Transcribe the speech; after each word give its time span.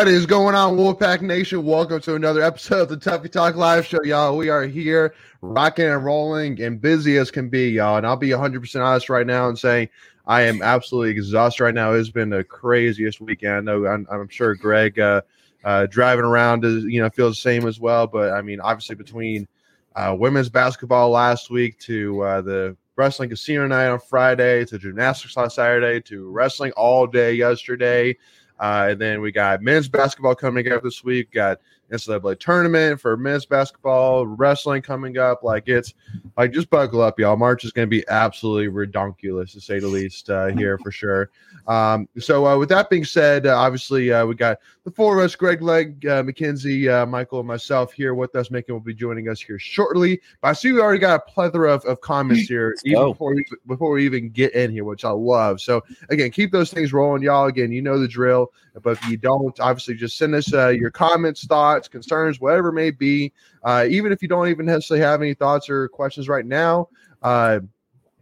What 0.00 0.08
is 0.08 0.24
going 0.24 0.54
on, 0.54 0.78
Wolfpack 0.78 1.20
Nation? 1.20 1.62
Welcome 1.62 2.00
to 2.00 2.14
another 2.14 2.40
episode 2.40 2.80
of 2.80 2.88
the 2.88 2.96
Tuffy 2.96 3.30
Talk 3.30 3.54
Live 3.56 3.84
Show, 3.84 4.02
y'all. 4.02 4.34
We 4.34 4.48
are 4.48 4.64
here, 4.64 5.14
rocking 5.42 5.84
and 5.84 6.02
rolling, 6.02 6.58
and 6.62 6.80
busy 6.80 7.18
as 7.18 7.30
can 7.30 7.50
be, 7.50 7.68
y'all. 7.68 7.98
And 7.98 8.06
I'll 8.06 8.16
be 8.16 8.30
100% 8.30 8.82
honest 8.82 9.10
right 9.10 9.26
now 9.26 9.50
and 9.50 9.58
saying 9.58 9.90
I 10.26 10.40
am 10.44 10.62
absolutely 10.62 11.10
exhausted 11.10 11.64
right 11.64 11.74
now. 11.74 11.92
It's 11.92 12.08
been 12.08 12.30
the 12.30 12.42
craziest 12.42 13.20
weekend. 13.20 13.52
I 13.56 13.60
know 13.60 13.86
I'm, 13.86 14.06
I'm 14.10 14.26
sure 14.28 14.54
Greg 14.54 14.98
uh, 14.98 15.20
uh, 15.64 15.84
driving 15.84 16.24
around, 16.24 16.64
is, 16.64 16.84
you 16.84 17.02
know, 17.02 17.10
feels 17.10 17.36
the 17.36 17.42
same 17.42 17.66
as 17.68 17.78
well. 17.78 18.06
But 18.06 18.32
I 18.32 18.40
mean, 18.40 18.58
obviously, 18.58 18.96
between 18.96 19.48
uh, 19.96 20.16
women's 20.18 20.48
basketball 20.48 21.10
last 21.10 21.50
week 21.50 21.78
to 21.80 22.22
uh, 22.22 22.40
the 22.40 22.74
wrestling 22.96 23.28
casino 23.28 23.66
night 23.66 23.88
on 23.88 24.00
Friday 24.00 24.64
to 24.64 24.78
gymnastics 24.78 25.36
on 25.36 25.50
Saturday 25.50 26.00
to 26.00 26.30
wrestling 26.30 26.72
all 26.72 27.06
day 27.06 27.34
yesterday. 27.34 28.16
Uh, 28.60 28.88
and 28.90 29.00
then 29.00 29.22
we 29.22 29.32
got 29.32 29.62
men's 29.62 29.88
basketball 29.88 30.34
coming 30.34 30.70
up 30.70 30.82
this 30.82 31.02
week. 31.02 31.32
Got 31.32 31.60
NCAA 31.90 32.38
tournament 32.38 33.00
for 33.00 33.16
men's 33.16 33.46
basketball, 33.46 34.26
wrestling 34.26 34.82
coming 34.82 35.18
up. 35.18 35.42
Like 35.42 35.68
it's 35.68 35.94
like 36.36 36.52
just 36.52 36.70
buckle 36.70 37.00
up, 37.00 37.18
y'all. 37.18 37.36
March 37.36 37.64
is 37.64 37.72
going 37.72 37.86
to 37.86 37.90
be 37.90 38.04
absolutely 38.08 38.68
redonkulous 38.68 39.52
to 39.52 39.60
say 39.60 39.78
the 39.78 39.88
least 39.88 40.30
uh, 40.30 40.46
here 40.46 40.78
for 40.78 40.90
sure. 40.90 41.30
Um, 41.66 42.08
so 42.18 42.46
uh, 42.46 42.56
with 42.56 42.68
that 42.70 42.90
being 42.90 43.04
said, 43.04 43.46
uh, 43.46 43.56
obviously 43.56 44.12
uh, 44.12 44.24
we 44.26 44.34
got 44.34 44.58
the 44.84 44.90
four 44.90 45.18
of 45.18 45.24
us: 45.24 45.34
Greg 45.34 45.62
Leg, 45.62 46.06
uh, 46.06 46.22
Mackenzie, 46.22 46.88
uh, 46.88 47.06
Michael, 47.06 47.40
and 47.40 47.48
myself 47.48 47.92
here 47.92 48.14
with 48.14 48.34
us. 48.36 48.50
Macon 48.50 48.74
will 48.74 48.80
be 48.80 48.94
joining 48.94 49.28
us 49.28 49.40
here 49.40 49.58
shortly. 49.58 50.20
But 50.40 50.48
I 50.48 50.52
see 50.52 50.72
we 50.72 50.80
already 50.80 51.00
got 51.00 51.20
a 51.20 51.30
plethora 51.30 51.72
of, 51.72 51.84
of 51.84 52.00
comments 52.00 52.42
here 52.42 52.76
even 52.84 53.08
before 53.08 53.34
we, 53.34 53.44
before 53.66 53.90
we 53.90 54.04
even 54.04 54.30
get 54.30 54.54
in 54.54 54.70
here, 54.70 54.84
which 54.84 55.04
I 55.04 55.10
love. 55.10 55.60
So 55.60 55.82
again, 56.08 56.30
keep 56.30 56.52
those 56.52 56.72
things 56.72 56.92
rolling, 56.92 57.22
y'all. 57.22 57.46
Again, 57.46 57.72
you 57.72 57.82
know 57.82 57.98
the 57.98 58.08
drill. 58.08 58.52
But 58.82 58.92
if 58.92 59.08
you 59.08 59.16
don't, 59.16 59.58
obviously 59.60 59.94
just 59.94 60.16
send 60.16 60.34
us 60.34 60.52
uh, 60.52 60.68
your 60.68 60.90
comments, 60.90 61.44
thoughts, 61.44 61.79
concerns, 61.88 62.40
whatever 62.40 62.68
it 62.68 62.74
may 62.74 62.90
be. 62.90 63.32
Uh, 63.62 63.86
even 63.88 64.12
if 64.12 64.22
you 64.22 64.28
don't 64.28 64.48
even 64.48 64.66
necessarily 64.66 65.04
have 65.04 65.22
any 65.22 65.34
thoughts 65.34 65.68
or 65.68 65.88
questions 65.88 66.28
right 66.28 66.46
now, 66.46 66.88
uh, 67.22 67.60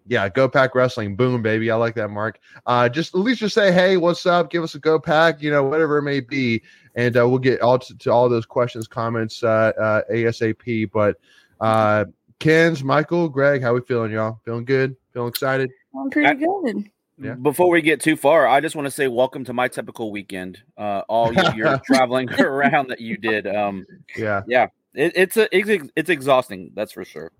yeah, 0.08 0.28
Go 0.28 0.48
Pack 0.48 0.74
Wrestling, 0.74 1.16
boom, 1.16 1.42
baby. 1.42 1.70
I 1.70 1.76
like 1.76 1.94
that, 1.96 2.08
Mark. 2.08 2.40
Uh, 2.66 2.88
just 2.88 3.14
at 3.14 3.20
least 3.20 3.40
just 3.40 3.54
say, 3.54 3.70
hey, 3.70 3.98
what's 3.98 4.24
up? 4.24 4.50
Give 4.50 4.62
us 4.62 4.74
a 4.74 4.78
Go 4.78 4.98
Pack, 4.98 5.42
you 5.42 5.50
know, 5.50 5.62
whatever 5.62 5.98
it 5.98 6.02
may 6.02 6.20
be, 6.20 6.62
and 6.94 7.16
uh, 7.16 7.28
we'll 7.28 7.38
get 7.38 7.60
all 7.60 7.78
to, 7.78 7.96
to 7.98 8.10
all 8.10 8.28
those 8.28 8.46
questions, 8.46 8.88
comments, 8.88 9.42
uh, 9.44 9.72
uh, 9.78 10.02
ASAP. 10.10 10.90
But 10.92 11.16
uh, 11.60 12.06
Ken's, 12.38 12.82
Michael, 12.82 13.28
Greg, 13.28 13.62
how 13.62 13.74
we 13.74 13.82
feeling, 13.82 14.12
y'all? 14.12 14.40
Feeling 14.44 14.64
good? 14.64 14.96
Feeling 15.12 15.28
excited? 15.28 15.70
I'm 15.94 16.08
pretty 16.10 16.34
good. 16.36 16.90
Yeah. 17.20 17.34
Before 17.34 17.68
we 17.70 17.82
get 17.82 18.00
too 18.00 18.16
far, 18.16 18.46
I 18.46 18.60
just 18.60 18.76
want 18.76 18.86
to 18.86 18.90
say 18.90 19.08
welcome 19.08 19.44
to 19.46 19.52
my 19.52 19.66
typical 19.68 20.10
weekend. 20.12 20.62
Uh, 20.76 21.02
all 21.08 21.32
your, 21.32 21.54
your 21.54 21.78
traveling 21.86 22.30
around 22.40 22.88
that 22.88 23.00
you 23.00 23.16
did. 23.16 23.46
Um, 23.46 23.84
Yeah. 24.16 24.42
yeah, 24.46 24.68
it, 24.94 25.12
it's 25.16 25.36
a 25.36 25.48
it's, 25.56 25.90
it's 25.96 26.10
exhausting. 26.10 26.70
That's 26.74 26.92
for 26.92 27.04
sure. 27.04 27.32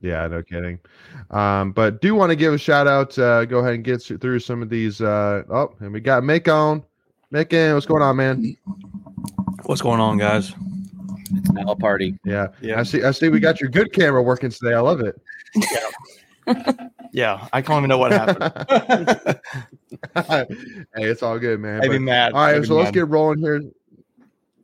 Yeah, 0.00 0.26
no 0.28 0.42
kidding. 0.42 0.78
Um, 1.30 1.72
but 1.72 2.00
do 2.00 2.14
want 2.14 2.30
to 2.30 2.36
give 2.36 2.52
a 2.54 2.58
shout 2.58 2.86
out. 2.86 3.18
Uh, 3.18 3.44
go 3.44 3.58
ahead 3.58 3.74
and 3.74 3.84
get 3.84 4.02
through 4.02 4.38
some 4.40 4.62
of 4.62 4.68
these. 4.70 5.00
Uh, 5.00 5.42
oh, 5.50 5.74
and 5.80 5.92
we 5.92 6.00
got 6.00 6.22
Mick 6.22 6.52
on. 6.52 6.82
Macon, 7.30 7.74
what's 7.74 7.86
going 7.86 8.02
on, 8.02 8.16
man? 8.16 8.56
What's 9.64 9.82
going 9.82 10.00
on, 10.00 10.16
guys? 10.16 10.54
It's 11.34 11.50
now 11.50 11.72
a 11.72 11.76
party. 11.76 12.16
Yeah, 12.24 12.48
Yeah. 12.60 12.78
I 12.78 12.84
see. 12.84 13.02
I 13.02 13.10
see. 13.10 13.28
We 13.30 13.40
got 13.40 13.60
your 13.60 13.68
good 13.68 13.92
camera 13.92 14.22
working 14.22 14.48
today. 14.50 14.74
I 14.74 14.80
love 14.80 15.00
it. 15.00 15.20
Yeah, 16.46 16.88
I 17.24 17.62
can't 17.62 17.78
even 17.78 17.88
know 17.88 17.98
what 17.98 18.12
happened. 18.12 19.40
hey, 20.26 20.46
it's 20.96 21.22
all 21.22 21.38
good, 21.38 21.60
man. 21.60 21.80
I'd 21.82 21.90
be 21.90 21.96
But- 21.98 22.02
mad. 22.02 22.32
all 22.32 22.38
I'd 22.40 22.66
so 22.66 22.74
let's 22.74 22.88
mad. 22.88 22.94
get 22.94 23.08
rolling 23.08 23.38
here. 23.38 23.62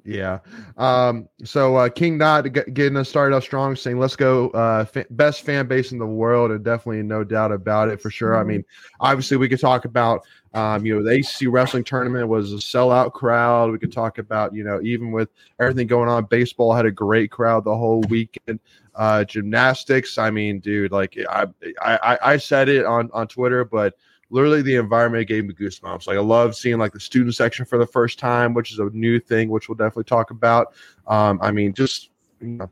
Yeah. 0.05 0.41
Um, 0.77 1.29
so 1.45 1.77
uh, 1.77 1.89
King 1.89 2.19
Dot 2.19 2.53
get- 2.53 2.75
getting 2.75 2.97
us 2.97 3.09
started 3.09 3.37
off 3.37 3.45
strong, 3.45 3.77
saying 3.77 4.01
let's 4.01 4.17
go 4.17 4.49
uh, 4.51 4.85
fa- 4.85 5.07
best 5.11 5.43
fan 5.45 5.69
base 5.69 5.93
in 5.93 5.99
the 5.99 6.07
world, 6.07 6.51
and 6.51 6.65
definitely 6.65 7.03
no 7.05 7.23
doubt 7.23 7.53
about 7.53 7.89
it 7.89 8.01
for 8.01 8.11
sure. 8.11 8.37
I 8.37 8.43
mean, 8.43 8.65
obviously 8.99 9.37
we 9.37 9.49
could 9.49 9.61
talk 9.61 9.85
about 9.85 10.23
um, 10.55 10.85
you 10.85 10.97
know 10.97 11.05
the 11.05 11.21
ACC 11.21 11.53
wrestling 11.53 11.85
tournament 11.85 12.27
was 12.27 12.53
a 12.53 12.57
sellout 12.57 13.13
crowd. 13.13 13.71
We 13.71 13.79
could 13.79 13.93
talk 13.93 14.19
about 14.19 14.53
you 14.53 14.65
know 14.65 14.81
even 14.83 15.13
with 15.13 15.29
everything 15.61 15.87
going 15.87 16.09
on, 16.09 16.25
baseball 16.25 16.75
had 16.75 16.85
a 16.85 16.91
great 16.91 17.31
crowd 17.31 17.63
the 17.65 17.77
whole 17.77 18.01
weekend. 18.09 18.59
Uh, 18.95 19.25
gymnastics, 19.25 20.19
I 20.19 20.31
mean, 20.31 20.61
dude, 20.61 20.93
like 20.93 21.17
I 21.29 21.47
I, 21.81 22.19
I 22.23 22.37
said 22.37 22.69
it 22.69 22.85
on 22.85 23.11
on 23.13 23.27
Twitter, 23.27 23.65
but 23.65 23.95
literally 24.33 24.63
the 24.63 24.77
environment 24.77 25.29
gave 25.29 25.45
me 25.45 25.55
goosebumps. 25.55 26.07
Like 26.07 26.17
I 26.17 26.21
love 26.21 26.57
seeing 26.57 26.79
like 26.79 26.93
the 26.93 27.01
student 27.01 27.35
section 27.35 27.65
for 27.65 27.79
the 27.79 27.87
first 27.87 28.19
time, 28.19 28.55
which 28.55 28.73
is 28.73 28.79
a 28.79 28.87
new 28.93 29.21
thing, 29.21 29.51
which 29.51 29.69
we'll 29.69 29.77
definitely 29.77 30.05
talk 30.05 30.31
about. 30.31 30.75
Um, 31.07 31.39
I 31.43 31.53
mean, 31.53 31.75
just 31.75 32.11
you 32.41 32.49
know, 32.49 32.71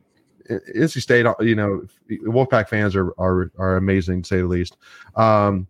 NC 0.51 1.01
State, 1.03 1.27
you 1.41 1.55
know, 1.55 1.85
Wolfpack 2.11 2.69
fans 2.69 2.97
are 2.97 3.13
are 3.19 3.53
are 3.59 3.77
amazing 3.77 4.23
to 4.23 4.29
say 4.29 4.37
the 4.39 4.47
least. 4.47 4.79
Um, 5.17 5.69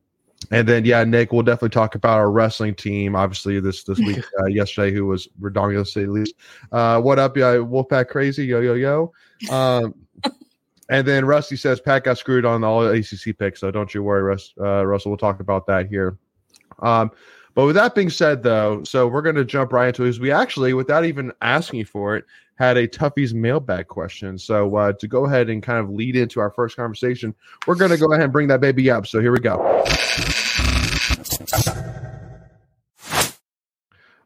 and 0.50 0.67
then 0.67 0.85
yeah, 0.85 1.05
Nick, 1.05 1.32
we'll 1.32 1.43
definitely 1.43 1.70
talk 1.70 1.97
about 1.97 2.19
our 2.19 2.31
wrestling 2.31 2.75
team. 2.75 3.14
Obviously, 3.14 3.61
this 3.61 3.82
this 3.82 3.99
week 3.99 4.25
uh, 4.41 4.47
yesterday, 4.47 4.94
who 4.94 5.06
was 5.06 5.25
say 5.25 6.05
the 6.05 6.11
least. 6.11 6.35
Uh, 6.73 7.00
what 7.00 7.19
up, 7.19 7.37
yeah, 7.37 7.55
Wolfpack 7.55 8.08
crazy, 8.08 8.47
yo 8.47 8.61
yo 8.61 8.75
yo. 8.75 9.12
Um, 9.50 9.94
and 10.90 11.06
then 11.06 11.25
Rusty 11.25 11.54
says 11.54 11.81
Pat 11.81 12.02
got 12.02 12.19
screwed 12.19 12.44
on 12.44 12.64
all 12.64 12.84
ACC 12.84 13.38
picks, 13.38 13.60
so 13.60 13.70
don't 13.70 13.94
you 13.94 14.02
worry, 14.02 14.22
Russ, 14.22 14.52
uh, 14.60 14.84
Russell. 14.84 15.12
We'll 15.12 15.19
talk 15.19 15.38
about 15.38 15.64
that 15.69 15.87
here. 15.87 16.19
Um, 16.81 17.12
but 17.54 17.66
with 17.66 17.76
that 17.76 17.94
being 17.94 18.10
said, 18.10 18.42
though, 18.42 18.82
so 18.82 19.06
we're 19.06 19.22
going 19.22 19.37
to 19.37 19.44
jump 19.44 19.72
right 19.72 19.87
into 19.87 20.04
it. 20.04 20.19
We 20.19 20.32
actually, 20.32 20.75
without 20.75 21.04
even 21.04 21.32
asking 21.42 21.84
for 21.84 22.16
it, 22.16 22.25
had 22.56 22.76
a 22.76 22.88
Tuffy's 22.88 23.32
mailbag 23.32 23.87
question. 23.87 24.37
So 24.37 24.75
uh, 24.76 24.92
to 24.94 25.06
go 25.06 25.26
ahead 25.26 25.48
and 25.48 25.62
kind 25.62 25.78
of 25.78 25.90
lead 25.90 26.16
into 26.16 26.40
our 26.40 26.50
first 26.50 26.75
conversation, 26.75 27.37
we're 27.69 27.76
going 27.76 27.92
to 27.92 27.96
go 27.96 28.12
ahead 28.12 28.25
and 28.25 28.32
bring 28.32 28.48
that 28.48 28.60
baby 28.60 28.90
up. 28.90 29.06
So 29.06 29.20
here 29.20 29.32
we 29.32 29.38
go. 29.38 29.84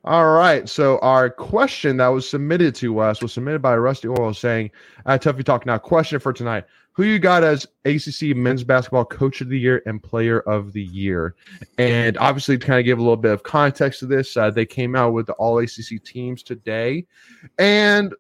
All 0.05 0.33
right. 0.33 0.69
So 0.69 0.99
our 0.99 1.31
question 1.31 1.97
that 1.97 2.09
was 2.09 2.29
submitted 2.29 2.75
to 2.77 2.99
us 2.99 3.23
was 3.23 3.33
submitted 3.33 3.63
by 3.63 3.75
Rusty 3.77 4.09
Oil 4.09 4.35
saying, 4.35 4.71
uh, 5.07 5.17
Tuffy 5.17 5.43
Talk 5.43 5.65
now, 5.65 5.79
question 5.79 6.21
for 6.21 6.33
tonight. 6.33 6.65
Who 6.93 7.05
you 7.05 7.19
got 7.19 7.43
as 7.43 7.67
ACC 7.87 8.37
men's 8.37 8.65
basketball 8.65 9.07
coach 9.07 9.41
of 9.41 9.49
the 9.49 9.59
year 9.59 9.83
and 9.87 10.03
player 10.03 10.41
of 10.41 10.73
the 10.75 10.83
year? 10.83 11.35
And 11.79 12.19
obviously, 12.19 12.59
to 12.59 12.65
kind 12.65 12.79
of 12.79 12.85
give 12.85 12.99
a 12.99 13.03
little 13.03 13.17
bit 13.17 13.33
of 13.33 13.43
context 13.43 14.01
to 14.01 14.07
this, 14.07 14.37
uh, 14.37 14.51
they 14.51 14.67
came 14.67 14.95
out 14.95 15.13
with 15.15 15.27
the 15.27 15.33
all 15.33 15.59
ACC 15.59 16.05
teams 16.05 16.43
today. 16.43 17.07
And 17.59 18.15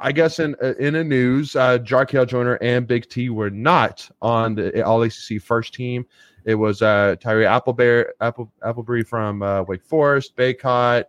I 0.00 0.12
guess 0.12 0.38
in 0.38 0.54
in 0.78 0.94
the 0.94 1.02
news, 1.02 1.56
uh, 1.56 1.78
Jarkel 1.78 2.28
Joiner 2.28 2.56
and 2.56 2.86
Big 2.86 3.08
T 3.08 3.30
were 3.30 3.50
not 3.50 4.08
on 4.22 4.54
the 4.54 4.84
all 4.84 5.02
ACC 5.02 5.42
first 5.42 5.74
team. 5.74 6.06
It 6.48 6.54
was 6.54 6.80
uh, 6.80 7.14
Tyree 7.20 7.44
Appleberry, 7.44 8.06
Apple, 8.22 8.50
Applebury 8.64 9.02
from 9.04 9.42
uh, 9.42 9.64
Wake 9.64 9.84
Forest, 9.84 10.34
Bacot. 10.34 11.04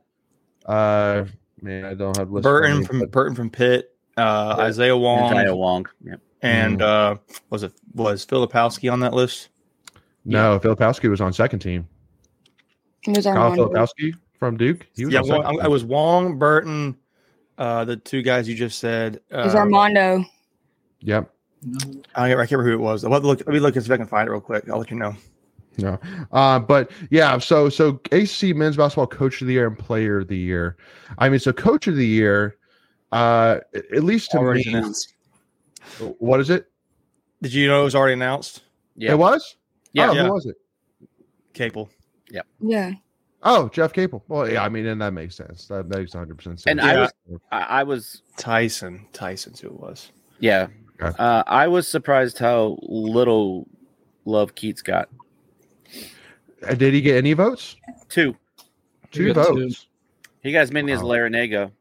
Uh, 0.65 1.23
man, 1.61 1.85
I 1.85 1.93
don't 1.93 2.17
have 2.17 2.29
list. 2.29 2.45
in 2.45 2.51
front 2.51 2.65
of 2.65 2.69
Burton 2.73 2.79
me, 2.81 2.85
from 2.85 2.99
but- 2.99 3.11
Burton 3.11 3.35
from 3.35 3.49
Pitt, 3.49 3.95
uh, 4.17 4.55
Yeah. 4.57 4.63
Isaiah 4.65 4.97
Wong, 4.97 5.33
Isaiah 5.33 5.55
Wong. 5.55 5.87
Yeah. 6.03 6.15
and 6.41 6.81
uh, 6.81 7.15
was 7.49 7.63
it 7.63 7.71
was 7.93 8.25
Filipowski 8.25 8.91
on 8.91 8.99
that 8.99 9.13
list? 9.13 9.47
no, 10.25 10.59
Filipowski 10.59 11.09
was 11.09 11.21
on 11.21 11.31
second 11.31 11.59
team. 11.59 11.87
It 13.07 13.15
was 13.15 13.23
Kyle 13.25 13.37
Armando. 13.37 13.69
Filipowski 13.69 14.13
from 14.37 14.57
Duke. 14.57 14.87
He 14.93 15.05
was 15.05 15.13
Yeah, 15.13 15.21
on 15.21 15.27
Wong, 15.29 15.41
second 15.43 15.61
I, 15.61 15.63
I 15.63 15.67
was 15.69 15.85
Wong, 15.85 16.37
Burton, 16.37 16.97
uh, 17.57 17.85
the 17.85 17.95
two 17.95 18.21
guys 18.23 18.49
you 18.49 18.55
just 18.55 18.77
said. 18.79 19.21
Uh, 19.33 19.39
It 19.39 19.45
was 19.45 19.55
Armando. 19.55 20.25
Yep. 20.99 21.33
I, 22.15 22.25
I 22.25 22.27
can't 22.29 22.51
remember 22.51 22.63
who 22.69 22.73
it 22.73 22.79
was. 22.79 23.03
I'll 23.03 23.11
look, 23.11 23.39
let 23.39 23.47
me 23.47 23.59
look 23.59 23.75
and 23.75 23.83
see 23.83 23.89
if 23.89 23.93
I 23.93 23.97
can 23.97 24.07
find 24.07 24.27
it 24.27 24.31
real 24.31 24.39
quick. 24.39 24.69
I'll 24.69 24.77
let 24.79 24.89
you 24.91 24.97
know. 24.97 25.13
No. 25.81 25.99
Uh, 26.31 26.59
but 26.59 26.91
yeah, 27.09 27.37
so 27.37 27.69
so 27.69 27.99
ACC 28.11 28.55
men's 28.55 28.77
basketball 28.77 29.07
coach 29.07 29.41
of 29.41 29.47
the 29.47 29.53
year 29.53 29.67
and 29.67 29.77
player 29.77 30.19
of 30.19 30.27
the 30.27 30.37
year. 30.37 30.77
I 31.17 31.29
mean, 31.29 31.39
so 31.39 31.51
coach 31.53 31.87
of 31.87 31.95
the 31.95 32.05
year, 32.05 32.57
uh, 33.11 33.59
at 33.73 34.03
least 34.03 34.31
to 34.31 34.37
Already 34.37 34.65
me, 34.65 34.73
announced. 34.75 35.13
what 36.19 36.39
is 36.39 36.49
it? 36.49 36.67
Did 37.41 37.53
you 37.53 37.67
know 37.67 37.81
it 37.81 37.85
was 37.85 37.95
already 37.95 38.13
announced? 38.13 38.63
Yeah. 38.95 39.11
It 39.13 39.17
was. 39.17 39.55
Yeah. 39.93 40.09
Oh, 40.09 40.13
Yeah. 40.13 40.23
who 40.25 40.33
was 40.33 40.45
it? 40.45 40.55
Capel. 41.53 41.89
Yeah. 42.29 42.41
Yeah. 42.59 42.91
Oh, 43.43 43.69
Jeff 43.69 43.93
Capel. 43.93 44.23
Well, 44.27 44.49
yeah, 44.51 44.63
I 44.63 44.69
mean, 44.69 44.85
and 44.85 45.01
that 45.01 45.13
makes 45.13 45.35
sense. 45.35 45.65
That 45.67 45.87
makes 45.87 46.13
100 46.13 46.35
percent 46.35 46.59
sense. 46.59 46.71
And 46.71 46.81
I 46.81 46.99
was 46.99 47.11
I, 47.51 47.59
I 47.61 47.83
was 47.83 48.21
Tyson. 48.37 49.05
Tyson's 49.13 49.59
who 49.61 49.67
it 49.69 49.79
was. 49.79 50.11
yeah. 50.39 50.67
Okay. 51.01 51.15
Uh, 51.17 51.43
I 51.47 51.69
was 51.69 51.87
surprised 51.87 52.39
how 52.39 52.77
little 52.81 53.65
love 54.25 54.53
Keatts 54.55 54.83
got. 54.83 55.07
Uh, 56.67 56.73
Did 56.73 56.93
he 56.93 57.01
get 57.01 57.17
any 57.17 57.33
votes? 57.33 57.75
Two. 58.09 58.35
Two 59.11 59.33
got 59.33 59.47
votes. 59.47 59.81
two. 59.81 59.85
He 60.43 60.51
got 60.51 60.59
as 60.61 60.71
many 60.71 60.91
as 60.91 61.01
Wow. 61.01 61.09
Larrañaga. 61.09 61.71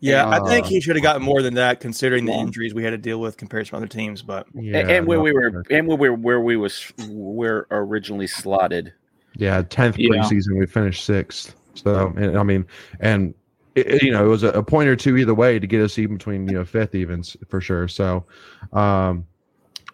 Yeah, 0.00 0.28
I 0.28 0.46
think 0.48 0.66
Uh, 0.66 0.68
he 0.68 0.80
should 0.80 0.94
have 0.96 1.02
gotten 1.02 1.22
more 1.22 1.40
than 1.40 1.54
that, 1.54 1.80
considering 1.80 2.26
the 2.26 2.32
injuries 2.32 2.74
we 2.74 2.84
had 2.84 2.90
to 2.90 2.98
deal 2.98 3.18
with 3.20 3.36
compared 3.38 3.66
to 3.66 3.76
other 3.76 3.86
teams. 3.86 4.20
But 4.22 4.46
Yeah, 4.54 4.78
and, 4.80 4.90
and 4.90 5.06
where 5.06 5.18
no, 5.18 5.24
we 5.24 5.32
were 5.32 5.50
sure. 5.50 5.64
and 5.70 5.88
where 5.88 5.96
we 5.96 6.08
were 6.10 6.16
where 6.16 6.40
we 6.40 6.56
was 6.56 6.92
were 7.08 7.66
originally 7.70 8.26
slotted. 8.26 8.92
Yeah, 9.36 9.62
tenth 9.62 9.96
Yeah. 9.98 10.28
we 10.54 10.66
finished 10.66 11.04
sixth. 11.04 11.54
So, 11.74 12.12
and, 12.16 12.38
I 12.38 12.42
mean, 12.42 12.66
and 13.00 13.34
it, 13.74 13.86
it- 13.86 14.02
you 14.02 14.12
know, 14.12 14.24
it 14.24 14.28
was 14.28 14.42
a, 14.42 14.48
a 14.50 14.62
point 14.62 14.88
or 14.88 14.96
two 14.96 15.16
either 15.16 15.34
way 15.34 15.58
to 15.58 15.66
get 15.66 15.80
us 15.82 15.98
even 15.98 16.16
between 16.18 16.46
you 16.46 16.54
know 16.54 16.64
fifth 16.64 16.94
evens 16.94 17.36
for 17.48 17.60
sure. 17.60 17.88
So, 17.88 18.26
um, 18.74 19.24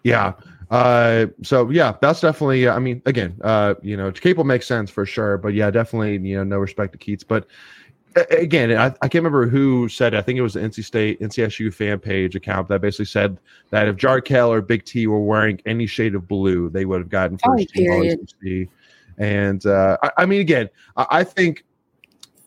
yeah. 0.03 0.33
Uh, 0.69 1.27
so 1.41 1.69
yeah, 1.69 1.95
that's 2.01 2.21
definitely. 2.21 2.67
I 2.67 2.79
mean, 2.79 3.01
again, 3.05 3.39
uh, 3.43 3.75
you 3.81 3.97
know, 3.97 4.11
Capel 4.11 4.43
makes 4.43 4.67
sense 4.67 4.89
for 4.89 5.05
sure, 5.05 5.37
but 5.37 5.53
yeah, 5.53 5.69
definitely, 5.71 6.17
you 6.27 6.37
know, 6.37 6.43
no 6.43 6.57
respect 6.57 6.93
to 6.93 6.97
Keatts, 6.97 7.25
but. 7.27 7.47
Again, 8.29 8.71
I, 8.77 8.93
I 9.01 9.07
can't 9.07 9.15
remember 9.15 9.47
who 9.47 9.89
said. 9.89 10.13
it. 10.13 10.17
I 10.17 10.21
think 10.21 10.37
it 10.37 10.43
was 10.43 10.53
the 10.53 10.59
NC 10.59 10.83
State 10.83 11.19
NCSU 11.19 11.73
fan 11.73 11.97
page 11.97 12.35
account 12.35 12.67
that 12.67 12.79
basically 12.79 13.05
said 13.05 13.39
that 13.71 13.87
if 13.87 13.95
Jarkel 13.95 14.49
or 14.49 14.61
Big 14.61 14.85
T 14.85 15.07
were 15.07 15.19
wearing 15.19 15.59
any 15.65 15.87
shade 15.87 16.13
of 16.13 16.27
blue, 16.27 16.69
they 16.69 16.85
would 16.85 16.99
have 16.99 17.09
gotten 17.09 17.39
Oh, 17.43 17.57
first 17.57 17.69
team 17.69 17.87
period. 17.87 18.19
All-ACC. 18.19 18.69
And 19.17 19.65
uh, 19.65 19.97
I, 20.03 20.11
I 20.19 20.25
mean, 20.27 20.41
again, 20.41 20.69
I, 20.95 21.07
I 21.09 21.23
think 21.23 21.65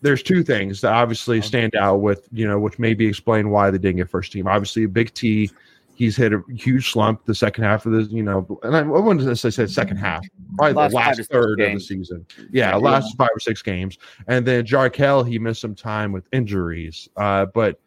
there's 0.03 0.23
two 0.23 0.45
things 0.45 0.81
that 0.83 0.93
obviously 0.93 1.41
stand 1.43 1.75
out 1.75 1.97
with 1.97 2.29
you 2.31 2.47
know, 2.47 2.59
which 2.61 2.79
maybe 2.79 3.07
explain 3.07 3.51
why 3.51 3.71
they 3.71 3.79
didn't 3.79 3.97
get 3.97 4.09
first 4.09 4.33
team. 4.33 4.47
Obviously, 4.47 4.87
Big 4.87 5.13
T, 5.15 5.51
he's 5.97 6.17
hit 6.17 6.33
a 6.33 6.43
huge 6.55 6.93
slump 6.93 7.25
the 7.25 7.35
second 7.35 7.65
half 7.65 7.87
of 7.87 7.93
the 7.93 8.03
you 8.05 8.23
know, 8.23 8.59
and 8.63 8.77
I, 8.77 8.81
I 8.81 8.83
wouldn't 8.83 9.27
necessarily 9.27 9.69
say 9.69 9.73
second 9.73 9.97
half, 9.97 10.25
probably 10.57 10.75
Last 10.75 10.91
the 10.91 10.97
last 10.97 11.17
six 11.17 11.29
third 11.29 11.61
of 11.61 11.73
the 11.73 11.81
season. 11.81 12.27
Yeah, 12.51 12.77
last 12.77 13.17
five 13.17 13.31
or 13.35 13.41
six 13.41 13.63
games, 13.63 13.99
and 14.29 14.47
then 14.47 14.65
Jarkel, 14.65 15.29
he 15.29 15.39
missed 15.39 15.61
some 15.61 15.75
time 15.75 16.13
with 16.13 16.27
injuries, 16.33 17.09
uh, 17.17 17.47
but. 17.47 17.81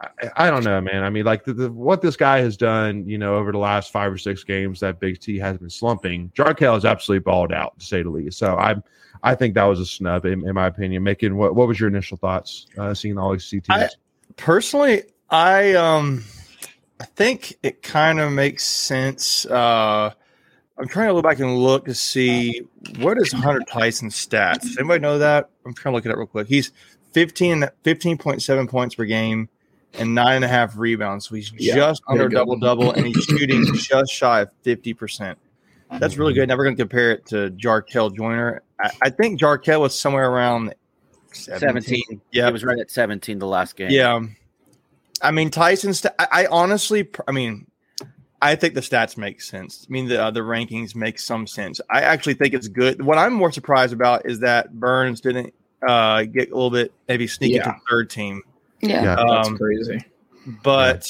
I, 0.00 0.30
I 0.34 0.50
don't 0.50 0.64
know, 0.64 0.80
man. 0.80 1.04
I 1.04 1.10
mean, 1.10 1.24
like 1.24 1.44
the, 1.44 1.52
the, 1.54 1.70
what 1.70 2.02
this 2.02 2.16
guy 2.16 2.40
has 2.40 2.56
done, 2.56 3.08
you 3.08 3.18
know, 3.18 3.36
over 3.36 3.52
the 3.52 3.58
last 3.58 3.92
five 3.92 4.10
or 4.10 4.18
six 4.18 4.42
games 4.42 4.80
that 4.80 4.98
Big 4.98 5.20
T 5.20 5.38
has 5.38 5.58
been 5.58 5.70
slumping. 5.70 6.32
Jarkel 6.34 6.74
has 6.74 6.84
absolutely 6.84 7.22
balled 7.22 7.52
out, 7.52 7.78
to 7.78 7.86
say 7.86 8.02
the 8.02 8.10
least. 8.10 8.36
So 8.36 8.56
I'm, 8.56 8.82
I 9.22 9.36
think 9.36 9.54
that 9.54 9.62
was 9.62 9.78
a 9.78 9.86
snub, 9.86 10.26
in, 10.26 10.44
in 10.44 10.56
my 10.56 10.66
opinion. 10.66 11.04
Making 11.04 11.36
what? 11.36 11.54
What 11.54 11.68
was 11.68 11.78
your 11.78 11.88
initial 11.88 12.16
thoughts 12.16 12.66
uh, 12.76 12.92
seeing 12.94 13.16
all 13.16 13.30
these 13.30 13.48
teams? 13.48 13.66
I- 13.70 13.90
personally 14.36 15.02
i 15.30 15.72
um 15.74 16.24
i 17.02 17.04
think 17.04 17.58
it 17.62 17.82
kind 17.82 18.20
of 18.20 18.30
makes 18.32 18.64
sense 18.64 19.44
uh 19.46 20.10
i'm 20.78 20.88
trying 20.88 21.08
to 21.08 21.12
look 21.14 21.24
back 21.24 21.40
and 21.40 21.58
look 21.58 21.84
to 21.86 21.94
see 21.94 22.60
what 22.98 23.18
is 23.18 23.32
hunter 23.32 23.60
tyson's 23.68 24.14
stats. 24.14 24.60
Does 24.62 24.78
anybody 24.78 25.00
know 25.00 25.18
that? 25.18 25.50
I'm 25.66 25.74
trying 25.74 25.92
to 25.92 25.96
look 25.96 26.06
it 26.06 26.10
up 26.10 26.16
real 26.16 26.26
quick. 26.26 26.48
He's 26.48 26.70
15 27.12 27.68
15.7 27.84 28.68
points 28.68 28.94
per 28.94 29.04
game 29.04 29.48
and 29.94 30.14
nine 30.14 30.36
and 30.36 30.44
a 30.44 30.48
half 30.48 30.76
rebounds. 30.78 31.28
So 31.28 31.34
he's 31.34 31.52
Yeah, 31.56 31.74
just 31.74 32.02
very 32.08 32.24
under 32.24 32.34
double 32.34 32.56
double 32.56 32.92
and 32.92 33.06
he's 33.06 33.24
shooting 33.24 33.64
just 33.74 34.12
shy 34.12 34.40
of 34.42 34.50
50 34.62 34.94
percent. 34.94 35.38
That's 35.98 36.16
really 36.16 36.32
good. 36.32 36.48
Never 36.48 36.64
going 36.64 36.74
to 36.74 36.82
compare 36.82 37.12
it 37.12 37.26
to 37.26 37.50
jarkel 37.50 38.16
joiner. 38.16 38.62
I, 38.80 38.90
I 39.02 39.10
think 39.10 39.38
jarkel 39.40 39.80
was 39.80 39.98
somewhere 39.98 40.30
around 40.30 40.74
17. 41.32 42.20
yeah 42.30 42.46
He 42.46 42.52
was 42.52 42.64
right 42.64 42.78
at 42.78 42.90
17 42.90 43.38
the 43.38 43.46
last 43.46 43.76
game. 43.76 43.90
yeah. 43.90 44.20
I 45.22 45.30
mean, 45.30 45.50
Tyson's. 45.50 46.00
st- 46.00 46.14
I, 46.18 46.26
I 46.32 46.46
honestly, 46.46 47.08
I 47.26 47.32
mean, 47.32 47.66
I 48.40 48.56
think 48.56 48.74
the 48.74 48.80
stats 48.80 49.16
make 49.16 49.40
sense. 49.40 49.86
I 49.88 49.92
mean, 49.92 50.08
the 50.08 50.22
uh, 50.22 50.30
the 50.30 50.40
rankings 50.40 50.94
make 50.96 51.18
some 51.18 51.46
sense. 51.46 51.80
I 51.90 52.00
actually 52.02 52.34
think 52.34 52.54
it's 52.54 52.68
good. 52.68 53.02
What 53.02 53.18
I'm 53.18 53.32
more 53.32 53.52
surprised 53.52 53.92
about 53.92 54.26
is 54.26 54.40
that 54.40 54.72
Burns 54.78 55.20
didn't 55.20 55.54
uh, 55.86 56.22
get 56.24 56.50
a 56.50 56.54
little 56.54 56.70
bit 56.70 56.92
maybe 57.08 57.26
sneak 57.26 57.52
into 57.56 57.76
third 57.88 58.10
team. 58.10 58.42
Yeah. 58.80 59.02
Yeah. 59.02 59.16
That's 59.16 59.48
Um, 59.48 59.56
crazy. 59.58 60.04
But 60.62 61.06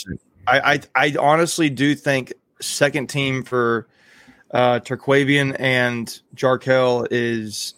I, 0.46 0.80
I 0.94 1.06
I 1.06 1.16
honestly 1.18 1.70
do 1.70 1.94
think 1.94 2.34
second 2.60 3.08
team 3.08 3.42
for 3.44 3.88
uh, 4.50 4.80
Terquavion 4.80 5.56
and 5.58 6.20
Jarkel 6.36 7.08
is 7.10 7.74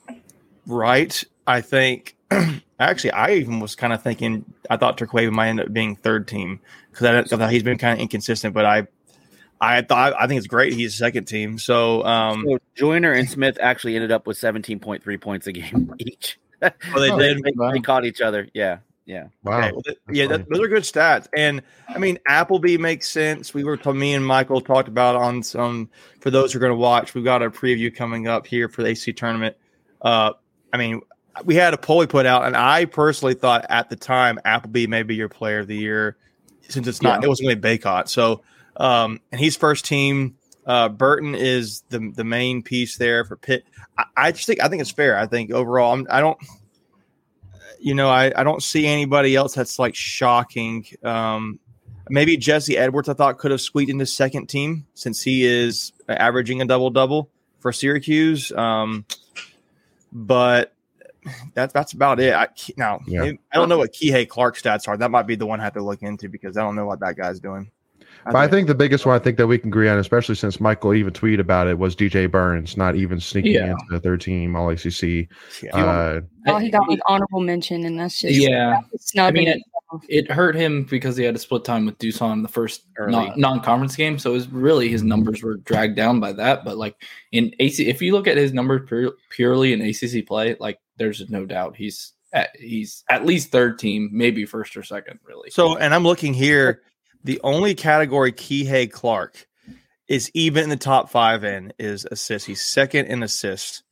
right. 0.67 1.23
I 1.47 1.61
think 1.61 2.17
actually 2.81 3.13
I 3.13 3.33
even 3.33 3.61
was 3.61 3.75
kind 3.75 3.93
of 3.93 4.03
thinking 4.03 4.45
I 4.71 4.77
thought 4.77 4.99
Terquavion 4.99 5.33
might 5.33 5.49
end 5.49 5.61
up 5.61 5.73
being 5.73 5.97
third 5.97 6.27
team 6.29 6.61
because 6.91 7.07
I, 7.07 7.19
I 7.19 7.23
thought 7.25 7.51
he's 7.53 7.63
been 7.63 7.79
kind 7.79 7.95
of 7.99 8.03
inconsistent, 8.03 8.55
but 8.55 8.65
I 8.65 8.87
I 9.61 9.83
thought 9.83 10.15
I 10.19 10.27
think 10.27 10.39
it's 10.39 10.47
great 10.47 10.73
he's 10.73 10.95
second 10.95 11.25
team. 11.25 11.59
So 11.59 12.05
um, 12.05 12.45
So 12.47 12.59
Joiner 12.75 13.13
and 13.13 13.29
Smith 13.29 13.59
actually 13.61 13.95
ended 13.97 14.13
up 14.13 14.27
with 14.27 14.37
17.3 14.39 15.21
points 15.21 15.47
a 15.47 15.53
game 15.53 15.95
each. 15.99 16.39
well, 16.61 16.73
they 16.97 17.11
Oh, 17.11 17.19
did 17.19 17.43
They, 17.43 17.53
they 17.73 17.81
caught 17.81 18.05
each 18.05 18.21
other. 18.21 18.49
Yeah. 18.55 18.79
Yeah. 19.07 19.27
wow. 19.43 19.59
Okay, 19.59 19.73
well, 19.73 19.83
th- 19.83 19.99
yeah, 20.13 20.27
that, 20.29 20.49
those 20.49 20.61
are 20.61 20.69
good 20.69 20.83
stats. 20.83 21.29
And 21.37 21.61
I 21.89 21.99
mean, 21.99 22.19
Appleby 22.27 22.79
makes 22.79 23.07
sense. 23.09 23.53
We 23.53 23.63
were 23.63 23.79
me 23.93 24.15
and 24.15 24.27
Michael 24.27 24.63
talked 24.63 24.89
about 24.89 25.15
on 25.15 25.43
some 25.43 25.91
for 26.21 26.31
those 26.31 26.53
who 26.53 26.59
are 26.59 26.61
going 26.61 26.73
to 26.73 26.77
watch. 26.77 27.15
We've 27.15 27.23
got 27.25 27.43
a 27.43 27.51
preview 27.51 27.95
coming 27.95 28.29
up 28.29 28.47
here 28.47 28.67
for 28.67 28.83
the 28.83 28.89
AC 28.89 29.13
tournament. 29.13 29.57
Uh, 30.01 30.33
I 30.73 30.79
mean, 30.79 31.03
we 31.45 31.55
had 31.55 31.75
a 31.75 31.79
poll 31.79 31.99
we 31.99 32.07
put 32.07 32.27
out, 32.27 32.45
and 32.45 32.57
I 32.57 32.85
personally 32.85 33.35
thought 33.35 33.67
at 33.69 33.91
the 33.91 33.97
time 33.97 34.39
Appleby 34.45 34.87
may 34.87 35.03
be 35.03 35.15
your 35.15 35.29
player 35.29 35.61
of 35.61 35.67
the 35.67 35.77
year 35.77 36.17
since 36.69 36.87
it's 36.87 37.03
not. 37.03 37.21
Yeah. 37.21 37.27
It 37.27 37.29
wasn't 37.29 37.61
be 37.61 37.79
Bacot. 37.79 38.09
So, 38.09 38.43
um, 38.77 39.21
and 39.33 39.41
he's 39.41 39.57
first 39.57 39.85
team. 39.85 40.37
Uh, 40.67 40.89
Burton 40.89 41.35
is 41.35 41.83
the 41.91 42.13
the 42.15 42.25
main 42.25 42.63
piece 42.63 42.97
there 42.97 43.25
for 43.25 43.37
Pitt. 43.37 43.65
I, 43.99 44.05
I 44.17 44.33
just 44.33 44.47
think 44.47 44.63
I 44.63 44.69
think 44.69 44.81
it's 44.81 44.91
fair. 44.91 45.19
I 45.19 45.27
think 45.27 45.51
overall, 45.51 45.93
I'm, 45.93 46.07
I 46.11 46.21
don't 46.21 46.39
you 47.85 47.95
know, 47.95 48.09
I, 48.09 48.33
I 48.35 48.45
don't 48.45 48.63
see 48.63 48.87
anybody 48.87 49.37
else 49.37 49.55
that's 49.55 49.79
like 49.79 49.95
shocking. 49.95 50.87
Um, 51.03 51.61
maybe 52.09 52.39
Jesse 52.39 52.79
Edwards, 52.79 53.11
I 53.11 53.13
thought 53.13 53.37
could 53.37 53.51
have 53.51 53.61
squeaked 53.61 53.91
into 53.91 54.07
second 54.07 54.47
team 54.47 54.87
since 54.95 55.23
he 55.23 55.45
is 55.45 55.93
averaging 56.09 56.63
a 56.63 56.65
double 56.65 56.89
double 56.89 57.29
for 57.61 57.73
Syracuse. 57.73 58.51
Um, 58.53 59.05
but 60.13 60.74
that's 61.55 61.73
that's 61.73 61.93
about 61.93 62.21
it. 62.21 62.35
I, 62.35 62.49
now 62.77 63.01
Yeah. 63.07 63.23
I 63.53 63.57
don't 63.57 63.69
know 63.69 63.79
what 63.79 63.93
Kihei 63.93 64.29
Clark 64.29 64.57
stats 64.57 64.89
are. 64.89 64.97
That 64.97 65.11
might 65.11 65.27
be 65.27 65.37
the 65.37 65.47
one 65.47 65.61
I 65.61 65.65
have 65.65 65.75
to 65.75 65.83
look 65.83 66.03
into 66.03 66.29
because 66.29 66.57
I 66.57 66.63
don't 66.63 66.77
know 66.77 66.87
what 66.87 67.01
that 67.01 67.17
guy's 67.17 67.41
doing. 67.41 67.71
But 68.27 68.37
I 68.37 68.49
think 68.49 68.69
the 68.69 68.75
biggest 68.75 69.05
one 69.05 69.15
I 69.15 69.19
think 69.19 69.37
that 69.37 69.47
we 69.47 69.59
can 69.59 69.69
agree 69.69 69.87
on, 69.89 69.99
especially 69.99 70.35
since 70.35 70.59
Michael 70.59 70.95
even 70.95 71.13
tweeted 71.13 71.41
about 71.41 71.67
it, 71.67 71.79
was 71.79 71.95
DJ 71.95 72.31
Burns 72.31 72.75
not 72.75 72.97
even 72.97 73.21
sneaking 73.21 73.53
Yeah. 73.53 73.73
into 73.73 73.85
the 73.91 74.01
third 74.01 74.23
team 74.23 74.57
All 74.57 74.71
ACC. 74.71 75.29
Yeah. 75.63 75.77
Uh, 75.77 76.21
All 76.47 76.59
he 76.59 76.71
got 76.71 76.89
was 76.89 76.99
honorable 77.07 77.41
mention, 77.41 77.85
and 77.85 78.01
that's 78.01 78.19
just 78.21 78.35
Yeah. 78.41 78.81
snubbing 78.99 79.49
I 79.49 79.53
mean, 79.53 79.59
it. 79.59 79.63
It 80.09 80.31
hurt 80.31 80.57
him 80.57 80.85
because 80.85 81.17
he 81.17 81.23
had 81.23 81.37
to 81.37 81.41
split 81.41 81.65
time 81.65 81.87
with 81.87 81.99
Dusan 81.99 82.33
in 82.33 82.43
the 82.43 82.49
first 82.49 82.83
non- 82.99 83.39
non-conference 83.39 83.95
game. 83.95 84.19
So 84.19 84.31
it 84.31 84.35
was 84.35 84.49
really 84.49 84.89
his 84.89 85.05
numbers 85.05 85.43
were 85.43 85.59
dragged 85.59 85.95
down 85.95 86.19
by 86.19 86.33
that. 86.33 86.65
But 86.65 86.79
like 86.79 86.97
in 87.31 87.55
AC, 87.61 87.87
if 87.87 88.03
you 88.03 88.13
look 88.13 88.27
at 88.27 88.37
his 88.37 88.53
numbers 88.53 88.89
pure, 88.89 89.13
purely 89.31 89.73
in 89.73 89.81
ACC 89.83 90.27
play, 90.27 90.57
like 90.59 90.79
there's 90.97 91.29
no 91.31 91.47
doubt 91.47 91.77
he's 91.77 92.13
at, 92.33 92.51
he's 92.57 93.05
at 93.09 93.25
least 93.25 93.51
third 93.51 93.79
team, 93.79 94.11
maybe 94.13 94.45
first 94.45 94.77
or 94.77 94.83
second. 94.83 95.21
Really. 95.25 95.51
So, 95.51 95.77
and 95.77 95.95
I'm 95.95 96.05
looking 96.05 96.35
here. 96.35 96.83
The 97.25 97.41
only 97.43 97.75
category 97.75 98.33
Kihei 98.33 98.91
Clark 98.91 99.47
is 100.09 100.31
even 100.35 100.65
in 100.65 100.71
the 100.71 100.77
top 100.77 101.11
five 101.11 101.45
in 101.45 101.73
is 101.79 102.07
assists. 102.11 102.47
He's 102.47 102.61
second 102.61 103.07
in 103.07 103.23
assists. 103.23 103.83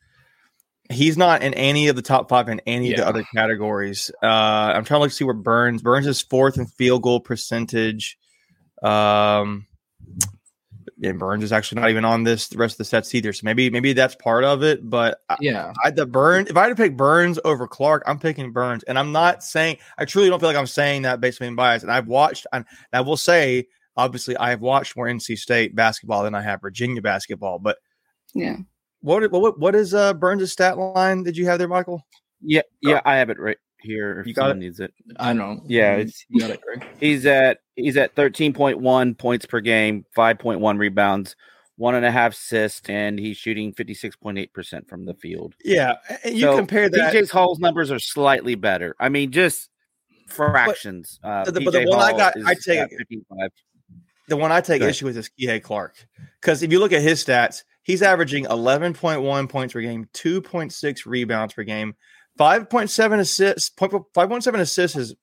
He's 0.91 1.17
not 1.17 1.43
in 1.43 1.55
any 1.55 1.89
of 1.89 1.97
the 1.97 2.03
top 2.03 2.29
five 2.29 2.49
in 2.51 2.61
any 2.67 2.91
of 2.91 2.99
the 2.99 3.07
other 3.07 3.25
categories. 3.35 4.11
Uh, 4.23 4.27
I'm 4.27 4.85
trying 4.85 4.99
to 4.99 5.03
look 5.03 5.11
to 5.11 5.17
see 5.17 5.25
where 5.25 5.33
Burns. 5.33 5.81
Burns 5.81 6.07
is 6.07 6.21
fourth 6.21 6.59
in 6.59 6.67
field 6.67 7.03
goal 7.03 7.21
percentage. 7.21 8.19
Um, 8.83 9.67
and 11.11 11.19
Burns 11.19 11.43
is 11.45 11.53
actually 11.53 11.81
not 11.81 11.91
even 11.91 12.05
on 12.05 12.23
this 12.23 12.49
the 12.49 12.59
rest 12.59 12.75
of 12.75 12.79
the 12.79 12.85
sets 12.85 13.15
either. 13.15 13.33
So 13.33 13.45
maybe 13.45 13.69
maybe 13.71 13.93
that's 13.93 14.15
part 14.15 14.45
of 14.45 14.63
it. 14.63 14.89
But 14.89 15.21
yeah, 15.41 15.73
I 15.85 15.91
the 15.91 16.07
Burns. 16.07 16.49
If 16.51 16.57
I 16.57 16.63
had 16.63 16.69
to 16.69 16.75
pick 16.75 16.97
Burns 16.97 17.39
over 17.45 17.67
Clark, 17.67 18.03
I'm 18.07 18.19
picking 18.19 18.53
Burns, 18.53 18.83
and 18.85 18.99
I'm 18.99 19.13
not 19.13 19.43
saying 19.43 19.79
I 19.99 20.05
truly 20.05 20.29
don't 20.29 20.41
feel 20.41 20.49
like 20.49 20.57
I'm 20.57 20.67
saying 20.67 21.03
that 21.03 21.21
based 21.21 21.41
on 21.41 21.47
being 21.47 21.57
biased. 21.57 21.83
And 21.83 21.93
I've 21.93 22.07
watched, 22.07 22.47
and 22.53 22.65
I 22.93 23.01
will 23.01 23.17
say, 23.17 23.67
obviously, 23.97 24.37
I 24.37 24.51
have 24.51 24.61
watched 24.61 24.97
more 24.97 25.07
NC 25.07 25.39
State 25.39 25.75
basketball 25.75 26.23
than 26.23 26.35
I 26.35 26.43
have 26.43 26.61
Virginia 26.61 27.03
basketball. 27.03 27.59
But 27.59 27.79
Yeah. 28.35 28.57
what 29.01 29.31
what 29.33 29.59
what 29.59 29.75
is 29.75 29.95
uh 29.95 30.15
Burns' 30.15 30.53
stat 30.53 30.79
line? 30.79 31.23
Did 31.25 31.37
you 31.37 31.47
have 31.47 31.59
there, 31.59 31.69
Michael? 31.69 32.07
Yeah. 32.41 32.63
Yeah. 32.81 33.01
I 33.05 33.17
have 33.17 33.31
it 33.31 33.39
right 33.39 33.59
here. 33.83 34.21
If 34.21 34.27
You 34.27 34.35
got 34.35 34.43
someone 34.43 34.59
needs 34.61 34.81
it. 34.81 34.93
I 35.19 35.33
know. 35.33 35.63
Yeah, 35.67 35.95
it's- 35.95 36.25
you 36.29 36.41
got 36.41 36.51
it, 36.51 36.61
Greg. 36.61 36.85
He's 37.01 37.27
at 37.27 37.59
he's 37.77 37.97
at 37.97 38.15
13.1 38.15 39.15
points 39.19 39.47
per 39.47 39.61
game, 39.61 40.05
5.1 40.17 40.79
rebounds, 40.79 41.37
one 41.77 41.95
and 41.95 42.05
a 42.05 42.11
half 42.11 42.33
assists, 42.33 42.89
and 42.89 43.19
he's 43.19 43.37
shooting 43.37 43.73
56.8% 43.73 44.89
from 44.89 45.05
the 45.07 45.15
field. 45.15 45.55
Yeah, 45.65 45.95
and 46.25 46.35
you 46.35 46.43
So, 46.43 46.57
compare 46.57 46.89
that. 46.89 47.13
PJ 47.15 47.31
Hall's 47.31 47.59
numbers 47.59 47.91
are 47.91 47.99
slightly 47.99 48.55
better. 48.55 48.95
I 49.01 49.09
mean, 49.09 49.31
just 49.33 49.71
fractions. 50.29 51.19
uh, 51.25 51.45
the- 51.51 51.61
but 51.61 51.73
the 51.73 51.85
one 51.87 51.99
I 52.01 52.13
got- 52.17 52.35
I 52.47 52.55
take 52.55 52.89
55. 52.91 53.51
the 54.29 54.37
one 54.37 54.53
I 54.53 54.61
take 54.61 54.81
Go 54.81 54.85
ahead. 54.87 54.91
issue 54.91 55.07
with 55.07 55.17
is 55.17 55.31
Kihei 55.39 55.63
Clark. 55.63 56.07
Because 56.41 56.63
if 56.63 56.71
you 56.73 56.79
look 56.79 56.93
at 56.93 57.03
his 57.03 57.23
stats, 57.25 57.65
he's 57.83 58.03
averaging 58.03 58.47
11.1 58.47 59.49
points 59.49 59.73
per 59.73 59.81
game, 59.81 60.09
2.6 60.13 61.05
rebounds 61.07 61.55
per 61.55 61.65
game, 61.65 61.95
5.7 62.39 63.19
assists. 63.19 63.71
Point, 63.71 63.93
5.7 63.93 64.61
assists 64.61 64.97
is 64.97 65.15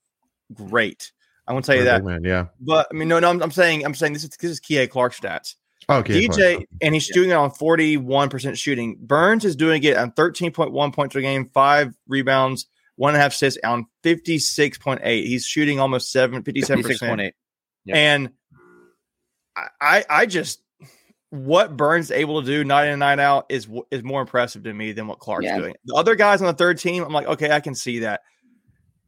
great. 0.54 1.12
I 1.48 1.54
won't 1.54 1.66
tell 1.66 1.76
you 1.76 1.86
that. 1.86 2.04
man, 2.04 2.24
yeah. 2.24 2.46
But 2.60 2.88
I 2.92 2.96
mean, 2.96 3.08
no, 3.08 3.20
no, 3.20 3.30
I'm, 3.30 3.42
I'm 3.42 3.52
saying, 3.52 3.84
I'm 3.84 3.96
saying 3.96 4.14
this 4.14 4.24
is 4.24 4.30
this 4.30 4.52
is 4.52 4.60
Kihei 4.60 4.86
oh, 4.86 4.88
Clark 4.88 5.16
stats. 5.16 5.56
Okay. 5.90 6.28
DJ, 6.28 6.68
and 6.84 6.94
he's 6.94 7.10
doing 7.10 7.32
it 7.32 7.34
on 7.34 7.50
41% 7.50 8.56
shooting. 8.56 8.98
Burns 9.02 9.44
is 9.44 9.56
doing 9.56 9.84
it 9.84 9.98
on 9.98 10.12
13.1 10.12 10.94
points 10.94 11.14
per 11.14 11.22
game, 11.22 11.50
five 11.52 11.96
rebounds, 12.08 12.68
one 12.96 13.16
and 13.16 13.20
a 13.20 13.24
half 13.24 13.32
assists 13.32 13.60
on 13.64 13.88
56.8. 14.04 15.02
He's 15.26 15.46
shooting 15.46 15.80
almost 15.80 16.12
seven, 16.12 16.44
57%. 16.44 16.84
56.8. 16.84 17.32
Yeah. 17.86 17.96
And 17.96 18.30
I, 19.56 19.68
I, 19.82 20.06
I 20.10 20.26
just, 20.28 20.62
what 21.32 21.78
Burns 21.78 22.10
able 22.12 22.42
to 22.42 22.46
do 22.48 22.64
night 22.64 22.86
in 22.86 22.92
and 22.94 23.00
night 23.00 23.20
out 23.20 23.46
is 23.50 23.68
is 23.92 24.04
more 24.04 24.22
impressive 24.22 24.64
to 24.64 24.74
me 24.74 24.92
than 24.92 25.08
what 25.08 25.20
Clark's 25.20 25.46
Yeah. 25.46 25.58
doing. 25.58 25.76
The 25.86 25.96
other 25.96 26.16
guys 26.16 26.42
on 26.42 26.48
the 26.48 26.54
third 26.54 26.80
team, 26.80 27.04
I'm 27.04 27.14
like, 27.14 27.28
okay, 27.28 27.52
I 27.52 27.60
can 27.60 27.76
see 27.76 28.00
that. 28.00 28.22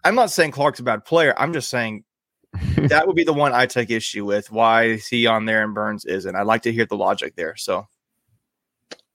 I'm 0.04 0.16
not 0.16 0.32
saying 0.32 0.51
Clark's 0.51 0.80
a 0.80 0.84
bad 0.84 1.04
player. 1.06 1.34
I'm 1.38 1.54
just 1.54 1.70
saying 1.70 2.04
that 2.78 3.08
would 3.08 3.16
be 3.16 3.24
the 3.24 3.34
one 3.34 3.54
I 3.54 3.66
take 3.66 3.90
issue 3.90 4.25
with. 4.25 4.51
Why 4.51 4.84
is 4.86 5.08
he 5.08 5.25
on 5.25 5.46
there 5.46 5.63
and 5.63 5.74
Burns 5.74 6.06
isn't? 6.06 6.36
I'd 6.36 6.46
like 6.48 6.63
to 6.63 6.72
hear 6.72 6.86
the 6.86 6.98
logic 6.98 7.36
there. 7.36 7.56
So 7.56 7.88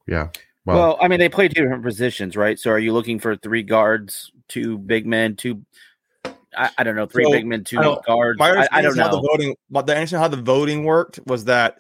yeah. 0.07 0.29
Well, 0.65 0.77
Well, 0.77 0.99
I 1.01 1.07
mean, 1.09 1.21
they 1.21 1.29
play 1.29 1.47
two 1.49 1.63
different 1.63 1.85
positions, 1.85 2.37
right? 2.37 2.59
So 2.59 2.71
are 2.73 2.79
you 2.79 2.93
looking 2.93 3.21
for 3.21 3.37
three 3.37 3.63
guards, 3.63 4.33
two 4.49 4.79
big 4.79 5.07
men, 5.07 5.37
two? 5.37 5.65
I, 6.57 6.71
I 6.79 6.83
don't 6.83 6.97
know, 6.97 7.07
three 7.07 7.25
So, 7.25 7.31
big 7.31 7.47
men, 7.47 7.63
two 7.63 7.79
I 7.79 7.97
guards. 8.05 8.39
my 8.39 8.51
I, 8.51 8.69
I 8.73 8.83
don't 8.83 8.93
is 8.93 8.99
how 8.99 9.09
the 9.09 9.21
voting, 9.21 9.55
but 9.71 9.87
the 9.87 9.95
understanding 9.95 10.23
how 10.23 10.29
the 10.37 10.43
voting 10.43 10.85
worked 10.85 11.21
was 11.27 11.45
that 11.45 11.79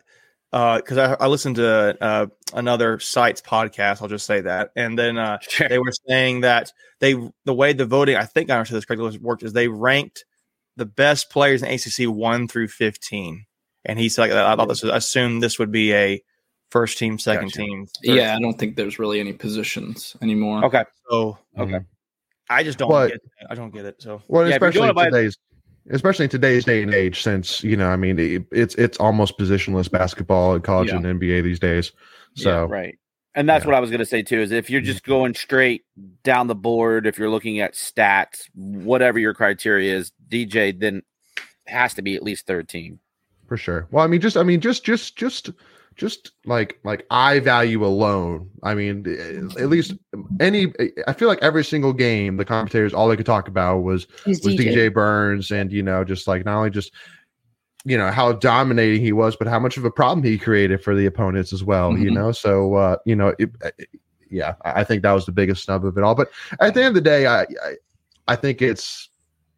because 0.52 0.96
I, 0.98 1.14
I 1.14 1.26
listened 1.26 1.56
to 1.56 1.96
uh, 2.00 2.26
another 2.54 2.98
site's 2.98 3.40
podcast. 3.40 4.00
I'll 4.02 4.08
just 4.08 4.26
say 4.26 4.40
that, 4.42 4.70
and 4.76 4.98
then 4.98 5.18
uh, 5.18 5.38
Sure. 5.48 5.68
they 5.68 5.78
were 5.78 5.92
saying 6.08 6.42
that 6.42 6.72
they 7.00 7.14
the 7.44 7.54
way 7.54 7.72
the 7.72 7.86
voting 7.86 8.16
I 8.16 8.24
think 8.24 8.50
I 8.50 8.54
understood 8.56 8.78
this 8.78 8.84
correctly 8.84 9.06
was 9.06 9.18
worked 9.18 9.42
is 9.42 9.52
they 9.52 9.68
ranked 9.68 10.24
the 10.76 10.86
best 10.86 11.30
players 11.30 11.62
in 11.62 11.68
ACC 11.70 12.08
one 12.14 12.48
through 12.48 12.68
fifteen, 12.68 13.46
and 13.84 13.98
he 13.98 14.08
said 14.08 14.30
I 14.30 14.56
thought 14.56 14.68
this 14.68 14.82
was, 14.82 14.92
I 14.92 14.96
assumed 14.96 15.42
this 15.42 15.58
would 15.58 15.72
be 15.72 15.92
a 15.92 16.22
first 16.70 16.98
team, 16.98 17.18
second 17.18 17.46
Gotcha. 17.48 17.58
team. 17.58 17.86
third 18.04 18.16
Yeah, 18.16 18.36
I 18.36 18.40
don't 18.40 18.58
think 18.58 18.76
there's 18.76 18.98
really 18.98 19.20
any 19.20 19.32
positions 19.32 20.16
anymore. 20.20 20.64
Okay. 20.66 20.84
So 21.10 21.38
Okay. 21.58 21.78
I 22.50 22.62
just 22.62 22.78
don't 22.78 22.88
But- 22.90 23.08
get 23.08 23.16
it. 23.16 23.22
I 23.50 23.54
don't 23.54 23.72
get 23.72 23.84
it. 23.84 24.02
So 24.02 24.22
well, 24.28 24.48
Yeah, 24.48 24.54
if 24.56 24.60
you're 24.60 24.68
especially 24.68 24.78
doing 24.80 24.90
it 24.90 24.94
by- 24.94 25.04
today's, 25.06 25.36
especially 25.90 26.24
in 26.24 26.30
today's 26.30 26.64
day 26.64 26.82
and 26.82 26.92
age, 26.94 27.22
since 27.22 27.62
you 27.62 27.76
know, 27.76 27.88
I 27.88 27.96
mean, 27.96 28.18
it, 28.18 28.44
it's 28.52 28.74
it's 28.76 28.98
almost 28.98 29.38
positionless 29.38 29.90
basketball 29.90 30.54
in 30.54 30.62
college 30.62 30.88
Yeah. 30.88 30.96
and 30.96 31.04
NBA 31.20 31.42
these 31.42 31.58
days. 31.60 31.92
So 32.34 32.50
Yeah, 32.50 32.66
right. 32.68 32.98
And 33.34 33.48
that's 33.48 33.64
Yeah. 33.64 33.68
what 33.68 33.76
I 33.76 33.80
was 33.80 33.90
going 33.90 33.98
to 34.00 34.06
say 34.06 34.22
too. 34.22 34.40
Is 34.40 34.50
if 34.52 34.70
you're 34.70 34.80
just 34.80 35.02
mm-hmm. 35.02 35.12
going 35.12 35.34
straight 35.34 35.84
down 36.22 36.46
the 36.46 36.54
board, 36.54 37.06
if 37.06 37.18
you're 37.18 37.30
looking 37.30 37.60
at 37.60 37.74
stats, 37.74 38.48
whatever 38.54 39.18
your 39.18 39.34
criteria 39.34 39.94
is, 39.96 40.12
DJ 40.28 40.78
then 40.78 41.02
has 41.66 41.94
to 41.94 42.02
be 42.02 42.14
at 42.14 42.22
least 42.22 42.46
third 42.46 42.68
team. 42.68 43.00
for 43.46 43.56
sure. 43.56 43.86
Well, 43.90 44.04
I 44.04 44.06
mean, 44.08 44.20
just 44.20 44.36
I 44.36 44.42
mean, 44.42 44.60
just 44.60 44.84
just 44.84 45.16
just 45.16 45.50
just 45.96 46.32
like 46.44 46.78
like 46.84 47.06
eye 47.10 47.40
value 47.40 47.84
alone. 47.84 48.50
I 48.62 48.74
mean, 48.74 49.04
eh, 49.08 49.62
at 49.62 49.68
least 49.68 49.94
any. 50.40 50.72
I 51.06 51.12
feel 51.12 51.28
like 51.28 51.42
every 51.42 51.64
single 51.64 51.92
game, 51.92 52.36
the 52.36 52.44
commentators 52.44 52.92
all 52.94 53.08
they 53.08 53.16
could 53.16 53.26
talk 53.26 53.48
about 53.48 53.78
was 53.78 54.06
He's 54.24 54.44
was 54.44 54.54
DJ. 54.54 54.74
DJ. 54.74 54.92
Burns, 54.92 55.50
and 55.50 55.72
you 55.72 55.82
know, 55.82 56.04
just 56.04 56.26
like 56.28 56.44
not 56.44 56.58
only 56.58 56.70
just 56.70 56.92
you 57.84 57.96
know 57.96 58.10
how 58.10 58.32
dominating 58.32 59.00
he 59.00 59.12
was, 59.12 59.36
but 59.36 59.46
how 59.48 59.58
much 59.58 59.76
of 59.76 59.84
a 59.84 59.90
problem 59.90 60.22
he 60.24 60.38
created 60.38 60.82
for 60.82 60.94
the 60.94 61.06
opponents 61.06 61.52
as 61.52 61.64
well. 61.64 61.96
You 61.96 62.10
Mhm. 62.10 62.14
know, 62.14 62.32
so 62.32 62.74
uh, 62.74 62.96
you 63.04 63.16
know, 63.16 63.34
it, 63.38 63.50
uh, 63.64 63.70
yeah, 64.30 64.54
I 64.64 64.80
I 64.80 64.84
think 64.84 65.02
that 65.02 65.12
was 65.12 65.24
the 65.26 65.32
biggest 65.32 65.64
snub 65.64 65.84
of 65.84 65.96
it 65.96 66.04
all. 66.04 66.14
But 66.14 66.30
at 66.60 66.74
the 66.74 66.80
end 66.82 66.88
of 66.88 66.94
the 66.94 67.00
day, 67.10 67.26
I 67.26 67.42
I, 67.42 67.46
I 68.28 68.36
think 68.36 68.60
it's 68.60 69.08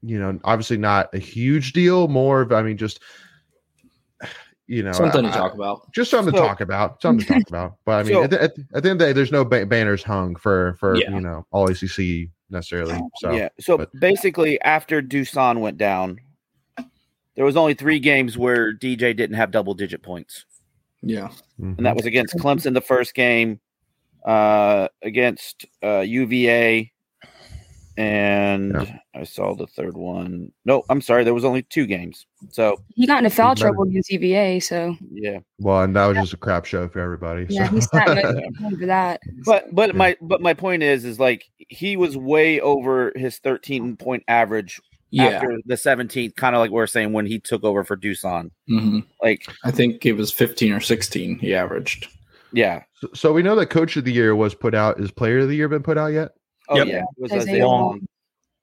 you 0.03 0.19
know 0.21 0.39
obviously 0.45 0.77
not 0.77 1.13
a 1.15 1.19
huge 1.19 1.73
deal. 1.73 2.07
More 2.07 2.43
of 2.43 2.53
I 2.53 2.63
mean 2.63 2.77
just 2.77 3.01
you 4.69 4.83
know 4.83 4.93
Something 4.93 5.23
to 5.25 5.29
I- 5.31 5.33
talk 5.33 5.55
about. 5.55 5.91
just 5.93 6.11
something 6.11 6.33
to 6.35 6.39
talk 6.39 6.61
about 6.61 7.03
something 7.03 7.27
to 7.27 7.33
talk 7.35 7.49
about 7.49 7.77
but 7.85 7.93
i 7.93 8.03
mean 8.05 8.13
So- 8.13 8.23
at, 8.25 8.31
the, 8.31 8.43
at, 8.43 8.53
at 8.75 8.83
the 8.83 8.91
end 8.91 8.93
of 8.93 8.99
the 9.01 9.05
day 9.07 9.13
there's 9.13 9.33
no 9.33 9.45
ba- 9.45 9.67
banners 9.67 10.03
hung 10.05 10.37
for 10.37 10.77
for 10.79 10.95
Yeah. 10.97 11.11
you 11.11 11.21
know 11.21 11.47
all 11.51 11.69
acc 11.71 11.99
necessarily 12.51 13.01
so 13.17 13.33
yeah. 13.33 13.49
So 13.61 13.77
but- 13.79 13.91
basically, 13.99 14.61
after 14.63 15.03
Dusan 15.03 15.61
went 15.61 15.77
down, 15.79 16.19
there 17.35 17.45
was 17.45 17.57
only 17.57 17.75
three 17.75 17.99
games 17.99 18.37
where 18.39 18.73
DJ 18.75 19.15
didn't 19.17 19.37
have 19.37 19.51
double 19.51 19.75
digit 19.75 20.03
points, 20.03 20.45
Yeah. 21.03 21.29
mhm. 21.61 21.77
and 21.79 21.87
that 21.87 21.95
was 21.97 22.07
against 22.07 22.37
Clemson 22.37 22.73
the 22.75 22.81
first 22.81 23.15
game, 23.15 23.61
uh, 24.25 24.89
against 25.03 25.67
uh, 25.85 26.01
UVA, 26.01 26.91
and 27.99 28.73
Yeah. 28.75 28.99
I 29.15 29.25
saw 29.25 29.55
the 29.57 29.67
third 29.67 29.97
one. 29.97 30.53
No, 30.65 30.85
I'm 30.89 31.01
sorry, 31.01 31.25
there 31.25 31.35
was 31.35 31.45
only 31.45 31.63
two 31.63 31.85
games. 31.85 32.27
So 32.51 32.81
He 32.95 33.07
got 33.09 33.19
into 33.19 33.31
foul 33.31 33.57
trouble 33.57 33.83
against 33.83 34.11
UVA, 34.13 34.61
so 34.61 34.97
yeah, 35.11 35.41
well 35.59 35.83
and 35.83 35.95
that 35.97 36.07
was 36.07 36.17
just 36.19 36.33
a 36.33 36.37
crap 36.37 36.65
show 36.65 36.89
for 36.89 37.01
everybody 37.01 37.47
yeah, 37.51 37.67
so. 37.69 37.75
he 37.75 37.81
sat 37.81 38.07
no 38.61 38.71
for 38.79 38.87
that. 38.87 39.21
but 39.45 39.75
but 39.75 39.91
Yeah. 39.91 39.97
my 39.97 40.17
but 40.23 40.41
my 40.41 40.55
point 40.55 40.85
is 40.85 41.05
is 41.05 41.19
like 41.19 41.45
he 41.57 41.97
was 41.97 42.17
way 42.17 42.61
over 42.61 43.13
his 43.17 43.39
13 43.39 43.97
point 43.97 44.23
average 44.29 44.81
Yeah. 45.11 45.25
after 45.31 45.59
the 45.67 45.75
17th, 45.75 46.37
kind 46.37 46.55
of 46.55 46.61
like 46.61 46.71
we 46.71 46.77
we're 46.77 46.87
saying 46.87 47.13
when 47.13 47.27
he 47.27 47.41
took 47.41 47.65
over 47.65 47.83
for 47.83 47.97
Dusan. 47.97 48.51
hmm 48.69 49.01
Like, 49.21 49.43
I 49.65 49.73
think 49.73 50.07
it 50.07 50.13
was 50.13 50.31
15 50.33 50.73
or 50.73 50.81
16 50.81 51.41
he 51.41 51.53
averaged. 51.53 52.07
yeah, 52.53 52.85
so, 52.95 53.09
so 53.13 53.33
we 53.33 53.43
know 53.43 53.57
that 53.57 53.71
coach 53.71 53.97
of 53.97 54.05
the 54.05 54.13
year 54.13 54.37
was 54.37 54.55
put 54.55 54.75
out 54.77 55.01
is 55.01 55.11
player 55.11 55.41
of 55.41 55.49
the 55.49 55.57
year 55.57 55.69
been 55.69 55.83
put 55.83 55.99
out 55.99 56.13
yet 56.13 56.31
oh 56.69 56.77
Yep. 56.77 56.87
yeah, 56.87 56.99
it 57.01 57.07
was 57.19 57.33
Isaiah 57.33 57.43
Isaiah 57.43 57.67
Wong. 57.67 58.07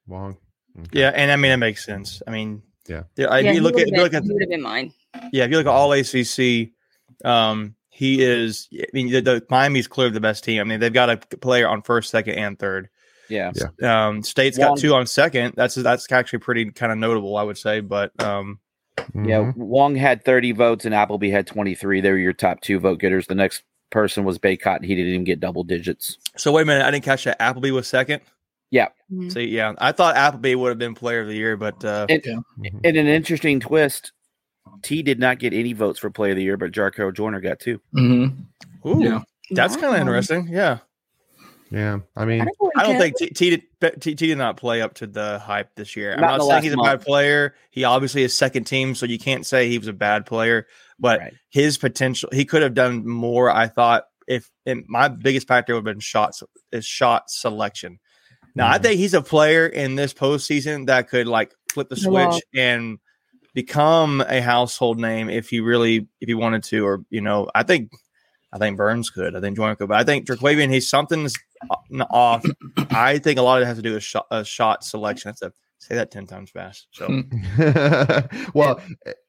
Wong. 0.07 0.21
Wong. 0.21 0.37
Okay. 0.79 0.99
yeah, 0.99 1.09
and 1.15 1.31
I 1.31 1.35
mean 1.35 1.51
it 1.51 1.57
makes 1.57 1.85
sense. 1.85 2.21
I 2.27 2.31
mean 2.31 2.61
Yeah. 2.87 3.03
yeah. 3.15 3.33
If 3.37 3.45
yeah, 3.45 3.51
you 3.53 3.61
look 3.61 3.75
at 3.75 3.81
if 3.81 3.87
you 3.87 3.91
been- 3.93 4.01
look 4.03 4.13
at 4.13 4.23
would 4.23 4.41
have 4.41 4.49
been 4.49 4.61
mine. 4.61 4.91
Yeah, 5.31 5.45
if 5.45 5.51
you 5.51 5.57
look 5.57 5.65
at 5.67 5.71
all 5.71 5.93
ACC, 5.93 6.71
um, 7.23 7.75
he 7.89 8.21
is. 8.21 8.67
I 8.73 8.85
mean, 8.93 9.09
the, 9.09 9.21
the 9.21 9.45
Miami's 9.49 9.87
clearly 9.87 10.11
the 10.13 10.19
best 10.19 10.43
team. 10.43 10.59
I 10.59 10.65
mean, 10.65 10.81
they've 10.81 10.91
got 10.91 11.09
a 11.09 11.15
player 11.37 11.69
on 11.69 11.81
first, 11.81 12.09
second, 12.09 12.33
and 12.35 12.59
third. 12.59 12.89
Yeah, 13.29 13.53
Um, 13.81 14.21
State's 14.21 14.59
Wong- 14.59 14.71
got 14.71 14.77
two 14.79 14.93
on 14.93 15.07
second. 15.07 15.53
That's 15.55 15.75
that's 15.75 16.11
actually 16.11 16.39
pretty 16.39 16.69
kind 16.71 16.91
of 16.91 16.97
notable, 16.97 17.37
I 17.37 17.43
would 17.43 17.57
say. 17.57 17.79
But 17.79 18.11
um, 18.21 18.59
yeah. 19.15 19.39
Mhm. 19.53 19.55
Wong 19.55 19.95
had 19.95 20.23
30 20.25 20.51
votes 20.51 20.83
and 20.85 20.93
Appleby 20.93 21.29
had 21.29 21.47
23. 21.47 22.01
They 22.01 22.11
were 22.11 22.17
your 22.17 22.33
top 22.33 22.59
two 22.61 22.77
vote 22.79 22.99
getters. 22.99 23.25
The 23.27 23.35
next 23.35 23.63
person 23.95 24.25
was 24.25 24.37
Bacot, 24.37 24.75
and 24.75 24.85
he 24.85 24.93
didn't 24.93 25.11
even 25.13 25.23
get 25.23 25.39
double 25.39 25.63
digits. 25.63 26.17
so 26.35 26.51
wait 26.51 26.63
a 26.63 26.65
minute, 26.65 26.83
I 26.85 26.91
didn't 26.91 27.05
catch 27.05 27.23
that. 27.23 27.41
Appleby 27.41 27.71
was 27.71 27.87
second. 27.87 28.21
Mhm. 28.73 29.31
See, 29.31 29.45
yeah, 29.45 29.71
I 29.77 29.93
thought 29.93 30.17
Appleby 30.17 30.55
would 30.55 30.67
have 30.69 30.77
been 30.77 30.95
player 30.95 31.21
of 31.21 31.27
the 31.27 31.33
year, 31.35 31.55
but 31.55 31.83
uh, 31.85 32.07
And, 32.09 32.21
Mhm. 32.23 32.79
and 32.83 32.97
an 32.97 33.07
interesting 33.07 33.61
twist. 33.61 34.11
T 34.81 35.01
did 35.01 35.17
not 35.19 35.39
get 35.39 35.53
any 35.53 35.71
votes 35.71 35.97
for 35.99 36.09
player 36.09 36.31
of 36.31 36.37
the 36.37 36.43
year, 36.43 36.57
but 36.57 36.71
Jarko 36.71 37.13
Joiner 37.13 37.39
got 37.39 37.59
two. 37.61 37.79
hmm 37.93 38.25
ooh, 38.85 39.01
Yeah. 39.01 39.21
that's 39.51 39.77
kind 39.77 39.95
of 39.95 40.01
interesting. 40.01 40.49
Yeah, 40.49 40.79
yeah 41.71 41.99
i 42.17 42.25
mean 42.25 42.41
I 42.41 42.45
don't, 42.45 42.55
really 42.59 42.71
I 42.75 42.83
don't 42.83 42.97
think 42.97 43.17
T, 43.17 43.27
T, 43.29 43.49
did, 43.51 44.01
T, 44.01 44.15
T 44.15 44.27
did 44.27 44.37
not 44.37 44.57
play 44.57 44.81
up 44.81 44.95
to 44.95 45.07
the 45.07 45.39
hype 45.39 45.73
this 45.75 45.95
year. 45.95 46.13
I'm 46.13 46.19
Not 46.19 46.33
in 46.33 46.37
not, 46.39 46.43
the 46.43 46.49
saying 46.49 46.63
he's 46.63 46.73
a 46.73 46.77
month. 46.77 46.99
bad 46.99 47.05
player. 47.05 47.55
He 47.69 47.85
obviously 47.85 48.23
is 48.23 48.33
second 48.33 48.65
team, 48.65 48.93
so 48.95 49.05
you 49.05 49.19
can't 49.19 49.45
say 49.45 49.69
he 49.69 49.77
was 49.77 49.87
a 49.87 49.93
bad 49.93 50.25
player. 50.25 50.67
But 50.99 51.19
Right. 51.19 51.33
his 51.49 51.77
potential, 51.77 52.29
he 52.31 52.45
could 52.45 52.61
have 52.61 52.73
done 52.73 53.07
more. 53.07 53.49
I 53.49 53.67
thought 53.67 54.05
if 54.27 54.49
and 54.65 54.83
my 54.87 55.07
biggest 55.07 55.47
factor 55.47 55.73
would 55.73 55.79
have 55.79 55.95
been 55.95 55.99
shots 55.99 56.41
is 56.71 56.85
shot 56.85 57.29
selection. 57.29 57.99
Now 58.55 58.69
I 58.69 58.77
Mhm. 58.77 58.81
think 58.81 58.99
he's 58.99 59.13
a 59.13 59.21
player 59.21 59.67
in 59.67 59.95
this 59.95 60.13
postseason 60.13 60.87
that 60.87 61.09
could 61.09 61.27
like 61.27 61.53
flip 61.71 61.89
the 61.89 61.95
The 61.95 62.09
wall. 62.09 62.31
switch 62.31 62.43
and 62.55 62.97
become 63.53 64.21
a 64.21 64.41
household 64.41 64.99
name 64.99 65.29
if 65.29 65.49
he 65.49 65.59
really 65.59 66.07
if 66.21 66.27
he 66.27 66.33
wanted 66.33 66.63
to, 66.63 66.85
or 66.85 67.03
you 67.09 67.21
know, 67.21 67.49
I 67.53 67.63
think 67.63 67.91
I 68.53 68.57
think 68.57 68.77
Burns 68.77 69.09
could, 69.09 69.35
I 69.35 69.41
think 69.41 69.57
Joiner 69.57 69.75
could, 69.75 69.89
but 69.89 69.97
I 69.97 70.05
think 70.05 70.25
Draquavian, 70.25 70.71
he's 70.71 70.89
something's 70.89 71.33
off. 72.09 72.45
I 72.91 73.17
think 73.17 73.37
a 73.37 73.41
lot 73.41 73.57
of 73.57 73.63
it 73.63 73.67
has 73.67 73.77
to 73.77 73.83
do 73.83 73.93
with 73.93 74.03
shot, 74.03 74.27
uh, 74.31 74.43
shot 74.43 74.83
selection. 74.85 75.27
I 75.27 75.31
have 75.31 75.51
to 75.51 75.57
say 75.87 75.95
that 75.95 76.11
ten 76.11 76.25
times 76.25 76.49
fast. 76.51 76.87
So 76.91 77.07
Hmm. 77.07 77.21
well, 78.53 78.79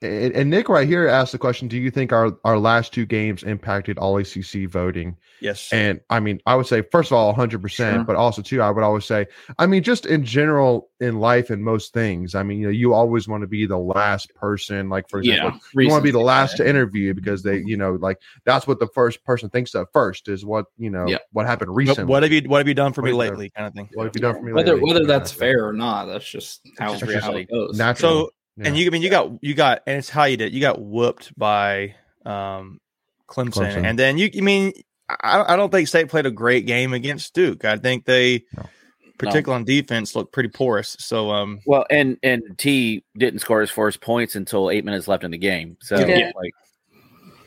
and, 0.02 0.32
and 0.34 0.50
Nick 0.50 0.68
right 0.68 0.86
here 0.88 1.06
asked 1.08 1.32
the 1.32 1.38
question: 1.38 1.68
Do 1.68 1.76
you 1.78 1.90
think 1.90 2.12
our 2.12 2.32
our 2.44 2.58
last 2.58 2.92
two 2.92 3.06
games 3.06 3.42
impacted 3.42 3.98
all 3.98 4.16
ACC 4.18 4.68
voting? 4.68 5.16
yes, 5.40 5.70
And 5.72 6.00
I 6.08 6.20
mean, 6.20 6.40
I 6.46 6.54
would 6.54 6.66
say 6.66 6.82
first 6.90 7.10
of 7.10 7.16
all, 7.18 7.26
100, 7.28 7.60
percent 7.60 7.96
Sure. 7.96 8.04
but 8.04 8.16
also 8.16 8.40
too, 8.42 8.62
I 8.62 8.70
would 8.70 8.82
always 8.84 9.04
say, 9.04 9.26
I 9.58 9.66
mean, 9.66 9.82
just 9.82 10.06
in 10.06 10.24
general 10.24 10.88
in 11.00 11.20
life 11.20 11.50
and 11.50 11.62
most 11.62 11.92
things, 11.92 12.34
I 12.34 12.42
mean, 12.42 12.58
you 12.60 12.66
know, 12.66 12.70
you 12.72 12.94
always 12.94 13.28
want 13.28 13.42
to 13.42 13.46
be 13.46 13.66
the 13.66 13.76
last 13.78 14.34
person. 14.34 14.88
Like 14.88 15.08
for 15.10 15.18
example, 15.20 15.60
Yeah. 15.74 15.82
you 15.82 15.88
want 15.90 16.00
to 16.00 16.04
be 16.04 16.10
the 16.10 16.18
last 16.20 16.56
to 16.56 16.66
interview 16.68 17.12
because 17.12 17.42
they, 17.42 17.58
you 17.58 17.76
know, 17.76 17.92
like 18.00 18.18
that's 18.44 18.66
what 18.66 18.78
the 18.80 18.86
first 18.88 19.22
person 19.24 19.50
thinks 19.50 19.74
of 19.74 19.88
first 19.92 20.28
is 20.28 20.44
what 20.44 20.66
you 20.78 20.88
know 20.90 21.06
Yeah. 21.06 21.18
what 21.32 21.46
happened 21.46 21.74
recently. 21.74 22.04
what 22.10 22.22
have 22.22 22.32
you 22.32 22.42
what 22.48 22.58
have 22.58 22.68
you 22.68 22.74
done 22.74 22.92
for 22.94 23.02
me 23.02 23.12
What 23.12 23.24
have- 23.26 23.32
lately, 23.34 23.50
kind 23.50 23.66
of 23.68 23.74
thing. 23.74 23.88
What 23.94 24.04
have 24.06 24.14
you 24.16 24.20
done 24.22 24.34
for 24.36 24.42
me? 24.42 24.52
Whether 24.52 24.74
lately? 24.74 24.92
whether 24.92 25.04
that's 25.06 25.30
Exactly. 25.32 25.46
fair 25.52 25.68
or 25.68 25.72
not, 25.74 26.06
that's 26.06 26.24
just 26.28 26.45
how, 26.45 26.45
just 26.46 26.60
that's 26.78 27.00
just 27.00 27.04
how 27.04 27.08
reality. 27.32 27.40
it 27.42 27.50
goes. 27.50 27.76
natural. 27.78 28.10
So 28.26 28.30
Yeah. 28.56 28.68
and 28.68 28.76
you 28.78 28.86
I 28.86 28.90
mean 28.90 29.02
you 29.02 29.10
got 29.10 29.30
you 29.42 29.54
got 29.54 29.82
and 29.86 29.98
it's 29.98 30.08
how 30.08 30.24
you 30.24 30.36
did. 30.36 30.52
You 30.54 30.60
got 30.60 30.80
whooped 30.80 31.36
by 31.38 31.94
um 32.24 32.80
Clemson, 33.28 33.52
Clemson. 33.52 33.84
and 33.84 33.98
then 33.98 34.18
you 34.18 34.30
I 34.36 34.40
mean 34.40 34.72
I, 35.08 35.52
I 35.52 35.56
don't 35.56 35.70
think 35.70 35.86
State 35.88 36.08
played 36.08 36.26
a 36.26 36.30
great 36.32 36.66
game 36.66 36.92
against 36.92 37.32
Duke. 37.32 37.64
I 37.64 37.76
think 37.76 38.06
they, 38.06 38.42
No. 38.56 38.64
particularly 39.18 39.60
on 39.60 39.64
defense, 39.64 40.16
looked 40.16 40.32
pretty 40.32 40.48
porous. 40.48 40.96
So 40.98 41.30
um 41.30 41.60
Well, 41.66 41.86
and 41.90 42.18
and 42.22 42.42
T 42.58 43.04
didn't 43.16 43.38
score 43.40 43.60
his 43.60 43.70
first 43.70 44.00
points 44.00 44.34
until 44.36 44.70
eight 44.70 44.84
minutes 44.84 45.06
left 45.08 45.22
in 45.24 45.30
the 45.30 45.38
game. 45.38 45.76
So 45.80 45.96
Yeah. 45.98 46.32
like, 46.34 46.52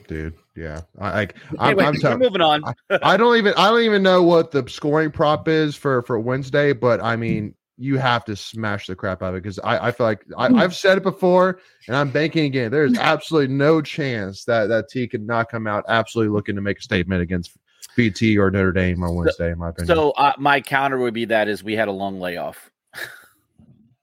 dude, 0.08 0.34
yeah, 0.56 0.82
I, 1.00 1.12
like 1.14 1.36
I'm, 1.60 1.80
I'm 1.80 1.86
we're 1.94 2.00
tell- 2.00 2.18
moving 2.18 2.42
on. 2.42 2.64
I 3.04 3.18
don't 3.18 3.38
even 3.38 3.54
I 3.56 3.70
don't 3.70 3.82
even 3.82 4.04
know 4.04 4.24
what 4.24 4.52
the 4.52 4.68
scoring 4.70 5.12
prop 5.12 5.48
is 5.48 5.76
for 5.76 6.02
for 6.04 6.20
Wednesday, 6.20 6.74
but 6.74 7.02
I 7.04 7.16
mean 7.16 7.56
you 7.80 7.98
have 7.98 8.26
to 8.26 8.36
smash 8.36 8.88
the 8.88 8.96
crap 8.96 9.24
out 9.24 9.30
of 9.30 9.36
it 9.36 9.44
because 9.44 9.58
I, 9.60 9.88
I 9.88 9.92
feel 9.92 10.06
like 10.06 10.26
I, 10.38 10.50
Hmm. 10.50 10.56
I've 10.58 10.76
said 10.76 10.98
it 10.98 11.04
before 11.04 11.60
and 11.88 11.96
I'm 11.96 12.10
banking 12.12 12.46
again. 12.46 12.72
There's 12.72 12.98
absolutely 12.98 13.56
no 13.56 13.82
chance 13.82 14.44
that 14.46 14.68
that 14.68 14.90
T 14.90 15.08
could 15.08 15.26
not 15.26 15.50
come 15.50 15.66
out 15.66 15.86
absolutely 15.88 16.34
looking 16.34 16.56
to 16.56 16.62
make 16.62 16.80
a 16.80 16.82
statement 16.82 17.22
against 17.22 17.58
VT 17.98 18.38
or 18.38 18.52
Notre 18.52 18.74
Dame 18.74 19.02
on 19.02 19.16
Wednesday, 19.16 19.52
in 19.52 19.58
my 19.58 19.70
opinion. 19.70 19.96
So 19.96 20.12
uh, 20.12 20.34
my 20.38 20.60
counter 20.60 20.98
would 20.98 21.14
be 21.14 21.26
that 21.26 21.48
is 21.48 21.64
we 21.64 21.76
had 21.76 21.88
a 21.88 21.92
long 21.94 22.20
layoff. 22.20 22.70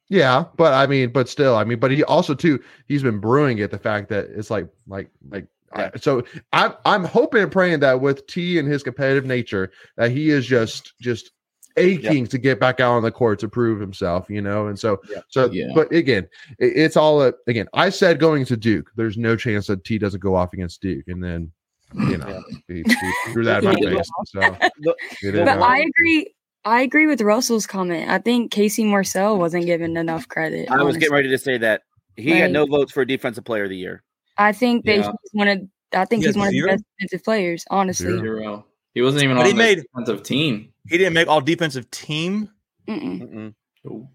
yeah, 0.08 0.44
but 0.56 0.72
I 0.72 0.86
mean, 0.86 1.10
but 1.10 1.28
still, 1.28 1.56
I 1.56 1.64
mean, 1.64 1.78
but 1.78 1.90
he 1.90 2.02
also 2.04 2.34
too 2.34 2.62
he's 2.86 3.02
been 3.02 3.18
brewing 3.18 3.58
it. 3.58 3.70
The 3.70 3.78
fact 3.78 4.08
that 4.08 4.26
it's 4.34 4.50
like 4.50 4.68
like 4.86 5.10
like. 5.28 5.46
I, 5.72 5.90
so 5.96 6.22
I'm 6.54 6.72
I'm 6.86 7.04
hoping 7.04 7.42
and 7.42 7.52
praying 7.52 7.80
that 7.80 8.00
with 8.00 8.26
T 8.28 8.58
and 8.58 8.66
his 8.66 8.82
competitive 8.82 9.26
nature 9.26 9.72
that 9.96 10.10
he 10.10 10.30
is 10.30 10.46
just 10.46 10.94
just 11.00 11.32
aching 11.76 12.26
to 12.26 12.38
get 12.38 12.58
back 12.60 12.80
out 12.80 12.92
on 12.92 13.02
the 13.02 13.10
court 13.10 13.38
to 13.40 13.48
prove 13.48 13.80
himself, 13.80 14.28
you 14.30 14.40
know. 14.42 14.66
And 14.68 14.78
so 14.78 15.00
Yeah. 15.10 15.20
so 15.28 15.50
Yeah. 15.50 15.66
but 15.74 15.92
again, 15.92 16.28
it, 16.58 16.72
it's 16.76 16.96
all 16.96 17.22
a, 17.22 17.32
again. 17.46 17.66
I 17.74 17.90
said 17.90 18.18
going 18.18 18.44
to 18.46 18.56
Duke, 18.56 18.90
there's 18.96 19.16
no 19.18 19.36
chance 19.36 19.66
that 19.68 19.84
T 19.84 19.98
doesn't 19.98 20.20
go 20.20 20.34
off 20.34 20.52
against 20.52 20.80
Duke, 20.80 21.04
and 21.08 21.22
then 21.22 21.52
you 21.94 22.16
know 22.18 22.42
he, 22.68 22.82
he 22.86 23.32
threw 23.32 23.44
that 23.44 23.62
in 23.62 23.70
my 23.70 23.74
face. 23.74 24.08
So 24.26 24.40
you 25.22 25.32
But 25.32 25.44
know. 25.56 25.62
I 25.62 25.78
agree. 25.78 26.32
I 26.64 26.80
agree 26.82 27.06
with 27.06 27.20
Russell's 27.20 27.66
comment. 27.66 28.10
I 28.10 28.18
think 28.18 28.50
Casey 28.50 28.84
Morsell 28.84 29.38
wasn't 29.38 29.66
given 29.66 29.96
enough 29.96 30.26
credit. 30.28 30.68
I 30.70 30.82
was 30.82 30.96
getting 30.96 31.14
ready 31.14 31.28
to 31.28 31.38
say 31.38 31.58
that 31.58 31.82
he 32.16 32.30
had 32.30 32.50
no 32.50 32.66
votes 32.66 32.90
for 32.92 33.04
defensive 33.04 33.44
player 33.44 33.64
of 33.64 33.70
the 33.70 33.76
year. 33.76 34.02
I 34.36 34.52
think 34.52 34.84
that 34.86 34.96
Yeah. 34.96 35.12
he's 35.22 35.30
one 35.32 35.48
of. 35.48 35.60
I 35.92 36.04
think 36.06 36.22
He 36.22 36.26
he's 36.26 36.34
has 36.34 36.36
one 36.36 36.48
of 36.48 36.52
the 36.54 36.62
best 36.66 36.84
defensive 36.98 37.24
players. 37.24 37.64
Honestly, 37.70 38.18
Zero. 38.18 38.66
Zero. 38.96 39.02
He 39.02 39.02
wasn't 39.02 39.24
even 39.24 39.37
But 39.37 39.40
on 39.42 39.46
he 39.46 39.52
the 39.52 39.59
made- 39.59 39.82
defensive 39.82 40.22
team. 40.22 40.72
He 40.88 40.98
didn't 40.98 41.14
make 41.14 41.28
all 41.28 41.40
defensive 41.40 41.90
team. 41.90 42.48
Mm-mm. 42.88 43.52
Mm-mm. 43.85 44.06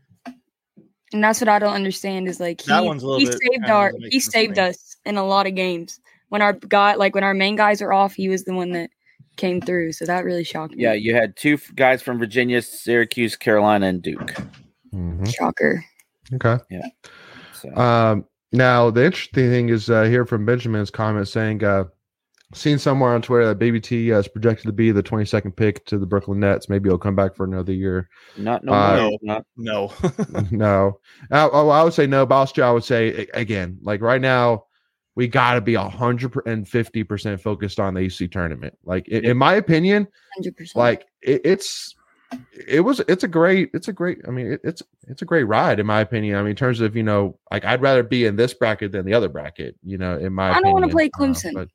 and 1.13 1.24
that's 1.24 1.41
what 1.41 1.50
I 1.50 1.60
don't 1.60 1.74
understand. 1.74 2.28
Is 2.28 2.39
like 2.39 2.62
he, 2.62 2.67
That 2.67 2.84
one's 2.86 3.04
a 3.04 3.08
little 3.08 3.20
he 3.20 3.26
bit 3.26 3.38
saved 3.39 3.70
our 3.70 3.91
he 4.10 4.20
saved 4.20 4.58
us 4.58 4.96
in 5.06 5.17
a 5.17 5.26
lot 5.26 5.46
of 5.48 5.56
games 5.56 6.00
when 6.30 6.41
our 6.41 6.54
guy 6.54 6.96
like 6.96 7.13
when 7.15 7.24
our 7.24 7.34
main 7.34 7.56
guys 7.58 7.82
were 7.82 7.91
off. 7.94 8.13
He 8.13 8.30
was 8.30 8.44
the 8.46 8.54
one 8.54 8.72
that 8.72 8.89
came 9.38 9.60
through. 9.62 9.91
So 9.91 10.06
that 10.06 10.24
really 10.24 10.44
shocked 10.46 10.76
me. 10.76 10.84
Yeah, 10.84 10.94
you 10.94 11.13
had 11.15 11.36
two 11.36 11.58
guys 11.76 12.02
from 12.02 12.17
Virginia, 12.20 12.62
Syracuse, 12.62 13.36
Carolina, 13.36 13.88
and 13.88 14.02
Duke. 14.02 14.36
Mhm. 14.94 15.34
shocker. 15.34 15.84
okay. 16.34 16.58
Yeah. 16.70 16.88
So 17.54 17.76
Um, 17.76 18.26
now 18.54 18.89
the 18.89 19.06
interesting 19.06 19.50
thing 19.50 19.70
is 19.70 19.89
uh, 19.89 20.04
here 20.04 20.26
from 20.26 20.46
Benjamin's 20.46 20.91
comment 20.91 21.28
saying, 21.28 21.63
uh, 21.63 21.86
seen 22.54 22.78
somewhere 22.78 23.14
on 23.14 23.22
Twitter 23.22 23.48
that 23.48 23.60
Baby 23.60 23.80
T 23.80 24.12
uh, 24.14 24.20
is 24.20 24.28
projected 24.28 24.66
to 24.66 24.72
be 24.74 24.92
the 24.92 25.04
22nd 25.04 25.56
pick 25.56 25.86
to 25.86 25.98
the 25.98 26.06
Brooklyn 26.06 26.40
Nets. 26.40 26.70
Maybe 26.70 26.90
he'll 26.90 26.98
come 26.98 27.16
back 27.16 27.36
for 27.36 27.44
another 27.46 27.74
year. 27.74 28.10
not 28.38 28.64
no 28.64 28.74
uh, 28.74 29.10
more. 29.10 29.20
Not, 29.22 29.46
No. 29.58 29.94
no, 30.52 31.00
uh, 31.32 31.50
oh, 31.52 31.70
I 31.70 31.84
would 31.84 31.94
say 31.94 32.08
no, 32.08 32.26
but 32.26 32.36
also 32.36 32.62
I 32.62 32.72
would 32.72 32.84
say 32.84 33.28
again, 33.34 33.78
like 33.82 34.02
right 34.02 34.22
now, 34.22 34.66
we 35.16 35.28
got 35.28 35.56
to 35.56 35.62
be 35.62 35.76
hundred 35.76 36.34
and 36.46 36.68
fifty 36.68 37.04
percent 37.04 37.42
focused 37.42 37.80
on 37.80 37.94
the 37.94 38.02
AC 38.02 38.28
tournament. 38.30 38.78
Like 38.86 39.08
in, 39.10 39.26
in 39.26 39.38
my 39.38 39.56
opinion, 39.56 40.08
Hundred 40.36 40.56
percent. 40.58 40.76
like 40.78 41.06
it, 41.22 41.42
it's 41.44 41.96
it 42.68 42.80
was 42.80 43.02
it's 43.10 43.24
a 43.26 43.28
great 43.28 43.70
it's 43.74 43.90
a 43.90 43.94
great 43.94 44.18
i 44.26 44.32
mean 44.32 44.54
it, 44.54 44.62
it's 44.64 44.82
it's 45.10 45.22
a 45.22 45.26
great 45.26 45.44
ride 45.44 45.82
in 45.82 45.86
my 45.86 46.00
opinion 46.00 46.38
i 46.38 46.42
mean 46.42 46.52
in 46.52 46.56
terms 46.56 46.80
of 46.80 46.96
you 46.96 47.04
know 47.04 47.38
like 47.52 47.66
i'd 47.66 47.82
rather 47.82 48.04
be 48.04 48.24
in 48.26 48.38
this 48.38 48.54
bracket 48.54 48.94
than 48.94 49.06
the 49.06 49.14
other 49.14 49.28
bracket 49.28 49.76
you 49.84 49.98
know 49.98 50.18
in 50.18 50.32
my 50.32 50.52
I 50.52 50.62
don't 50.62 50.72
wanna 50.72 50.88
opinion. 50.88 51.12
play 51.12 51.26
Uh, 51.28 51.34
Clemson. 51.34 51.54
but 51.56 51.68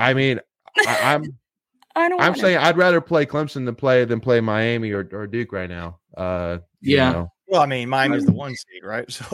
i 0.00 0.12
mean 0.14 0.40
I, 0.86 1.14
i'm 1.14 1.24
I 1.96 2.08
don't. 2.08 2.20
i'm 2.20 2.30
wanna. 2.32 2.40
saying 2.42 2.58
i'd 2.58 2.76
rather 2.76 3.00
play 3.00 3.26
clemson 3.26 3.64
than 3.64 3.74
play 3.74 4.04
than 4.04 4.18
play 4.20 4.40
miami 4.40 4.90
or, 4.92 5.08
or 5.12 5.26
duke 5.26 5.52
right 5.52 5.68
now 5.70 5.98
uh 6.16 6.58
you 6.80 6.96
Yeah. 6.96 7.12
know. 7.12 7.32
well, 7.46 7.60
I 7.60 7.66
mean, 7.66 7.88
Miami's 7.88 8.24
the 8.24 8.32
one 8.32 8.54
seed, 8.56 8.82
right? 8.84 9.04
So 9.12 9.24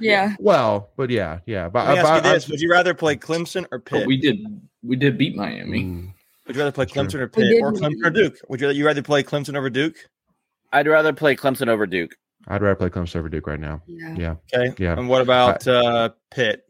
Yeah. 0.00 0.34
well 0.40 0.90
but 0.96 1.08
yeah 1.10 1.38
yeah 1.46 1.68
but, 1.68 1.86
let 1.86 1.96
me 1.96 2.02
but 2.02 2.06
ask 2.10 2.24
you 2.24 2.30
I- 2.30 2.34
this: 2.34 2.48
Would 2.48 2.60
you 2.60 2.70
rather 2.70 2.94
play 2.94 3.16
Clemson 3.16 3.64
or 3.70 3.78
Pitt? 3.78 4.00
But 4.00 4.06
we 4.06 4.16
did 4.18 4.38
we 4.82 4.96
did 4.96 5.16
beat 5.16 5.36
Miami. 5.36 5.84
Mm, 5.84 6.12
Would 6.46 6.56
you 6.56 6.60
rather 6.62 6.72
play 6.72 6.86
Sure. 6.86 7.04
Clemson 7.04 7.14
or 7.20 7.20
We 7.26 7.28
Pitt, 7.28 7.50
did 7.50 7.62
or 7.62 7.72
beat 7.72 7.80
Clemson 7.82 8.04
or 8.06 8.10
Duke? 8.10 8.36
Would 8.48 8.60
you 8.60 8.70
you 8.70 8.84
rather 8.86 9.02
play 9.02 9.22
Clemson 9.22 9.56
over 9.56 9.70
Duke? 9.70 9.96
I'd 10.72 10.86
rather 10.88 11.12
play 11.12 11.36
Clemson 11.36 11.68
over 11.68 11.86
Duke. 11.86 12.12
i'd 12.48 12.60
rather 12.62 12.74
play 12.76 12.90
clemson 12.90 13.16
over 13.16 13.28
duke 13.28 13.46
right 13.46 13.58
now 13.60 13.80
Yeah. 13.86 14.14
yeah 14.18 14.34
Okay. 14.52 14.74
Yeah. 14.82 14.98
And 14.98 15.08
what 15.08 15.22
about 15.22 15.66
uh, 15.68 16.10
Pitt? 16.30 16.65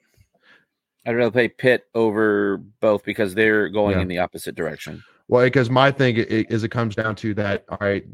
I'd 1.06 1.16
rather 1.16 1.30
play 1.30 1.48
Pitt 1.48 1.84
over 1.94 2.58
both 2.80 3.04
because 3.04 3.34
they're 3.34 3.68
going 3.68 3.96
Yeah. 3.96 4.02
in 4.02 4.08
the 4.08 4.18
opposite 4.18 4.54
direction. 4.54 5.02
Well, 5.28 5.44
because 5.44 5.70
my 5.70 5.90
thing 5.90 6.16
is 6.16 6.64
it 6.64 6.70
comes 6.70 6.94
down 6.94 7.14
to 7.16 7.34
that. 7.34 7.64
All 7.68 7.78
right, 7.80 8.04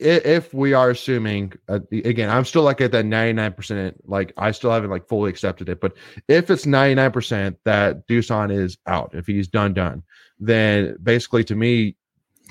if 0.00 0.52
we 0.52 0.72
are 0.72 0.90
assuming 0.90 1.52
uh, 1.68 1.80
again, 1.92 2.28
I'm 2.28 2.44
still 2.44 2.62
like 2.62 2.80
at 2.80 2.92
that 2.92 3.04
99 3.06 3.52
percent. 3.52 4.08
Like 4.08 4.32
I 4.36 4.50
still 4.50 4.70
haven't 4.70 4.90
like 4.90 5.06
fully 5.08 5.30
accepted 5.30 5.68
it, 5.68 5.80
but 5.80 5.92
if 6.28 6.50
it's 6.50 6.66
99 6.66 7.12
percent 7.12 7.56
that 7.64 8.06
Dusan 8.08 8.52
is 8.52 8.78
out, 8.86 9.10
if 9.14 9.26
he's 9.26 9.46
done 9.48 9.74
done, 9.74 10.02
then 10.40 10.96
basically 11.02 11.44
to 11.44 11.54
me, 11.54 11.96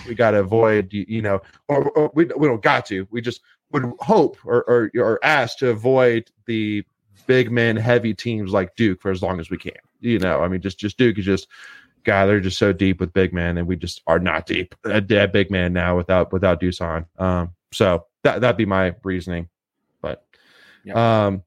we 0.08 0.15
got 0.15 0.32
to 0.32 0.39
avoid 0.39 0.91
you, 0.93 1.06
you 1.08 1.21
know, 1.21 1.41
or, 1.67 1.89
or 1.91 2.12
we 2.15 2.26
we 2.38 2.47
don't 2.47 2.63
got 2.63 2.86
to. 2.88 3.08
We 3.12 3.21
just 3.21 3.41
would 3.71 3.91
hope 3.99 4.38
or 4.45 4.63
or 4.63 4.91
or 4.95 5.19
ask 5.23 5.58
to 5.58 5.69
avoid 5.69 6.32
the 6.45 6.84
big 7.28 7.52
men 7.52 7.76
heavy 7.76 8.13
teams 8.13 8.52
like 8.52 8.76
Duke 8.76 9.02
for 9.02 9.12
as 9.12 9.21
long 9.21 9.39
as 9.39 9.49
we 9.49 9.58
can. 9.58 9.73
You 9.99 10.19
know, 10.19 10.41
I 10.41 10.47
mean, 10.47 10.62
just 10.62 10.78
just 10.78 10.97
Duke 10.97 11.17
is 11.17 11.26
just 11.26 11.47
God, 12.04 12.26
they're 12.26 12.39
just 12.41 12.58
so 12.58 12.73
deep 12.73 12.99
with 12.99 13.13
big 13.13 13.34
men, 13.34 13.58
and 13.58 13.67
we 13.67 13.76
just 13.76 14.02
are 14.08 14.19
not 14.19 14.45
deep 14.45 14.76
at, 14.86 15.10
at 15.12 15.32
big 15.32 15.49
man 15.49 15.73
now 15.73 15.95
without 15.95 16.34
without 16.34 16.60
Dusan. 16.60 17.06
Um, 17.17 17.52
so 17.71 18.06
that 18.23 18.41
that'd 18.41 18.58
be 18.58 18.65
my 18.65 18.95
reasoning. 19.04 19.49
But 20.02 20.26
um, 20.93 21.43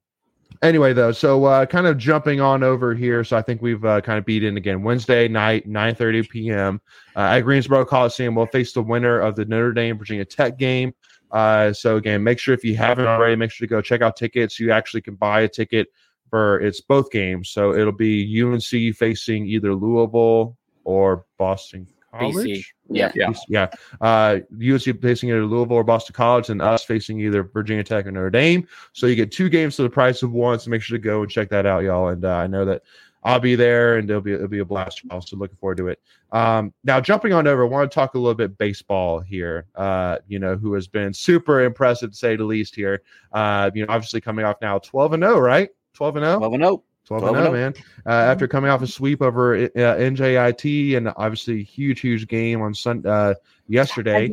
anyway, 0.63 0.95
though, 0.95 1.13
so 1.13 1.45
uh, 1.45 1.67
kind 1.67 1.87
of 1.87 1.99
jumping 1.99 2.41
on 2.41 2.63
over 2.63 2.95
here. 2.95 3.23
So 3.25 3.37
I 3.37 3.43
think 3.43 3.61
we've 3.61 3.85
uh, 3.85 4.01
kind 4.01 4.19
of 4.19 4.25
beat 4.25 4.45
in 4.45 4.57
again. 4.57 4.83
Wednesday 4.83 5.29
night, 5.29 5.67
nine 5.67 5.95
thirty 5.95 6.23
p.m. 6.23 6.81
Uh, 7.15 7.21
at 7.21 7.41
Greensboro 7.41 7.85
Coliseum, 7.85 8.35
we'll 8.35 8.47
face 8.47 8.73
the 8.73 8.83
winner 8.83 9.19
of 9.21 9.37
the 9.37 9.45
Notre 9.45 9.73
Dame 9.73 9.99
Virginia 9.99 10.25
Tech 10.25 10.59
game. 10.59 10.95
Uh, 11.31 11.73
so 11.73 11.97
again, 11.97 12.23
make 12.23 12.39
sure 12.39 12.55
if 12.55 12.65
you 12.65 12.77
haven't 12.77 13.07
already, 13.07 13.37
make 13.37 13.51
sure 13.51 13.67
to 13.67 13.71
go 13.71 13.81
check 13.81 14.03
out 14.03 14.17
tickets. 14.17 14.61
You 14.61 14.73
actually 14.73 15.03
can 15.03 15.15
buy 15.15 15.43
a 15.43 15.49
ticket 15.49 15.89
for 16.31 16.61
it's 16.61 16.81
both 16.81 17.11
games. 17.11 17.51
So 17.51 17.75
it'll 17.75 17.93
be 17.93 18.43
UNC 18.43 18.97
facing 18.97 19.47
either 19.47 19.75
Louisville 19.75 20.57
or 20.85 21.25
Boston 21.39 21.87
College. 22.13 22.35
BC. 22.35 22.67
Yeah. 22.89 23.13
Yeah. 23.15 23.33
Yeah. 23.49 23.69
Uh, 24.01 24.39
UNC 24.53 25.01
facing 25.03 25.29
either 25.31 25.45
Louisville 25.45 25.77
or 25.77 25.85
Boston 25.85 26.15
College, 26.15 26.51
and 26.51 26.63
us 26.63 26.85
facing 26.85 27.21
either 27.21 27.43
Virginia 27.43 27.85
Tech 27.85 28.07
or 28.07 28.13
Notre 28.13 28.31
Dame. 28.31 28.67
So 28.93 29.07
you 29.07 29.17
get 29.17 29.33
two 29.33 29.49
games 29.49 29.77
for 29.77 29.83
the 29.83 29.91
price 29.91 30.23
of 30.23 30.33
one. 30.33 30.59
So 30.59 30.71
make 30.71 30.83
sure 30.83 30.97
to 30.97 31.03
go 31.03 31.23
and 31.23 31.31
check 31.31 31.49
that 31.51 31.67
out, 31.67 31.83
y'all. 31.83 32.09
And 32.09 32.25
uh, 32.25 32.37
I 32.37 32.47
know 32.47 32.65
that 32.65 32.83
I'll 33.27 33.41
be 33.41 33.57
there, 33.57 33.97
and 33.97 34.09
it'll 34.09 34.23
be 34.23 34.35
it'll 34.35 34.47
be 34.47 34.61
a 34.61 34.65
blast. 34.65 35.03
Also 35.11 35.37
looking 35.37 35.57
forward 35.57 35.79
to 35.79 35.89
it. 35.89 36.01
Um, 36.31 36.73
now 36.85 37.01
jumping 37.01 37.33
on 37.33 37.49
over, 37.49 37.65
I 37.65 37.69
want 37.69 37.91
to 37.91 37.95
talk 37.95 38.15
a 38.15 38.19
little 38.19 38.37
bit 38.37 38.57
baseball 38.57 39.19
here. 39.19 39.67
Uh, 39.75 40.19
you 40.29 40.39
know, 40.39 40.55
who 40.57 40.75
has 40.75 40.87
been 40.87 41.13
super 41.13 41.65
impressive 41.65 42.13
to 42.13 42.17
say 42.17 42.37
the 42.37 42.45
least 42.45 42.77
here. 42.77 43.03
Uh, 43.33 43.73
you 43.75 43.85
know, 43.85 43.93
obviously 43.93 44.21
coming 44.21 44.45
off 44.45 44.59
now 44.63 44.79
twelve 44.79 45.13
and 45.13 45.25
zero, 45.25 45.41
right? 45.41 45.71
Twelve 45.93 46.17
and 46.17 46.25
zero. 46.25 46.39
12 46.39 46.53
and 46.55 46.63
0. 46.63 46.83
12 47.07 47.23
12 47.23 47.37
and 47.37 47.45
0, 47.47 47.53
man. 47.53 47.75
Uh, 48.07 48.31
after 48.31 48.47
coming 48.47 48.71
off 48.71 48.83
a 48.83 48.87
sweep 48.87 49.21
over 49.21 49.57
uh, 49.57 49.69
NJIT 49.69 50.97
and 50.97 51.13
obviously 51.17 51.65
huge, 51.65 52.01
huge 52.01 52.29
game 52.29 52.63
on 52.63 52.75
Sun 52.75 53.05
uh, 53.07 53.35
yesterday. 53.67 54.31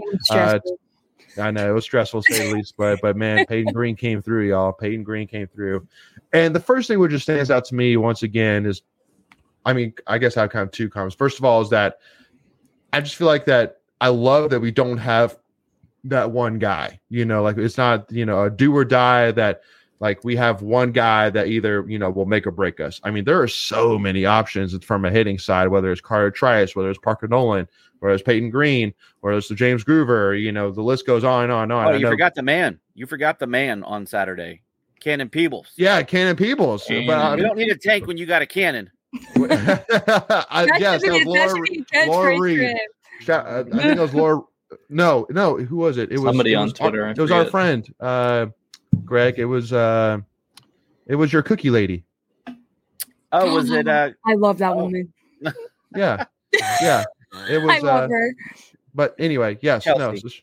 I 1.37 1.51
know 1.51 1.69
it 1.69 1.73
was 1.73 1.83
stressful 1.83 2.23
to 2.23 2.33
say 2.33 2.49
the 2.49 2.55
least, 2.55 2.75
but 2.77 2.99
but 3.01 3.15
man, 3.15 3.45
Peyton 3.45 3.73
Green 3.73 3.95
came 3.95 4.21
through, 4.21 4.49
y'all. 4.49 4.71
Peyton 4.71 5.03
Green 5.03 5.27
came 5.27 5.47
through, 5.47 5.87
and 6.31 6.55
the 6.55 6.59
first 6.59 6.87
thing 6.87 6.99
which 6.99 7.11
just 7.11 7.23
stands 7.23 7.49
out 7.49 7.65
to 7.65 7.75
me 7.75 7.97
once 7.97 8.23
again 8.23 8.65
is, 8.65 8.81
I 9.65 9.73
mean, 9.73 9.93
I 10.07 10.17
guess 10.17 10.37
I 10.37 10.41
have 10.41 10.51
kind 10.51 10.63
of 10.63 10.71
two 10.71 10.89
comments. 10.89 11.15
First 11.15 11.39
of 11.39 11.45
all, 11.45 11.61
is 11.61 11.69
that 11.69 11.99
I 12.91 13.01
just 13.01 13.15
feel 13.15 13.27
like 13.27 13.45
that 13.45 13.81
I 13.99 14.09
love 14.09 14.49
that 14.51 14.59
we 14.59 14.71
don't 14.71 14.97
have 14.97 15.37
that 16.03 16.31
one 16.31 16.59
guy. 16.59 16.99
You 17.09 17.25
know, 17.25 17.41
like 17.41 17.57
it's 17.57 17.77
not 17.77 18.11
you 18.11 18.25
know 18.25 18.43
a 18.43 18.49
do 18.49 18.75
or 18.75 18.85
die 18.85 19.31
that 19.31 19.61
like 19.99 20.23
we 20.23 20.35
have 20.35 20.61
one 20.61 20.91
guy 20.91 21.29
that 21.29 21.47
either 21.47 21.85
you 21.87 21.97
know 21.99 22.09
will 22.09 22.25
make 22.25 22.45
or 22.47 22.51
break 22.51 22.79
us. 22.79 22.99
I 23.03 23.11
mean, 23.11 23.23
there 23.23 23.41
are 23.41 23.47
so 23.47 23.97
many 23.97 24.25
options 24.25 24.75
from 24.83 25.05
a 25.05 25.11
hitting 25.11 25.37
side, 25.39 25.67
whether 25.69 25.91
it's 25.91 26.01
Carter 26.01 26.31
Trice, 26.31 26.75
whether 26.75 26.89
it's 26.89 26.99
Parker 26.99 27.27
Nolan, 27.27 27.67
whether 27.99 28.13
it's 28.13 28.23
Peyton 28.23 28.49
Green, 28.49 28.93
whether 29.21 29.37
it's 29.37 29.49
LuJames 29.51 29.83
Groover. 29.85 30.39
You 30.41 30.51
know, 30.51 30.71
the 30.71 30.81
list 30.81 31.05
goes 31.05 31.23
on 31.23 31.43
and 31.45 31.53
on 31.53 31.63
and 31.63 31.71
on. 31.73 31.87
Oh, 31.87 31.91
you 31.93 32.03
know- 32.03 32.09
forgot 32.09 32.35
the 32.35 32.43
man. 32.43 32.79
You 32.95 33.05
forgot 33.05 33.39
the 33.39 33.47
man 33.47 33.83
on 33.83 34.05
Saturday. 34.05 34.61
Cannon 34.99 35.29
Peebles. 35.29 35.71
Yeah, 35.75 36.01
Cannon 36.03 36.35
Peebles. 36.35 36.85
But 36.87 37.09
I, 37.09 37.35
You 37.35 37.43
don't 37.43 37.57
need 37.57 37.69
a 37.71 37.75
tank 37.77 38.07
when 38.07 38.15
you 38.17 38.25
got 38.25 38.41
a 38.41 38.45
cannon. 38.45 38.89
I 39.35 39.35
That 39.37 40.77
yes, 40.79 41.01
should 41.01 41.13
it 41.13 41.19
be, 41.19 41.25
was 41.25 41.33
that 41.35 41.47
Laura, 41.47 41.55
should 41.55 41.63
be 41.63 41.85
a 41.93 42.05
Laura 42.07 42.31
catchphrase 42.33 42.37
for 42.37 42.41
Reed. 42.41 42.77
Shout- 43.19 43.45
uh, 43.47 43.63
I 43.73 43.77
think 43.83 43.97
it 43.97 43.99
was 43.99 44.13
Laura. 44.13 44.41
No, 44.89 45.27
no, 45.29 45.57
who 45.57 45.75
was 45.77 45.97
it? 45.97 46.11
It 46.11 46.19
was 46.19 46.29
Somebody 46.29 46.53
it 46.53 46.55
on 46.55 46.63
was 46.65 46.73
our- 46.79 46.89
Twitter, 46.89 47.05
I 47.07 47.11
It 47.11 47.17
was 47.19 47.31
our 47.31 47.45
friend, 47.45 47.93
uh, 47.99 48.47
Greg. 49.05 49.39
It 49.39 49.45
was 49.45 49.73
uh, 49.73 50.19
it 51.07 51.15
was 51.15 51.31
your 51.33 51.41
cookie 51.43 51.69
lady. 51.69 52.03
Oh, 53.31 53.53
was 53.55 53.71
it? 53.71 53.87
Uh, 53.87 54.11
I 54.25 54.33
love 54.35 54.57
that 54.59 54.73
Oh. 54.73 54.83
woman. 54.83 55.11
Yeah, 55.95 56.25
yeah. 56.81 57.03
It 57.51 57.59
was. 57.61 57.69
I 57.69 57.73
was. 57.75 57.83
love 57.83 58.03
Uh, 58.09 58.13
her. 58.13 58.35
but 58.95 59.15
anyway, 59.19 59.59
yes, 59.61 59.85
no. 59.85 59.95
Chelsea. 59.95 60.19
so- 60.29 60.35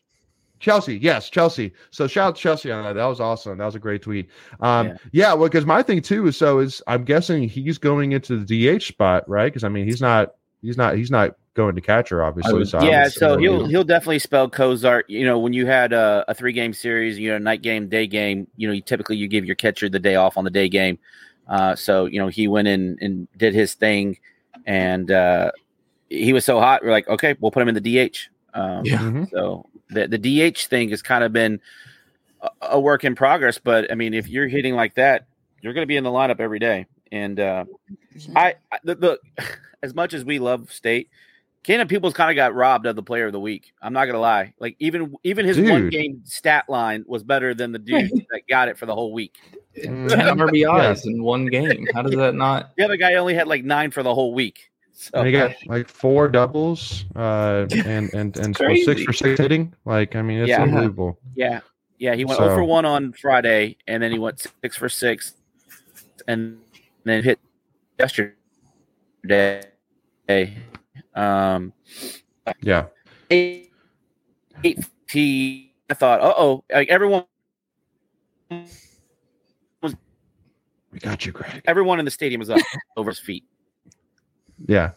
Chelsea, 0.61 0.97
yes, 0.99 1.29
Chelsea. 1.31 1.73
So 1.91 2.07
shout 2.07 2.29
out 2.29 2.37
to 2.37 2.43
Chelsea 2.43 2.71
on 2.71 2.85
that. 2.85 2.93
That 2.93 3.07
was 3.07 3.19
awesome. 3.19 3.57
That 3.59 3.65
was 3.65 3.75
a 3.75 3.79
great 3.81 4.03
tweet. 4.03 4.29
Um, 4.61 4.89
yeah, 4.89 4.97
Yeah. 5.13 5.33
well, 5.33 5.49
because 5.49 5.65
my 5.67 5.83
thing 5.83 6.03
too 6.03 6.27
is 6.29 6.37
so 6.37 6.59
is 6.61 6.83
I'm 6.87 7.03
guessing 7.05 7.49
he's 7.49 7.79
going 7.79 8.13
into 8.13 8.37
the 8.45 8.77
DH 8.79 8.83
spot, 8.85 9.27
right? 9.29 9.47
Because 9.47 9.65
I 9.65 9.71
mean 9.71 9.87
he's 9.87 10.01
not 10.03 10.35
he's 10.63 10.77
not 10.77 10.97
he's 10.97 11.11
not 11.11 11.35
going 11.55 11.75
to 11.75 11.81
catcher, 11.81 12.23
obviously. 12.23 12.55
would- 12.55 12.69
So 12.69 12.79
I'm 12.79 12.87
yeah, 12.87 13.09
so 13.09 13.35
assuming- 13.35 13.41
he'll 13.41 13.67
he'll 13.67 13.85
definitely 13.85 14.19
spell 14.21 14.49
Cozart. 14.49 15.09
You 15.11 15.25
know, 15.25 15.39
when 15.39 15.53
you 15.53 15.67
had 15.67 15.93
a, 15.93 16.25
a 16.29 16.35
three 16.35 16.53
game 16.53 16.73
series, 16.73 17.19
you 17.19 17.31
know, 17.31 17.39
night 17.39 17.63
game, 17.63 17.89
day 17.89 18.07
game. 18.07 18.47
You 18.57 18.69
know, 18.69 18.75
you 18.75 18.83
typically 18.83 19.17
you 19.17 19.29
give 19.29 19.45
your 19.45 19.57
catcher 19.57 19.89
the 19.89 19.99
day 19.99 20.15
off 20.17 20.37
on 20.37 20.45
the 20.45 20.51
day 20.51 20.69
game. 20.69 20.99
Uh, 21.49 21.75
so 21.75 22.07
you 22.07 22.19
know, 22.21 22.29
he 22.29 22.47
went 22.49 22.69
in 22.69 22.97
and 23.01 23.27
did 23.37 23.55
his 23.55 23.75
thing, 23.75 24.19
and 24.67 25.11
uh, 25.11 25.51
he 26.09 26.33
was 26.33 26.45
so 26.45 26.61
hot. 26.61 26.83
We're 26.85 26.91
like, 26.93 27.09
okay, 27.09 27.35
we'll 27.41 27.51
put 27.51 27.63
him 27.63 27.69
in 27.69 27.75
the 27.75 28.09
DH. 28.09 28.29
Um, 28.55 28.85
Yeah. 28.85 28.99
Mhm. 28.99 29.31
So 29.31 29.67
the 29.89 30.07
the 30.07 30.19
DH 30.53 30.67
thing 30.67 30.91
has 30.91 31.03
kind 31.03 31.25
of 31.25 31.33
been 31.33 31.61
a, 32.41 32.49
a 32.63 32.81
work 32.81 33.05
in 33.05 33.15
progress. 33.17 33.59
But 33.59 33.91
I 33.91 33.97
mean, 33.97 34.15
if 34.15 34.29
you're 34.29 34.47
hitting 34.49 34.75
like 34.77 34.95
that, 34.95 35.27
you're 35.61 35.73
going 35.73 35.83
to 35.83 35.89
be 35.89 35.97
in 35.97 36.05
the 36.05 36.11
lineup 36.11 36.39
every 36.41 36.59
day. 36.61 36.87
And 37.13 37.41
uh, 37.41 37.65
I, 38.37 38.55
I 38.71 38.79
the, 38.85 38.95
the 38.95 39.21
as 39.83 39.95
much 39.95 40.15
as 40.15 40.25
we 40.25 40.39
love 40.39 40.71
State, 40.73 41.09
Cannon 41.63 41.89
Peebles 41.89 42.15
kind 42.15 42.31
of 42.31 42.37
got 42.37 42.55
robbed 42.55 42.87
of 42.87 42.97
the 42.97 43.03
Player 43.03 43.27
of 43.27 43.33
the 43.33 43.41
Week. 43.41 43.73
I'm 43.83 43.93
not 43.93 44.07
gonna 44.07 44.19
lie. 44.21 44.55
Like 44.59 44.77
even 44.79 45.15
even 45.25 45.45
his 45.45 45.61
one 45.61 45.91
game 45.91 46.23
stat 46.25 46.65
line 46.69 47.05
was 47.07 47.23
better 47.23 47.53
than 47.55 47.71
the 47.73 47.79
dude 47.79 48.11
that 48.31 48.43
got 48.49 48.69
it 48.69 48.79
for 48.79 48.87
the 48.87 48.95
whole 48.95 49.13
week. 49.13 49.37
Mm. 49.77 50.09
10 50.09 50.39
RBIs 50.39 51.05
in 51.07 51.23
one 51.23 51.47
game. 51.47 51.87
How 51.95 52.03
does 52.03 52.17
that 52.17 52.35
not? 52.35 52.71
The 52.77 52.85
other 52.85 52.97
guy 52.97 53.15
only 53.15 53.35
had 53.35 53.47
like 53.47 53.63
nine 53.65 53.91
for 53.91 54.03
the 54.03 54.15
whole 54.15 54.33
week. 54.33 54.71
So 54.93 55.11
And 55.19 55.27
he 55.27 55.33
got 55.33 55.53
like 55.67 55.89
four 55.89 56.29
doubles, 56.29 57.05
uh, 57.17 57.67
and 57.87 58.13
and 58.15 58.37
and 58.37 58.57
so 58.57 58.75
six 58.85 59.03
for 59.03 59.13
six 59.13 59.39
hitting. 59.39 59.75
Like 59.85 60.17
I 60.17 60.23
mean, 60.23 60.41
it's 60.41 60.49
Yeah. 60.49 60.63
unbelievable. 60.63 61.19
yeah, 61.35 61.61
yeah, 61.99 62.15
he 62.15 62.25
went 62.25 62.39
So- 62.39 62.45
0 62.49 62.57
for 62.57 62.65
one 62.65 62.85
on 62.85 63.13
Friday, 63.13 63.77
and 63.87 64.03
then 64.03 64.13
he 64.13 64.19
went 64.19 64.47
six 64.63 64.77
for 64.77 64.89
six, 64.91 65.35
and 66.27 66.59
then 67.05 67.23
hit 67.23 67.39
yesterday. 67.99 68.35
Um, 71.15 71.73
Yeah, 72.61 72.87
eight, 73.31 73.73
eight 74.65 74.85
I 75.91 75.95
thought, 75.95 76.21
uh 76.21 76.35
oh, 76.37 76.65
like 76.73 76.89
everyone, 76.89 77.25
was. 79.83 79.97
we 80.93 80.99
got 81.01 81.27
you, 81.27 81.33
Greg. 81.33 81.63
everyone 81.67 81.99
in 81.99 82.05
the 82.05 82.11
stadium 82.11 82.39
was 82.39 82.51
up 82.51 82.61
over 82.97 83.11
his 83.11 83.19
feet. 83.19 83.45
Yeah. 84.67 84.93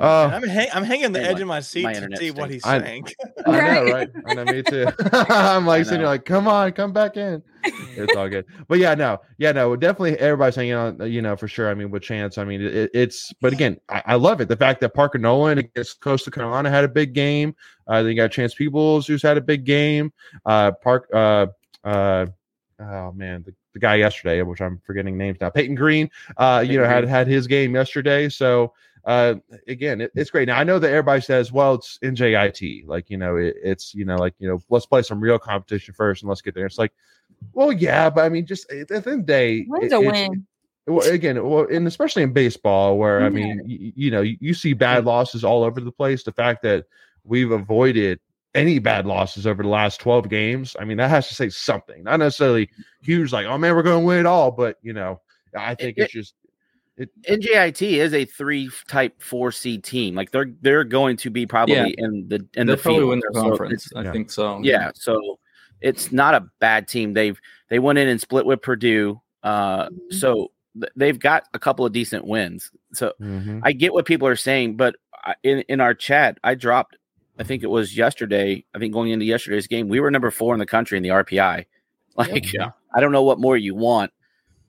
And 0.00 0.04
Uh, 0.04 0.30
I'm, 0.34 0.42
hang- 0.48 0.68
I'm 0.72 0.84
hanging 0.84 1.12
the 1.12 1.20
edge 1.22 1.36
my- 1.36 1.42
of 1.42 1.48
my 1.48 1.60
seat 1.60 1.82
my 1.84 1.92
to 1.92 1.96
internet 1.98 2.18
see 2.18 2.30
what 2.30 2.50
he's 2.50 2.62
saying. 2.64 3.06
I 3.46 3.50
know, 3.50 3.84
Right. 3.84 3.92
right? 3.92 4.10
I 4.26 4.34
know, 4.34 4.44
me 4.44 4.62
too. 4.62 4.86
I'm 5.12 5.66
like 5.66 5.80
I 5.80 5.82
sitting 5.82 5.98
know. 6.00 6.06
here, 6.06 6.06
like, 6.08 6.24
come 6.24 6.48
on, 6.48 6.72
come 6.72 6.92
back 6.92 7.16
in. 7.16 7.42
It's 7.96 8.14
all 8.14 8.28
good, 8.28 8.46
but 8.68 8.78
yeah, 8.78 8.94
no, 8.94 9.18
yeah, 9.38 9.50
no, 9.50 9.74
definitely 9.74 10.16
everybody's 10.20 10.54
hanging 10.54 10.74
on, 10.74 11.00
uh, 11.00 11.04
you 11.04 11.20
know, 11.20 11.36
for 11.36 11.48
sure. 11.48 11.68
I 11.68 11.74
mean, 11.74 11.90
with 11.90 12.02
chance, 12.04 12.38
I 12.38 12.44
mean, 12.44 12.60
it, 12.62 12.90
it's, 12.94 13.32
but 13.40 13.52
again, 13.52 13.76
I, 13.88 14.02
I 14.06 14.14
love 14.14 14.40
it. 14.40 14.46
The 14.46 14.56
fact 14.56 14.80
that 14.82 14.94
Parker 14.94 15.18
Nolan 15.18 15.58
against 15.58 16.00
Coastal 16.00 16.30
Carolina 16.30 16.70
had 16.70 16.84
a 16.84 16.88
big 16.88 17.12
game. 17.12 17.56
Uh, 17.88 18.02
then 18.02 18.10
you 18.12 18.16
got 18.16 18.30
Chance 18.30 18.54
Peebles 18.54 19.08
who's 19.08 19.20
had 19.22 19.36
a 19.36 19.40
big 19.40 19.64
game. 19.64 20.12
Uh, 20.46 20.70
Park, 20.70 21.08
uh, 21.12 21.46
uh, 21.82 22.26
oh 22.78 23.10
man, 23.12 23.42
the, 23.44 23.52
the 23.74 23.80
guy 23.80 23.96
yesterday, 23.96 24.40
which 24.42 24.60
I'm 24.60 24.80
forgetting 24.86 25.18
names 25.18 25.38
now, 25.40 25.50
Peyton 25.50 25.74
Green, 25.74 26.08
uh, 26.36 26.60
you 26.64 26.68
Peyton 26.68 26.82
know, 26.84 26.88
had 26.88 27.04
had 27.08 27.26
his 27.26 27.48
game 27.48 27.74
yesterday. 27.74 28.28
So, 28.28 28.72
uh, 29.04 29.34
again, 29.66 30.00
it, 30.00 30.12
it's 30.14 30.30
great. 30.30 30.48
Now 30.48 30.58
I 30.58 30.64
know 30.64 30.78
that 30.78 30.88
everybody 30.90 31.20
says, 31.20 31.52
well, 31.52 31.74
it's 31.74 31.98
NJIT, 32.02 32.86
like 32.86 33.08
you 33.10 33.16
know, 33.16 33.36
it, 33.36 33.56
it's 33.62 33.94
you 33.94 34.04
know, 34.04 34.16
like 34.16 34.34
you 34.38 34.48
know, 34.48 34.60
let's 34.70 34.86
play 34.86 35.02
some 35.02 35.20
real 35.20 35.38
competition 35.38 35.94
first 35.94 36.22
and 36.22 36.28
let's 36.28 36.42
get 36.42 36.54
there. 36.54 36.66
It's 36.66 36.78
like, 36.78 36.92
well, 37.52 37.72
yeah, 37.72 38.10
but 38.10 38.24
I 38.24 38.28
mean, 38.28 38.46
just 38.46 38.70
at 38.72 38.88
the 38.88 38.96
end 38.96 39.06
of 39.06 39.12
the 39.18 39.22
day, 39.22 39.66
Win's 39.68 39.92
a 39.92 40.00
win. 40.00 40.46
well, 40.86 41.08
again, 41.08 41.42
well, 41.48 41.66
and 41.70 41.86
especially 41.86 42.22
in 42.22 42.32
baseball, 42.32 42.98
where 42.98 43.22
I 43.22 43.28
mean, 43.30 43.60
you, 43.66 43.92
you 43.96 44.10
know, 44.10 44.20
you, 44.22 44.36
you 44.40 44.54
see 44.54 44.72
bad 44.72 45.04
losses 45.04 45.44
all 45.44 45.62
over 45.64 45.80
the 45.80 45.92
place. 45.92 46.22
The 46.22 46.32
fact 46.32 46.62
that 46.62 46.86
we've 47.24 47.50
avoided 47.50 48.20
any 48.54 48.78
bad 48.78 49.06
losses 49.06 49.46
over 49.46 49.62
the 49.62 49.68
last 49.68 50.00
12 50.00 50.28
games, 50.30 50.74
I 50.80 50.84
mean, 50.84 50.96
that 50.96 51.10
has 51.10 51.28
to 51.28 51.34
say 51.34 51.50
something. 51.50 52.02
Not 52.02 52.18
necessarily 52.18 52.70
huge, 53.02 53.32
like, 53.32 53.46
oh 53.46 53.58
man, 53.58 53.76
we're 53.76 53.82
going 53.82 54.00
to 54.00 54.06
win 54.06 54.20
it 54.20 54.26
all, 54.26 54.50
but 54.50 54.76
you 54.82 54.92
know, 54.94 55.20
I 55.56 55.74
think 55.74 55.98
It- 55.98 56.04
it's 56.04 56.12
just 56.12 56.34
NJIT 57.28 57.82
is 57.98 58.12
a 58.14 58.24
three 58.24 58.70
type 58.88 59.20
four 59.22 59.52
seed 59.52 59.84
team. 59.84 60.14
Like 60.14 60.30
they're 60.32 60.50
they're 60.62 60.84
going 60.84 61.16
to 61.18 61.30
be 61.30 61.46
probably 61.46 61.74
Yeah. 61.76 61.86
in 61.98 62.26
the 62.28 62.46
in 62.54 62.66
They'll 62.66 62.76
the 62.76 62.82
probably 62.82 63.00
field. 63.00 63.08
win 63.10 63.20
their 63.20 63.32
So 63.34 63.48
conference. 63.48 63.88
I 63.94 64.02
yeah. 64.02 64.12
think 64.12 64.30
so. 64.30 64.60
yeah, 64.62 64.90
so 64.94 65.38
it's 65.80 66.10
not 66.10 66.34
a 66.34 66.48
bad 66.58 66.88
team. 66.88 67.12
They've 67.14 67.38
they 67.68 67.78
went 67.78 67.98
in 67.98 68.08
and 68.08 68.20
split 68.20 68.46
with 68.46 68.62
Purdue. 68.62 69.20
Uh, 69.44 69.88
so 70.10 70.50
th- 70.74 70.92
they've 70.96 71.18
got 71.18 71.44
a 71.54 71.58
couple 71.58 71.86
of 71.86 71.92
decent 71.92 72.24
wins. 72.26 72.70
So 72.92 73.12
mhm. 73.20 73.60
I 73.62 73.72
get 73.72 73.92
what 73.92 74.04
people 74.04 74.26
are 74.26 74.36
saying, 74.36 74.76
but 74.76 74.96
I- 75.24 75.36
in 75.44 75.60
in 75.68 75.80
our 75.80 75.94
chat, 75.94 76.38
I 76.42 76.54
dropped. 76.54 76.96
I 77.38 77.44
think 77.44 77.62
it 77.62 77.68
was 77.70 77.96
yesterday. 77.96 78.64
I 78.74 78.80
think 78.80 78.92
going 78.92 79.12
into 79.12 79.24
yesterday's 79.24 79.68
game, 79.68 79.88
we 79.88 80.00
were 80.00 80.10
number 80.10 80.32
four 80.32 80.54
in 80.54 80.58
the 80.58 80.66
country 80.66 80.96
in 80.96 81.02
the 81.04 81.10
RPI. 81.10 81.66
Like, 82.16 82.52
Yeah. 82.52 82.70
I 82.92 83.00
don't 83.00 83.12
know 83.12 83.22
what 83.22 83.38
more 83.38 83.56
you 83.56 83.76
want. 83.76 84.10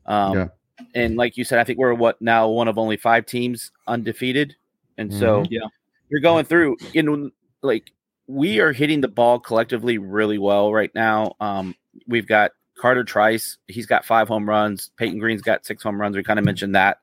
Um, 0.05 0.33
Yeah. 0.37 0.47
And 0.95 1.15
like 1.17 1.37
you 1.37 1.43
said, 1.43 1.59
I 1.59 1.63
think 1.63 1.79
we're 1.79 1.93
what 1.93 2.21
now 2.21 2.47
one 2.49 2.67
of 2.67 2.77
only 2.77 2.97
five 2.97 3.25
teams 3.25 3.71
undefeated, 3.87 4.55
and 4.97 5.13
so 5.13 5.41
Mhm. 5.43 5.47
Yeah. 5.51 5.67
you're 6.09 6.21
going 6.21 6.45
through. 6.45 6.77
You 6.93 7.03
know, 7.03 7.29
like 7.61 7.91
we 8.27 8.59
are 8.59 8.71
hitting 8.71 9.01
the 9.01 9.07
ball 9.07 9.39
collectively 9.39 9.97
really 9.97 10.37
well 10.37 10.71
right 10.73 10.93
now. 10.93 11.35
Um, 11.39 11.75
we've 12.07 12.27
got 12.27 12.51
Carter 12.77 13.03
Trice. 13.03 13.57
He's 13.67 13.85
got 13.85 14.05
five 14.05 14.27
home 14.27 14.47
runs. 14.47 14.91
Peyton 14.97 15.19
Green's 15.19 15.41
got 15.41 15.65
six 15.65 15.81
home 15.83 15.99
runs. 15.99 16.15
We 16.15 16.23
kind 16.23 16.39
of 16.39 16.45
mentioned 16.45 16.75
that. 16.75 16.99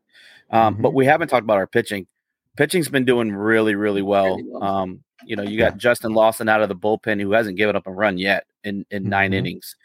Um, 0.51 0.77
But 0.81 0.95
we 0.95 1.05
haven't 1.07 1.29
talked 1.29 1.43
about 1.45 1.57
our 1.59 1.67
pitching. 1.67 2.07
Pitching's 2.57 2.89
been 2.89 3.05
doing 3.05 3.33
really, 3.33 3.75
really 3.75 4.03
well. 4.03 4.37
Really 4.37 4.49
well. 4.49 4.63
Um, 4.63 5.03
you 5.25 5.35
know, 5.37 5.43
you 5.43 5.59
got 5.59 5.77
Justin 5.77 6.13
Lawson 6.13 6.49
out 6.49 6.63
of 6.63 6.69
the 6.69 6.77
bullpen 6.77 7.21
who 7.21 7.33
hasn't 7.33 7.57
given 7.57 7.75
up 7.77 7.87
a 7.87 7.91
run 7.91 8.17
yet 8.17 8.47
in, 8.65 8.87
in 8.91 9.09
nine 9.09 9.33
Mhm. 9.33 9.35
innings. 9.35 9.77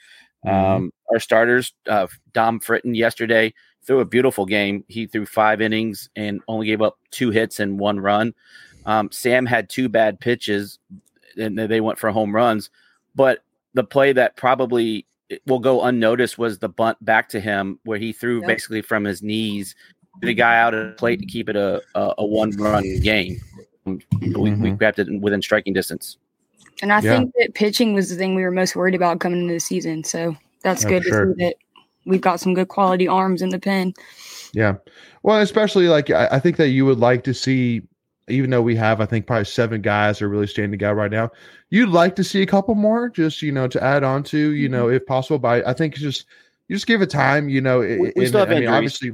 Mhm. 0.46 0.54
Um, 0.78 0.94
our 1.12 1.20
starters, 1.20 1.74
uh, 1.90 2.08
Dom 2.34 2.60
Fritton 2.60 2.96
yesterday 2.96 3.54
threw 3.84 4.00
a 4.00 4.06
beautiful 4.06 4.46
game. 4.46 4.84
He 4.88 5.08
threw 5.08 5.26
five 5.26 5.62
innings 5.62 6.10
and 6.16 6.42
only 6.48 6.68
gave 6.68 6.82
up 6.82 6.98
two 7.12 7.32
hits 7.32 7.60
and 7.60 7.80
one 7.80 8.00
run. 8.00 8.34
Um, 8.86 9.12
Sam 9.12 9.46
had 9.46 9.70
two 9.70 9.90
bad 9.90 10.20
pitches 10.20 10.80
and 11.38 11.58
they 11.58 11.82
went 11.82 12.00
for 12.00 12.12
home 12.12 12.36
runs. 12.36 12.70
But 13.16 13.44
the 13.74 13.84
play 13.84 14.14
that 14.14 14.36
probably 14.36 15.06
will 15.46 15.60
go 15.60 15.84
unnoticed 15.84 16.38
was 16.38 16.60
the 16.60 16.70
bunt 16.70 17.04
back 17.04 17.30
to 17.30 17.40
him 17.40 17.80
where 17.84 17.98
he 17.98 18.12
threw 18.12 18.40
Yep. 18.40 18.48
basically 18.48 18.82
from 18.82 19.04
his 19.04 19.22
knees 19.24 19.76
the 20.22 20.34
guy 20.34 20.60
out 20.60 20.74
of 20.74 20.88
the 20.88 20.94
plate 20.94 21.20
to 21.20 21.26
keep 21.26 21.50
it 21.50 21.56
a, 21.56 21.82
a, 21.96 22.14
a 22.20 22.26
one 22.26 22.52
run 22.52 22.84
game. 23.02 23.40
We, 23.86 24.54
we 24.54 24.72
grabbed 24.72 25.00
it 25.00 25.08
within 25.22 25.42
striking 25.42 25.74
distance. 25.74 26.18
And 26.84 26.94
I 26.94 27.00
Yeah. 27.00 27.18
think 27.18 27.34
that 27.40 27.54
pitching 27.56 27.94
was 27.94 28.10
the 28.10 28.16
thing 28.16 28.36
we 28.36 28.44
were 28.44 28.52
most 28.52 28.76
worried 28.76 28.94
about 28.96 29.20
coming 29.20 29.42
into 29.42 29.54
the 29.54 29.60
season. 29.60 30.04
So 30.04 30.36
that's 30.64 30.84
Yeah, 30.84 30.90
good 30.90 31.04
for 31.04 31.10
to 31.10 31.10
sure. 31.10 31.34
see 31.36 31.44
that 31.46 31.56
we've 32.06 32.22
got 32.22 32.40
some 32.40 32.54
good 32.54 32.68
quality 32.68 33.08
arms 33.08 33.42
in 33.42 33.50
the 33.50 33.60
pen. 33.60 33.94
Yeah. 34.54 34.76
Well, 35.24 35.40
especially 35.42 35.88
like 35.88 36.10
I, 36.10 36.28
I 36.32 36.40
think 36.40 36.58
that 36.58 36.70
you 36.70 36.86
would 36.86 37.00
like 37.00 37.24
to 37.26 37.34
see, 37.34 37.82
even 38.28 38.50
though 38.50 38.62
we 38.62 38.76
have, 38.76 39.00
I 39.02 39.06
think 39.06 39.28
probably 39.28 39.46
seven 39.46 39.82
guys 39.82 40.22
are 40.22 40.30
really 40.30 40.48
standing 40.48 40.84
out 40.84 40.96
right 40.96 41.12
now. 41.12 41.30
You'd 41.70 41.90
like 41.90 42.16
to 42.18 42.24
see 42.24 42.42
a 42.42 42.46
couple 42.46 42.76
more, 42.76 43.10
just 43.10 43.42
you 43.42 43.52
know, 43.52 43.68
to 43.68 43.82
add 43.84 44.04
on 44.04 44.24
to, 44.24 44.38
you 44.38 44.68
know, 44.68 44.90
if 44.90 45.06
possible. 45.06 45.40
But 45.40 45.66
I 45.68 45.74
think 45.74 45.94
it's 45.94 46.02
just 46.02 46.26
you 46.68 46.76
just 46.76 46.88
give 46.88 47.02
it 47.02 47.10
time. 47.10 47.50
You 47.50 47.62
know, 47.62 47.80
We- 47.80 47.92
it- 47.94 48.00
we 48.00 48.12
and, 48.24 48.28
still 48.28 48.40
have 48.42 48.50
I 48.50 48.54
mean, 48.56 48.64
injuries. 48.64 48.76
obviously, 48.78 49.12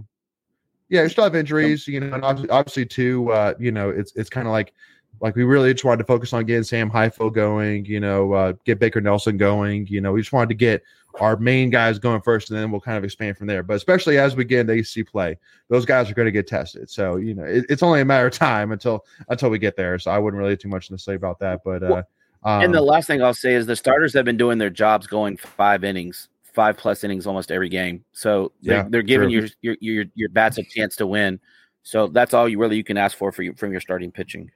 yeah, 0.89 1.03
you 1.03 1.09
still 1.09 1.23
have 1.25 1.35
injuries. 1.35 1.87
You 1.87 1.99
know, 1.99 2.13
and 2.15 2.23
obviously, 2.23 2.49
obviously 2.49 2.85
too. 2.85 3.31
Uh, 3.31 3.53
you 3.59 3.71
know, 3.71 3.89
it's 3.89 4.15
it's 4.15 4.29
kind 4.29 4.47
of 4.47 4.51
like 4.53 4.73
like 5.19 5.35
we 5.35 5.43
really 5.43 5.73
just 5.73 5.83
wanted 5.83 5.97
to 5.99 6.03
focus 6.05 6.33
on 6.33 6.45
getting 6.45 6.63
Sam 6.63 6.89
Highfill 6.89 7.29
going. 7.29 7.85
You 7.85 7.99
know, 7.99 8.33
uh, 8.33 8.53
get 8.65 8.79
Baker 8.79 9.01
Nelson 9.01 9.37
going. 9.37 9.87
You 9.87 10.01
know, 10.01 10.13
we 10.13 10.21
just 10.21 10.33
wanted 10.33 10.49
to 10.49 10.55
get 10.55 10.83
our 11.19 11.37
main 11.37 11.69
guys 11.69 11.99
going 11.99 12.21
first, 12.21 12.49
and 12.49 12.59
then 12.59 12.71
we'll 12.71 12.81
kind 12.81 12.97
of 12.97 13.03
expand 13.03 13.37
from 13.37 13.47
there. 13.47 13.63
But 13.63 13.75
especially 13.75 14.17
as 14.17 14.35
we 14.35 14.45
get 14.45 14.61
into 14.61 14.73
AC 14.73 15.03
play, 15.03 15.37
those 15.69 15.85
guys 15.85 16.09
are 16.09 16.13
going 16.13 16.27
to 16.27 16.31
get 16.31 16.47
tested. 16.47 16.89
So 16.89 17.17
you 17.17 17.33
know, 17.33 17.43
it, 17.43 17.65
it's 17.69 17.83
only 17.83 18.01
a 18.01 18.05
matter 18.05 18.27
of 18.27 18.33
time 18.33 18.71
until 18.71 19.05
until 19.29 19.49
we 19.49 19.59
get 19.59 19.75
there. 19.75 19.97
So 19.99 20.11
I 20.11 20.19
wouldn't 20.19 20.39
really 20.39 20.51
have 20.51 20.59
too 20.59 20.69
much 20.69 20.87
to 20.89 20.97
say 20.97 21.15
about 21.15 21.39
that. 21.39 21.61
But 21.63 21.83
uh, 21.83 22.03
um, 22.43 22.61
and 22.63 22.73
the 22.73 22.81
last 22.81 23.07
thing 23.07 23.21
I'll 23.21 23.33
say 23.33 23.53
is 23.53 23.65
the 23.65 23.75
starters 23.75 24.13
have 24.13 24.25
been 24.25 24.37
doing 24.37 24.57
their 24.57 24.69
jobs 24.69 25.07
going 25.07 25.37
five 25.37 25.83
innings, 25.83 26.29
five 26.53 26.77
plus 26.77 27.03
innings 27.03 27.27
almost 27.27 27.51
every 27.51 27.69
game. 27.69 28.03
So 28.13 28.51
they're, 28.61 28.77
Yeah, 28.77 28.87
they're 28.89 29.01
giving 29.01 29.29
your, 29.29 29.47
your 29.61 29.75
your 29.79 30.05
your 30.15 30.29
bats 30.29 30.57
a 30.57 30.63
chance 30.63 30.95
to 30.97 31.07
win. 31.07 31.39
So 31.83 32.07
that's 32.07 32.33
all 32.33 32.49
you 32.49 32.59
really 32.59 32.75
you 32.75 32.83
can 32.83 32.97
ask 32.97 33.17
for, 33.17 33.31
for 33.31 33.43
you, 33.43 33.53
from 33.53 33.71
your 33.71 33.79
starting 33.81 34.11
pitching. 34.11 34.51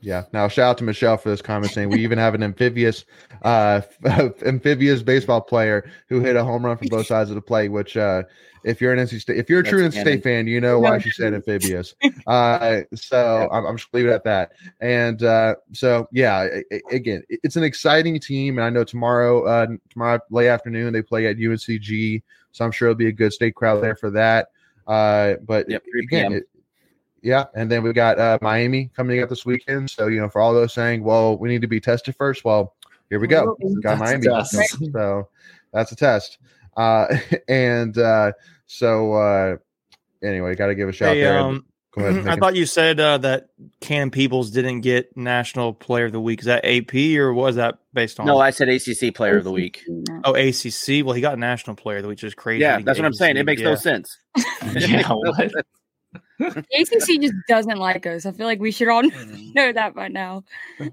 Yeah. 0.00 0.24
Now, 0.32 0.46
shout 0.48 0.70
out 0.70 0.78
to 0.78 0.84
Michelle 0.84 1.16
for 1.16 1.30
this 1.30 1.42
comment 1.42 1.72
saying 1.72 1.88
we 1.88 2.02
even 2.02 2.18
have 2.18 2.34
an 2.34 2.42
amphibious, 2.42 3.04
uh, 3.42 3.80
amphibious 4.44 5.02
baseball 5.02 5.40
player 5.40 5.90
who 6.08 6.20
hit 6.20 6.36
a 6.36 6.44
home 6.44 6.64
run 6.64 6.76
from 6.76 6.88
both 6.88 7.06
sides 7.06 7.30
of 7.30 7.34
the 7.34 7.42
plate. 7.42 7.68
Which, 7.68 7.96
uh, 7.96 8.22
if 8.66 8.80
you're 8.80 8.92
an 8.92 8.98
NC 8.98 9.20
State, 9.20 9.38
if 9.38 9.48
you're 9.48 9.60
a 9.60 9.64
true 9.64 9.82
That's 9.82 9.96
NC 9.96 10.00
State 10.00 10.22
fan, 10.22 10.46
you 10.46 10.60
know 10.60 10.78
why 10.78 10.98
she 10.98 11.10
said 11.10 11.34
amphibious. 11.34 11.94
Uh, 12.26 12.80
so 12.94 13.48
I'm, 13.50 13.64
I'm 13.64 13.76
just 13.76 13.92
leave 13.94 14.06
it 14.06 14.10
at 14.10 14.24
that. 14.24 14.52
And 14.80 15.22
uh, 15.22 15.54
so 15.72 16.08
yeah, 16.12 16.46
again, 16.90 17.22
it's 17.28 17.56
an 17.56 17.62
exciting 17.62 18.18
team, 18.20 18.58
and 18.58 18.64
I 18.64 18.70
know 18.70 18.84
tomorrow, 18.84 19.44
uh, 19.44 19.66
tomorrow 19.90 20.20
late 20.30 20.48
afternoon 20.48 20.92
they 20.92 21.02
play 21.02 21.26
at 21.26 21.36
UNCG, 21.36 22.22
so 22.52 22.64
I'm 22.64 22.72
sure 22.72 22.88
it'll 22.88 22.98
be 22.98 23.08
a 23.08 23.12
good 23.12 23.32
state 23.32 23.54
crowd 23.54 23.82
there 23.82 23.96
for 23.96 24.10
that. 24.10 24.48
Uh, 24.86 25.34
but 25.44 25.68
Yep, 25.68 25.82
again, 26.02 26.32
it, 26.32 26.48
yeah, 27.26 27.46
and 27.54 27.68
then 27.70 27.82
we 27.82 27.92
got 27.92 28.18
uh, 28.20 28.38
Miami 28.40 28.88
coming 28.96 29.20
up 29.20 29.28
this 29.28 29.44
weekend. 29.44 29.90
So 29.90 30.06
you 30.06 30.20
know, 30.20 30.28
for 30.28 30.40
all 30.40 30.54
those 30.54 30.72
saying, 30.72 31.02
"Well, 31.02 31.36
we 31.36 31.48
need 31.48 31.60
to 31.62 31.66
be 31.66 31.80
tested 31.80 32.14
first, 32.16 32.44
well, 32.44 32.74
here 33.10 33.18
we 33.18 33.26
go. 33.26 33.56
We 33.60 33.80
got 33.82 33.98
Miami, 33.98 34.26
so 34.44 35.28
that's 35.72 35.90
a 35.90 35.96
test. 35.96 36.38
Uh, 36.76 37.06
and 37.48 37.98
uh, 37.98 38.30
so 38.66 39.12
uh, 39.14 39.56
anyway, 40.22 40.54
got 40.54 40.68
to 40.68 40.74
give 40.76 40.88
a 40.88 40.92
shout 40.92 41.16
Hey, 41.16 41.22
there. 41.22 41.38
um, 41.38 41.66
Go 41.90 42.02
ahead. 42.04 42.14
I 42.20 42.22
Megan. 42.22 42.40
thought 42.40 42.54
you 42.56 42.66
said 42.66 43.00
uh, 43.00 43.18
that 43.18 43.48
Cannon 43.80 44.10
Peebles 44.10 44.50
didn't 44.50 44.82
get 44.82 45.16
National 45.16 45.72
Player 45.72 46.04
of 46.06 46.12
the 46.12 46.20
Week. 46.20 46.40
Is 46.40 46.46
that 46.46 46.64
AP 46.64 46.94
or 47.18 47.32
was 47.32 47.56
that 47.56 47.78
based 47.92 48.20
on? 48.20 48.26
No, 48.26 48.38
I 48.38 48.50
said 48.50 48.68
ACC 48.68 49.14
Player 49.14 49.38
of 49.38 49.44
the 49.44 49.50
Week. 49.52 49.82
Oh 50.24 50.34
ACC. 50.34 51.04
Well, 51.04 51.14
he 51.14 51.20
got 51.22 51.38
National 51.38 51.74
Player 51.74 51.96
of 51.96 52.02
the 52.02 52.08
Week, 52.08 52.16
which 52.18 52.24
is 52.24 52.34
crazy. 52.34 52.60
Yeah, 52.62 52.76
that's 52.80 52.98
get 52.98 53.02
what 53.02 53.06
I'm 53.06 53.14
saying. 53.14 53.36
It 53.36 53.46
makes 53.46 53.62
Yeah. 53.62 53.70
no 53.70 53.74
sense. 53.74 54.16
yeah, 54.76 55.08
what? 55.08 55.50
The 56.38 56.64
ACC 56.74 57.20
just 57.20 57.34
doesn't 57.48 57.78
like 57.78 58.06
us. 58.06 58.26
I 58.26 58.32
feel 58.32 58.46
like 58.46 58.60
we 58.60 58.70
should 58.70 58.88
all 58.88 59.02
know 59.54 59.72
that 59.72 59.94
by 59.94 60.08
now. 60.08 60.44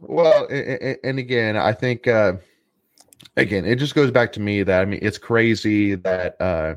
Well, 0.02 0.48
and 0.48 1.20
again, 1.20 1.58
I 1.58 1.74
think 1.74 2.08
uh, 2.08 2.34
again, 3.38 3.66
it 3.66 3.76
just 3.76 3.96
goes 3.96 4.12
back 4.12 4.32
to 4.34 4.40
me 4.40 4.64
that 4.64 4.82
I 4.82 4.86
mean, 4.86 5.00
it's 5.02 5.18
crazy 5.18 5.96
that 5.96 6.40
uh, 6.42 6.76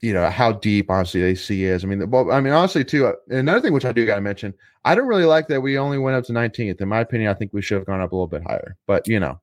you 0.00 0.12
know 0.12 0.28
how 0.30 0.52
deep 0.52 0.90
honestly 0.90 1.22
AC 1.22 1.64
is. 1.64 1.84
I 1.84 1.86
mean, 1.86 2.10
well, 2.10 2.30
I 2.30 2.40
mean, 2.40 2.52
honestly, 2.52 2.84
too. 2.84 3.06
Uh, 3.06 3.12
another 3.28 3.60
thing 3.60 3.72
which 3.72 3.84
I 3.84 3.92
do 3.92 4.06
got 4.06 4.16
to 4.16 4.20
mention, 4.20 4.54
I 4.84 4.94
don't 4.94 5.06
really 5.06 5.24
like 5.24 5.48
that 5.48 5.60
we 5.60 5.78
only 5.78 5.98
went 5.98 6.16
up 6.16 6.24
to 6.24 6.32
19th. 6.32 6.80
In 6.80 6.88
my 6.88 7.00
opinion, 7.00 7.30
I 7.30 7.34
think 7.34 7.52
we 7.52 7.62
should 7.62 7.78
have 7.78 7.86
gone 7.86 8.00
up 8.00 8.12
a 8.12 8.14
little 8.14 8.26
bit 8.26 8.42
higher. 8.42 8.76
But 8.86 9.06
you 9.08 9.20
know, 9.20 9.40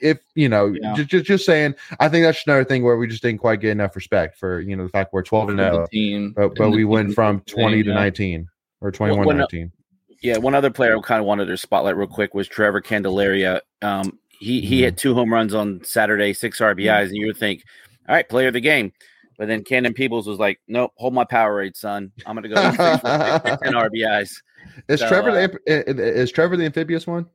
if 0.00 0.18
you 0.34 0.48
know, 0.48 0.74
Yeah. 0.80 0.94
just, 0.94 1.26
just 1.26 1.44
saying, 1.46 1.74
I 2.00 2.08
think 2.08 2.24
that's 2.24 2.46
another 2.46 2.64
thing 2.64 2.82
where 2.84 2.96
we 2.96 3.06
just 3.06 3.22
didn't 3.22 3.40
quite 3.40 3.60
get 3.60 3.70
enough 3.70 3.96
respect 3.96 4.38
for 4.38 4.60
you 4.60 4.76
know 4.76 4.84
the 4.84 4.88
fact 4.90 5.12
we're 5.12 5.22
12 5.22 5.48
and 5.50 5.58
For 5.58 5.86
0, 5.92 6.32
but 6.36 6.54
but 6.56 6.70
we 6.70 6.84
went 6.84 7.14
from 7.14 7.40
20 7.42 7.82
to 7.82 7.94
19 7.94 8.48
or 8.80 8.90
21 8.90 9.22
to 9.22 9.26
when- 9.26 9.36
19. 9.38 9.72
Yeah, 10.22 10.38
one 10.38 10.54
other 10.54 10.70
player 10.70 10.96
I 10.96 11.00
kind 11.02 11.20
of 11.20 11.26
wanted 11.26 11.48
their 11.48 11.56
spotlight 11.58 11.96
real 11.96 12.06
quick 12.08 12.32
was 12.34 12.48
Trevor 12.48 12.80
Candelaria. 12.80 13.60
Um, 13.82 14.18
he 14.30 14.60
he 14.62 14.78
Mhm. 14.78 14.84
hit 14.84 14.96
two 14.96 15.14
home 15.14 15.32
runs 15.32 15.52
on 15.54 15.82
Saturday, 15.84 16.32
six 16.32 16.60
RBIs, 16.60 17.08
and 17.08 17.16
you 17.16 17.26
would 17.26 17.36
think, 17.36 17.62
all 18.08 18.14
right, 18.14 18.26
player 18.28 18.48
of 18.48 18.54
the 18.54 18.60
game. 18.60 18.92
But 19.36 19.48
then 19.48 19.64
Cannon 19.64 19.92
Peebles 19.94 20.26
was 20.28 20.38
like, 20.38 20.60
nope, 20.68 20.92
hold 20.96 21.12
my 21.12 21.24
power 21.24 21.56
rate, 21.56 21.76
son. 21.76 22.12
I'm 22.24 22.36
gonna 22.36 22.48
go 22.48 22.54
six 22.54 22.76
for 22.76 23.40
six, 23.44 23.62
ten 23.62 23.74
RBIs. 23.74 24.30
Is 24.88 25.00
So, 25.00 25.08
Trevor 25.08 25.30
uh, 25.30 25.46
the 25.66 26.12
is 26.20 26.30
Trevor 26.32 26.56
the 26.56 26.64
amphibious 26.64 27.06
one? 27.06 27.26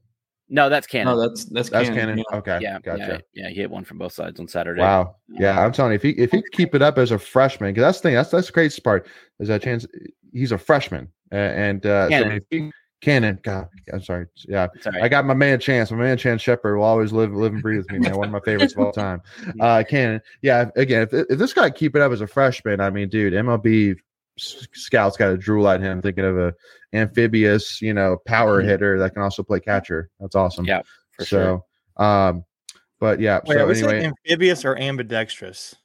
No, 0.49 0.67
that's 0.69 0.87
Cannon. 0.87 1.13
No, 1.15 1.21
that's 1.29 1.45
that's 1.45 1.69
That's 1.69 1.89
Cannon, 1.89 2.17
Cannon. 2.17 2.17
yeah. 2.17 2.37
Okay, 2.37 2.59
yeah, 2.61 2.79
gotcha. 2.79 3.21
yeah, 3.33 3.43
yeah. 3.43 3.49
He 3.49 3.55
hit 3.55 3.69
one 3.69 3.83
from 3.83 3.99
both 3.99 4.13
sides 4.13 4.39
on 4.39 4.47
Saturday. 4.47 4.81
Wow. 4.81 5.17
Yeah, 5.29 5.63
I'm 5.63 5.71
telling 5.71 5.91
you, 5.91 5.95
if 5.97 6.01
he 6.01 6.09
if 6.11 6.31
he 6.31 6.41
could 6.41 6.51
keep 6.51 6.73
it 6.75 6.81
up 6.81 6.97
as 6.97 7.11
a 7.11 7.19
freshman, 7.19 7.71
because 7.71 7.81
that's 7.83 7.99
the 7.99 8.09
thing, 8.09 8.15
that's 8.15 8.31
that's 8.31 8.47
the 8.47 8.53
crazy 8.53 8.81
part 8.81 9.07
is 9.39 9.47
that 9.47 9.61
chance 9.61 9.85
he's 10.33 10.51
a 10.51 10.57
freshman, 10.57 11.07
uh, 11.31 11.35
and 11.35 11.85
uh, 11.85 12.09
so 12.09 12.09
Cannon. 12.09 12.37
if 12.37 12.43
he, 12.49 12.71
Cannon, 13.01 13.39
God, 13.43 13.69
I'm 13.93 14.01
sorry, 14.01 14.25
yeah, 14.47 14.67
It's 14.75 14.85
all 14.87 14.93
right. 14.93 15.03
I 15.03 15.07
got 15.07 15.25
my 15.25 15.33
man 15.33 15.59
Chance, 15.59 15.91
my 15.91 15.97
man 15.97 16.17
Chance 16.17 16.41
Shepard 16.41 16.77
will 16.77 16.83
always 16.83 17.13
live 17.13 17.31
live 17.31 17.53
and 17.53 17.61
breathe 17.61 17.77
with 17.77 17.91
me, 17.91 17.99
man. 17.99 18.17
One 18.17 18.27
of 18.27 18.33
my 18.33 18.41
favorites 18.41 18.73
of 18.73 18.79
all 18.79 18.91
time. 18.91 19.21
Uh, 19.61 19.83
Cannon, 19.87 20.19
yeah, 20.41 20.69
again, 20.75 21.03
if, 21.03 21.13
if 21.13 21.37
this 21.37 21.53
guy 21.53 21.69
keep 21.69 21.95
it 21.95 22.01
up 22.01 22.11
as 22.11 22.21
a 22.21 22.27
freshman, 22.27 22.81
I 22.81 22.89
mean, 22.89 23.07
dude, 23.07 23.33
MLB 23.33 23.91
s- 23.91 23.97
scouts 24.39 25.17
got 25.17 25.29
to 25.29 25.37
drool 25.37 25.67
at 25.67 25.81
him 25.81 26.01
thinking 26.01 26.25
of 26.25 26.37
a 26.37 26.53
amphibious, 26.93 27.81
you 27.81 27.93
know, 27.93 28.17
power 28.25 28.61
Mhm. 28.61 28.65
hitter 28.65 28.99
that 28.99 29.13
can 29.13 29.21
also 29.21 29.43
play 29.43 29.59
catcher. 29.59 30.09
That's 30.19 30.35
awesome. 30.35 30.65
Yeah, 30.65 30.81
for 31.11 31.25
sure. 31.25 31.63
so, 31.97 32.03
um, 32.03 32.45
but 32.99 33.19
yeah, 33.19 33.39
Wait, 33.45 33.55
so 33.55 33.63
are 33.63 33.67
we 33.67 33.75
saying 33.75 33.89
anyway, 33.89 34.05
amphibious 34.25 34.65
or 34.65 34.75
ambidextrous? 34.77 35.75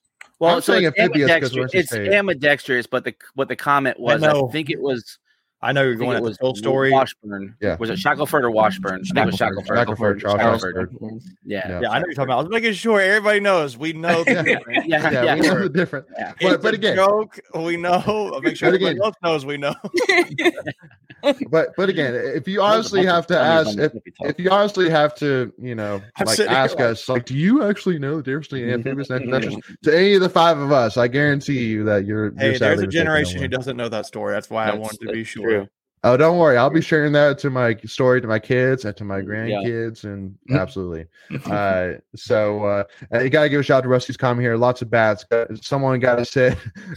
Well, 0.41 0.57
I'm 0.57 0.63
so 0.63 0.73
saying 0.73 0.85
it's 0.87 0.99
amphibious 0.99 1.31
'cause 1.31 1.53
ambidextrous. 1.57 1.75
It's 1.75 1.93
ambidextrous, 2.15 2.87
but 2.87 3.05
the 3.05 3.15
what 3.35 3.49
the 3.49 3.57
comment 3.57 4.01
was, 4.01 4.23
I, 4.23 4.33
know. 4.33 4.49
think 4.49 4.71
it 4.71 4.81
was. 4.81 5.19
I 5.65 5.73
know 5.73 5.83
you're 5.83 5.93
think 5.95 6.01
going 6.03 6.15
it 6.15 6.19
at 6.19 6.23
was 6.23 6.37
the 6.37 6.41
full 6.41 6.55
story. 6.55 6.91
Washburn. 6.93 7.57
Yeah. 7.61 7.77
Was 7.79 7.91
it 7.91 7.99
Shackleford 7.99 8.43
or 8.43 8.51
Washburn? 8.51 9.03
I 9.11 9.15
think 9.15 9.17
it 9.17 9.27
was 9.27 9.35
Shackleford. 9.37 9.67
Shackleford. 9.67 9.97
Shackleford, 9.97 10.21
Charles 10.21 10.63
Shackleford. 10.63 10.75
Shackleford. 11.01 11.21
Yeah. 11.45 11.69
Yeah. 11.69 11.81
Yeah, 11.83 11.91
I 11.91 11.99
know 11.99 12.05
you're 12.07 12.15
talking 12.15 12.25
about. 12.29 12.39
I 12.39 12.43
was 12.43 12.51
making 12.51 12.73
sure 12.75 13.01
everybody 13.01 13.41
knows. 13.41 13.77
We 13.79 13.93
know. 14.05 14.25
Yeah. 14.27 14.43
the 14.43 14.43
difference. 14.45 14.87
Yeah, 14.87 15.11
Yeah, 15.11 15.23
yeah. 15.25 15.35
we 15.37 15.41
know 15.41 15.63
the 15.63 15.69
difference. 15.71 16.09
Yeah. 16.19 16.33
But 16.41 16.53
It's 16.53 16.63
but 16.63 16.75
a 16.75 16.77
again, 16.77 16.97
joke. 16.97 17.41
We 17.55 17.77
know. 17.77 18.03
I'll 18.35 18.41
make 18.43 18.57
sure 18.57 18.69
everybody 18.69 18.93
again- 18.97 19.03
else 19.05 19.17
knows. 19.23 19.47
We 19.47 19.57
know. 19.57 19.75
but 21.51 21.71
but 21.77 21.89
again, 21.89 22.15
if 22.15 22.47
you 22.47 22.61
honestly 22.61 23.05
have 23.07 23.27
to 23.29 23.39
ask, 23.39 23.79
if, 23.79 23.93
if 24.21 24.39
you 24.39 24.51
honestly 24.51 24.91
have 24.91 25.15
to, 25.17 25.53
you 25.59 25.75
know, 25.75 26.03
like 26.19 26.29
sitting 26.37 26.51
here 26.51 26.59
ask 26.59 26.79
us, 26.81 27.09
like, 27.09 27.25
do 27.25 27.35
you 27.35 27.63
actually 27.65 27.99
know 27.99 28.17
the 28.19 28.23
difference 28.23 28.49
between 28.49 28.69
amphibious 28.71 29.11
and 29.11 29.25
ambidextrous? 29.33 29.77
To 29.85 29.97
any 29.97 30.15
of 30.15 30.21
the 30.21 30.29
five 30.29 30.59
of 30.59 30.73
us, 30.73 30.97
I 30.97 31.09
guarantee 31.09 31.65
you 31.65 31.85
that 31.85 32.05
you're. 32.05 32.33
Hey, 32.37 32.51
you're 32.51 32.59
there's 32.59 32.81
a 32.81 32.87
generation 32.87 33.41
who 33.41 33.49
doesn't 33.49 33.77
know 33.77 33.89
that 33.89 34.07
story. 34.07 34.35
That's 34.35 34.51
why 34.51 34.69
I 34.69 34.75
wanted 34.75 35.01
to 35.01 35.13
be 35.13 35.25
sure. 35.25 35.54
True. 35.61 35.69
Oh, 36.07 36.19
don't 36.19 36.37
worry. 36.37 36.59
I'll 36.59 36.69
be 36.69 36.83
sharing 36.83 37.13
that 37.13 37.39
to 37.39 37.49
my 37.49 37.75
story 37.87 38.21
to 38.21 38.29
my 38.29 38.39
kids 38.39 38.85
and 38.85 38.95
to 38.99 39.05
my 39.05 39.19
Yeah. 39.21 39.25
grandkids, 39.25 40.05
and 40.05 40.37
Mhm. 40.51 40.61
absolutely. 40.61 41.07
uh, 41.51 41.93
so 42.15 42.63
uh, 42.65 42.85
you 43.23 43.31
gotta 43.31 43.49
give 43.49 43.61
a 43.61 43.63
shout 43.63 43.79
out 43.79 43.83
to 43.85 43.89
Rusty's 43.89 44.19
comment 44.19 44.43
here. 44.45 44.57
Lots 44.59 44.83
of 44.83 44.91
bats. 44.91 45.25
Someone 45.63 45.99
got 46.01 46.17
to 46.17 46.25
say, 46.27 46.55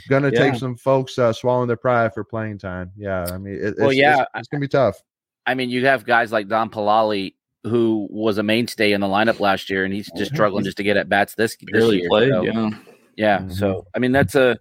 gonna 0.09 0.29
take 0.29 0.55
some 0.55 0.75
folks 0.75 1.17
uh, 1.17 1.31
swallowing 1.31 1.69
their 1.69 1.77
pride 1.77 2.13
for 2.13 2.25
playing 2.25 2.57
time. 2.57 2.91
Yeah, 2.97 3.25
I 3.31 3.37
mean, 3.37 3.53
it, 3.55 3.75
Well, 3.77 3.89
it's, 3.91 3.97
yeah. 3.97 4.21
it's, 4.23 4.29
it's 4.35 4.47
gonna 4.49 4.59
be 4.61 4.67
tough. 4.67 5.01
I 5.45 5.53
mean, 5.53 5.69
you 5.69 5.85
have 5.85 6.03
guys 6.03 6.33
like 6.33 6.49
Don 6.49 6.69
Palali, 6.69 7.33
who 7.63 8.07
was 8.11 8.37
a 8.39 8.43
mainstay 8.43 8.91
in 8.91 8.99
the 8.99 9.07
lineup 9.07 9.39
last 9.39 9.69
year, 9.69 9.85
and 9.85 9.93
he's 9.93 10.11
just 10.17 10.33
struggling 10.33 10.65
just 10.65 10.75
to 10.77 10.83
get 10.83 10.97
at 10.97 11.07
bats 11.07 11.33
this 11.35 11.55
this 11.61 11.71
Barely 11.71 11.99
year. 12.01 12.09
played, 12.09 12.31
So, 12.33 12.41
yeah. 12.43 12.69
yeah. 13.15 13.39
Mhm. 13.39 13.53
So 13.53 13.85
I 13.95 13.99
mean, 13.99 14.11
that's 14.11 14.35
a 14.35 14.57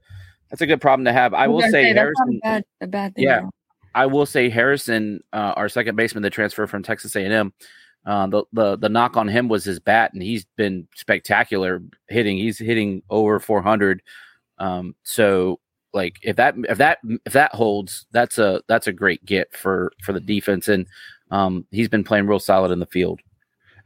that's 0.50 0.62
a 0.62 0.66
good 0.68 0.80
problem 0.80 1.04
to 1.06 1.12
have. 1.12 1.34
I 1.34 1.48
will 1.48 1.56
was 1.56 1.64
gonna 1.64 1.72
say 1.72 1.92
that's 1.92 1.96
not 1.96 2.28
Harrison. 2.28 2.40
a 2.44 2.46
bad, 2.46 2.64
a 2.82 2.86
bad 2.86 3.14
thing. 3.16 3.24
Yeah. 3.24 3.40
though. 3.40 3.50
I 3.96 4.04
will 4.06 4.26
say 4.26 4.50
Harrison, 4.50 5.24
uh, 5.32 5.54
our 5.56 5.70
second 5.70 5.96
baseman, 5.96 6.22
the 6.22 6.30
transfer 6.30 6.66
from 6.66 6.82
Texas 6.82 7.16
A&M. 7.16 7.52
Uh, 8.04 8.26
the 8.28 8.44
the 8.52 8.76
the 8.76 8.88
knock 8.88 9.16
on 9.16 9.26
him 9.26 9.48
was 9.48 9.64
his 9.64 9.80
bat, 9.80 10.12
and 10.12 10.22
he's 10.22 10.44
been 10.56 10.86
spectacular 10.94 11.82
hitting. 12.08 12.36
He's 12.36 12.58
hitting 12.58 13.02
over 13.10 13.40
400. 13.40 14.00
Um, 14.58 14.94
so 15.02 15.58
like 15.92 16.18
if 16.22 16.36
that 16.36 16.54
if 16.68 16.78
that 16.78 16.98
if 17.24 17.32
that 17.32 17.52
holds, 17.52 18.06
that's 18.12 18.38
a 18.38 18.62
that's 18.68 18.86
a 18.86 18.92
great 18.92 19.24
get 19.24 19.56
for 19.56 19.92
for 20.02 20.12
the 20.12 20.20
defense, 20.20 20.68
and 20.68 20.86
um, 21.32 21.66
he's 21.72 21.88
been 21.88 22.04
playing 22.04 22.26
real 22.26 22.38
solid 22.38 22.70
in 22.70 22.78
the 22.78 22.86
field. 22.86 23.20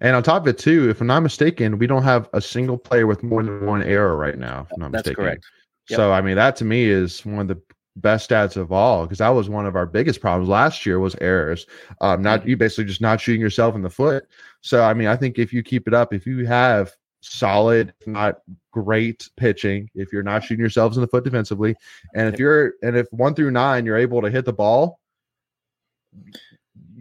And 0.01 0.17
on 0.17 0.23
top 0.23 0.43
of 0.43 0.49
it, 0.49 0.59
too, 0.59 0.91
if 0.91 1.01
I'm 1.01 1.07
not 1.07 1.21
mistaken, 1.21 1.79
we 1.79 1.87
don't 1.87 2.03
have 2.03 2.29
a 2.33 2.41
single 2.41 2.77
player 2.77 3.07
with 3.07 3.23
more 3.23 3.43
than 3.43 3.65
one 3.65 3.83
error 3.83 4.17
right 4.17 4.39
now. 4.39 4.67
If 4.67 4.73
I'm 4.75 4.81
not 4.81 4.93
That's 4.93 5.07
mistaken. 5.07 5.25
correct. 5.25 5.45
Yep. 5.89 5.97
So 5.97 6.13
I 6.13 6.21
mean, 6.21 6.37
that 6.37 6.57
to 6.57 6.65
me 6.65 6.85
is 6.85 7.25
one 7.25 7.39
of 7.39 7.49
the 7.49 7.61
best 7.97 8.31
stats 8.31 8.57
of 8.57 8.73
all 8.73 9.05
because 9.05 9.19
that 9.19 9.29
was 9.29 9.49
one 9.49 9.67
of 9.67 9.77
our 9.77 9.87
biggest 9.87 10.21
problems 10.21 10.49
last 10.49 10.87
year 10.87 11.01
was 11.01 11.17
errors. 11.21 11.67
Um, 12.01 12.23
not 12.23 12.47
you 12.47 12.57
basically 12.57 12.85
just 12.85 13.01
not 13.01 13.21
shooting 13.21 13.41
yourself 13.41 13.75
in 13.75 13.83
the 13.83 13.91
foot. 13.91 14.27
So 14.61 14.83
I 14.83 14.95
mean, 14.95 15.09
I 15.09 15.17
think 15.17 15.39
if 15.39 15.53
you 15.53 15.63
keep 15.63 15.89
it 15.89 15.95
up, 15.95 16.15
if 16.15 16.27
you 16.27 16.47
have 16.47 16.93
solid, 17.21 17.93
not 18.07 18.41
great 18.71 19.29
pitching, 19.37 19.91
if 19.95 20.13
you're 20.13 20.23
not 20.23 20.45
shooting 20.45 20.61
yourselves 20.61 20.97
in 20.97 21.01
the 21.01 21.09
foot 21.09 21.25
defensively, 21.25 21.75
and 22.15 22.33
if 22.33 22.41
you're 22.41 22.75
and 22.83 22.97
if 22.97 23.07
one 23.11 23.35
through 23.35 23.51
nine 23.51 23.85
you're 23.85 23.97
able 23.97 24.23
to 24.23 24.31
hit 24.31 24.45
the 24.45 24.53
ball. 24.53 24.99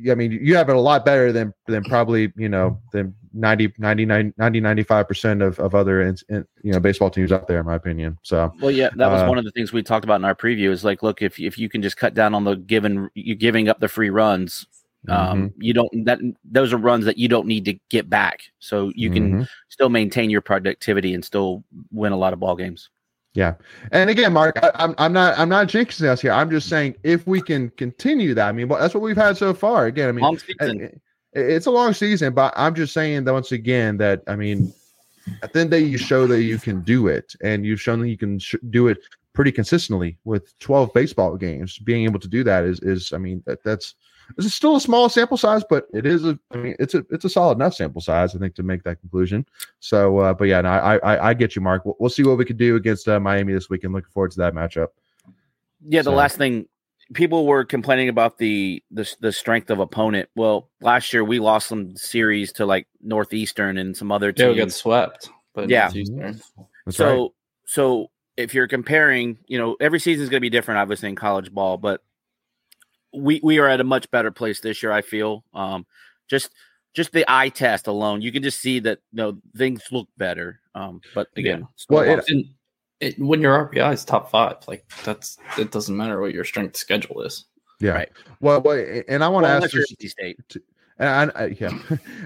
I 0.10 0.16
mean, 0.16 0.32
you 0.32 0.56
have 0.56 0.70
it 0.70 0.76
a 0.76 0.80
lot 0.80 1.06
better 1.06 1.32
than 1.32 1.54
than 1.68 1.84
probably 1.84 2.32
you 2.36 2.50
know 2.50 2.80
than 2.92 3.14
90, 3.34 3.74
99, 3.78 4.34
90, 4.38 4.60
95 4.60 5.08
percent 5.08 5.42
of 5.42 5.60
of 5.60 5.76
other 5.76 6.02
in, 6.02 6.16
in, 6.30 6.46
you 6.64 6.72
know 6.72 6.80
baseball 6.80 7.10
teams 7.10 7.32
out 7.32 7.48
there, 7.48 7.60
in 7.60 7.66
my 7.66 7.76
opinion. 7.76 8.18
So 8.24 8.52
Well, 8.62 8.72
yeah, 8.72 8.90
that 8.96 9.12
was 9.12 9.22
Uh, 9.22 9.28
one 9.28 9.38
of 9.38 9.46
the 9.46 9.52
things 9.52 9.74
we 9.74 9.84
talked 9.84 10.04
about 10.06 10.16
in 10.16 10.26
our 10.26 10.36
preview. 10.36 10.70
Is 10.70 10.84
like, 10.84 11.04
look, 11.04 11.22
if 11.22 11.40
if 11.40 11.58
you 11.58 11.70
can 11.70 11.82
just 11.82 11.98
cut 11.98 12.14
down 12.14 12.34
on 12.34 12.44
the 12.44 12.56
given, 12.56 13.10
you 13.14 13.36
giving 13.36 13.70
up 13.70 13.80
the 13.80 13.88
free 13.88 14.10
runs, 14.10 14.66
um, 15.08 15.50
mm-hmm. 15.50 15.62
you 15.62 15.74
don't 15.74 16.06
that 16.06 16.20
those 16.44 16.74
are 16.74 16.78
runs 16.78 17.06
that 17.06 17.18
you 17.18 17.28
don't 17.28 17.48
need 17.48 17.66
to 17.66 17.74
get 17.90 18.10
back, 18.10 18.42
so 18.60 18.92
you 18.96 19.10
can 19.10 19.40
Mhm. 19.40 19.48
still 19.70 19.90
maintain 19.90 20.30
your 20.30 20.42
productivity 20.42 21.14
and 21.14 21.24
still 21.24 21.64
win 21.92 22.12
a 22.12 22.18
lot 22.18 22.34
of 22.34 22.40
ball 22.40 22.56
games. 22.56 22.90
Yeah, 23.40 23.54
and 23.94 24.10
again, 24.10 24.34
Mark, 24.34 24.58
I, 24.62 24.70
I'm 24.76 24.94
I'm 24.98 25.14
not 25.14 25.40
I'm 25.40 25.48
not 25.48 25.68
jinxing 25.70 26.10
us 26.10 26.20
here. 26.20 26.34
I'm 26.34 26.50
just 26.50 26.68
saying 26.68 26.96
if 27.04 27.26
we 27.26 27.42
can 27.42 27.70
continue 27.78 28.34
that, 28.34 28.50
I 28.50 28.52
mean, 28.52 28.68
well, 28.68 28.82
that's 28.82 28.94
what 28.94 29.02
we've 29.02 29.16
had 29.16 29.38
so 29.38 29.54
far. 29.54 29.86
Again, 29.86 30.10
I 30.10 30.12
mean, 30.12 30.26
it- 30.82 31.02
it's 31.32 31.66
a 31.66 31.72
long 31.72 31.94
season, 31.94 32.34
but 32.34 32.54
I'm 32.58 32.76
just 32.76 32.92
saying 32.94 33.24
that 33.24 33.32
once 33.32 33.54
again 33.54 33.96
that 33.98 34.24
I 34.28 34.36
mean, 34.36 34.74
at 35.42 35.54
the 35.54 35.62
end 35.62 35.68
of 35.68 35.72
the 35.72 35.80
day, 35.80 35.86
you 35.86 35.98
show 35.98 36.28
that 36.28 36.42
you 36.44 36.58
can 36.58 36.82
do 36.82 37.08
it, 37.08 37.34
and 37.42 37.66
you've 37.66 37.80
shown 37.80 38.02
that 38.02 38.10
you 38.10 38.18
can 38.18 38.40
sh- 38.40 38.56
do 38.72 38.90
it 38.90 38.98
pretty 39.32 39.54
consistently 39.54 40.18
with 40.26 40.58
12 40.60 40.92
baseball 40.94 41.38
games. 41.38 41.78
Being 41.78 42.04
able 42.04 42.20
to 42.20 42.28
do 42.28 42.44
that 42.44 42.66
is 42.66 42.82
is 42.82 43.14
I 43.14 43.20
mean 43.20 43.42
that, 43.46 43.64
that's 43.64 43.96
it's 44.38 44.54
still 44.54 44.76
a 44.76 44.82
small 44.82 45.10
sample 45.10 45.38
size, 45.38 45.64
but 45.70 45.88
it 45.94 46.06
is 46.06 46.26
a 46.26 46.38
I 46.52 46.58
mean 46.58 46.76
it's 46.80 46.94
a 46.94 47.06
it's 47.10 47.26
a 47.26 47.30
solid 47.30 47.58
enough 47.58 47.74
sample 47.74 48.02
size 48.02 48.36
I 48.36 48.40
think 48.40 48.56
to 48.56 48.64
make 48.64 48.84
that 48.84 49.00
conclusion. 49.02 49.46
So, 49.80 50.20
uh, 50.20 50.34
but 50.34 50.46
yeah, 50.46 50.62
no, 50.62 50.70
I, 50.70 50.98
I 50.98 51.30
I 51.30 51.34
get 51.34 51.56
you, 51.56 51.62
Mark. 51.62 51.86
We'll, 51.86 51.96
we'll 52.00 52.10
see 52.10 52.24
what 52.24 52.38
we 52.38 52.46
can 52.46 52.58
do 52.58 52.76
against 52.76 53.08
uh, 53.08 53.20
Miami 53.20 53.54
this 53.54 53.70
weekend. 53.70 53.94
Looking 53.94 54.12
forward 54.12 54.32
to 54.32 54.38
that 54.40 54.54
matchup. 54.54 54.88
Yeah, 55.88 56.02
the 56.02 56.12
So- 56.12 56.16
last 56.16 56.38
thing 56.38 56.68
people 57.14 57.48
were 57.48 57.66
complaining 57.66 58.08
about 58.10 58.38
the, 58.38 58.84
the 58.92 59.12
the 59.20 59.32
strength 59.32 59.70
of 59.72 59.80
opponent. 59.80 60.30
Well, 60.36 60.70
last 60.82 61.12
year 61.12 61.24
we 61.24 61.40
lost 61.40 61.68
some 61.68 61.96
series 61.96 62.52
to 62.54 62.66
like 62.68 62.88
Northeastern 63.02 63.78
and 63.78 63.98
some 63.98 64.12
other 64.12 64.32
Yeah, 64.36 64.50
we 64.50 64.56
got 64.56 64.64
teams. 64.66 64.76
swept. 64.76 65.30
But 65.56 65.70
Yeah. 65.70 65.86
Northeastern. 65.86 66.40
That's 66.86 66.98
so 66.98 67.22
right. 67.22 67.30
so 67.66 68.08
if 68.38 68.54
you're 68.54 68.68
comparing, 68.68 69.38
you 69.48 69.58
know, 69.58 69.76
every 69.82 70.00
season 70.00 70.22
is 70.24 70.30
going 70.30 70.38
to 70.38 70.42
be 70.42 70.52
different, 70.52 70.78
obviously 70.80 71.10
in 71.10 71.16
college 71.16 71.52
ball, 71.52 71.78
but 71.78 72.02
we 73.14 73.40
we 73.44 73.60
are 73.60 73.68
at 73.68 73.82
a 73.82 73.84
much 73.84 74.10
better 74.12 74.32
place 74.32 74.60
this 74.62 74.82
year. 74.84 74.92
I 74.92 75.02
feel 75.02 75.44
um, 75.54 75.86
just 76.30 76.52
just 76.94 77.12
the 77.12 77.26
eye 77.28 77.50
test 77.50 77.88
alone, 77.88 78.22
you 78.22 78.32
can 78.32 78.42
just 78.44 78.60
see 78.60 78.80
that 78.80 79.00
you 79.12 79.18
know 79.18 79.38
things 79.56 79.84
look 79.92 80.08
better. 80.18 80.60
Um, 80.76 81.02
but 81.14 81.28
again, 81.36 81.68
still 81.76 81.98
Well, 81.98 82.20
it- 82.20 82.26
And 82.30 82.46
it, 83.00 83.18
when 83.20 83.42
your 83.42 83.56
RPI 83.70 83.94
is 83.94 84.04
top 84.04 84.30
five, 84.30 84.58
like 84.68 84.86
that's 85.04 85.38
it 85.58 85.72
doesn't 85.72 85.96
matter 85.96 86.20
what 86.20 86.34
your 86.34 86.44
strength 86.44 86.76
schedule 86.78 87.22
is. 87.22 87.46
Yeah. 87.80 87.92
right. 87.92 88.10
Well, 88.42 88.60
well, 88.62 89.02
and 89.08 89.24
I 89.24 89.30
want 89.30 89.46
to 89.46 89.50
ask 89.50 89.56
unless 89.58 89.74
you're 89.74 89.86
this, 90.00 90.12
State. 90.12 90.38
And 91.00 91.32
I, 91.36 91.56
yeah, 91.60 91.78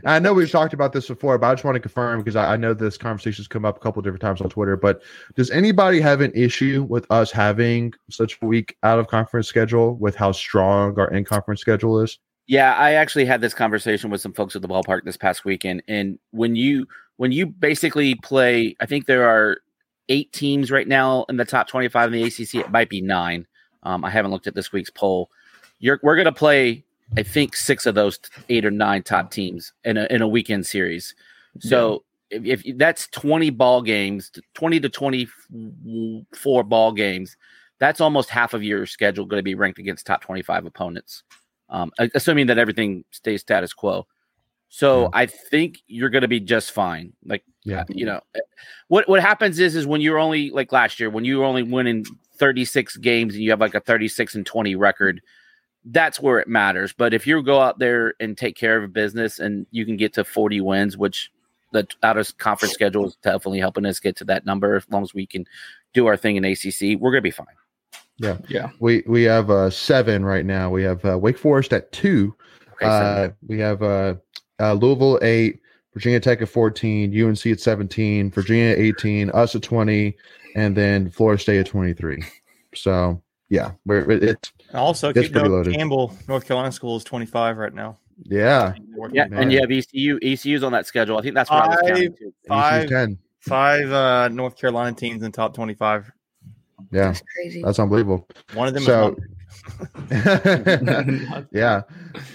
I 0.06 0.20
know 0.20 0.34
we've 0.34 0.50
talked 0.50 0.74
about 0.74 0.94
this 0.94 1.08
before, 1.08 1.38
but 1.38 1.48
I 1.48 1.54
just 1.54 1.64
want 1.64 1.76
to 1.76 1.80
confirm 1.80 2.20
because 2.20 2.36
I, 2.36 2.54
I 2.54 2.58
know 2.58 2.74
this 2.74 2.98
conversation's 2.98 3.48
come 3.48 3.66
up 3.66 3.78
a 3.78 3.80
couple 3.80 4.02
different 4.02 4.22
times 4.22 4.42
on 4.42 4.50
Twitter. 4.50 4.76
But 4.76 5.02
does 5.36 5.52
anybody 5.52 6.00
have 6.02 6.22
an 6.22 6.32
issue 6.34 6.86
with 6.90 7.10
us 7.12 7.32
having 7.32 7.94
such 8.10 8.38
a 8.42 8.46
week 8.46 8.76
out 8.84 9.00
of 9.00 9.08
conference 9.08 9.48
schedule 9.48 9.96
with 9.96 10.16
how 10.16 10.32
strong 10.32 10.98
our 11.00 11.10
in 11.12 11.24
conference 11.26 11.62
schedule 11.62 12.00
is? 12.00 12.20
Yeah, 12.48 12.74
I 12.74 12.94
actually 12.94 13.26
had 13.26 13.42
this 13.42 13.54
conversation 13.54 14.10
with 14.10 14.22
some 14.22 14.34
folks 14.34 14.56
at 14.56 14.62
the 14.62 14.68
ballpark 14.68 15.04
this 15.06 15.18
past 15.18 15.46
weekend, 15.46 15.84
and 15.88 16.20
when 16.32 16.56
you 16.56 16.88
when 17.18 17.32
you 17.32 17.46
basically 17.46 18.16
play, 18.16 18.76
I 18.82 18.86
think 18.86 19.06
there 19.06 19.28
are 19.28 19.60
eight 20.10 20.34
teams 20.34 20.70
right 20.70 20.88
now 20.88 21.26
in 21.30 21.38
the 21.38 21.46
top 21.46 21.68
twenty 21.68 21.88
five 21.88 22.12
in 22.12 22.20
the 22.20 22.24
ACC. 22.24 22.56
It 22.56 22.72
might 22.72 22.90
be 22.90 23.02
nine. 23.02 23.48
Um, 23.84 24.04
I 24.04 24.10
haven't 24.10 24.32
looked 24.32 24.48
at 24.48 24.56
this 24.56 24.72
week's 24.72 24.90
poll. 24.90 25.30
You're, 25.80 26.00
we're 26.02 26.16
going 26.16 26.26
to 26.26 26.32
play, 26.32 26.86
I 27.18 27.24
think, 27.24 27.56
six 27.56 27.86
of 27.86 27.96
those 27.96 28.20
eight 28.50 28.66
or 28.66 28.72
nine 28.72 29.04
top 29.04 29.32
teams 29.32 29.74
in 29.84 29.98
a 29.98 30.06
in 30.10 30.22
a 30.22 30.28
weekend 30.28 30.66
series. 30.66 31.16
So 31.60 32.04
if, 32.32 32.64
if 32.66 32.78
that's 32.78 33.08
twenty 33.08 33.50
ball 33.52 33.82
games, 33.82 34.32
twenty 34.56 34.80
to 34.80 34.90
twenty 34.90 35.28
four 36.36 36.64
ball 36.64 36.92
games, 36.92 37.38
that's 37.80 38.02
almost 38.02 38.30
half 38.30 38.54
of 38.54 38.64
your 38.64 38.86
schedule 38.86 39.26
going 39.26 39.40
to 39.40 39.44
be 39.44 39.56
ranked 39.56 39.80
against 39.80 40.06
top 40.06 40.22
twenty 40.22 40.42
five 40.42 40.66
opponents 40.66 41.24
um, 41.74 41.92
assuming 42.14 42.48
that 42.48 42.58
everything 42.58 43.04
stays 43.12 43.42
status 43.42 43.74
quo. 43.74 44.08
So 44.70 45.04
Yeah. 45.04 45.10
I 45.14 45.26
think 45.26 45.82
you're 45.88 46.10
going 46.10 46.22
to 46.22 46.28
be 46.28 46.40
just 46.40 46.72
fine. 46.72 47.14
Like, 47.26 47.44
Yeah. 47.64 47.84
you 47.90 48.06
know, 48.06 48.22
what 48.88 49.10
what 49.10 49.22
happens 49.22 49.60
is 49.60 49.76
is 49.76 49.86
when 49.86 50.00
you're 50.02 50.20
only 50.20 50.50
like 50.52 50.72
last 50.72 51.00
year 51.00 51.10
when 51.10 51.26
you 51.26 51.40
were 51.40 51.46
only 51.46 51.64
winning 51.64 52.06
36 52.38 52.98
games 52.98 53.34
and 53.34 53.44
you 53.44 53.50
have 53.50 53.60
like 53.60 53.76
a 53.76 53.80
36 53.80 54.36
and 54.36 54.46
20 54.46 54.76
record, 54.76 55.22
that's 55.86 56.20
where 56.20 56.40
it 56.40 56.48
matters. 56.48 56.94
But 56.94 57.14
if 57.14 57.28
you 57.28 57.42
go 57.44 57.60
out 57.60 57.80
there 57.80 58.14
and 58.20 58.38
take 58.38 58.56
care 58.56 58.78
of 58.78 58.84
a 58.84 58.88
business 58.88 59.40
and 59.40 59.66
you 59.72 59.86
can 59.86 59.98
get 59.98 60.14
to 60.14 60.24
40 60.24 60.62
wins, 60.62 60.98
which 60.98 61.32
the 61.74 61.88
out 62.04 62.18
of 62.18 62.38
conference 62.38 62.74
schedule 62.74 63.08
is 63.08 63.16
definitely 63.24 63.60
helping 63.60 63.86
us 63.86 64.00
get 64.00 64.16
to 64.18 64.26
that 64.26 64.46
number. 64.46 64.76
As 64.76 64.86
long 64.90 65.04
as 65.04 65.14
we 65.14 65.26
can 65.26 65.46
do 65.94 66.06
our 66.08 66.16
thing 66.16 66.36
in 66.38 66.46
ACC, 66.46 67.00
we're 67.00 67.12
going 67.12 67.16
to 67.16 67.22
be 67.22 67.32
fine. 67.32 67.48
Yeah. 68.18 68.38
Yeah. 68.48 68.70
We 68.80 69.04
we 69.08 69.24
have 69.24 69.50
uh, 69.50 69.70
seven 69.72 70.24
right 70.24 70.46
now. 70.46 70.70
We 70.70 70.84
have 70.84 71.04
uh, 71.04 71.18
Wake 71.18 71.38
Forest 71.38 71.74
at 71.74 71.92
two. 71.92 72.36
Okay, 72.74 72.86
Uh, 72.86 73.30
we 73.48 73.60
have 73.60 73.82
uh, 73.82 74.16
uh, 74.60 74.74
Louisville 74.74 75.20
eight, 75.24 75.60
Virginia 75.94 76.20
Tech 76.20 76.42
at 76.42 76.50
fourteen, 76.50 77.10
UNC 77.20 77.46
at 77.48 77.60
seventeen, 77.60 78.30
Virginia 78.30 78.72
at 78.72 78.78
eighteen, 78.78 79.32
us 79.32 79.56
at 79.56 79.64
twenty, 79.64 80.16
and 80.56 80.78
then 80.78 81.10
Florida 81.10 81.42
State 81.42 81.60
at 81.60 81.66
twenty 81.66 81.94
three. 81.94 82.24
So 82.76 83.22
yeah, 83.54 83.72
we're 83.86 84.10
it, 84.12 84.24
it's 84.24 84.52
also, 84.74 85.10
It's 85.10 85.20
keep 85.22 85.32
pretty 85.34 85.48
note, 85.48 85.54
loaded. 85.56 85.76
Campbell, 85.76 86.18
North 86.28 86.46
Carolina 86.48 86.72
School 86.72 86.96
is 86.98 87.04
25 87.04 87.58
right 87.58 87.74
now. 87.74 88.00
yeah, 88.24 88.74
yeah, 89.12 89.26
man. 89.28 89.44
and 89.44 89.52
you 89.54 89.60
have 89.62 89.70
ECU. 89.72 90.18
ECU's 90.24 90.64
on 90.64 90.72
that 90.72 90.88
schedule. 90.88 91.18
I 91.18 91.22
think 91.22 91.36
that's 91.36 91.50
what 91.52 91.64
I 91.64 91.68
was 91.68 91.78
counting 91.86 92.10
Five- 92.12 92.18
too. 92.20 92.34
Five, 92.48 92.90
ten. 92.90 93.18
five 93.40 93.92
uh, 93.92 94.28
North 94.30 94.56
Carolina 94.58 94.96
teams 94.96 95.22
in 95.24 95.32
top 95.32 95.54
25. 95.54 96.12
Yeah, 96.92 97.06
That's 97.08 97.22
crazy. 97.36 97.62
that's 97.64 97.80
unbelievable. 97.80 98.28
One 98.56 98.68
of 98.68 98.74
them 98.74 98.84
So- 98.84 99.16
is 100.10 101.46
yeah. 101.52 101.82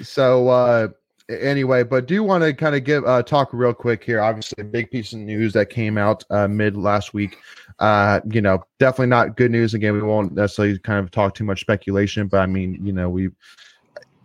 So 0.03 0.49
uh 0.49 0.89
anyway, 1.29 1.83
but 1.83 2.07
do 2.07 2.23
want 2.23 2.45
to 2.45 2.55
kind 2.55 2.75
of 2.75 2.85
give 2.85 3.05
uh 3.05 3.23
talk 3.23 3.51
real 3.53 3.75
quick 3.75 4.03
here. 4.03 4.21
Obviously, 4.21 4.63
a 4.63 4.65
big 4.65 4.91
piece 4.91 5.13
of 5.13 5.19
news 5.19 5.53
that 5.53 5.71
came 5.71 5.99
out 5.99 6.25
uh 6.31 6.49
mid 6.49 6.77
last 6.77 7.15
week. 7.15 7.39
Uh, 7.79 8.21
you 8.31 8.41
know, 8.41 8.63
definitely 8.79 9.07
not 9.07 9.37
good 9.37 9.51
news. 9.51 9.75
Again, 9.75 9.95
we 9.95 10.03
won't 10.03 10.33
necessarily 10.33 10.79
kind 10.81 10.99
of 10.99 11.11
talk 11.11 11.35
too 11.35 11.45
much 11.45 11.61
speculation, 11.61 12.27
but 12.27 12.41
I 12.41 12.47
mean, 12.47 12.85
you 12.85 12.93
know, 12.93 13.09
we 13.09 13.31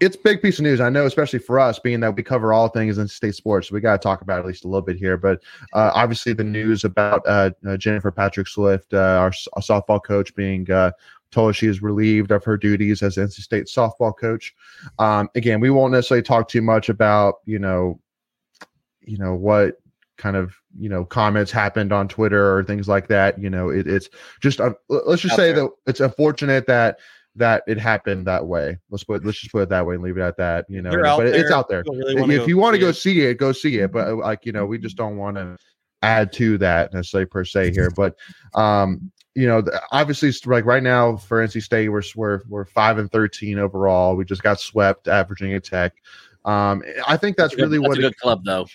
it's 0.03 0.17
big 0.17 0.41
piece 0.41 0.59
of 0.59 0.63
news. 0.63 0.81
I 0.81 0.89
know, 0.89 1.05
especially 1.05 1.39
for 1.39 1.59
us, 1.59 1.79
being 1.79 1.99
that 2.01 2.15
we 2.15 2.23
cover 2.23 2.51
all 2.51 2.67
things 2.67 2.97
in 2.97 3.07
state 3.07 3.35
sports, 3.35 3.69
so 3.69 3.73
we 3.73 3.79
got 3.79 3.93
to 3.93 4.03
talk 4.03 4.21
about 4.21 4.39
at 4.39 4.45
least 4.45 4.65
a 4.65 4.67
little 4.67 4.81
bit 4.81 4.97
here. 4.97 5.17
But 5.17 5.41
uh, 5.73 5.91
obviously, 5.93 6.33
the 6.33 6.43
news 6.43 6.83
about 6.83 7.21
uh, 7.25 7.51
uh, 7.65 7.77
Jennifer 7.77 8.11
Patrick 8.11 8.47
Swift, 8.47 8.93
uh, 8.93 8.97
our, 8.97 9.31
our 9.53 9.61
softball 9.61 10.03
coach, 10.03 10.35
being 10.35 10.69
told 11.33 11.55
she 11.55 11.67
is 11.67 11.81
relieved 11.81 12.31
of 12.31 12.43
her 12.43 12.57
duties 12.57 13.01
as 13.01 13.17
NC 13.17 13.41
State 13.41 13.65
softball 13.65 14.13
coach. 14.17 14.53
Um, 14.99 15.29
again, 15.35 15.59
we 15.59 15.69
won't 15.69 15.91
necessarily 15.91 16.23
talk 16.23 16.47
too 16.47 16.61
much 16.61 16.89
about 16.89 17.35
you 17.45 17.59
know, 17.59 17.99
you 19.01 19.17
know 19.17 19.35
what 19.35 19.79
kind 20.17 20.35
of 20.35 20.55
you 20.77 20.89
know 20.89 21.03
comments 21.03 21.51
happened 21.51 21.91
on 21.91 22.07
Twitter 22.07 22.57
or 22.57 22.63
things 22.63 22.87
like 22.87 23.07
that. 23.07 23.39
You 23.39 23.49
know, 23.49 23.69
it, 23.69 23.87
it's 23.87 24.09
just 24.41 24.61
uh, 24.61 24.73
let's 24.89 25.21
just 25.21 25.33
Out 25.33 25.37
say 25.37 25.51
there. 25.51 25.63
that 25.63 25.71
it's 25.87 25.99
unfortunate 25.99 26.67
that 26.67 26.99
that 27.35 27.63
it 27.67 27.79
happened 27.79 28.27
that 28.27 28.45
way. 28.45 28.77
Let's 28.89 29.03
put 29.03 29.25
let's 29.25 29.39
just 29.39 29.51
put 29.51 29.63
it 29.63 29.69
that 29.69 29.85
way 29.85 29.95
and 29.95 30.03
leave 30.03 30.17
it 30.17 30.21
at 30.21 30.37
that. 30.37 30.65
You 30.69 30.81
know, 30.81 30.91
but 31.17 31.27
it's 31.27 31.51
out 31.51 31.67
there. 31.67 31.83
really 31.87 32.19
wanna 32.19 32.33
if 32.33 32.47
you 32.47 32.57
want 32.57 32.75
to 32.75 32.79
go 32.79 32.91
see 32.91 33.21
it, 33.21 33.35
go 33.35 33.51
see 33.51 33.79
it. 33.79 33.91
But 33.91 34.07
uh, 34.07 34.15
like 34.15 34.45
you 34.45 34.51
know, 34.51 34.65
we 34.65 34.77
just 34.77 34.97
don't 34.97 35.17
want 35.17 35.37
to 35.37 35.57
add 36.03 36.33
to 36.33 36.57
that 36.59 36.93
necessarily 36.93 37.25
per 37.25 37.43
se 37.43 37.71
here. 37.71 37.89
But 37.95 38.15
um, 38.53 39.11
you 39.35 39.47
know, 39.47 39.63
obviously, 39.91 40.31
like 40.45 40.65
right 40.65 40.83
now 40.83 41.17
for 41.17 41.45
NC 41.45 41.63
State, 41.63 41.89
we're 41.89 42.03
we're 42.15 42.41
we're 42.47 42.65
five 42.65 42.97
and 42.99 43.11
thirteen 43.11 43.57
overall. 43.59 44.15
We 44.15 44.25
just 44.25 44.43
got 44.43 44.59
swept 44.59 45.07
at 45.07 45.27
Virginia 45.27 45.59
Tech. 45.59 45.93
Um, 46.45 46.83
I 47.07 47.17
think 47.17 47.37
that's, 47.37 47.55
good- 47.55 47.63
really 47.71 47.77
that's 47.79 47.87
what 47.89 47.97
a 47.97 48.01
it, 48.01 48.03
good 48.03 48.17
club 48.17 48.43
though. 48.45 48.67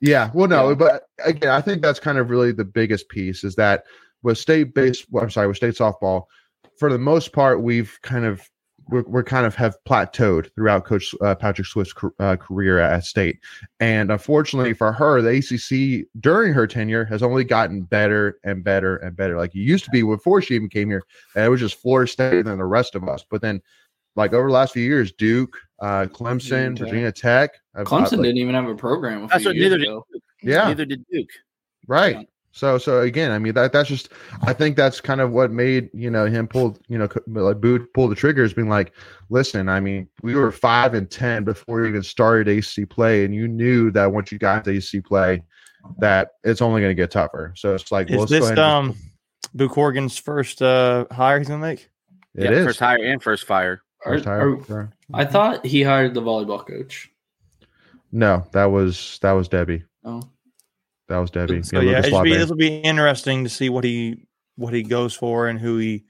yeah, 0.00 0.30
well, 0.34 0.48
no, 0.48 0.68
Yeah. 0.70 0.74
but 0.74 1.02
again, 1.24 1.50
I 1.50 1.60
think 1.60 1.82
that's 1.82 2.00
kind 2.00 2.18
of 2.18 2.30
really 2.30 2.52
the 2.52 2.64
biggest 2.64 3.08
piece 3.08 3.44
is 3.44 3.54
that 3.56 3.84
with 4.22 4.38
state 4.38 4.74
based, 4.74 5.06
well, 5.10 5.22
I'm 5.24 5.30
sorry, 5.30 5.46
with 5.46 5.56
state 5.56 5.74
softball, 5.74 6.24
for 6.78 6.90
the 6.90 6.98
most 6.98 7.32
part, 7.32 7.62
we've 7.62 7.96
kind 8.02 8.24
of 8.24 8.42
we're, 8.90 9.04
we're 9.06 9.24
kind 9.24 9.46
of 9.46 9.54
have 9.54 9.76
plateaued 9.88 10.52
throughout 10.54 10.84
Coach 10.84 11.14
uh, 11.20 11.34
Patrick 11.34 11.66
Swift's 11.66 11.94
uh, 12.18 12.36
career 12.36 12.78
at 12.78 13.04
state, 13.04 13.38
and 13.78 14.10
unfortunately 14.10 14.74
for 14.74 14.92
her, 14.92 15.22
the 15.22 15.38
ACC 15.38 16.06
during 16.20 16.52
her 16.52 16.66
tenure 16.66 17.04
has 17.04 17.22
only 17.22 17.44
gotten 17.44 17.82
better 17.82 18.38
and 18.44 18.62
better 18.64 18.96
and 18.96 19.16
better. 19.16 19.36
Like 19.36 19.54
it 19.54 19.60
used 19.60 19.84
to 19.84 19.90
be 19.90 20.02
before 20.02 20.42
she 20.42 20.54
even 20.54 20.68
came 20.68 20.88
here, 20.88 21.02
and 21.34 21.44
it 21.44 21.48
was 21.48 21.60
just 21.60 21.80
Florida 21.80 22.10
State 22.10 22.34
and 22.34 22.46
then 22.46 22.58
the 22.58 22.64
rest 22.64 22.94
of 22.94 23.08
us. 23.08 23.24
But 23.28 23.42
then, 23.42 23.62
like 24.16 24.32
over 24.32 24.48
the 24.48 24.54
last 24.54 24.72
few 24.72 24.84
years, 24.84 25.12
Duke, 25.12 25.56
uh, 25.80 26.06
Clemson, 26.06 26.76
Tech. 26.76 26.86
Virginia 26.86 27.12
Tech, 27.12 27.50
have- 27.74 27.86
Clemson 27.86 28.12
like- 28.12 28.22
didn't 28.22 28.38
even 28.38 28.54
have 28.54 28.68
a 28.68 28.74
program. 28.74 29.24
A 29.24 29.28
That's 29.28 29.44
what 29.44 29.54
years 29.54 29.70
neither 29.72 29.78
did 29.78 30.22
yeah, 30.42 30.68
Neither 30.68 30.86
did 30.86 31.04
Duke. 31.10 31.28
Right. 31.86 32.28
Yeah. 32.52 32.56
So 32.58 32.78
so 32.78 33.00
again, 33.00 33.30
I 33.30 33.38
mean 33.38 33.54
that 33.54 33.72
that's 33.72 33.88
just 33.88 34.10
I 34.42 34.52
think 34.52 34.76
that's 34.76 35.00
kind 35.00 35.20
of 35.20 35.30
what 35.30 35.50
made 35.50 35.88
you 35.94 36.10
know 36.10 36.26
him 36.26 36.48
pull 36.48 36.76
you 36.88 36.98
know 36.98 37.08
like 37.26 37.60
boot 37.60 37.92
pull 37.94 38.08
the 38.08 38.14
triggers, 38.14 38.52
being 38.52 38.68
like, 38.68 38.92
listen, 39.28 39.68
I 39.68 39.80
mean 39.80 40.08
we 40.22 40.34
were 40.34 40.50
five 40.50 40.94
and 40.94 41.10
ten 41.10 41.44
before 41.44 41.82
you 41.82 41.88
even 41.88 42.02
started 42.02 42.48
AC 42.48 42.84
play, 42.86 43.24
and 43.24 43.34
you 43.34 43.46
knew 43.48 43.90
that 43.92 44.12
once 44.12 44.32
you 44.32 44.38
got 44.38 44.64
to 44.64 44.70
AC 44.72 45.00
play, 45.00 45.42
that 45.98 46.32
it's 46.42 46.60
only 46.60 46.80
going 46.80 46.90
to 46.90 47.00
get 47.00 47.10
tougher. 47.12 47.52
So 47.56 47.74
it's 47.74 47.92
like, 47.92 48.08
well, 48.08 48.24
Is 48.24 48.30
let's 48.30 48.32
go 48.32 48.38
this 48.40 48.44
ahead 48.46 48.58
and 48.58 48.90
um 48.90 48.96
Boo 49.54 49.68
Corrigan's 49.68 50.18
first 50.18 50.60
uh 50.60 51.06
hire 51.10 51.38
he's 51.38 51.48
gonna 51.48 51.60
make? 51.60 51.78
just- 51.78 51.88
yeah, 52.34 52.44
it 52.46 52.52
is 52.52 52.66
first 52.66 52.80
hire 52.80 52.98
and 53.04 53.22
first 53.22 53.44
fire. 53.44 53.82
First 54.04 54.24
hire, 54.24 54.56
are- 54.56 54.64
sure. 54.64 54.92
I 55.14 55.24
thought 55.24 55.64
he 55.66 55.82
hired 55.82 56.14
the 56.14 56.22
volleyball 56.22 56.66
coach. 56.66 57.10
No, 58.12 58.44
that 58.52 58.66
was 58.66 59.18
that 59.22 59.32
was 59.32 59.46
Debbie. 59.48 59.84
Oh, 60.04 60.22
That 61.10 61.18
was 61.18 61.30
Debbie. 61.30 61.64
So 61.64 61.80
yeah, 61.80 61.96
Lucas 61.96 62.06
it'll 62.06 62.22
be, 62.22 62.30
Labe. 62.30 62.38
this 62.38 62.48
will 62.48 62.56
be 62.56 62.78
interesting 62.78 63.42
to 63.42 63.50
see 63.50 63.68
what 63.68 63.82
he 63.82 64.26
what 64.54 64.72
he 64.72 64.84
goes 64.84 65.12
for 65.12 65.48
and 65.48 65.58
who 65.58 65.76
he 65.78 66.04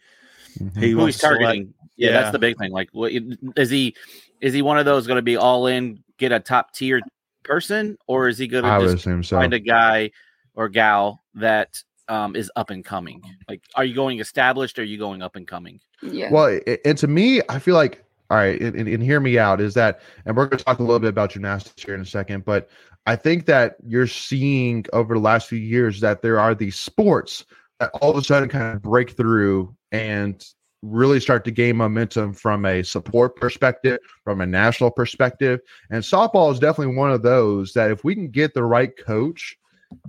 Mhm. 0.61 0.77
he 0.77 0.91
Who 0.91 1.07
he's 1.07 1.19
targeting? 1.19 1.73
Yeah, 1.97 2.11
Yeah. 2.11 2.21
that's 2.21 2.33
the 2.33 2.39
big 2.39 2.59
thing. 2.59 2.71
Like, 2.71 2.91
what 2.93 3.13
is 3.57 3.71
he? 3.71 3.95
Is 4.43 4.53
he 4.53 4.61
one 4.63 4.79
of 4.79 4.85
those 4.85 5.07
going 5.07 5.17
to 5.17 5.23
be 5.23 5.37
all 5.37 5.67
in, 5.69 6.03
get 6.19 6.33
a 6.33 6.41
top 6.41 6.75
tier 6.75 7.01
person, 7.45 7.97
or 8.07 8.29
is 8.29 8.37
he 8.37 8.47
going 8.47 8.65
to 8.65 8.81
just 8.81 8.97
assume 9.07 9.23
so. 9.23 9.39
find 9.39 9.55
a 9.55 9.59
guy 9.59 10.11
or 10.55 10.69
gal 10.69 11.23
that 11.35 11.83
um, 12.09 12.37
is 12.37 12.51
up 12.57 12.69
and 12.71 12.85
coming? 12.85 13.23
Like, 13.49 13.63
are 13.75 13.85
you 13.85 13.95
going 13.95 14.21
established 14.21 14.79
or 14.79 14.83
are 14.83 14.85
you 14.85 14.99
going 14.99 15.23
up 15.23 15.37
and 15.37 15.47
coming? 15.47 15.81
Yeah. 16.03 16.31
Well, 16.31 16.61
it, 16.67 16.81
and 16.85 16.99
to 16.99 17.07
me, 17.07 17.41
I 17.49 17.59
feel 17.59 17.75
like 17.75 18.05
all 18.31 18.37
right, 18.37 18.61
and, 18.61 18.77
and, 18.77 18.89
and 18.89 19.03
hear 19.03 19.19
me 19.19 19.39
out 19.39 19.61
is 19.61 19.75
that, 19.75 20.03
and 20.25 20.37
we're 20.37 20.47
going 20.47 20.59
to 20.59 20.65
talk 20.65 20.79
a 20.79 20.83
little 20.83 21.01
bit 21.01 21.09
about 21.09 21.31
gymnastics 21.31 21.83
here 21.83 21.97
in 21.97 22.01
a 22.01 22.07
second, 22.07 22.45
but 22.45 22.69
I 23.07 23.17
think 23.17 23.47
that 23.47 23.77
you're 23.87 24.07
seeing 24.07 24.85
over 24.93 25.15
the 25.15 25.21
last 25.21 25.49
few 25.49 25.59
years 25.59 26.01
that 26.01 26.23
there 26.23 26.39
are 26.39 26.55
these 26.55 26.77
sports 26.77 27.45
that 27.79 27.91
all 28.01 28.11
of 28.11 28.17
a 28.17 28.23
sudden 28.23 28.49
kind 28.49 28.77
of 28.77 28.83
break 28.83 29.17
through 29.17 29.75
and 29.91 30.45
really 30.83 31.21
start 31.21 31.45
to 31.45 31.51
gain 31.51 31.77
momentum 31.77 32.33
from 32.33 32.65
a 32.65 32.83
support 32.83 33.37
perspective, 33.37 33.99
from 34.25 34.41
a 34.41 34.47
national 34.47 34.91
perspective. 34.91 35.61
And 35.91 36.03
softball 36.03 36.53
is 36.53 36.59
definitely 36.59 36.95
one 36.97 37.11
of 37.11 37.23
those 37.23 37.73
that 37.75 37.91
if 37.91 38.05
we 38.05 38.15
can 38.15 38.29
get 38.29 38.55
the 38.55 38.63
right 38.65 38.91
coach 38.97 39.57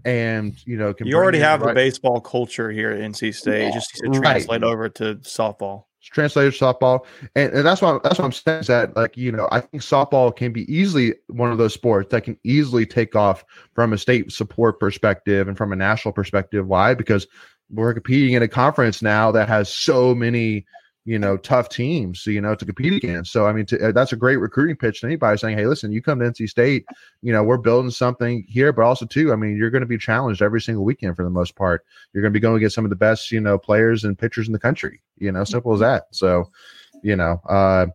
and 0.06 0.56
you 0.68 0.78
know 0.78 0.94
can 0.94 1.08
You 1.08 1.16
already 1.16 1.40
have 1.40 1.60
the 1.62 1.68
right- 1.68 1.76
baseball 1.76 2.22
culture 2.22 2.70
here 2.72 2.92
at 2.92 3.00
NC 3.02 3.32
State. 3.34 3.70
It 3.70 3.74
just 3.74 3.96
to 3.96 4.10
Right. 4.10 4.22
translate 4.22 4.64
over 4.64 4.88
to 4.90 5.16
softball. 5.16 5.86
Translated 6.02 6.54
softball, 6.54 7.06
and, 7.36 7.54
and 7.54 7.66
that's 7.66 7.82
why 7.82 8.00
that's 8.04 8.20
what 8.20 8.26
I'm 8.26 8.32
saying 8.32 8.62
is 8.62 8.68
that 8.68 8.96
like 8.96 9.16
you 9.18 9.32
know 9.32 9.48
I 9.52 9.62
think 9.62 9.84
softball 9.84 10.36
can 10.36 10.52
be 10.52 10.72
easily 10.74 11.16
one 11.28 11.52
of 11.52 11.58
those 11.58 11.74
sports 11.74 12.10
that 12.12 12.24
can 12.24 12.38
easily 12.44 12.86
take 12.86 13.16
off 13.16 13.46
from 13.74 13.94
a 13.94 13.98
state 13.98 14.32
support 14.32 14.80
perspective 14.80 15.48
and 15.48 15.58
from 15.58 15.72
a 15.72 15.76
national 15.76 16.14
perspective. 16.14 16.68
Why? 16.68 16.94
Because 16.94 17.28
we're 17.70 17.94
competing 17.94 18.34
in 18.34 18.44
a 18.44 18.48
conference 18.48 19.02
now 19.02 19.32
that 19.32 19.48
has 19.48 19.74
so 19.74 20.14
many 20.14 20.66
you 21.04 21.18
know 21.18 21.36
tough 21.36 21.68
teams 21.70 22.28
you 22.28 22.42
know 22.42 22.56
to 22.56 22.66
compete 22.66 22.94
against. 22.94 23.32
So 23.32 23.48
I 23.48 23.54
mean 23.54 23.66
to, 23.68 23.90
uh, 23.90 23.92
that's 23.92 24.14
a 24.14 24.18
great 24.18 24.38
recruiting 24.38 24.76
pitch 24.76 25.02
to 25.02 25.08
anybody 25.08 25.38
saying, 25.38 25.58
hey, 25.58 25.66
listen, 25.66 25.92
you 25.92 26.02
come 26.02 26.20
to 26.20 26.26
NC 26.26 26.50
State, 26.50 26.86
you 27.22 27.34
know 27.34 27.44
we're 27.44 27.58
building 27.58 27.92
something 27.92 28.46
here, 28.48 28.72
but 28.72 28.84
also 28.84 29.06
too, 29.06 29.34
I 29.34 29.36
mean 29.36 29.58
you're 29.58 29.72
going 29.72 29.82
to 29.82 29.88
be 29.88 29.98
challenged 29.98 30.42
every 30.42 30.62
single 30.62 30.84
weekend 30.84 31.16
for 31.16 31.24
the 31.24 31.30
most 31.30 31.56
part 31.56 31.86
you're 32.14 32.22
going 32.22 32.34
to 32.34 32.38
be 32.38 32.42
going 32.42 32.58
against 32.58 32.76
some 32.76 32.86
of 32.86 32.90
the 32.90 32.96
best, 32.96 33.32
you 33.32 33.40
know, 33.40 33.58
players 33.58 34.04
and 34.04 34.18
pitchers 34.18 34.48
in 34.48 34.54
the 34.54 34.60
country. 34.60 35.02
You 35.18 35.32
know, 35.32 35.44
simple 35.44 35.74
as 35.74 35.80
that. 35.80 36.04
So, 36.12 36.50
you 37.04 37.16
know, 37.16 37.42
uh, 37.48 37.88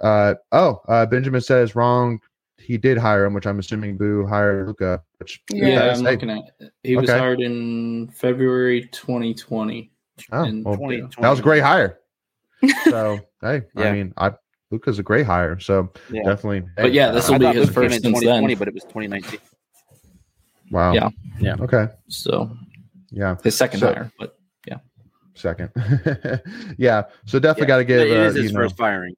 uh, 0.00 0.34
oh, 0.52 0.80
uh, 0.88 1.06
Benjamin 1.06 1.40
says 1.40 1.74
wrong. 1.74 2.20
He 2.58 2.76
did 2.76 2.98
hire 2.98 3.24
him, 3.24 3.34
which 3.34 3.46
I'm 3.46 3.58
assuming 3.58 3.96
Boo 3.96 4.26
hired 4.26 4.66
Luka. 4.66 5.02
Which 5.18 5.42
Yeah, 5.50 5.92
I'm 5.92 6.04
hey, 6.04 6.12
looking 6.12 6.30
at. 6.30 6.42
It. 6.58 6.72
He 6.82 6.96
was 6.96 7.08
hired 7.08 7.40
in 7.40 8.08
February 8.08 8.88
2020. 8.92 9.90
oh, 10.32 10.42
in 10.44 10.64
well, 10.64 10.76
20, 10.76 11.00
that 11.20 11.30
was 11.30 11.38
a 11.38 11.42
great 11.42 11.62
hire. 11.62 11.98
So, 12.84 13.20
hey, 13.42 13.62
I 13.76 13.92
mean, 13.92 14.12
I 14.16 14.32
Luka's 14.70 14.98
a 14.98 15.02
great 15.02 15.24
hire. 15.26 15.58
So 15.58 15.90
Yeah. 16.10 16.22
definitely. 16.24 16.60
But 16.76 16.86
hey, 16.86 16.90
yeah, 16.92 17.10
this 17.10 17.28
uh, 17.28 17.32
will 17.32 17.38
be 17.40 17.46
his 17.46 17.66
Luke 17.68 17.74
first 17.74 17.96
in 17.96 18.02
since 18.02 18.20
2020, 18.20 18.46
then. 18.54 18.58
but 18.58 18.68
it 18.68 18.74
was 18.74 18.82
2019. 18.84 19.40
wow. 20.70 20.92
Yeah. 20.92 21.08
Yeah. 21.40 21.56
Okay. 21.60 21.86
So 22.08 22.50
Yeah. 23.10 23.36
his 23.42 23.56
second 23.56 23.80
So- 23.80 23.86
hire, 23.94 24.12
but 24.18 24.38
yeah, 24.66 24.78
Second. 25.34 25.70
yeah. 26.78 27.04
So 27.26 27.38
definitely 27.38 27.62
Yeah. 27.62 27.66
got 27.68 27.76
to 27.78 27.84
give. 27.84 28.00
it 28.00 28.10
uh, 28.16 28.20
is 28.24 28.34
his 28.36 28.44
you 28.46 28.52
know, 28.52 28.60
first 28.64 28.76
firing. 28.76 29.14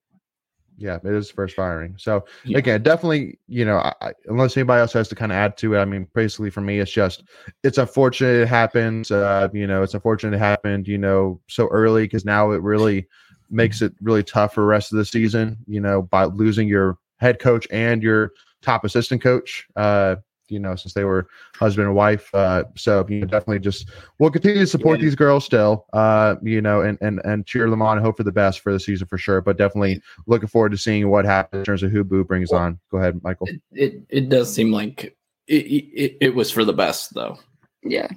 Yeah, 0.77 0.97
it 1.05 1.13
is 1.13 1.31
first 1.31 1.57
firing. 1.57 1.95
So 1.99 2.25
Yeah. 2.45 2.57
again, 2.59 2.83
definitely, 2.83 3.39
you 3.49 3.65
know, 3.67 3.79
I, 3.79 3.93
I- 4.01 4.13
unless 4.27 4.57
anybody 4.57 4.81
else 4.81 4.93
has 4.95 5.09
to 5.09 5.15
kind 5.15 5.31
of 5.33 5.37
add 5.37 5.57
to 5.59 5.75
it, 5.75 5.79
I 5.79 5.85
mean, 5.85 6.07
basically 6.15 6.49
for 6.51 6.61
me, 6.63 6.79
it's 6.79 6.91
just 6.93 7.25
it's 7.65 7.77
unfortunate 7.79 8.43
it 8.43 8.49
happened. 8.49 9.11
Uh, 9.11 9.49
you 9.53 9.67
know, 9.67 9.83
it's 9.83 9.95
unfortunate 9.95 10.37
it 10.37 10.39
happened, 10.39 10.87
you 10.89 10.97
know, 10.99 11.41
so 11.49 11.67
early 11.69 12.05
because 12.05 12.25
now 12.25 12.53
it 12.53 12.63
really 12.63 13.07
makes 13.51 13.83
it 13.83 13.93
really 14.01 14.23
tough 14.23 14.55
for 14.55 14.61
the 14.63 14.67
rest 14.67 14.93
of 14.93 14.99
the 14.99 15.05
season. 15.05 15.57
You 15.67 15.81
know, 15.81 16.03
by 16.03 16.25
losing 16.25 16.69
your 16.69 16.99
head 17.19 17.39
coach 17.39 17.67
and 17.71 18.03
your 18.03 18.33
top 18.63 18.85
assistant 18.85 19.23
coach. 19.23 19.67
Uh, 19.77 20.17
you 20.49 20.59
know, 20.59 20.75
since 20.75 20.95
they 20.95 21.05
were 21.05 21.29
husband 21.55 21.87
and 21.87 21.95
wife. 21.95 22.29
Uh, 22.35 22.65
so 22.77 23.07
you 23.09 23.21
know, 23.21 23.27
definitely 23.27 23.61
just 23.61 23.89
we'll 24.19 24.33
continue 24.33 24.59
to 24.59 24.67
support 24.67 24.99
Yeah. 24.99 25.05
these 25.05 25.15
girls 25.15 25.45
still. 25.45 25.87
Uh, 25.93 26.35
you 26.43 26.61
know, 26.61 26.81
and 26.81 26.99
and 27.01 27.21
and 27.25 27.47
cheer 27.47 27.71
them 27.71 27.81
on 27.83 27.99
and 27.99 28.05
hope 28.05 28.17
for 28.17 28.25
the 28.25 28.33
best 28.33 28.59
for 28.59 28.73
the 28.73 28.81
season 28.81 29.07
for 29.07 29.17
sure. 29.17 29.41
But 29.41 29.59
definitely 29.59 30.03
looking 30.27 30.49
forward 30.49 30.73
to 30.73 30.77
seeing 30.77 31.09
what 31.09 31.25
happens 31.25 31.61
in 31.61 31.65
terms 31.67 31.85
of 31.85 31.93
who 31.93 32.03
Boo 32.03 32.25
brings 32.25 32.51
on. 32.51 32.81
Go 32.91 32.99
ahead, 32.99 33.21
Michael. 33.23 33.47
it 33.47 33.61
it, 33.71 34.03
it 34.09 34.29
does 34.29 34.53
seem 34.53 34.73
like 34.73 35.17
it, 35.47 35.55
it 35.55 36.17
it 36.21 36.35
was 36.35 36.51
for 36.51 36.65
the 36.65 36.73
best 36.73 37.15
though. 37.15 37.39
yeah. 37.85 38.09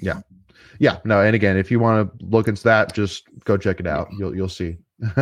Yeah, 0.00 0.20
no, 1.04 1.20
and 1.22 1.34
again, 1.34 1.56
if 1.56 1.70
you 1.70 1.78
want 1.78 2.18
to 2.18 2.24
look 2.26 2.48
into 2.48 2.62
that, 2.64 2.94
just 2.94 3.24
go 3.44 3.56
check 3.56 3.80
it 3.80 3.86
out. 3.86 4.08
You'll 4.18 4.34
you'll 4.34 4.48
see. 4.48 4.78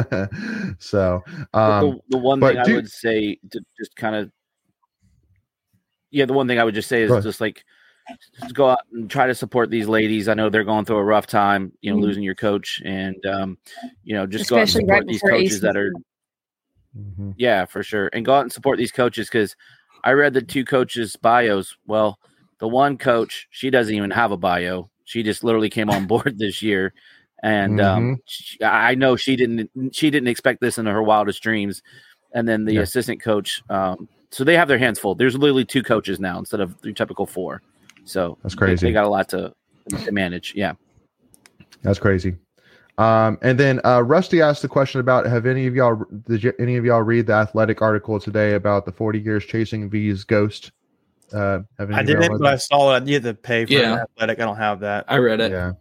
so, 0.79 1.23
um, 1.55 1.81
the, 1.81 2.01
the 2.11 2.19
one 2.19 2.41
but 2.41 2.55
thing 2.55 2.59
I 2.59 2.75
would 2.75 2.91
say 2.91 3.39
to 3.51 3.61
just 3.79 3.97
kind 3.97 4.15
of 4.15 4.31
yeah, 6.11 6.27
the 6.27 6.35
one 6.35 6.47
thing 6.47 6.59
I 6.59 6.65
would 6.65 6.75
just 6.75 6.89
say 6.89 7.03
is 7.03 7.25
just 7.25 7.41
like 7.41 7.65
just 8.41 8.55
go 8.55 8.69
out 8.69 8.81
and 8.93 9.11
try 9.11 9.27
to 9.27 9.35
support 9.35 9.71
these 9.71 9.89
ladies. 9.89 10.29
I 10.29 10.35
know 10.35 10.51
they're 10.51 10.65
going 10.65 10.85
through 10.85 10.99
a 10.99 11.05
rough 11.05 11.27
time, 11.27 11.73
you 11.81 11.91
know, 11.91 11.99
Mhm. 11.99 12.03
losing 12.03 12.23
your 12.23 12.35
coach, 12.35 12.83
and 12.85 13.25
um, 13.27 13.59
you 14.05 14.15
know, 14.15 14.27
just 14.27 14.51
go 14.51 14.57
out 14.57 14.63
and 14.63 14.71
support 14.71 14.91
right 14.91 15.07
these 15.07 15.23
before 15.23 15.39
coaches 15.39 15.61
that 15.63 15.77
are 15.77 15.93
mhm, 16.97 17.35
yeah, 17.37 17.65
for 17.65 17.83
sure. 17.83 18.11
And 18.13 18.25
go 18.25 18.35
out 18.35 18.43
and 18.43 18.53
support 18.53 18.79
these 18.79 18.93
coaches 18.93 19.29
because 19.29 19.57
I 20.05 20.13
read 20.13 20.35
the 20.35 20.43
two 20.43 20.65
coaches' 20.65 21.17
bios. 21.17 21.77
Well, 21.87 22.19
the 22.59 22.69
one 22.69 22.99
coach, 22.99 23.49
she 23.51 23.71
doesn't 23.71 23.95
even 23.95 24.11
have 24.11 24.33
a 24.33 24.37
bio. 24.37 24.91
She 25.13 25.23
just 25.23 25.45
literally 25.45 25.69
came 25.69 25.91
on 25.91 26.07
board 26.07 26.35
this 26.39 26.63
year. 26.63 26.95
And 27.43 27.81
um, 27.81 28.19
she, 28.25 28.63
I 28.65 28.95
know 28.95 29.15
she 29.17 29.37
didn't 29.37 29.69
she 29.95 30.11
didn't 30.11 30.29
expect 30.29 30.61
this 30.63 30.79
in 30.79 30.87
her 30.87 31.03
wildest 31.03 31.43
dreams. 31.43 31.83
And 32.35 32.49
then 32.49 32.65
the 32.65 32.75
Yeah. 32.75 32.81
assistant 32.81 33.21
coach, 33.23 33.63
um, 33.69 34.09
so 34.31 34.43
they 34.43 34.57
have 34.57 34.69
their 34.69 34.79
hands 34.79 34.99
full. 34.99 35.15
There's 35.15 35.37
literally 35.37 35.67
two 35.67 35.83
coaches 35.83 36.19
now 36.19 36.39
instead 36.39 36.61
of 36.61 36.81
the 36.81 36.93
typical 36.95 37.27
four. 37.27 37.61
So 38.05 38.39
That's 38.43 38.55
they- 38.55 38.59
crazy. 38.59 38.87
They, 38.87 38.93
got 38.93 39.05
a 39.05 39.09
lot 39.09 39.29
to, 39.31 39.53
to 40.05 40.13
manage. 40.13 40.55
Yeah. 40.57 40.73
that's 41.83 41.99
crazy. 41.99 42.37
Um, 42.99 43.39
and 43.43 43.59
then 43.59 43.81
uh, 43.85 44.03
Rusty 44.03 44.41
asked 44.41 44.63
the 44.63 44.69
question 44.69 45.01
about: 45.01 45.27
Have 45.27 45.45
any 45.47 45.67
of 45.67 45.75
y'all 45.75 46.05
did 46.29 46.45
you, 46.45 46.53
any 46.59 46.77
of 46.77 46.85
y'all 46.85 47.03
read 47.03 47.27
the 47.27 47.33
athletic 47.33 47.83
article 47.83 48.21
today 48.21 48.55
about 48.55 48.85
the 48.87 48.93
forty 48.93 49.19
years 49.19 49.45
chasing 49.45 49.91
V's 49.91 50.25
ghost? 50.25 50.73
Uh, 51.33 51.61
have 51.79 51.91
any 51.91 51.95
I 51.99 52.03
didn't, 52.03 52.39
but 52.39 52.47
I 52.47 52.53
that? 52.53 52.63
saw 52.63 52.97
it. 52.97 53.07
You 53.07 53.15
had 53.15 53.23
to 53.25 53.35
pay 53.35 53.65
for 53.65 53.73
Yeah. 53.73 54.03
athletic. 54.03 54.41
I 54.41 54.45
don't 54.45 54.57
have 54.57 54.81
that. 54.81 55.05
I 55.09 55.17
read 55.17 55.41
it. 55.41 55.51
Yeah. 55.51 55.73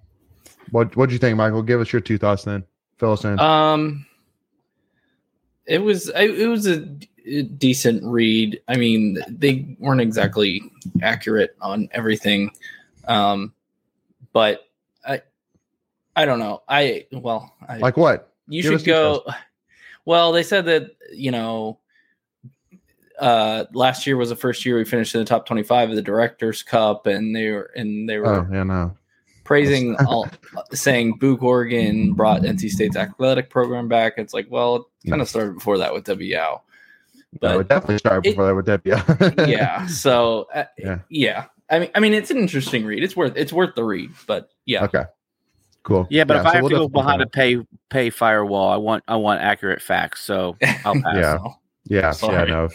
What 0.72 0.95
What 0.95 1.10
do 1.10 1.14
you 1.14 1.20
think, 1.20 1.38
Michael? 1.38 1.62
Give 1.62 1.82
us 1.82 1.91
your 1.91 2.02
two 2.02 2.18
thoughts 2.18 2.43
then. 2.43 2.64
Fill 2.97 3.14
us 3.14 3.26
in. 3.26 3.39
Um, 3.39 4.06
it 5.66 5.80
was 5.80 6.10
it, 6.10 6.39
it 6.39 6.47
was 6.47 6.68
a 6.68 6.80
decent 7.43 8.04
read. 8.04 8.62
I 8.68 8.78
mean, 8.78 9.18
they 9.28 9.76
weren't 9.80 10.02
exactly 10.02 10.62
accurate 11.02 11.56
on 11.62 11.89
everything, 11.91 12.52
um, 13.08 13.54
but 14.34 14.70
I 15.06 15.22
I 16.16 16.26
don't 16.26 16.39
know. 16.39 16.62
I 16.68 17.06
well, 17.12 17.54
I, 17.68 17.78
like 17.78 17.97
what? 17.97 18.34
you 18.47 18.64
give 18.64 18.80
should 18.80 18.86
go. 18.86 19.26
Well, 20.06 20.32
they 20.32 20.43
said 20.43 20.66
that 20.66 20.95
you 21.12 21.32
know. 21.32 21.78
Uh, 23.22 23.65
last 23.74 24.05
year 24.07 24.17
was 24.17 24.30
the 24.30 24.36
first 24.36 24.65
year 24.65 24.76
we 24.78 24.84
finished 24.84 25.13
in 25.15 25.19
the 25.22 25.26
top 25.26 25.45
twenty-five 25.45 25.89
of 25.89 25.95
the 25.95 26.01
Directors 26.01 26.63
Cup, 26.63 27.05
and 27.07 27.36
they 27.36 27.51
were 27.51 27.72
and 27.76 28.09
they 28.09 28.17
were 28.17 28.28
Oh 28.28 28.47
yeah, 28.51 28.63
no. 28.63 28.97
praising 29.43 29.95
all 30.07 30.28
saying 30.74 31.17
Boo 31.19 31.38
Corrigan 31.38 32.13
brought 32.13 32.41
NC 32.41 32.69
State's 32.69 32.95
athletic 32.97 33.49
program 33.49 33.88
back. 33.88 34.13
It's 34.17 34.34
like, 34.34 34.47
well, 34.49 34.88
it 35.03 35.09
kind 35.09 35.22
of 35.22 35.30
started 35.30 35.53
before 35.53 35.78
that 35.78 35.93
with 35.93 36.03
W. 36.05 36.28
Yow. 36.36 36.61
no, 37.41 37.59
it 37.59 37.67
But 37.67 37.67
definitely 37.69 37.97
started 37.99 38.28
it- 38.28 38.32
before 38.32 38.47
that 38.47 38.55
with 38.55 38.65
Debbie. 38.65 39.45
yeah, 39.51 39.86
so 39.88 40.47
uh, 40.53 40.65
Yeah. 40.78 40.99
yeah. 41.09 41.45
I 41.69 41.80
mean, 41.80 41.89
I 41.95 41.99
mean, 42.01 42.13
it's 42.13 42.32
an 42.32 42.38
interesting 42.38 42.86
read. 42.86 43.03
It's 43.03 43.15
worth 43.15 43.34
it's 43.38 43.53
worth 43.53 43.76
the 43.76 43.84
read. 43.84 44.11
But 44.28 44.49
yeah, 44.65 44.84
Okay. 44.86 45.03
Cool. 45.84 46.05
Yeah, 46.09 46.26
but 46.26 46.38
if 46.38 46.43
so 46.43 46.49
I 46.49 46.53
have 46.55 46.61
we'll 46.63 46.69
to 46.72 46.76
go 46.76 46.88
behind 46.89 47.22
a 47.22 47.28
pay 47.28 47.57
pay 47.89 48.09
firewall, 48.09 48.69
I 48.69 48.78
want 48.78 49.03
I 49.07 49.15
want 49.15 49.41
accurate 49.41 49.82
facts. 49.82 50.22
So 50.22 50.57
I'll 50.86 50.99
pass. 51.01 51.15
Yeah. 51.15 51.38
Yeah, 51.86 52.13
yeah, 52.23 52.43
no. 52.45 52.69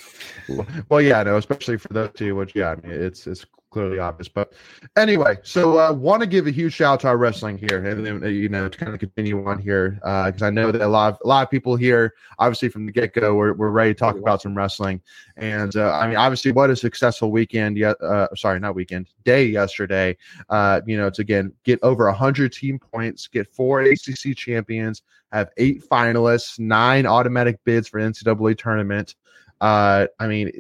Well, 0.89 1.01
yeah, 1.01 1.23
no, 1.23 1.37
especially 1.37 1.79
for 1.79 1.89
those 1.89 2.11
two, 2.15 2.35
which 2.35 2.55
yeah, 2.55 2.71
I 2.71 2.77
mean, 2.77 2.93
it's 2.93 3.27
it's 3.27 3.47
clearly 3.77 3.99
obvious. 3.99 4.27
But 4.27 4.55
anyway, 4.97 5.37
so 5.43 5.79
uh, 5.79 5.93
want 5.93 6.23
to 6.23 6.27
give 6.27 6.47
a 6.47 6.51
huge 6.51 6.73
shout 6.73 6.95
out 6.95 7.01
to 7.01 7.09
our 7.09 7.19
wrestling 7.19 7.59
here, 7.59 7.85
and 7.85 8.07
then 8.07 8.25
uh, 8.25 8.27
you 8.27 8.49
know 8.49 8.71
to 8.71 8.79
kind 8.79 8.95
of 8.95 9.01
continue 9.01 9.47
on 9.47 9.59
here 9.59 9.99
because 10.01 10.41
I 10.41 10.49
know 10.49 10.73
that 10.73 10.81
a 10.81 10.87
lot 10.87 11.13
of 11.13 11.19
a 11.23 11.29
lot 11.29 11.43
of 11.43 11.51
people 11.51 11.77
here, 11.77 12.15
obviously 12.39 12.71
from 12.71 12.87
the 12.87 12.93
get 12.93 13.13
go, 13.13 13.35
we're 13.35 13.53
we're 13.53 13.69
ready 13.69 13.93
to 13.93 13.99
talk 13.99 14.17
about 14.17 14.41
some 14.41 14.57
wrestling, 14.57 15.03
and 15.37 15.77
uh, 15.77 15.93
I 15.93 16.07
mean, 16.07 16.17
obviously, 16.17 16.53
what 16.53 16.71
a 16.71 16.77
successful 16.77 17.31
weekend! 17.31 17.77
Yeah, 17.77 17.91
uh, 18.03 18.29
sorry, 18.35 18.59
not 18.61 18.75
weekend, 18.75 19.09
day 19.25 19.45
yesterday. 19.45 20.17
Uh, 20.49 20.81
you 20.87 20.97
know, 20.97 21.11
to 21.11 21.21
again 21.21 21.53
get 21.65 21.79
over 21.83 22.11
hundred 22.11 22.55
team 22.55 22.79
points, 22.79 23.27
get 23.27 23.47
four 23.53 23.83
ACC 23.83 24.35
champions, 24.35 25.03
have 25.33 25.51
eight 25.59 25.85
finalists, 25.87 26.59
nine 26.59 27.05
automatic 27.05 27.63
bids 27.65 27.89
for 27.89 28.01
NCAA 28.01 28.57
tournament. 28.57 29.17
Uh, 29.61 30.07
I 30.19 30.29
mean, 30.29 30.51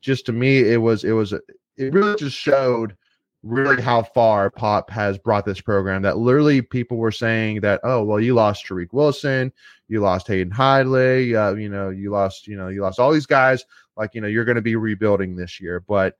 just 0.00 0.26
to 0.26 0.32
me, 0.32 0.58
it 0.58 0.82
was 0.82 1.04
it 1.04 1.12
was 1.12 1.32
it 1.76 1.92
really 1.92 2.16
just 2.16 2.36
showed 2.36 2.96
really 3.42 3.82
how 3.82 4.02
far 4.02 4.50
Pop 4.50 4.88
has 4.90 5.18
brought 5.18 5.44
this 5.44 5.60
program. 5.60 6.02
That 6.02 6.18
literally 6.18 6.62
people 6.62 6.96
were 6.96 7.12
saying 7.12 7.60
that, 7.60 7.80
oh 7.84 8.02
well, 8.04 8.20
you 8.20 8.34
lost 8.34 8.66
Tariq 8.66 8.92
Wilson, 8.92 9.52
you 9.88 10.00
lost 10.00 10.28
Hayden 10.28 10.52
Hidlay, 10.52 11.34
uh, 11.34 11.56
you 11.56 11.68
know, 11.68 11.90
you 11.90 12.10
lost 12.10 12.46
you 12.46 12.56
know 12.56 12.68
you 12.68 12.82
lost 12.82 12.98
all 12.98 13.12
these 13.12 13.26
guys. 13.26 13.64
Like 13.96 14.14
you 14.14 14.20
know, 14.20 14.28
you're 14.28 14.44
going 14.44 14.56
to 14.56 14.62
be 14.62 14.76
rebuilding 14.76 15.36
this 15.36 15.60
year, 15.60 15.80
but 15.80 16.16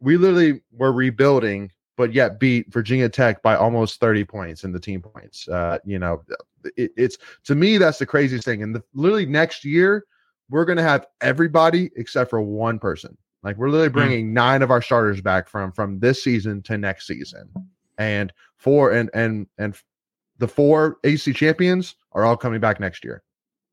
we 0.00 0.16
literally 0.16 0.60
were 0.72 0.92
rebuilding 0.92 1.70
but 1.96 2.12
yet 2.12 2.40
beat 2.40 2.72
Virginia 2.72 3.08
Tech 3.08 3.42
by 3.42 3.56
almost 3.56 4.00
30 4.00 4.24
points 4.24 4.64
in 4.64 4.72
the 4.72 4.80
team 4.80 5.00
points. 5.00 5.48
Uh, 5.48 5.78
you 5.84 5.98
know, 5.98 6.22
it, 6.76 6.92
it's 6.96 7.18
to 7.44 7.54
me 7.54 7.78
that's 7.78 7.98
the 7.98 8.06
craziest 8.06 8.44
thing. 8.44 8.62
And 8.62 8.74
the, 8.74 8.82
literally 8.94 9.26
next 9.26 9.64
year, 9.64 10.04
we're 10.50 10.64
going 10.64 10.78
to 10.78 10.82
have 10.82 11.06
everybody 11.20 11.90
except 11.96 12.30
for 12.30 12.40
one 12.40 12.78
person. 12.78 13.16
Like 13.44 13.58
we're 13.58 13.68
literally 13.68 13.90
bringing 13.90 14.30
mm. 14.30 14.32
nine 14.32 14.62
of 14.62 14.70
our 14.70 14.80
starters 14.80 15.20
back 15.20 15.48
from 15.48 15.70
from 15.70 16.00
this 16.00 16.24
season 16.24 16.62
to 16.62 16.78
next 16.78 17.06
season, 17.06 17.50
and 17.98 18.32
four 18.56 18.92
and 18.92 19.10
and 19.12 19.46
and 19.58 19.76
the 20.38 20.48
four 20.48 20.96
AC 21.04 21.32
champions 21.34 21.94
are 22.12 22.24
all 22.24 22.38
coming 22.38 22.58
back 22.58 22.80
next 22.80 23.04
year. 23.04 23.22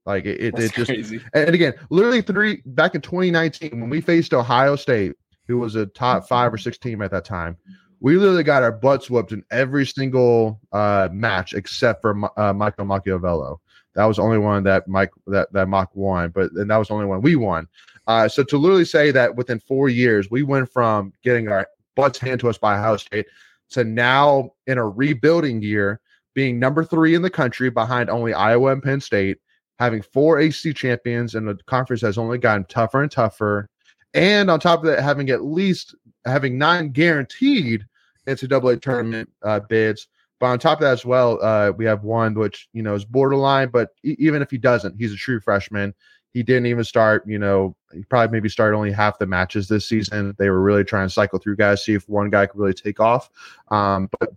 Like 0.05 0.26
it, 0.26 0.41
it, 0.41 0.59
it 0.59 0.74
just 0.74 0.89
crazy. 0.89 1.22
and 1.34 1.55
again, 1.55 1.74
literally 1.89 2.22
three 2.22 2.61
back 2.65 2.95
in 2.95 3.01
2019 3.01 3.80
when 3.80 3.89
we 3.89 4.01
faced 4.01 4.34
Ohio 4.34 4.76
State, 4.76 5.13
who 5.47 5.57
was 5.57 5.76
a 5.76 5.86
top 5.86 6.28
five 6.28 6.53
or 6.53 6.57
six 6.57 6.78
team 6.78 7.01
at 7.01 7.11
that 7.11 7.24
time. 7.24 7.55
We 8.01 8.17
literally 8.17 8.43
got 8.43 8.63
our 8.63 8.72
butts 8.72 9.09
whooped 9.09 9.32
in 9.32 9.43
every 9.51 9.86
single 9.86 10.59
uh, 10.74 11.07
match 11.11 11.53
except 11.53 12.01
for 12.01 12.30
uh, 12.38 12.51
Michael 12.51 12.86
Macchiavello. 12.86 13.57
That 13.93 14.05
was 14.05 14.17
the 14.17 14.24
only 14.24 14.39
one 14.39 14.63
that 14.63 14.88
Mike 14.88 15.11
that 15.28 15.53
that 15.53 15.67
Mock 15.67 15.95
won, 15.95 16.32
but 16.32 16.51
and 16.53 16.69
that 16.69 16.78
was 16.78 16.89
the 16.89 16.95
only 16.95 17.05
one 17.05 17.22
we 17.22 17.36
won. 17.36 17.67
Uh, 18.08 18.28
so 18.28 18.43
to 18.43 18.58
literally 18.58 18.86
say 18.86 19.12
that 19.12 19.36
within 19.36 19.60
four 19.60 19.89
years 19.89 20.30
we 20.32 20.43
went 20.43 20.72
from 20.72 21.14
getting 21.24 21.47
our 21.47 21.68
butts 21.95 22.18
handed 22.18 22.39
to 22.39 22.49
us 22.49 22.58
by 22.58 22.78
Ohio 22.78 22.97
State 22.97 23.28
to 23.70 23.84
now 23.84 24.52
in 24.68 24.78
a 24.78 24.88
rebuilding 24.88 25.62
year 25.62 25.99
being 26.34 26.60
number 26.60 26.84
three 26.84 27.16
in 27.16 27.22
the 27.22 27.30
country 27.30 27.70
behind 27.70 28.10
only 28.10 28.34
Iowa 28.34 28.72
and 28.72 28.84
Penn 28.84 29.02
State, 29.02 29.38
having 29.80 30.02
four 30.02 30.39
AC 30.39 30.74
champions, 30.74 31.36
and 31.36 31.47
the 31.47 31.56
conference 31.66 32.02
has 32.02 32.18
only 32.18 32.38
gotten 32.38 32.66
tougher 32.66 33.02
and 33.02 33.12
tougher. 33.12 33.70
And 34.14 34.49
on 34.49 34.60
top 34.60 34.80
of 34.80 34.86
that, 34.86 35.02
having 35.02 35.30
at 35.30 35.43
least 35.43 35.95
having 36.26 36.58
nine 36.58 36.89
guaranteed 36.89 37.86
NCAA 38.28 38.82
tournament 38.82 39.30
uh, 39.43 39.60
bids. 39.60 40.08
But 40.39 40.47
on 40.47 40.60
top 40.60 40.80
of 40.80 40.82
that 40.84 40.93
as 40.93 41.06
well, 41.06 41.39
uh, 41.41 41.72
we 41.76 41.86
have 41.86 42.04
one 42.04 42.34
which 42.34 42.68
you 42.74 42.82
know 42.82 42.95
is 42.95 43.06
borderline. 43.06 43.70
But 43.70 43.89
e- 44.04 44.16
even 44.20 44.41
if 44.41 44.49
he 44.49 44.58
doesn't, 44.58 44.95
he's 44.97 45.14
a 45.14 45.18
true 45.18 45.39
freshman. 45.39 45.93
He 46.34 46.43
didn't 46.43 46.67
even 46.67 46.84
start. 46.84 47.27
You 47.27 47.39
know, 47.39 47.75
he 47.93 48.03
probably 48.03 48.32
maybe 48.32 48.49
started 48.49 48.75
only 48.75 48.91
half 48.91 49.19
the 49.19 49.25
matches 49.25 49.67
this 49.67 49.88
season. 49.88 50.36
They 50.38 50.49
were 50.49 50.61
really 50.61 50.84
trying 50.84 51.07
to 51.07 51.13
cycle 51.13 51.39
through 51.39 51.57
guys, 51.57 51.84
see 51.84 51.93
if 51.93 52.07
one 52.07 52.29
guy 52.29 52.45
could 52.45 52.59
really 52.59 52.73
take 52.73 52.99
off. 52.99 53.29
Um, 53.69 54.09
but 54.19 54.29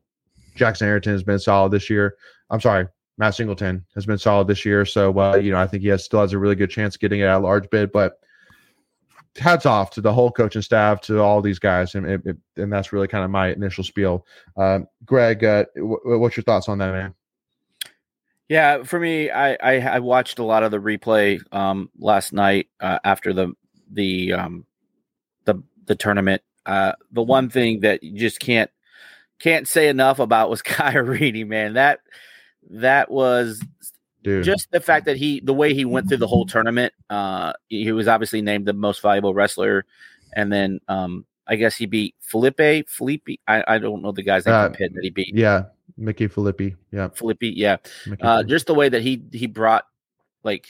Jackson 0.55 0.89
Arrington 0.89 1.13
has 1.13 1.23
been 1.23 1.39
solid 1.39 1.73
this 1.73 1.89
year. 1.89 2.17
I'm 2.51 2.61
sorry, 2.61 2.89
Matt 3.19 3.35
Singleton 3.35 3.85
has 3.95 4.07
been 4.07 4.19
solid 4.19 4.49
this 4.49 4.65
year. 4.65 4.85
So 4.85 5.19
uh, 5.19 5.37
you 5.37 5.53
know, 5.53 5.59
I 5.59 5.67
think 5.67 5.83
he 5.83 5.89
has 5.89 6.05
still 6.05 6.21
has 6.21 6.33
a 6.33 6.39
really 6.39 6.57
good 6.57 6.71
chance 6.71 6.97
of 6.97 7.01
getting 7.01 7.21
it 7.21 7.25
at 7.25 7.37
a 7.37 7.39
large 7.39 7.69
bid. 7.71 7.93
But 7.93 8.19
hats 9.39 9.67
off 9.67 9.91
to 9.91 10.01
the 10.01 10.13
whole 10.13 10.31
coaching 10.31 10.63
staff, 10.63 11.01
to 11.03 11.21
all 11.21 11.43
these 11.43 11.59
guys, 11.59 11.95
and 11.95 12.07
it, 12.07 12.37
and 12.57 12.73
that's 12.73 12.93
really 12.93 13.09
kind 13.09 13.25
of 13.25 13.31
my 13.31 13.53
initial 13.53 13.85
spiel. 13.85 14.27
Um, 14.57 14.87
Greg, 15.05 15.45
uh, 15.45 15.65
w- 15.77 16.19
what's 16.19 16.37
your 16.37 16.45
thoughts 16.45 16.69
on 16.69 16.79
that, 16.79 16.93
man? 16.93 17.15
Yeah, 18.49 18.83
for 18.83 19.01
me, 19.01 19.31
I, 19.31 19.55
I, 19.55 19.81
I 19.81 19.99
watched 20.01 20.39
a 20.39 20.45
lot 20.45 20.63
of 20.63 20.71
the 20.71 20.79
replay 20.79 21.41
um, 21.53 21.91
last 21.99 22.33
night 22.33 22.69
uh, 22.81 22.99
after 23.05 23.33
the 23.33 23.53
the 23.91 24.33
um, 24.35 24.67
the 25.45 25.63
the 25.87 25.95
tournament. 25.95 26.43
Uh, 26.67 26.93
the 27.13 27.23
one 27.23 27.49
thing 27.49 27.81
that 27.81 28.03
you 28.03 28.19
just 28.19 28.41
can't 28.41 28.71
can't 29.39 29.67
say 29.67 29.89
enough 29.89 30.19
about 30.19 30.51
was 30.51 30.63
Reedy, 30.95 31.45
man. 31.45 31.75
That 31.75 32.01
that 32.71 33.11
was 33.11 33.63
Dude. 34.25 34.45
just 34.45 34.71
the 34.71 34.81
fact 34.81 35.05
that 35.07 35.17
he 35.19 35.41
the 35.41 35.53
way 35.53 35.75
he 35.75 35.85
went 35.85 36.09
through 36.09 36.17
the 36.17 36.27
whole 36.27 36.47
tournament 36.47 36.95
uh 37.11 37.53
he 37.69 37.93
was 37.93 38.09
obviously 38.09 38.41
named 38.41 38.67
the 38.67 38.73
most 38.73 39.03
valuable 39.03 39.35
wrestler 39.35 39.85
and 40.35 40.51
then 40.51 40.81
um 40.89 41.27
i 41.47 41.57
guess 41.57 41.77
he 41.77 41.85
beat 41.85 42.15
felipe 42.21 42.89
felipe 42.89 43.29
i, 43.47 43.63
I 43.69 43.79
don't 43.79 44.01
know 44.01 44.13
the 44.13 44.23
guy's 44.23 44.47
name 44.47 44.55
uh, 44.55 44.69
that 44.69 44.99
he 45.03 45.11
beat 45.11 45.35
yeah 45.35 45.65
mickey 45.97 46.27
felipe 46.27 46.77
yeah 46.93 47.09
felipe 47.09 47.39
yeah 47.41 47.77
uh 48.21 48.39
Felipe. 48.39 48.49
just 48.49 48.67
the 48.67 48.75
way 48.75 48.89
that 48.89 49.03
he 49.03 49.23
he 49.33 49.47
brought 49.47 49.85
like 50.43 50.67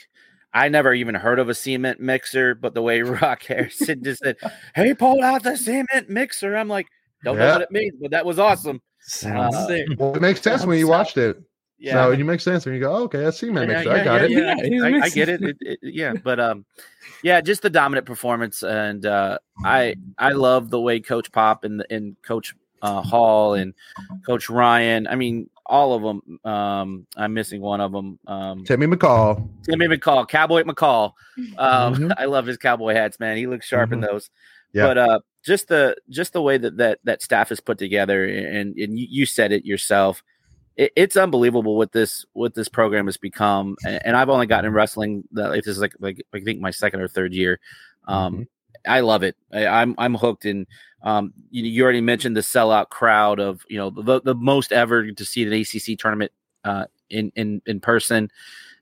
I 0.55 0.69
never 0.69 0.93
even 0.93 1.15
heard 1.15 1.39
of 1.39 1.49
a 1.49 1.53
cement 1.53 1.99
mixer, 1.99 2.55
but 2.55 2.73
the 2.73 2.81
way 2.81 3.01
Rock 3.01 3.43
Harrison 3.43 4.01
just 4.01 4.23
said, 4.23 4.37
"Hey, 4.73 4.93
pull 4.93 5.21
out 5.21 5.43
the 5.43 5.57
cement 5.57 6.09
mixer," 6.09 6.55
I'm 6.55 6.69
like, 6.69 6.87
"Don't 7.25 7.35
yeah. 7.35 7.45
know 7.45 7.51
what 7.51 7.61
it 7.63 7.71
means," 7.71 7.95
but 8.01 8.11
that 8.11 8.25
was 8.25 8.39
awesome. 8.39 8.81
Uh, 9.25 9.51
well, 9.97 10.15
it 10.15 10.21
makes 10.21 10.41
sense 10.41 10.65
when 10.65 10.79
you 10.79 10.87
watched 10.87 11.17
it. 11.17 11.43
Yeah. 11.77 12.05
So 12.05 12.11
you 12.11 12.23
make 12.23 12.39
sense 12.39 12.65
when 12.65 12.73
you 12.73 12.79
go, 12.79 12.91
oh, 12.91 13.03
okay, 13.03 13.19
that's 13.19 13.37
cement 13.37 13.69
yeah, 13.69 13.75
mixer. 13.75 13.95
Yeah, 13.95 14.01
I 14.01 14.03
got 14.05 14.29
yeah, 14.29 14.55
it. 14.57 14.71
Yeah, 14.71 14.81
I, 14.85 15.01
I, 15.01 15.09
get 15.09 15.27
it. 15.29 15.43
It, 15.43 15.57
it. 15.59 15.79
Yeah, 15.83 16.13
but 16.13 16.39
um, 16.39 16.65
yeah, 17.21 17.41
just 17.41 17.61
the 17.61 17.69
dominant 17.69 18.07
performance, 18.07 18.63
and 18.63 19.05
uh, 19.05 19.37
I 19.63 19.95
I 20.17 20.31
love 20.31 20.69
the 20.69 20.79
way 20.79 21.01
Coach 21.01 21.33
Pop 21.33 21.65
and 21.65 21.85
and 21.89 22.15
Coach 22.23 22.55
uh, 22.81 23.01
Hall 23.01 23.53
and 23.53 23.73
Coach 24.25 24.49
Ryan. 24.49 25.07
I 25.07 25.15
mean, 25.15 25.49
all 25.65 25.93
of 25.93 26.01
them. 26.03 26.39
Um, 26.51 27.07
I'm 27.15 27.33
missing 27.33 27.61
one 27.61 27.81
of 27.81 27.91
them. 27.91 28.19
Um, 28.27 28.63
Timmy 28.65 28.87
McCall. 28.87 29.47
Timmy 29.63 29.87
McCall, 29.87 30.27
Cowboy 30.27 30.63
McCall. 30.63 31.13
Um, 31.57 31.95
mm-hmm. 31.95 32.11
I 32.17 32.25
love 32.25 32.45
his 32.45 32.57
cowboy 32.57 32.93
hats, 32.93 33.19
man. 33.19 33.37
He 33.37 33.47
looks 33.47 33.65
sharp 33.65 33.89
mm-hmm. 33.89 34.03
in 34.03 34.09
those. 34.09 34.29
Yeah. 34.73 34.87
But 34.87 34.97
uh, 34.97 35.19
just 35.43 35.67
the 35.69 35.95
just 36.09 36.33
the 36.33 36.41
way 36.41 36.57
that 36.57 36.77
that 36.77 36.99
that 37.05 37.21
staff 37.21 37.51
is 37.51 37.59
put 37.59 37.77
together, 37.77 38.25
and 38.25 38.75
and 38.77 38.99
you, 38.99 39.07
you 39.09 39.25
said 39.25 39.51
it 39.51 39.65
yourself 39.65 40.23
it, 40.75 40.91
it's 40.95 41.17
unbelievable 41.17 41.75
what 41.75 41.91
this 41.91 42.25
what 42.33 42.53
this 42.53 42.69
program 42.69 43.05
has 43.05 43.17
become. 43.17 43.75
And, 43.85 44.07
and 44.07 44.17
I've 44.17 44.29
only 44.29 44.47
gotten 44.47 44.65
in 44.65 44.73
wrestling 44.73 45.23
that 45.33 45.51
this 45.53 45.67
is 45.67 45.79
like 45.79 45.93
like 45.99 46.25
I 46.33 46.39
think 46.41 46.59
my 46.59 46.71
second 46.71 47.01
or 47.01 47.07
third 47.07 47.33
year. 47.33 47.59
Um, 48.07 48.33
mm-hmm. 48.33 48.43
I 48.87 48.99
love 48.99 49.23
it. 49.23 49.35
I, 49.51 49.61
am 49.61 49.73
I'm, 49.73 49.95
I'm 49.97 50.15
hooked. 50.15 50.45
And 50.45 50.67
um, 51.05 51.33
you, 51.51 51.63
you 51.63 51.83
already 51.83 52.01
mentioned 52.01 52.35
the 52.35 52.41
sellout 52.41 52.89
crowd 52.89 53.39
of 53.39 53.63
you 53.69 53.77
know 53.77 53.91
the, 53.91 54.21
the 54.21 54.35
most 54.35 54.73
ever 54.73 55.11
to 55.11 55.25
see 55.25 55.45
the 55.45 55.61
ACC 55.61 55.97
tournament 55.97 56.31
uh, 56.65 56.85
in 57.09 57.31
in 57.35 57.61
in 57.67 57.79
person, 57.79 58.29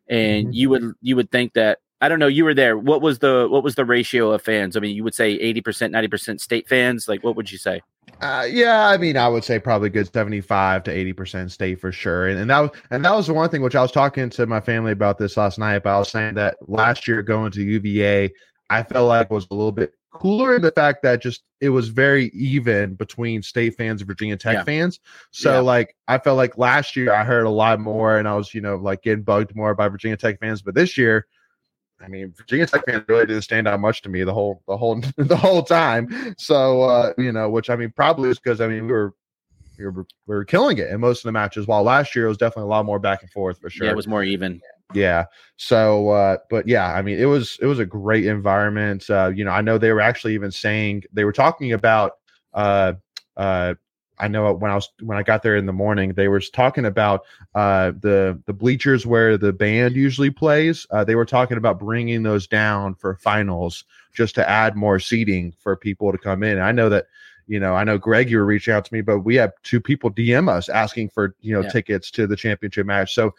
and 0.08 0.46
mm-hmm. 0.46 0.54
you 0.54 0.70
would 0.70 0.94
you 1.02 1.16
would 1.18 1.30
think 1.32 1.54
that 1.54 1.80
I 2.00 2.08
don't 2.08 2.20
know. 2.20 2.28
You 2.28 2.46
were 2.46 2.54
there. 2.54 2.78
What 2.78 3.02
was 3.02 3.20
the 3.20 3.48
what 3.50 3.64
was 3.64 3.76
the 3.76 3.86
ratio 3.86 4.32
of 4.32 4.42
fans? 4.42 4.78
I 4.78 4.80
mean, 4.80 4.96
you 4.96 5.04
would 5.04 5.14
say 5.14 5.32
eighty 5.32 5.62
percent, 5.62 5.92
ninety 5.92 6.08
percent 6.08 6.40
state 6.40 6.68
fans. 6.68 7.08
Like, 7.08 7.24
what 7.24 7.36
would 7.36 7.52
you 7.52 7.58
say? 7.58 7.82
Uh, 8.22 8.48
yeah, 8.50 8.88
I 8.88 8.98
mean, 8.98 9.18
I 9.18 9.28
would 9.28 9.44
say 9.44 9.60
probably 9.60 9.90
good 9.90 10.12
seventy-five 10.12 10.84
to 10.84 10.92
eighty 10.92 11.14
percent 11.14 11.52
state 11.52 11.80
for 11.80 11.92
sure. 11.92 12.28
And, 12.28 12.40
and 12.40 12.50
that 12.50 12.60
was 12.60 12.72
and 12.90 13.04
that 13.04 13.14
was 13.14 13.28
the 13.28 13.34
one 13.34 13.50
thing 13.50 13.62
which 13.62 13.76
I 13.76 13.82
was 13.82 13.92
talking 13.92 14.30
to 14.32 14.46
my 14.46 14.62
family 14.62 14.94
about 14.94 15.18
this 15.18 15.36
last 15.36 15.60
night. 15.60 15.84
But 15.84 15.96
I 15.96 16.00
was 16.00 16.10
saying 16.10 16.36
that 16.36 16.58
last 16.70 17.06
year 17.06 17.22
going 17.22 17.52
to 17.52 17.62
UVA, 17.62 18.32
I 18.70 18.84
felt 18.84 19.10
like 19.10 19.30
was 19.30 19.48
a 19.52 19.54
little 19.54 19.72
bit 19.74 19.94
cooler 20.14 20.56
in 20.56 20.62
the 20.62 20.72
fact 20.72 21.04
that 21.04 21.22
just 21.22 21.44
it 21.60 21.70
was 21.70 21.90
very 21.90 22.28
even 22.34 22.96
between 22.96 23.42
state 23.42 23.76
fans 23.76 24.02
and 24.02 24.08
Virginia 24.08 24.38
Tech 24.38 24.56
yeah. 24.56 24.64
fans. 24.64 25.00
So 25.32 25.54
yeah. 25.54 25.60
like 25.60 25.96
I 26.08 26.18
felt 26.18 26.38
like 26.38 26.58
last 26.58 26.96
year 26.96 27.14
I 27.14 27.24
heard 27.24 27.46
a 27.46 27.50
lot 27.50 27.80
more 27.80 28.18
and 28.18 28.28
I 28.28 28.36
was, 28.36 28.54
you 28.54 28.62
know, 28.62 28.76
like 28.76 29.02
getting 29.02 29.24
bugged 29.24 29.56
more 29.56 29.74
by 29.76 29.88
Virginia 29.90 30.18
Tech 30.18 30.40
fans. 30.40 30.62
But 30.62 30.76
this 30.76 30.98
year 30.98 31.28
I 32.04 32.08
mean, 32.10 32.34
Virginia 32.36 32.66
Tech 32.66 32.86
fans 32.86 33.06
really 33.08 33.26
didn't 33.26 33.44
stand 33.44 33.68
out 33.68 33.80
much 33.80 34.02
to 34.02 34.10
me 34.10 34.24
the 34.24 34.34
whole 34.34 34.62
the 34.68 34.76
whole 34.76 35.02
the 35.18 35.38
whole 35.38 35.64
time. 35.64 36.36
So 36.38 36.84
uh, 36.84 37.14
you 37.18 37.32
know, 37.32 37.50
which 37.50 37.70
I 37.70 37.76
mean, 37.76 37.92
probably 37.96 38.30
is 38.30 38.40
because 38.40 38.62
I 38.62 38.68
mean 38.68 38.86
we 38.86 38.92
were 38.92 39.14
we 39.78 39.86
were 39.86 40.06
we 40.28 40.36
were 40.36 40.46
killing 40.46 40.78
it 40.78 40.90
in 40.90 41.00
most 41.00 41.20
of 41.20 41.24
the 41.24 41.32
matches. 41.32 41.66
While 41.66 41.84
last 41.84 42.16
year 42.16 42.26
it 42.26 42.30
was 42.30 42.38
definitely 42.38 42.64
a 42.64 42.72
lot 42.72 42.86
more 42.86 43.00
back 43.00 43.22
and 43.22 43.32
forth 43.32 43.60
for 43.60 43.70
sure. 43.70 43.86
Yeah, 43.86 43.92
it 43.92 43.96
was 43.96 44.08
more 44.08 44.24
even. 44.24 44.62
Yeah. 44.94 45.26
So, 45.58 46.10
uh, 46.10 46.38
but 46.50 46.68
yeah, 46.68 46.94
I 46.94 47.02
mean, 47.02 47.20
it 47.20 47.26
was 47.26 47.58
it 47.62 47.66
was 47.66 47.80
a 47.80 47.86
great 47.86 48.26
environment. 48.26 49.10
Uh, 49.10 49.32
you 49.34 49.44
know, 49.44 49.52
I 49.52 49.62
know 49.62 49.78
they 49.78 49.92
were 49.92 50.02
actually 50.02 50.34
even 50.34 50.52
saying 50.52 51.04
they 51.14 51.26
were 51.26 51.32
talking 51.32 51.74
about 51.74 52.14
uh, 52.54 52.94
uh, 53.38 53.76
I 54.20 54.28
know 54.28 54.54
when 54.54 54.72
I 54.72 54.76
was 54.76 54.90
when 55.02 55.18
I 55.18 55.24
got 55.24 55.44
there 55.44 55.56
in 55.56 55.66
the 55.66 55.74
morning, 55.74 56.14
they 56.14 56.28
were 56.28 56.40
talking 56.40 56.86
about 56.86 57.26
uh, 57.56 57.92
the 58.00 58.40
the 58.46 58.54
bleachers 58.54 59.06
where 59.06 59.38
the 59.38 59.52
band 59.52 59.96
usually 59.96 60.30
plays. 60.30 60.86
Uh, 60.92 61.04
they 61.04 61.16
were 61.16 61.26
talking 61.26 61.58
about 61.58 61.80
bringing 61.80 62.24
those 62.24 62.48
down 62.48 62.96
for 62.96 63.16
finals 63.16 63.84
just 64.14 64.36
to 64.36 64.48
add 64.48 64.76
more 64.76 65.00
seating 65.00 65.54
for 65.60 65.76
people 65.76 66.12
to 66.12 66.18
come 66.18 66.44
in. 66.44 66.60
I 66.60 66.72
know 66.72 66.90
that 66.90 67.08
you 67.48 67.60
know 67.60 67.74
I 67.74 67.84
know 67.84 67.98
Greg, 67.98 68.30
you 68.30 68.38
were 68.38 68.46
reaching 68.46 68.74
out 68.74 68.86
to 68.86 68.94
me, 68.94 69.02
but 69.02 69.20
we 69.20 69.36
have 69.36 69.52
two 69.64 69.82
people 69.82 70.12
DM 70.12 70.48
us 70.48 70.70
asking 70.70 71.10
for 71.10 71.36
you 71.42 71.54
know 71.54 71.62
yeah. 71.62 71.70
tickets 71.70 72.12
to 72.12 72.28
the 72.28 72.36
championship 72.36 72.86
match. 72.86 73.16
So 73.16 73.34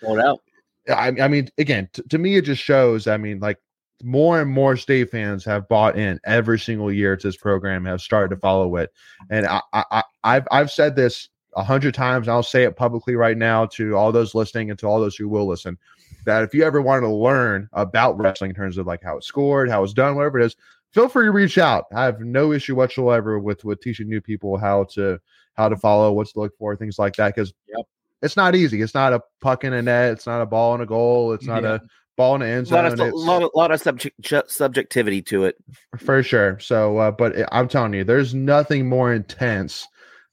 I, 0.89 1.13
I 1.21 1.29
mean, 1.29 1.49
again, 1.59 1.89
t- 1.93 2.03
to 2.03 2.19
me, 2.19 2.37
it 2.37 2.43
just 2.43 2.63
shows. 2.63 3.07
I 3.07 3.17
mean, 3.17 3.41
like 3.41 3.59
more 4.03 4.41
and 4.41 4.51
more 4.51 4.77
state 4.77 5.11
fans 5.11 5.45
have 5.45 5.69
bought 5.69 5.97
in 5.97 6.21
every 6.25 6.59
single 6.59 6.93
year 6.93 7.17
to 7.17 7.29
this 7.29 7.37
program 7.37 7.85
have 7.85 8.01
started 8.01 8.35
to 8.35 8.41
follow 8.41 8.77
it 8.77 8.93
and 9.31 9.47
i, 9.47 9.61
I 9.73 10.03
i've 10.25 10.49
i've 10.51 10.71
said 10.71 10.97
this 10.97 11.29
a 11.55 11.63
hundred 11.63 11.95
times 11.95 12.29
i'll 12.29 12.43
say 12.43 12.65
it 12.65 12.77
publicly 12.77 13.15
right 13.15 13.37
now 13.37 13.67
to 13.67 13.97
all 13.97 14.11
those 14.13 14.35
listening 14.35 14.71
and 14.71 14.79
to 14.81 14.87
all 14.87 15.01
those 15.01 15.17
who 15.17 15.29
will 15.29 15.47
listen 15.47 15.79
that 16.27 16.43
if 16.43 16.53
you 16.55 16.65
ever 16.65 16.83
wanted 16.83 17.03
to 17.03 17.15
learn 17.15 17.69
about 17.73 18.19
wrestling 18.19 18.51
in 18.51 18.57
terms 18.57 18.79
of 18.79 18.87
like 18.87 19.03
how 19.03 19.17
it's 19.17 19.27
scored 19.27 19.71
how 19.71 19.83
it's 19.83 19.93
done 19.93 20.17
whatever 20.17 20.41
it 20.41 20.47
is 20.47 20.57
feel 20.91 21.09
free 21.09 21.27
to 21.27 21.33
reach 21.33 21.57
out 21.57 21.85
i 21.95 22.05
have 22.05 22.21
no 22.21 22.53
issue 22.53 22.75
whatsoever 22.75 23.39
with 23.39 23.65
with 23.65 23.81
teaching 23.81 24.09
new 24.09 24.21
people 24.21 24.59
how 24.59 24.85
to 24.85 25.19
how 25.55 25.69
to 25.69 25.77
follow 25.77 26.13
what's 26.13 26.33
to 26.33 26.41
look 26.41 26.57
for 26.59 26.77
things 26.77 26.99
like 26.99 27.15
that 27.15 27.35
because 27.35 27.55
yep. 27.69 27.87
It's 28.25 28.37
not 28.37 28.57
easy 28.57 28.81
it's 28.83 28.95
not 28.95 29.13
a 29.13 29.21
puck 29.41 29.63
in 29.65 29.73
a 29.73 29.83
net 29.83 30.13
it's 30.13 30.27
not 30.27 30.41
a 30.41 30.47
ball 30.47 30.75
in 30.75 30.81
a 30.81 30.87
goal 30.87 31.33
it's 31.33 31.47
not 31.47 31.63
yeah. 31.63 31.75
a 31.75 31.81
ball 32.17 32.35
in 32.37 32.41
the 32.41 32.47
end 32.47 32.67
zone. 32.67 32.85
A 32.85 32.89
lot 32.89 33.01
of, 33.01 33.15
lot 33.15 33.43
of, 33.43 33.51
lot 33.55 33.71
of 33.71 33.81
subject, 33.81 34.17
subjectivity 34.51 35.23
to 35.23 35.45
it. 35.45 35.57
For 35.99 36.23
sure. 36.23 36.59
So, 36.61 36.99
uh, 36.99 37.11
but 37.11 37.35
I'm 37.53 37.69
telling 37.69 37.95
you, 37.95 38.05
there's 38.05 38.35
nothing 38.35 38.89
more 38.89 39.13
intense 39.13 39.87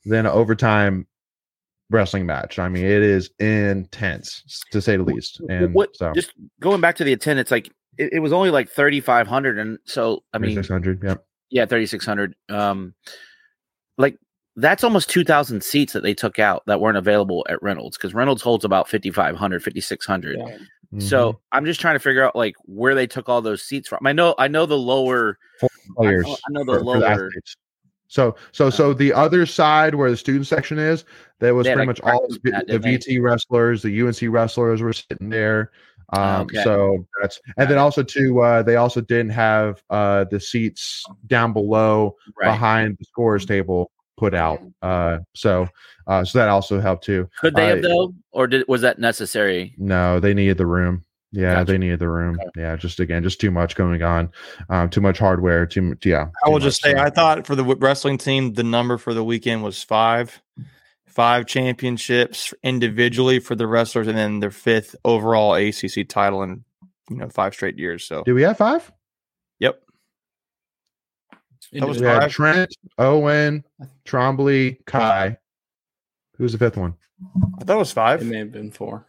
than 0.06 0.26
an 0.26 0.32
overtime 0.32 1.08
wrestling 1.90 2.26
match. 2.26 2.60
I 2.60 2.70
mean, 2.70 2.86
it 2.86 3.04
is 3.04 3.30
intense 3.40 4.64
to 4.72 4.82
say 4.82 4.98
the 4.98 5.04
least. 5.04 5.42
And 5.50 5.74
what 5.74 5.96
so 5.96 6.12
just 6.14 6.34
going 6.60 6.82
back 6.82 6.96
to 6.98 7.04
the 7.04 7.14
attendance, 7.14 7.52
like 7.52 7.72
it, 7.98 8.14
it 8.14 8.20
was 8.20 8.34
only 8.34 8.50
like 8.50 8.70
thirty 8.70 9.02
five 9.02 9.28
hundred, 9.28 9.60
and 9.60 9.78
so 9.86 10.24
I 10.34 10.38
mean, 10.38 10.56
six 10.56 10.68
hundred. 10.68 11.04
Yep. 11.04 11.24
yeah, 11.50 11.66
thirty 11.66 11.86
six 11.86 12.06
hundred. 12.06 12.36
Um, 12.50 12.94
like 13.98 14.18
that's 14.56 14.84
almost 14.84 15.10
two 15.10 15.24
thousand 15.24 15.64
seats 15.64 15.94
that 15.94 16.04
they 16.04 16.14
took 16.14 16.38
out 16.40 16.64
that 16.68 16.80
weren't 16.82 16.98
available 16.98 17.46
at 17.50 17.62
Reynolds 17.64 17.98
because 17.98 18.14
Reynolds 18.14 18.42
holds 18.42 18.66
about 18.66 18.90
5,500, 18.90 19.64
5,600. 19.64 20.38
Yeah. 20.38 21.00
So 21.00 21.40
I'm 21.54 21.64
just 21.66 21.80
trying 21.80 21.96
to 21.96 22.00
figure 22.00 22.24
out 22.24 22.36
like 22.36 22.56
where 22.66 22.94
they 22.94 23.08
took 23.08 23.30
all 23.30 23.42
those 23.42 23.64
seats 23.64 23.88
from. 23.88 24.06
I 24.06 24.12
know, 24.12 24.36
I 24.38 24.50
know 24.50 24.66
the 24.66 24.78
lower. 24.78 25.38
Mhm. 25.62 25.68
I 26.00 26.04
know, 26.22 26.36
I 26.36 26.52
know 26.52 26.64
the 26.66 26.74
for- 26.74 26.80
for 26.80 26.80
the 26.80 26.84
lower. 26.84 27.06
athletes. 27.06 27.56
So, 28.10 28.36
so, 28.52 28.70
so 28.70 28.94
the 28.94 29.14
other 29.14 29.46
side 29.46 29.96
where 29.96 30.12
the 30.12 30.18
student 30.18 30.46
section 30.48 30.78
is, 30.78 31.06
that 31.40 31.56
was 31.56 31.66
pretty 31.66 31.80
like, 31.80 31.88
much 31.88 32.02
all 32.02 32.20
practice 32.20 32.40
the, 32.44 32.52
mat, 32.52 32.68
the 32.68 32.74
didn't 32.80 33.06
they? 33.08 33.14
VT 33.16 33.22
wrestlers, 33.24 33.82
the 33.82 34.02
UNC 34.02 34.20
wrestlers 34.24 34.82
were 34.82 34.92
sitting 34.92 35.30
there. 35.30 35.72
Um, 36.12 36.42
Okay. 36.42 36.62
So 36.62 37.08
that's, 37.22 37.40
and 37.56 37.70
then 37.70 37.78
also 37.78 38.04
too, 38.04 38.42
uh, 38.42 38.64
they 38.64 38.76
also 38.76 39.00
didn't 39.00 39.30
have 39.32 39.82
uh, 39.90 40.26
the 40.26 40.42
seats 40.42 41.06
down 41.28 41.54
below 41.54 42.18
Right. 42.38 42.52
behind 42.52 42.98
the 43.00 43.06
scores 43.06 43.46
table 43.46 43.90
put 44.22 44.36
out. 44.36 44.62
Uh, 44.84 45.18
so, 45.34 45.68
uh, 46.06 46.24
so 46.24 46.38
that 46.38 46.48
also 46.48 46.80
helped 46.80 47.04
too. 47.04 47.28
Could 47.40 47.56
they 47.56 47.66
have 47.66 47.82
though, 47.82 48.14
or 48.32 48.46
did 48.46 48.68
was 48.68 48.82
that 48.82 49.00
necessary? 49.00 49.74
No, 49.80 50.20
they 50.20 50.36
needed 50.36 50.60
the 50.60 50.68
room. 50.68 51.04
Yeah, 51.32 51.56
Gotcha. 51.56 51.72
they 51.72 51.78
needed 51.80 51.98
the 51.98 52.10
room. 52.10 52.38
Okay. 52.40 52.62
Yeah, 52.62 52.76
just 52.76 53.00
again, 53.00 53.24
just 53.24 53.42
too 53.42 53.50
much 53.50 53.76
going 53.76 54.04
on. 54.04 54.30
Um, 54.70 54.92
too 54.92 55.02
much 55.02 55.18
hardware. 55.18 55.66
Too 55.66 55.82
much. 55.82 56.06
Yeah. 56.06 56.28
I 56.46 56.50
will 56.50 56.60
just 56.60 56.84
say. 56.84 56.94
I 56.94 57.10
thought 57.10 57.48
for 57.48 57.56
the 57.56 57.64
wrestling 57.64 58.20
team, 58.20 58.54
the 58.54 58.64
number 58.64 59.00
for 59.00 59.16
the 59.16 59.24
weekend 59.24 59.64
was 59.64 59.82
five, 59.82 60.40
five 61.08 61.48
championships 61.48 62.54
individually 62.62 63.40
for 63.40 63.56
the 63.56 63.66
wrestlers, 63.66 64.08
and 64.08 64.18
then 64.18 64.40
their 64.40 64.52
fifth 64.52 64.96
overall 65.04 65.56
ACC 65.56 66.08
title 66.08 66.44
in 66.44 66.64
you 67.10 67.18
know 67.18 67.30
five 67.30 67.56
straight 67.56 67.80
years. 67.80 68.06
So, 68.06 68.22
Do 68.24 68.36
we 68.36 68.44
have 68.44 68.58
five? 68.58 68.92
Yep, 71.72 71.82
That 71.82 71.88
was 71.88 72.00
We 72.02 72.06
had. 72.08 72.30
Trent, 72.32 72.76
Owen, 72.98 73.64
Trumble, 74.06 74.72
Kai. 74.86 75.38
Who's 76.38 76.52
the 76.54 76.58
fifth 76.58 76.78
one? 76.78 76.96
I 77.60 77.64
thought 77.64 77.76
it 77.76 77.80
was 77.80 77.92
five. 77.92 78.22
It 78.22 78.26
may 78.26 78.40
have 78.40 78.52
been 78.52 78.72
four. 78.72 79.06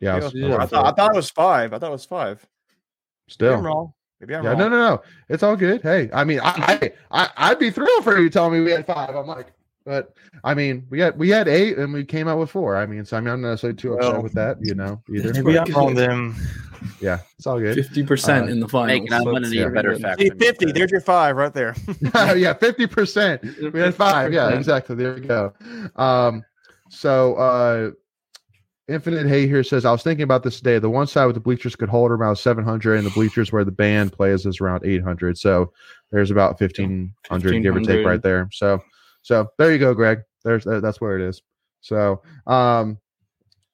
Yeah, 0.00 0.10
Yeah, 0.10 0.16
it 0.20 0.24
was- 0.24 0.34
it 0.34 0.38
was 0.42 0.44
it 0.44 0.50
four. 0.50 0.60
I 0.60 0.66
thought, 0.66 0.86
I 0.86 0.90
thought 0.92 1.12
it 1.12 1.16
was 1.16 1.30
five. 1.30 1.72
I 1.72 1.78
thought 1.78 1.88
it 1.88 1.92
was 1.92 2.04
five. 2.04 2.38
Maybe 2.40 2.48
still. 3.32 3.54
I'm 3.54 3.64
wrong. 3.64 3.92
Maybe 4.20 4.34
I'm 4.34 4.44
Yeah, 4.44 4.50
wrong. 4.50 4.58
no, 4.58 4.68
no, 4.68 4.76
no. 4.76 5.02
It's 5.28 5.42
all 5.42 5.56
good. 5.56 5.82
Hey, 5.82 6.10
I 6.12 6.24
mean, 6.24 6.40
I, 6.40 6.50
I, 7.10 7.22
I, 7.24 7.30
I'd 7.50 7.58
be 7.58 7.70
thrilled 7.70 8.04
for 8.04 8.18
you 8.18 8.30
telling 8.30 8.52
me 8.52 8.60
we 8.60 8.70
had 8.70 8.86
five. 8.86 9.14
I'm 9.14 9.26
like, 9.26 9.52
but 9.86 10.12
I 10.44 10.52
mean, 10.52 10.84
we 10.90 10.98
had 11.00 11.16
we 11.16 11.30
had 11.30 11.46
eight 11.48 11.78
and 11.78 11.92
we 11.92 12.04
came 12.04 12.26
out 12.28 12.38
with 12.38 12.50
four. 12.50 12.76
I 12.76 12.84
mean, 12.86 13.04
so 13.04 13.16
I 13.16 13.20
mean, 13.20 13.32
I'm 13.32 13.40
not 13.40 13.50
necessarily 13.50 13.76
too 13.76 13.94
upset 13.94 14.12
Well, 14.14 14.22
with 14.22 14.32
that, 14.34 14.58
you 14.60 14.74
know, 14.74 15.00
either. 15.08 15.32
Maybe 15.32 15.54
but 15.54 15.68
I'm 15.68 15.74
wrong 15.74 15.94
then. 15.94 16.34
yeah, 17.00 17.20
it's 17.38 17.46
all 17.46 17.60
good. 17.60 17.76
Fifty 17.76 18.02
percent 18.02 18.48
Uh, 18.48 18.52
in 18.52 18.60
the 18.60 18.68
finals. 18.68 19.00
Making, 19.00 19.12
I'm 19.12 19.22
so 19.22 19.30
gonna 19.32 19.46
it's 19.46 19.50
need 19.54 19.62
a 19.62 19.70
better 19.70 19.92
good. 19.92 20.02
fact. 20.02 20.20
See, 20.20 20.30
50. 20.30 20.72
There's 20.72 20.90
your 20.90 21.00
five 21.00 21.36
right 21.36 21.54
there. 21.54 21.74
yeah, 22.36 22.52
fifty 22.54 22.86
percent. 22.86 23.42
We 23.72 23.80
had 23.80 23.94
five. 23.94 24.32
Yeah, 24.32 24.48
exactly. 24.58 24.96
There 24.96 25.14
we 25.14 25.20
go. 25.20 25.52
Um, 25.94 26.44
so 26.90 27.34
uh 27.36 27.90
Infinite 28.88 29.26
Hay 29.26 29.48
here 29.48 29.64
says, 29.64 29.84
I 29.84 29.90
was 29.90 30.04
thinking 30.04 30.22
about 30.22 30.44
this 30.44 30.58
today. 30.58 30.78
The 30.78 30.88
one 30.88 31.08
side 31.08 31.26
with 31.26 31.34
the 31.34 31.40
bleachers 31.40 31.74
could 31.74 31.88
hold 31.88 32.12
around 32.12 32.36
700, 32.36 32.94
and 32.96 33.04
the 33.04 33.10
bleachers 33.10 33.50
where 33.50 33.64
the 33.64 33.72
band 33.72 34.12
plays 34.12 34.46
is 34.46 34.60
around 34.60 34.86
800. 34.86 35.36
So 35.36 35.72
there's 36.12 36.30
about 36.30 36.60
1500, 36.60 37.62
give 37.62 37.74
or 37.74 37.80
take, 37.80 38.06
right 38.06 38.22
there. 38.22 38.48
So, 38.52 38.80
so 39.26 39.48
there 39.58 39.72
you 39.72 39.78
go, 39.80 39.92
Greg. 39.92 40.20
There's 40.44 40.62
that- 40.64 40.82
that's 40.82 41.00
where 41.00 41.18
it 41.18 41.28
is. 41.28 41.42
So, 41.80 42.22
um, 42.46 42.98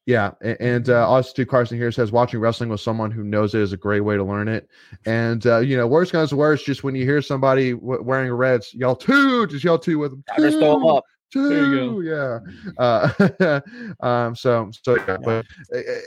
yeah, 0.06 0.30
and 0.40 0.88
uh, 0.88 1.06
also 1.06 1.32
to 1.34 1.44
Carson 1.46 1.76
here 1.76 1.92
says 1.92 2.10
watching 2.10 2.40
wrestling 2.40 2.70
with 2.70 2.80
someone 2.80 3.10
who 3.10 3.22
knows 3.22 3.54
it 3.54 3.60
is 3.60 3.74
a 3.74 3.76
great 3.76 4.00
way 4.00 4.16
to 4.16 4.24
learn 4.24 4.48
it. 4.48 4.66
And 5.04 5.46
uh, 5.46 5.58
you 5.58 5.76
know, 5.76 5.86
worst 5.86 6.10
comes 6.10 6.30
to 6.30 6.36
worst, 6.36 6.64
just 6.64 6.82
when 6.84 6.94
you 6.94 7.04
hear 7.04 7.20
somebody 7.20 7.72
w- 7.74 8.02
wearing 8.02 8.32
reds, 8.32 8.72
red, 8.74 8.80
yell 8.80 8.96
two, 8.96 9.46
just 9.46 9.62
yell 9.62 9.78
two 9.78 9.98
with 9.98 10.12
them. 10.12 10.24
I 10.32 10.40
just 10.40 10.58
throw 10.58 10.74
'em 10.76 10.80
"Two!" 10.80 11.02
There 11.34 11.66
you 11.66 11.78
Two, 11.78 12.02
yeah. 12.02 12.38
Uh, 12.78 13.60
um, 14.00 14.36
so, 14.36 14.70
so, 14.82 14.96
yeah, 14.96 15.16
but 15.22 15.46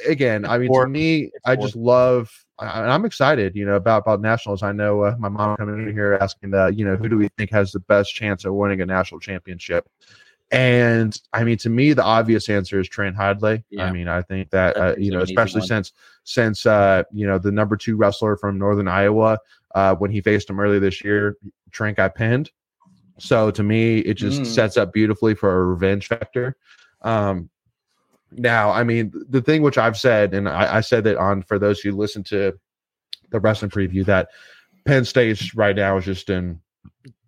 again, 0.07 0.45
I 0.45 0.57
mean, 0.57 0.67
for 0.67 0.87
me, 0.87 1.31
I 1.45 1.55
just 1.55 1.75
love, 1.75 2.31
and 2.59 2.91
I'm 2.91 3.05
excited, 3.05 3.55
you 3.55 3.65
know, 3.65 3.75
about 3.75 4.03
about 4.03 4.21
nationals. 4.21 4.63
I 4.63 4.71
know 4.71 5.03
uh, 5.03 5.15
my 5.17 5.29
mom 5.29 5.57
coming 5.57 5.87
in 5.87 5.93
here 5.93 6.17
asking, 6.21 6.53
uh, 6.53 6.67
you 6.67 6.85
know, 6.85 6.95
who 6.95 7.09
do 7.09 7.17
we 7.17 7.29
think 7.37 7.51
has 7.51 7.71
the 7.71 7.79
best 7.79 8.13
chance 8.13 8.45
of 8.45 8.53
winning 8.53 8.81
a 8.81 8.85
national 8.85 9.19
championship? 9.19 9.87
And 10.51 11.19
I 11.33 11.43
mean, 11.43 11.57
to 11.59 11.69
me, 11.69 11.93
the 11.93 12.03
obvious 12.03 12.49
answer 12.49 12.79
is 12.79 12.87
Trent 12.87 13.15
Hidlay. 13.15 13.63
Yeah. 13.69 13.85
I 13.85 13.91
mean, 13.91 14.07
I 14.07 14.21
think 14.21 14.51
that 14.51 14.77
uh, 14.77 14.95
you 14.97 15.11
know, 15.11 15.21
especially 15.21 15.61
since 15.61 15.91
since 16.23 16.65
uh, 16.65 17.03
you 17.11 17.25
know 17.25 17.39
the 17.39 17.51
number 17.51 17.75
two 17.75 17.95
wrestler 17.95 18.37
from 18.37 18.59
Northern 18.59 18.87
Iowa, 18.87 19.39
uh, 19.73 19.95
when 19.95 20.11
he 20.11 20.21
faced 20.21 20.49
him 20.49 20.59
earlier 20.59 20.79
this 20.79 21.03
year, 21.03 21.37
Trent 21.71 21.97
got 21.97 22.13
pinned. 22.13 22.51
So 23.17 23.51
to 23.51 23.63
me, 23.63 23.99
it 23.99 24.15
just 24.15 24.41
Mm. 24.41 24.45
sets 24.45 24.77
up 24.77 24.91
beautifully 24.93 25.35
for 25.35 25.57
a 25.57 25.63
revenge 25.65 26.07
factor. 26.07 26.57
Um, 27.01 27.49
now, 28.31 28.71
I 28.71 28.83
mean, 28.83 29.13
the 29.29 29.41
thing 29.41 29.61
which 29.61 29.77
I've 29.77 29.97
said, 29.97 30.33
and 30.33 30.49
I, 30.49 30.77
I 30.77 30.81
said 30.81 31.03
that 31.05 31.17
on 31.17 31.41
for 31.43 31.57
those 31.57 31.79
who 31.79 31.91
listen 31.91 32.23
to 32.25 32.53
the 33.29 33.39
wrestling 33.39 33.71
preview, 33.71 34.05
that 34.05 34.29
Penn 34.85 35.05
State 35.05 35.53
right 35.55 35.75
now 35.75 35.97
is 35.97 36.05
just 36.05 36.29
in 36.29 36.59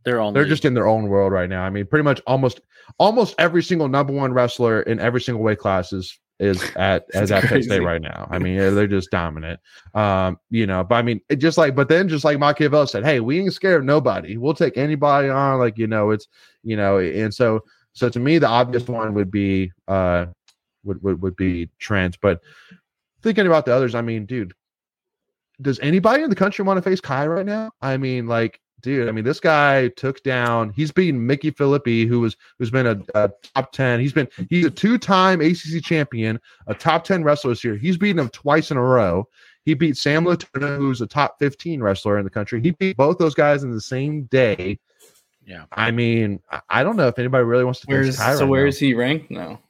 They're 0.04 0.20
only 0.20 0.34
they're 0.40 0.50
just 0.50 0.66
in 0.66 0.74
their 0.74 0.88
own 0.88 1.08
world 1.08 1.32
right 1.32 1.50
now. 1.50 1.64
I 1.64 1.70
mean, 1.70 1.86
pretty 1.86 2.04
much 2.04 2.22
almost 2.28 2.60
almost 2.98 3.36
every 3.38 3.64
single 3.64 3.88
number 3.88 4.14
one 4.14 4.34
wrestler 4.34 4.82
in 4.82 5.00
every 5.00 5.22
single 5.22 5.44
weight 5.44 5.60
class 5.60 5.94
is 5.94 6.20
is 6.40 6.64
at 6.76 7.06
as 7.14 7.32
at 7.32 7.44
Penn 7.46 7.64
State 7.64 7.82
right 7.82 8.02
now. 8.02 8.28
I 8.30 8.38
mean, 8.40 8.58
they're 8.58 8.88
just 8.88 9.12
dominant. 9.12 9.60
Um, 9.94 10.38
you 10.50 10.68
know, 10.68 10.84
but 10.84 10.96
I 10.96 11.02
mean, 11.02 11.22
it 11.30 11.38
just 11.38 11.58
like, 11.58 11.76
but 11.76 11.90
then 11.90 12.08
just 12.08 12.24
like 12.24 12.38
Macchiavello 12.38 12.88
said, 12.88 13.04
hey, 13.04 13.20
we 13.20 13.40
ain't 13.40 13.54
scared 13.54 13.82
of 13.82 13.86
nobody. 13.86 14.38
We'll 14.38 14.54
take 14.54 14.78
anybody 14.78 15.30
on. 15.30 15.60
Like 15.60 15.78
you 15.78 15.88
know, 15.88 16.12
it's 16.12 16.28
you 16.64 16.78
know, 16.78 17.00
and 17.00 17.34
so 17.34 17.64
so 17.94 18.10
to 18.10 18.20
me, 18.20 18.38
the 18.38 18.48
obvious 18.48 18.88
one 18.88 19.14
would 19.14 19.32
be 19.32 19.72
uh 19.88 20.28
would 20.84 21.02
would, 21.04 21.22
would 21.22 21.36
be 21.36 21.70
Trent. 21.80 22.18
But 22.22 22.42
thinking 23.22 23.48
about 23.48 23.66
the 23.66 23.74
others, 23.74 23.96
I 23.96 24.02
mean, 24.02 24.26
dude, 24.26 24.54
does 25.62 25.80
anybody 25.80 26.24
in 26.24 26.30
the 26.30 26.36
country 26.36 26.64
want 26.64 26.78
to 26.78 26.88
face 26.88 27.02
Kai 27.02 27.28
right 27.28 27.46
now? 27.46 27.72
I 27.82 27.98
mean, 27.98 28.28
like, 28.28 28.60
dude, 28.82 29.08
I 29.08 29.12
mean, 29.12 29.24
this 29.24 29.40
guy 29.40 29.90
took 29.90 30.24
down. 30.24 30.70
He's 30.72 30.92
beaten 30.92 31.26
Mickey 31.26 31.52
Phillippi, 31.52 32.06
who 32.06 32.20
was 32.22 32.36
who's 32.58 32.72
been 32.72 32.88
a, 32.88 33.00
a 33.16 33.32
top 33.54 33.72
ten. 33.72 34.00
He's 34.00 34.14
been 34.14 34.28
he's 34.50 34.66
a 34.66 34.72
two 34.72 34.98
time 34.98 35.42
ACC 35.42 35.84
champion, 35.84 36.40
a 36.68 36.74
top 36.74 37.04
ten 37.04 37.24
wrestler 37.24 37.52
this 37.52 37.64
year. 37.64 37.76
He's 37.76 37.98
beaten 37.98 38.20
him 38.20 38.30
twice 38.30 38.72
in 38.72 38.78
a 38.78 38.84
row. 38.84 39.28
He 39.64 39.74
beat 39.74 39.98
Sam 39.98 40.26
Latona, 40.26 40.78
who's 40.78 41.02
a 41.02 41.08
top 41.08 41.38
fifteen 41.40 41.82
wrestler 41.82 42.18
in 42.18 42.24
the 42.24 42.30
country. 42.30 42.62
He 42.62 42.72
beat 42.72 42.98
both 42.98 43.18
those 43.18 43.36
guys 43.36 43.64
in 43.64 43.72
the 43.72 43.82
same 43.82 44.24
day. 44.24 44.80
Yeah. 45.46 45.64
I 45.72 45.92
mean, 45.92 46.42
I- 46.70 46.84
don't 46.84 46.98
know 46.98 47.08
if 47.08 47.18
anybody 47.20 47.46
really 47.46 47.64
wants 47.64 47.80
to 47.82 47.88
Where's 47.88 48.18
so 48.18 48.46
where 48.46 48.64
now. 48.64 48.68
is 48.68 48.80
he 48.80 48.94
ranked 48.94 49.32
now? 49.32 49.62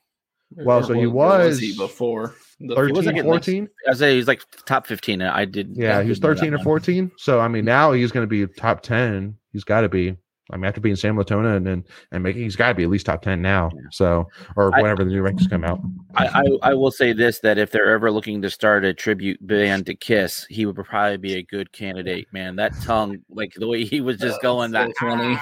Well, 0.55 0.81
so 0.83 0.93
he 0.93 1.05
where 1.07 1.39
was 1.39 1.59
he 1.59 1.75
before 1.77 2.35
the 2.59 2.75
13, 2.75 2.95
wasn't 2.95 3.15
getting 3.15 3.29
14? 3.29 3.69
I 3.87 3.93
say 3.93 4.15
he's 4.15 4.27
like 4.27 4.41
top 4.65 4.87
fifteen. 4.87 5.21
I 5.21 5.45
did. 5.45 5.75
Yeah, 5.75 5.99
I 5.99 6.03
he 6.03 6.09
was 6.09 6.19
didn't 6.19 6.29
know 6.29 6.35
that 6.35 6.39
13 6.39 6.53
or 6.53 6.57
one. 6.57 6.63
14. 6.63 7.11
So 7.17 7.39
I 7.39 7.47
mean, 7.47 7.65
now 7.65 7.91
he's 7.91 8.11
going 8.11 8.23
to 8.23 8.27
be 8.27 8.51
top 8.53 8.81
10. 8.81 9.37
He's 9.53 9.63
got 9.63 9.81
to 9.81 9.89
be. 9.89 10.17
I 10.51 10.57
mean, 10.57 10.65
after 10.65 10.79
being 10.81 10.95
Sam 10.95 11.17
Latona 11.17 11.55
and 11.57 11.67
and, 11.67 11.83
and 12.11 12.23
making, 12.23 12.43
he's 12.43 12.55
got 12.55 12.69
to 12.69 12.75
be 12.75 12.83
at 12.83 12.89
least 12.89 13.05
top 13.05 13.21
10 13.21 13.41
now. 13.41 13.69
So 13.91 14.27
or 14.55 14.73
I- 14.75 14.81
whenever 14.81 15.03
the 15.03 15.11
new 15.11 15.21
rankings 15.23 15.49
come 15.49 15.63
out. 15.63 15.79
I, 16.15 16.27
I 16.27 16.69
I 16.69 16.73
will 16.73 16.91
say 16.91 17.13
this: 17.13 17.39
that 17.39 17.57
if 17.57 17.71
they're 17.71 17.91
ever 17.91 18.11
looking 18.11 18.41
to 18.41 18.49
start 18.49 18.85
a 18.85 18.93
tribute 18.93 19.45
band 19.45 19.85
to 19.87 19.95
Kiss, 19.95 20.45
he 20.49 20.65
would 20.65 20.75
probably 20.75 21.17
be 21.17 21.35
a 21.35 21.43
good 21.43 21.71
candidate. 21.71 22.27
Man, 22.31 22.55
that 22.57 22.73
tongue, 22.81 23.19
like 23.29 23.53
the 23.55 23.67
way 23.67 23.83
he 23.83 24.01
was 24.01 24.17
just 24.21 24.41
going, 24.41 24.71
so 24.71 24.77
that 24.79 24.91
funny. 24.99 25.37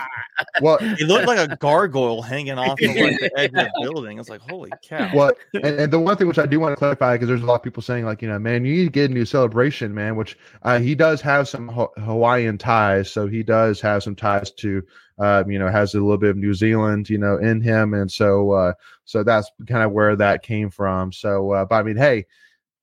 Well, 0.62 0.78
He 0.97 1.06
looked 1.06 1.28
like 1.28 1.39
a 1.49 1.56
gargoyle 1.58 2.22
hanging 2.22 2.58
off 2.58 2.80
of 2.82 2.88
like 2.95 3.20
the 3.20 3.32
edge 3.38 3.49
of 3.49 3.53
the 3.53 3.72
building. 3.82 4.20
It's 4.20 4.30
like, 4.30 4.41
holy 4.41 4.72
cow. 4.84 5.10
well, 5.14 5.32
and, 5.53 5.66
and 5.66 5.93
the 5.93 5.99
one 5.99 6.18
thing 6.18 6.28
which 6.28 6.39
I 6.39 6.45
do 6.45 6.60
want 6.60 6.74
to 6.74 6.78
clarify 6.78 7.16
because 7.16 7.28
there's 7.28 7.41
a 7.41 7.45
lot 7.45 7.56
of 7.56 7.64
people 7.64 7.82
saying 7.84 8.06
like, 8.06 8.22
you 8.22 8.28
know, 8.28 8.39
man, 8.39 8.66
you 8.66 8.74
need 8.76 8.84
to 8.86 8.89
get 8.89 9.12
a 9.12 9.14
new 9.14 9.26
celebration, 9.26 9.93
man. 9.93 10.16
Which 10.16 10.38
uh, 10.64 10.80
he 10.80 10.95
does 10.95 11.22
have 11.22 11.47
some 11.47 11.68
Ho- 11.70 11.91
Hawaiian 11.97 12.58
ties, 12.58 13.10
so 13.12 13.28
he 13.28 13.43
does 13.43 13.80
have 13.82 14.03
some 14.03 14.16
ties 14.16 14.51
to, 14.51 14.84
uh, 15.19 15.43
you 15.47 15.59
know, 15.59 15.67
has 15.67 15.93
a 15.93 15.99
little 15.99 16.17
bit 16.17 16.31
of 16.31 16.37
New 16.37 16.53
Zealand, 16.53 17.09
you 17.09 17.17
know, 17.17 17.37
in 17.37 17.61
him, 17.61 17.93
and 17.93 18.11
so 18.11 18.51
uh, 18.51 18.73
so 19.05 19.23
that's 19.23 19.49
kind 19.67 19.83
of 19.83 19.91
where 19.91 20.15
that 20.15 20.43
came 20.43 20.69
from. 20.69 21.11
So, 21.11 21.51
uh, 21.51 21.65
but 21.65 21.75
I 21.75 21.83
mean, 21.83 21.97
hey, 21.97 22.25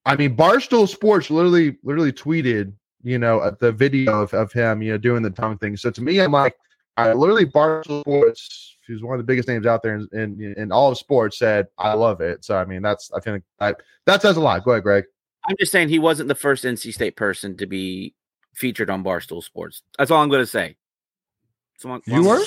I 0.07 0.17
mean, 0.17 0.37
Barstool 0.37 0.89
Sports 0.89 1.31
literally 1.31 1.77
literally 1.83 2.13
tweeted, 2.13 2.73
you 3.03 3.19
know, 3.19 3.41
uh, 3.41 3.53
the 3.61 3.73
video 3.73 4.23
of, 4.23 4.33
of 4.35 4.53
him, 4.53 4.83
you 4.83 4.93
know, 4.93 4.99
doing 4.99 5.23
the 5.23 5.31
tongue 5.31 5.59
thing. 5.59 5.77
So 5.77 5.91
to 5.91 6.03
me, 6.03 6.21
I'm 6.21 6.33
like, 6.33 6.57
I 6.97 7.13
literally 7.13 7.47
Barstool 7.47 8.01
Sports, 8.01 8.77
who's 8.87 9.03
one 9.03 9.15
of 9.15 9.19
the 9.19 9.31
biggest 9.31 9.49
names 9.49 9.67
out 9.67 9.83
there 9.83 9.97
in, 9.97 10.09
in, 10.13 10.55
in 10.57 10.73
all 10.73 10.91
of 10.91 10.99
sports, 10.99 11.39
said, 11.39 11.67
I 11.79 11.93
love 11.95 12.21
it. 12.21 12.45
So 12.45 12.57
I 12.57 12.65
mean, 12.65 12.83
that's 12.83 13.11
I 13.13 13.21
think 13.21 13.45
that 13.59 13.81
that 14.07 14.23
says 14.23 14.37
a 14.37 14.41
lot. 14.41 14.65
Go 14.65 14.73
ahead, 14.73 14.83
Greg. 14.83 15.05
I'm 15.49 15.57
just 15.59 15.73
saying 15.73 15.89
he 15.89 15.99
wasn't 15.99 16.29
the 16.29 16.35
first 16.35 16.65
NC 16.65 16.95
State 16.95 17.17
person 17.17 17.57
to 17.57 17.67
be 17.67 18.15
featured 18.55 18.91
on 18.91 19.03
Barstool 19.03 19.43
Sports. 19.43 19.83
That's 19.99 20.11
all 20.11 20.23
I'm 20.23 20.29
going 20.29 20.43
to 20.43 20.47
say. 20.47 20.77
That's 21.75 21.85
all 21.85 21.93
I'm- 21.93 22.03
You 22.07 22.15
all 22.15 22.19
I'm 22.21 22.25
gonna 22.25 22.41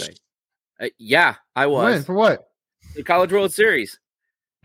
were? 0.79 0.85
Uh, 0.85 0.89
yeah, 0.97 1.35
I 1.55 1.67
When 1.67 1.75
was. 1.75 2.05
for 2.05 2.15
what? 2.15 2.47
The 2.95 3.03
College 3.03 3.31
World 3.31 3.53
Series. 3.53 3.99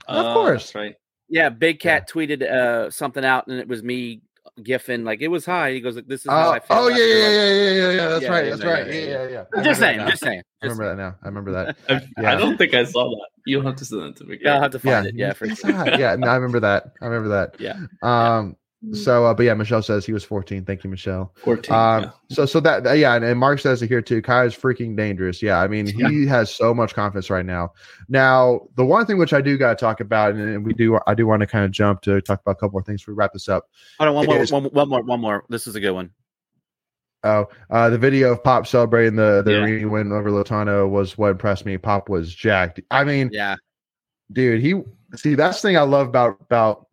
Of 0.09 0.27
Uh, 0.27 0.35
course. 0.35 0.75
right. 0.75 0.95
Yeah, 1.29 1.49
Big 1.51 1.79
Cat 1.79 2.09
tweeted 2.09 2.43
uh, 2.43 2.91
something 2.91 3.25
out, 3.25 3.47
and 3.47 3.59
it 3.61 3.69
was 3.69 3.83
me 3.85 4.23
giffing 4.61 5.05
like 5.05 5.21
it 5.23 5.29
was 5.29 5.47
high. 5.47 5.71
He 5.73 5.81
goes, 5.81 5.95
like, 5.95 6.09
"This 6.09 6.23
is 6.25 6.31
how 6.31 6.49
Oh, 6.49 6.53
I 6.53 6.59
feel." 6.59 6.77
oh 6.77 6.89
yeah, 6.89 6.97
yeah, 6.97 7.15
yeah, 7.15 7.31
yeah, 7.31 7.53
yeah, 7.53 7.91
yeah. 7.93 8.09
That's 8.09 8.23
Yeah, 8.25 8.29
right. 8.31 8.45
yeah, 8.45 8.51
That's 8.51 8.63
yeah, 8.63 8.71
right. 8.71 8.87
yeah, 8.87 8.93
Yeah, 8.93 9.05
yeah. 9.05 9.29
yeah, 9.29 9.45
yeah. 9.55 9.63
Just 9.63 9.81
saying, 9.81 9.99
just 10.09 10.23
saying. 10.25 10.43
I 10.63 10.67
remember 10.67 10.89
that 10.89 10.97
now. 10.97 11.17
I 11.23 11.27
remember 11.29 11.53
that. 11.53 11.77
I, 11.89 11.93
Yeah. 12.21 12.33
I 12.33 12.35
don't 12.35 12.57
think 12.57 12.75
I 12.75 12.85
saw 12.85 13.09
that. 13.11 13.29
You'll 13.47 13.63
have 13.63 13.77
to 13.77 13.85
send 13.85 14.03
that 14.03 14.17
to 14.17 14.25
me. 14.25 14.39
Yeah, 14.41 14.55
I'll 14.57 14.63
have 14.63 14.73
to 14.73 14.79
find 14.81 15.07
it. 15.07 15.15
Yeah, 15.15 15.33
for 15.35 15.45
it's 15.45 15.61
sure. 15.61 15.71
yeah. 15.71 16.17
No, 16.17 16.27
I 16.27 16.35
remember 16.35 16.61
that. 16.61 16.93
I 17.01 17.07
remember 17.07 17.29
that. 17.29 17.57
Yeah. 17.61 17.77
Um. 18.03 18.57
So, 18.93 19.27
uh, 19.27 19.35
but 19.35 19.43
yeah, 19.45 19.53
Michelle 19.53 19.83
says 19.83 20.07
he 20.07 20.15
was 20.15 20.25
14. 20.25 20.65
Thank 20.65 20.85
you, 20.85 20.89
Michelle. 20.91 21.35
14. 21.45 21.75
Um, 21.75 22.03
yeah. 22.05 22.11
so 22.31 22.47
so 22.47 22.61
that 22.61 22.87
uh, 22.87 22.93
yeah, 22.93 23.15
and, 23.15 23.23
and 23.23 23.39
Mark 23.39 23.61
says 23.61 23.83
it 23.83 23.89
here 23.89 24.01
too. 24.01 24.23
Kai 24.23 24.47
is 24.47 24.55
freaking 24.55 24.97
dangerous. 24.97 25.43
Yeah, 25.43 25.61
I 25.61 25.69
mean 25.69 25.87
he 25.87 26.27
has 26.27 26.55
so 26.55 26.73
much 26.73 26.95
confidence 26.95 27.29
right 27.29 27.45
now. 27.45 27.73
Now 28.09 28.61
the 28.77 28.85
one 28.87 29.05
thing 29.05 29.19
which 29.19 29.35
I 29.35 29.43
do 29.43 29.59
got 29.59 29.71
to 29.71 29.77
talk 29.77 30.01
about, 30.01 30.33
and, 30.33 30.41
and 30.41 30.65
we 30.65 30.73
do 30.73 30.99
I 31.07 31.13
do 31.13 31.27
want 31.27 31.41
to 31.41 31.47
kind 31.47 31.67
of 31.67 31.73
jump 31.73 32.01
to 32.03 32.23
talk 32.23 32.41
about 32.41 32.53
a 32.53 32.55
couple 32.55 32.71
more 32.71 32.83
things. 32.83 33.03
before 33.03 33.13
We 33.15 33.19
wrap 33.19 33.35
this 33.35 33.51
up. 33.51 33.67
Hold 33.99 34.09
on, 34.09 34.15
one 34.15 34.27
more, 34.27 34.39
is- 34.39 34.51
one, 34.51 34.65
one 34.65 34.89
more, 34.89 35.03
one 35.03 35.21
more. 35.21 35.45
This 35.51 35.67
is 35.67 35.75
a 35.75 35.81
good 35.81 35.93
one. 35.93 36.11
Oh, 37.23 37.49
uh, 37.69 37.91
the 37.91 37.99
video 37.99 38.33
of 38.33 38.43
Pop 38.43 38.67
celebrating 38.67 39.15
the 39.15 39.43
the 39.45 39.53
Yeah. 39.53 39.59
arena 39.59 39.89
win 39.89 40.11
over 40.11 40.31
Latona 40.31 40.89
was 40.89 41.19
what 41.19 41.33
impressed 41.33 41.67
me. 41.67 41.77
Pop 41.77 42.09
was 42.09 42.35
jacked. 42.35 42.81
I 42.91 43.05
mean, 43.05 43.29
Yeah, 43.31 43.57
dude, 44.33 44.63
he 44.63 44.81
see 45.17 45.35
that's 45.35 45.61
the 45.61 45.69
thing 45.69 45.77
I 45.77 45.83
love 45.83 46.09
about 46.09 46.39
about 46.41 46.87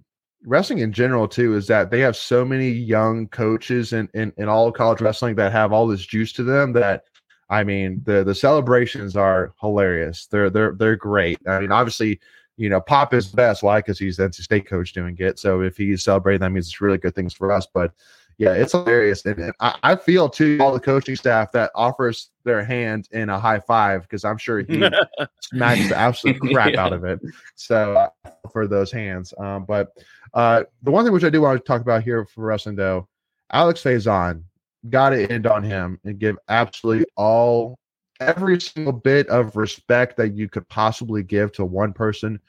wrestling 0.47 0.79
in 0.79 0.91
general 0.93 1.27
too 1.27 1.55
is 1.55 1.67
that 1.67 1.91
they 1.91 1.99
have 1.99 2.15
so 2.15 2.45
many 2.45 2.69
young 2.69 3.27
coaches 3.27 3.93
in 3.93 4.09
in, 4.13 4.31
in 4.37 4.47
all 4.47 4.67
of 4.67 4.73
college 4.73 5.01
wrestling 5.01 5.35
that 5.35 5.51
have 5.51 5.73
all 5.73 5.85
this 5.87 6.05
juice 6.05 6.31
to 6.33 6.43
them 6.43 6.73
that 6.73 7.03
I 7.49 7.63
mean 7.63 8.01
the 8.05 8.23
the 8.23 8.33
celebrations 8.35 9.15
are 9.15 9.53
hilarious. 9.61 10.27
They're 10.27 10.49
they're 10.49 10.73
they're 10.73 10.95
great. 10.95 11.37
I 11.47 11.59
mean, 11.59 11.71
obviously, 11.71 12.19
you 12.55 12.69
know, 12.69 12.81
Pop 12.81 13.13
is 13.13 13.29
the 13.29 13.35
best. 13.35 13.61
Why? 13.61 13.79
Because 13.79 13.99
he's 13.99 14.17
the 14.17 14.23
NC 14.29 14.35
State 14.41 14.67
coach 14.67 14.93
doing 14.93 15.15
it. 15.19 15.37
So 15.37 15.61
if 15.61 15.77
he's 15.77 16.03
celebrating, 16.03 16.41
that 16.41 16.51
means 16.51 16.67
it's 16.67 16.81
really 16.81 16.97
good 16.97 17.13
things 17.15 17.33
for 17.33 17.51
us. 17.51 17.67
But 17.73 17.91
yeah, 18.39 18.53
it's 18.53 18.73
hilarious, 18.73 19.25
and, 19.25 19.39
and 19.39 19.53
I, 19.59 19.75
I 19.81 19.95
feel 19.95 20.29
too 20.29 20.59
all 20.61 20.71
the 20.71 20.79
coaching 20.79 21.15
staff 21.15 21.51
that 21.53 21.71
offers 21.73 22.29
their 22.43 22.63
hand 22.63 23.07
in 23.11 23.29
a 23.29 23.39
high 23.39 23.59
five 23.59 24.03
because 24.03 24.23
I'm 24.23 24.37
sure 24.37 24.59
he 24.59 24.87
smacks 25.41 25.89
the 25.89 25.97
absolute 25.97 26.39
crap 26.53 26.73
Yeah. 26.73 26.85
out 26.85 26.93
of 26.93 27.03
it. 27.03 27.19
So 27.55 27.95
uh, 28.25 28.29
for 28.51 28.67
those 28.67 28.91
hands, 28.91 29.33
um, 29.39 29.65
but 29.65 29.89
uh, 30.33 30.63
the 30.83 30.91
one 30.91 31.03
thing 31.03 31.13
which 31.13 31.23
I 31.23 31.29
do 31.29 31.41
want 31.41 31.59
to 31.59 31.67
talk 31.67 31.81
about 31.81 32.03
here 32.03 32.25
for 32.25 32.45
wrestling 32.45 32.75
though, 32.75 33.07
Alex 33.51 33.81
Faison 33.81 34.43
got 34.89 35.09
to 35.09 35.31
end 35.31 35.47
on 35.47 35.63
him 35.63 35.99
and 36.03 36.19
give 36.19 36.37
absolutely 36.49 37.05
all 37.15 37.77
every 38.19 38.59
single 38.59 38.93
bit 38.93 39.27
of 39.27 39.55
respect 39.55 40.17
that 40.17 40.33
you 40.33 40.49
could 40.49 40.67
possibly 40.69 41.23
give 41.23 41.51
to 41.53 41.65
one 41.65 41.93
person. 41.93 42.39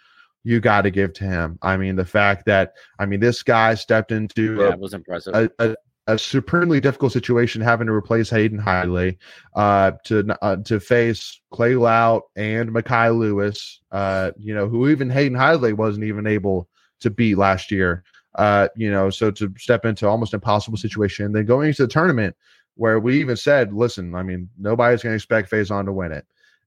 You 0.44 0.60
got 0.60 0.82
to 0.82 0.90
give 0.90 1.12
to 1.14 1.24
him. 1.24 1.58
I 1.62 1.76
mean, 1.76 1.96
the 1.96 2.04
fact 2.04 2.46
that 2.46 2.74
I 2.98 3.06
mean 3.06 3.20
this 3.20 3.42
guy 3.42 3.74
stepped 3.74 4.12
into 4.12 4.56
yeah, 4.56 4.68
a 4.68 4.70
it 4.72 4.78
was 4.78 4.94
impressive. 4.94 5.34
a, 5.34 5.50
a, 5.58 5.76
a 6.06 6.18
supremely 6.18 6.80
difficult 6.80 7.12
situation 7.12 7.60
having 7.60 7.86
to 7.86 7.92
replace 7.92 8.30
Hayden 8.30 8.58
Hidlay 8.58 9.18
uh, 9.54 9.92
to 10.04 10.36
uh, 10.42 10.56
to 10.56 10.80
face 10.80 11.40
Clay 11.52 11.74
Lout 11.74 12.22
and 12.34 12.70
Mekhi 12.70 13.16
Lewis, 13.16 13.80
uh, 13.92 14.30
you 14.38 14.54
know, 14.54 14.68
who 14.68 14.88
even 14.88 15.10
Hayden 15.10 15.36
Hidlay 15.36 15.74
wasn't 15.74 16.04
even 16.04 16.26
able 16.26 16.68
to 17.00 17.10
beat 17.10 17.36
last 17.36 17.70
year. 17.70 18.04
Uh, 18.34 18.68
you 18.76 18.90
know, 18.90 19.10
so 19.10 19.30
to 19.30 19.52
step 19.58 19.84
into 19.84 20.06
almost 20.06 20.34
impossible 20.34 20.78
situation, 20.78 21.32
then 21.32 21.44
going 21.44 21.68
into 21.68 21.82
the 21.82 21.88
tournament 21.88 22.36
where 22.76 23.00
we 23.00 23.18
even 23.18 23.36
said, 23.36 23.72
listen, 23.72 24.14
I 24.14 24.22
mean, 24.22 24.48
nobody's 24.56 25.02
going 25.02 25.12
to 25.12 25.16
expect 25.16 25.50
Faison 25.50 25.86
to 25.86 25.92
win 25.92 26.12
it, 26.12 26.26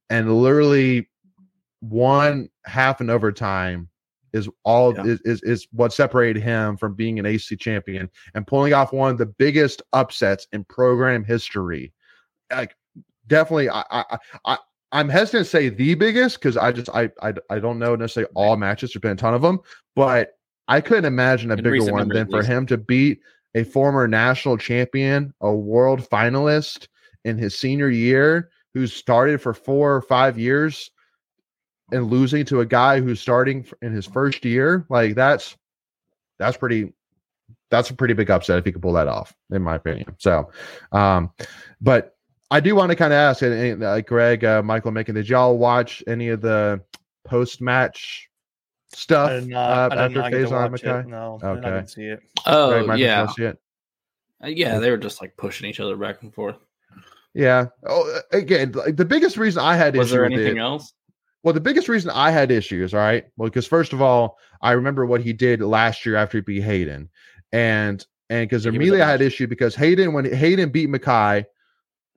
and 0.09 0.33
literally 0.41 1.09
one 1.79 2.49
half 2.65 3.01
an 3.01 3.09
overtime 3.09 3.87
is 4.33 4.47
all 4.63 4.93
Yeah. 4.95 5.05
is, 5.05 5.21
is 5.21 5.41
is 5.43 5.67
what 5.71 5.93
separated 5.93 6.41
him 6.41 6.77
from 6.77 6.93
being 6.93 7.19
an 7.19 7.25
AC 7.25 7.55
champion 7.57 8.09
and 8.33 8.47
pulling 8.47 8.73
off 8.73 8.93
one 8.93 9.11
of 9.11 9.17
the 9.17 9.25
biggest 9.25 9.81
upsets 9.93 10.47
in 10.51 10.63
program 10.65 11.23
history. 11.23 11.93
Like 12.49 12.75
definitely 13.27 13.69
I 13.69 13.83
I 13.89 14.17
I 14.45 14.57
I'm 14.91 15.09
hesitant 15.09 15.45
to 15.45 15.49
say 15.49 15.69
the 15.69 15.95
biggest 15.95 16.39
because 16.39 16.57
I 16.57 16.71
just 16.71 16.89
I, 16.93 17.09
I 17.21 17.33
I 17.49 17.59
don't 17.59 17.79
know 17.79 17.95
necessarily 17.95 18.31
all 18.35 18.57
matches. 18.57 18.91
There's 18.91 19.01
been 19.01 19.11
a 19.11 19.15
ton 19.15 19.33
of 19.33 19.41
them, 19.41 19.59
but 19.95 20.37
I 20.67 20.81
couldn't 20.81 21.05
imagine 21.05 21.51
a 21.51 21.55
In 21.55 21.63
bigger 21.63 21.91
one 21.91 22.09
than 22.09 22.29
for 22.29 22.43
him 22.43 22.65
to 22.67 22.77
beat 22.77 23.19
a 23.55 23.63
former 23.63 24.07
national 24.07 24.57
champion, 24.57 25.33
a 25.41 25.53
world 25.53 26.01
finalist 26.09 26.87
in 27.25 27.37
his 27.37 27.57
senior 27.57 27.89
year, 27.89 28.49
who 28.73 28.87
started 28.87 29.41
for 29.41 29.53
four 29.53 29.95
or 29.95 30.01
five 30.01 30.37
years 30.37 30.91
and 31.91 32.09
losing 32.09 32.45
to 32.45 32.61
a 32.61 32.65
guy 32.65 32.99
who's 32.99 33.19
starting 33.19 33.65
in 33.81 33.91
his 33.93 34.05
first 34.05 34.45
year. 34.45 34.85
Like 34.89 35.15
that's 35.15 35.57
that's 36.39 36.57
pretty 36.57 36.93
that's 37.69 37.89
a 37.89 37.93
pretty 37.93 38.13
big 38.13 38.29
upset 38.29 38.59
if 38.59 38.65
he 38.65 38.71
could 38.71 38.81
pull 38.81 38.93
that 38.93 39.07
off, 39.07 39.33
in 39.51 39.61
my 39.61 39.75
opinion. 39.75 40.15
So, 40.19 40.51
um, 40.91 41.31
but 41.79 42.15
I 42.51 42.59
do 42.59 42.75
want 42.75 42.89
to 42.89 42.97
kind 42.97 43.13
of 43.13 43.17
ask, 43.17 43.41
and, 43.43 43.53
and, 43.53 43.83
uh, 43.83 44.01
Greg, 44.01 44.43
uh, 44.43 44.61
Michael, 44.61 44.91
making 44.91 45.15
did 45.15 45.29
y'all 45.29 45.57
watch 45.57 46.03
any 46.05 46.27
of 46.29 46.41
the 46.41 46.81
post 47.23 47.61
match 47.61 48.29
stuff 48.93 49.31
I 49.31 49.39
not, 49.39 49.69
uh, 49.69 49.95
I 49.95 50.03
after 50.03 50.19
not 50.19 50.31
get 50.31 50.37
to 50.37 50.47
Faison 50.47 50.71
watch 50.71 50.83
Mekhi? 50.83 50.99
it. 51.05 51.07
No, 51.07 51.39
I 51.41 51.47
Okay. 51.47 51.61
didn't 51.61 51.89
see 51.89 52.03
it. 52.03 52.19
Greg, 52.19 52.45
Oh 52.45 52.87
Michael, 52.87 52.97
yeah, 52.97 53.19
y'all 53.19 53.27
see 53.29 53.43
it? 53.43 53.57
Uh, 54.43 54.47
yeah. 54.47 54.79
They 54.79 54.91
were 54.91 54.97
just 54.97 55.21
like 55.21 55.37
pushing 55.37 55.69
each 55.69 55.79
other 55.79 55.95
back 55.95 56.21
and 56.23 56.33
forth. 56.33 56.57
Yeah. 57.33 57.67
Oh, 57.87 58.19
again, 58.33 58.73
like, 58.73 58.97
the 58.97 59.05
biggest 59.05 59.37
reason 59.37 59.63
I 59.63 59.77
had 59.77 59.95
issues. 59.95 59.99
Was 59.99 60.11
there 60.11 60.23
with 60.23 60.33
anything 60.33 60.57
it, 60.57 60.61
else? 60.61 60.93
Well, 61.43 61.53
the 61.53 61.61
biggest 61.61 61.87
reason 61.87 62.11
I 62.11 62.31
had 62.31 62.51
issues, 62.51 62.93
all 62.93 62.99
right, 62.99 63.25
well, 63.37 63.49
because 63.49 63.65
first 63.65 63.93
of 63.93 64.01
all, 64.01 64.37
I 64.61 64.73
remember 64.73 65.05
what 65.05 65.21
he 65.21 65.33
did 65.33 65.61
last 65.61 66.05
year 66.05 66.15
after 66.15 66.37
he 66.37 66.41
beat 66.41 66.61
Hayden, 66.63 67.09
and 67.51 68.05
and 68.29 68.47
because 68.47 68.65
Yeah, 68.65 68.69
immediately 68.69 69.01
a 69.01 69.05
I 69.05 69.09
had 69.09 69.21
issue 69.21 69.47
because 69.47 69.73
Hayden 69.73 70.13
when 70.13 70.31
Hayden 70.31 70.69
beat 70.69 70.89
Mekhi 70.89 71.45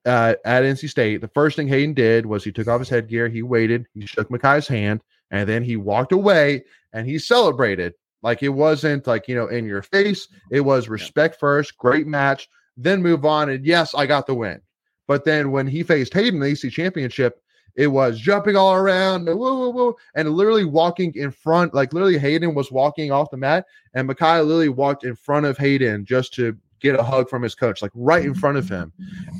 uh, 0.06 0.34
at 0.44 0.64
NC 0.64 0.88
State, 0.90 1.20
the 1.20 1.28
first 1.28 1.56
thing 1.56 1.68
Hayden 1.68 1.94
did 1.94 2.26
was 2.26 2.44
he 2.44 2.52
took 2.52 2.68
off 2.68 2.80
his 2.80 2.88
headgear, 2.88 3.28
he 3.28 3.42
waited, 3.42 3.86
he 3.94 4.06
shook 4.06 4.28
Mekhi's 4.28 4.68
hand, 4.68 5.00
and 5.30 5.48
then 5.48 5.62
he 5.62 5.76
walked 5.76 6.12
away 6.12 6.64
and 6.92 7.06
he 7.06 7.18
celebrated 7.18 7.94
like 8.24 8.42
it 8.42 8.48
wasn't 8.48 9.06
like 9.06 9.28
you 9.28 9.36
know 9.36 9.46
in 9.48 9.66
your 9.66 9.82
face. 9.82 10.28
It 10.50 10.62
was 10.62 10.88
respect 10.88 11.38
first, 11.38 11.76
great 11.76 12.06
match, 12.06 12.48
then 12.76 13.02
move 13.02 13.24
on, 13.24 13.50
and 13.50 13.64
yes, 13.64 13.94
I 13.94 14.06
got 14.06 14.26
the 14.26 14.34
win. 14.34 14.60
But 15.06 15.24
then 15.24 15.52
when 15.52 15.66
he 15.66 15.82
faced 15.82 16.14
Hayden 16.14 16.36
in 16.36 16.40
the 16.40 16.46
AC 16.46 16.70
Championship, 16.70 17.42
it 17.76 17.88
was 17.88 18.18
jumping 18.18 18.56
all 18.56 18.72
around, 18.72 19.26
whoa, 19.26 19.34
whoa, 19.34 19.68
whoa, 19.68 19.96
and 20.14 20.30
literally 20.30 20.64
walking 20.64 21.12
in 21.14 21.30
front. 21.30 21.74
Like 21.74 21.92
literally, 21.92 22.18
Hayden 22.18 22.54
was 22.54 22.72
walking 22.72 23.12
off 23.12 23.30
the 23.30 23.36
mat, 23.36 23.66
and 23.92 24.08
Mekhi 24.08 24.38
literally 24.38 24.70
walked 24.70 25.04
in 25.04 25.14
front 25.14 25.44
of 25.44 25.58
Hayden 25.58 26.06
just 26.06 26.32
to 26.34 26.56
get 26.84 27.00
a 27.00 27.02
hug 27.02 27.28
from 27.28 27.42
his 27.42 27.54
coach, 27.54 27.82
like 27.82 27.90
right 27.94 28.24
in 28.24 28.34
front 28.34 28.58
of 28.58 28.68
him. 28.68 28.92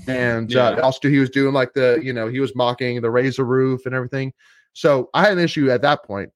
And 0.09 0.51
uh, 0.57 0.75
Yeah. 0.77 0.83
also, 0.83 1.09
he 1.09 1.19
was 1.19 1.31
doing 1.31 1.53
like 1.55 1.75
the, 1.75 2.01
you 2.03 2.13
know, 2.13 2.27
he 2.27 2.41
was 2.41 2.55
mocking 2.57 3.01
the 3.01 3.11
razor 3.11 3.45
roof 3.45 3.87
and 3.87 3.95
everything. 3.95 4.33
So 4.73 5.11
I 5.15 5.23
had 5.23 5.33
an 5.33 5.39
issue 5.39 5.71
at 5.71 5.83
that 5.83 6.03
point. 6.05 6.33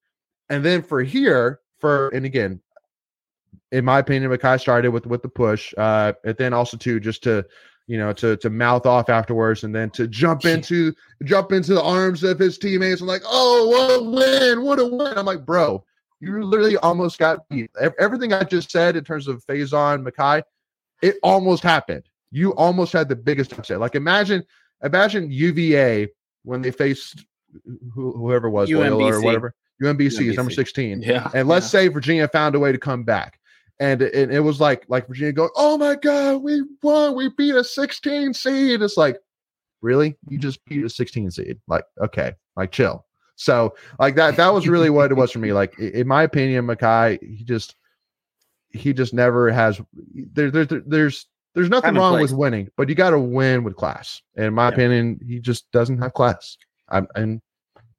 And 0.51 0.65
then 0.65 0.83
for 0.83 1.03
here, 1.03 1.61
for 1.79 2.09
and 2.11 2.25
again, 2.25 2.61
in 3.73 3.85
my 3.85 3.99
opinion, 3.99 4.31
Mekhi 4.31 4.61
started 4.61 4.91
with 4.91 5.07
with 5.07 5.23
the 5.23 5.29
push, 5.29 5.75
uh, 5.77 6.13
and 6.25 6.37
then 6.37 6.55
also 6.55 6.77
too 6.77 7.01
just 7.01 7.23
to 7.25 7.45
you 7.87 7.99
know 7.99 8.13
to 8.15 8.37
to 8.39 8.49
mouth 8.49 8.87
off 8.87 9.11
afterwards, 9.11 9.65
and 9.65 9.75
then 9.75 9.91
to 9.91 10.07
jump 10.07 10.47
into 10.47 10.95
jump 11.25 11.53
into 11.53 11.75
the 11.75 11.83
arms 11.83 12.23
of 12.23 12.39
his 12.39 12.57
teammates 12.57 13.01
and 13.03 13.09
like, 13.09 13.23
oh, 13.27 13.69
what 13.69 14.01
a 14.01 14.03
win, 14.03 14.65
what 14.65 14.79
a 14.79 14.87
win! 14.87 15.19
I'm 15.19 15.27
like, 15.27 15.45
bro, 15.45 15.85
you 16.21 16.43
literally 16.43 16.79
almost 16.79 17.19
got 17.19 17.47
beat. 17.51 17.71
Everything 17.99 18.33
I 18.33 18.45
just 18.45 18.71
said 18.71 18.97
in 18.97 19.05
terms 19.05 19.29
of 19.29 19.45
Faison 19.45 20.03
Mekhi, 20.07 20.43
it 21.03 21.16
almost 21.22 21.62
happened. 21.62 22.05
You 22.30 22.55
almost 22.55 22.92
had 22.92 23.09
the 23.09 23.16
biggest 23.16 23.53
upset. 23.53 23.80
Like 23.80 23.94
imagine 23.94 24.44
imagine 24.82 25.30
UVA 25.30 26.09
when 26.44 26.62
they 26.62 26.70
faced 26.70 27.24
whoever 27.94 28.49
it 28.49 28.51
was 28.51 28.70
Loyola 28.70 29.14
or 29.14 29.20
whatever. 29.20 29.55
UMBC 29.82 30.30
is 30.30 30.36
number 30.36 30.51
16. 30.51 31.03
Yeah. 31.03 31.30
And 31.34 31.49
let's 31.49 31.66
say 31.66 31.88
Virginia 31.88 32.26
found 32.28 32.55
a 32.55 32.59
way 32.59 32.72
to 32.72 32.78
come 32.78 33.05
back. 33.05 33.38
And 33.80 34.03
it, 34.03 34.32
it 34.32 34.40
was 34.40 34.61
like 34.61 34.84
like 34.88 35.07
Virginia 35.07 35.32
going, 35.32 35.51
Oh 35.57 35.78
my 35.78 35.94
god, 35.94 36.42
we 36.42 36.62
won, 36.82 37.14
we 37.14 37.30
beat 37.36 37.55
a 37.55 37.62
16 37.62 38.34
seed. 38.34 38.82
It's 38.82 38.96
like, 38.96 39.18
really? 39.80 40.16
You 40.28 40.38
just 40.38 40.64
beat 40.64 40.84
a 40.84 40.90
16 40.90 41.30
seed. 41.30 41.61
Like, 41.68 41.84
okay, 42.03 42.32
like 42.57 42.72
chill. 42.72 43.07
So 43.36 43.76
like 44.01 44.16
that 44.16 44.36
that 44.36 44.53
was 44.53 44.66
really 44.66 44.90
what 44.90 45.12
it 45.12 45.14
was 45.14 45.30
for 45.30 45.38
me. 45.38 45.53
Like 45.53 45.78
in 45.78 46.09
my 46.09 46.24
opinion, 46.24 46.66
Mekhi, 46.66 47.22
he 47.22 47.44
just 47.44 47.76
he 48.71 48.93
just 48.93 49.14
never 49.14 49.51
has 49.51 49.81
there, 50.14 50.51
there, 50.51 50.64
there- 50.64 50.83
there's 50.87 51.27
there's 51.55 51.71
nothing 51.71 51.95
wrong 51.95 52.14
place. 52.14 52.31
with 52.31 52.39
winning, 52.39 52.69
but 52.77 52.89
you 52.89 52.95
got 52.95 53.11
to 53.11 53.19
win 53.19 53.64
with 53.64 53.75
class. 53.75 54.23
And 54.37 54.47
in 54.47 54.55
my 54.55 54.69
Yeah. 54.69 54.75
opinion, 54.75 55.19
he 55.27 55.41
just 55.41 55.71
doesn't 55.73 55.99
have 55.99 56.12
class. 56.14 56.57
I'm 56.89 57.09
and 57.16 57.41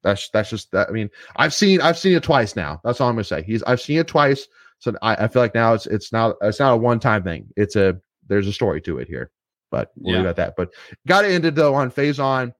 that's 0.02 0.30
that's 0.30 0.48
just 0.50 0.70
that. 0.72 0.88
I 0.88 0.92
mean, 0.92 1.10
I've 1.36 1.52
seen 1.52 1.80
I've 1.80 1.98
seen 1.98 2.16
it 2.16 2.22
twice 2.22 2.56
now. 2.56 2.80
That's 2.84 3.00
all 3.00 3.08
I'm 3.08 3.14
gonna 3.16 3.24
say. 3.24 3.42
He's 3.42 3.62
I've 3.64 3.80
seen 3.80 3.98
it 3.98 4.06
twice. 4.08 4.46
So 4.78 4.94
I, 5.02 5.24
I 5.24 5.28
feel 5.28 5.42
like 5.42 5.54
now 5.54 5.74
it's 5.74 5.86
it's 5.86 6.10
not 6.12 6.36
it's 6.40 6.58
not 6.60 6.72
a 6.72 6.76
one 6.76 7.00
time 7.00 7.22
thing. 7.22 7.48
It's 7.56 7.76
a 7.76 8.00
there's 8.28 8.46
a 8.46 8.52
story 8.52 8.80
to 8.82 8.98
it 8.98 9.08
here. 9.08 9.30
But 9.70 9.90
we'll 9.96 10.16
leave 10.16 10.24
it 10.24 10.28
at 10.28 10.36
that. 10.36 10.54
But 10.56 10.70
got 11.06 11.22
to 11.22 11.28
end 11.28 11.44
it 11.44 11.54
though 11.54 11.74
on 11.74 11.90
Faison. 11.90 12.52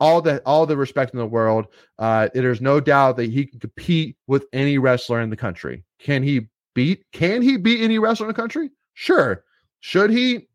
all 0.00 0.22
the 0.22 0.40
all 0.46 0.64
the 0.64 0.76
respect 0.76 1.12
in 1.12 1.18
the 1.18 1.26
world. 1.26 1.66
Uh, 1.98 2.28
there's 2.32 2.60
no 2.60 2.80
doubt 2.80 3.16
that 3.16 3.30
he 3.30 3.44
can 3.46 3.60
compete 3.60 4.16
with 4.26 4.46
any 4.52 4.78
wrestler 4.78 5.20
in 5.20 5.28
the 5.30 5.36
country. 5.36 5.84
Can 5.98 6.22
he 6.22 6.48
beat? 6.78 7.04
Can 7.12 7.42
he 7.42 7.56
beat 7.56 7.82
any 7.82 7.98
wrestler 7.98 8.26
in 8.26 8.28
the 8.28 8.40
country? 8.40 8.70
Sure. 8.94 9.44
Should 9.80 10.10
he? 10.10 10.46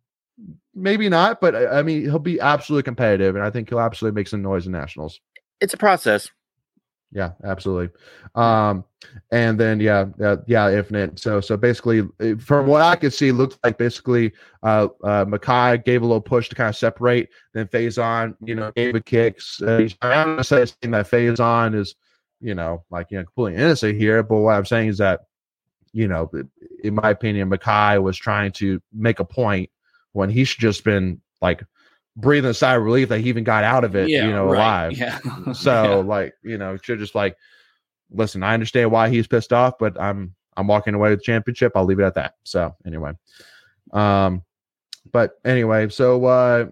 Maybe 0.74 1.10
not, 1.10 1.42
but 1.42 1.54
I 1.54 1.80
I 1.80 1.84
mean, 1.84 2.04
he'll 2.04 2.18
be 2.18 2.40
absolutely 2.40 2.84
competitive, 2.84 3.36
and 3.36 3.44
I 3.44 3.50
think 3.50 3.68
he'll 3.68 3.82
absolutely 3.82 4.16
make 4.20 4.30
some 4.30 4.42
noise 4.42 4.66
in 4.66 4.72
nationals. 4.72 5.20
It's 5.60 5.74
a 5.74 5.78
process. 5.78 6.30
Yeah, 7.12 7.34
absolutely. 7.44 7.90
Um, 8.34 8.86
and 9.32 9.60
then 9.60 9.80
yeah, 9.80 10.06
yeah, 10.18 10.38
yeah, 10.48 10.72
Infinite. 10.72 11.20
So 11.20 11.42
so 11.42 11.58
basically, 11.58 12.08
eh, 12.20 12.36
from 12.40 12.66
what 12.66 12.82
I 12.82 12.96
could 12.96 13.14
see, 13.14 13.32
looked 13.32 13.60
like 13.64 13.78
basically 13.78 14.32
uh, 14.64 14.88
uh 15.04 15.26
Mekhi 15.26 15.84
gave 15.86 16.02
a 16.02 16.06
little 16.06 16.22
push 16.22 16.50
to 16.50 16.56
kind 16.56 16.70
of 16.70 16.76
separate. 16.76 17.30
Then 17.54 17.68
Faison, 17.68 18.36
you 18.44 18.56
know, 18.56 18.72
gave 18.76 18.96
a 18.96 19.02
kicks. 19.02 19.62
Uh, 19.62 19.88
I'm 20.02 20.38
gonna 20.38 20.44
saying 20.44 20.92
that 20.92 21.10
Faison 21.10 21.76
is, 21.76 21.96
you 22.42 22.56
know, 22.56 22.84
like 22.90 23.12
you 23.12 23.20
know, 23.20 23.26
completely 23.26 23.62
innocent 23.62 24.00
here. 24.00 24.24
But 24.24 24.38
what 24.38 24.56
I'm 24.56 24.66
saying 24.66 24.90
is 24.90 24.98
that, 24.98 25.22
you 25.94 26.08
know, 26.08 26.30
in 26.84 26.96
my 26.96 27.10
opinion, 27.12 27.50
Mekhi 27.50 28.02
was 28.02 28.18
trying 28.18 28.52
to 28.54 28.82
make 28.92 29.20
a 29.20 29.26
point 29.26 29.70
when 30.14 30.30
he 30.30 30.44
should 30.44 30.60
just 30.60 30.84
been 30.84 31.22
like 31.42 31.64
breathing 32.16 32.52
a 32.52 32.54
sigh 32.54 32.76
of 32.76 32.84
relief 32.84 33.10
that 33.10 33.20
he 33.22 33.30
even 33.30 33.44
got 33.44 33.64
out 33.64 33.84
of 33.84 33.96
it, 33.96 34.10
you 34.10 34.32
know, 34.32 34.46
right. 34.46 34.88
alive. 34.88 34.92
Yeah. 34.98 35.20
So 35.54 35.74
Yeah. 35.74 35.96
like, 36.08 36.34
you 36.44 36.58
know, 36.58 36.78
should 36.78 37.00
just 37.00 37.16
like 37.16 37.38
listen, 38.12 38.44
I 38.44 38.54
understand 38.54 38.92
why 38.92 39.10
he's 39.10 39.28
pissed 39.28 39.54
off, 39.54 39.76
but 39.80 40.00
I'm 40.00 40.36
I'm 40.56 40.68
walking 40.68 40.94
away 40.94 41.10
with 41.10 41.20
the 41.20 41.24
championship. 41.26 41.72
I'll 41.76 41.86
leave 41.86 42.00
it 42.00 42.04
at 42.04 42.14
that. 42.16 42.36
So 42.44 42.76
anyway. 42.86 43.14
Um 43.92 44.44
but 45.12 45.40
anyway, 45.46 45.90
so 45.90 46.24
uh 46.26 46.66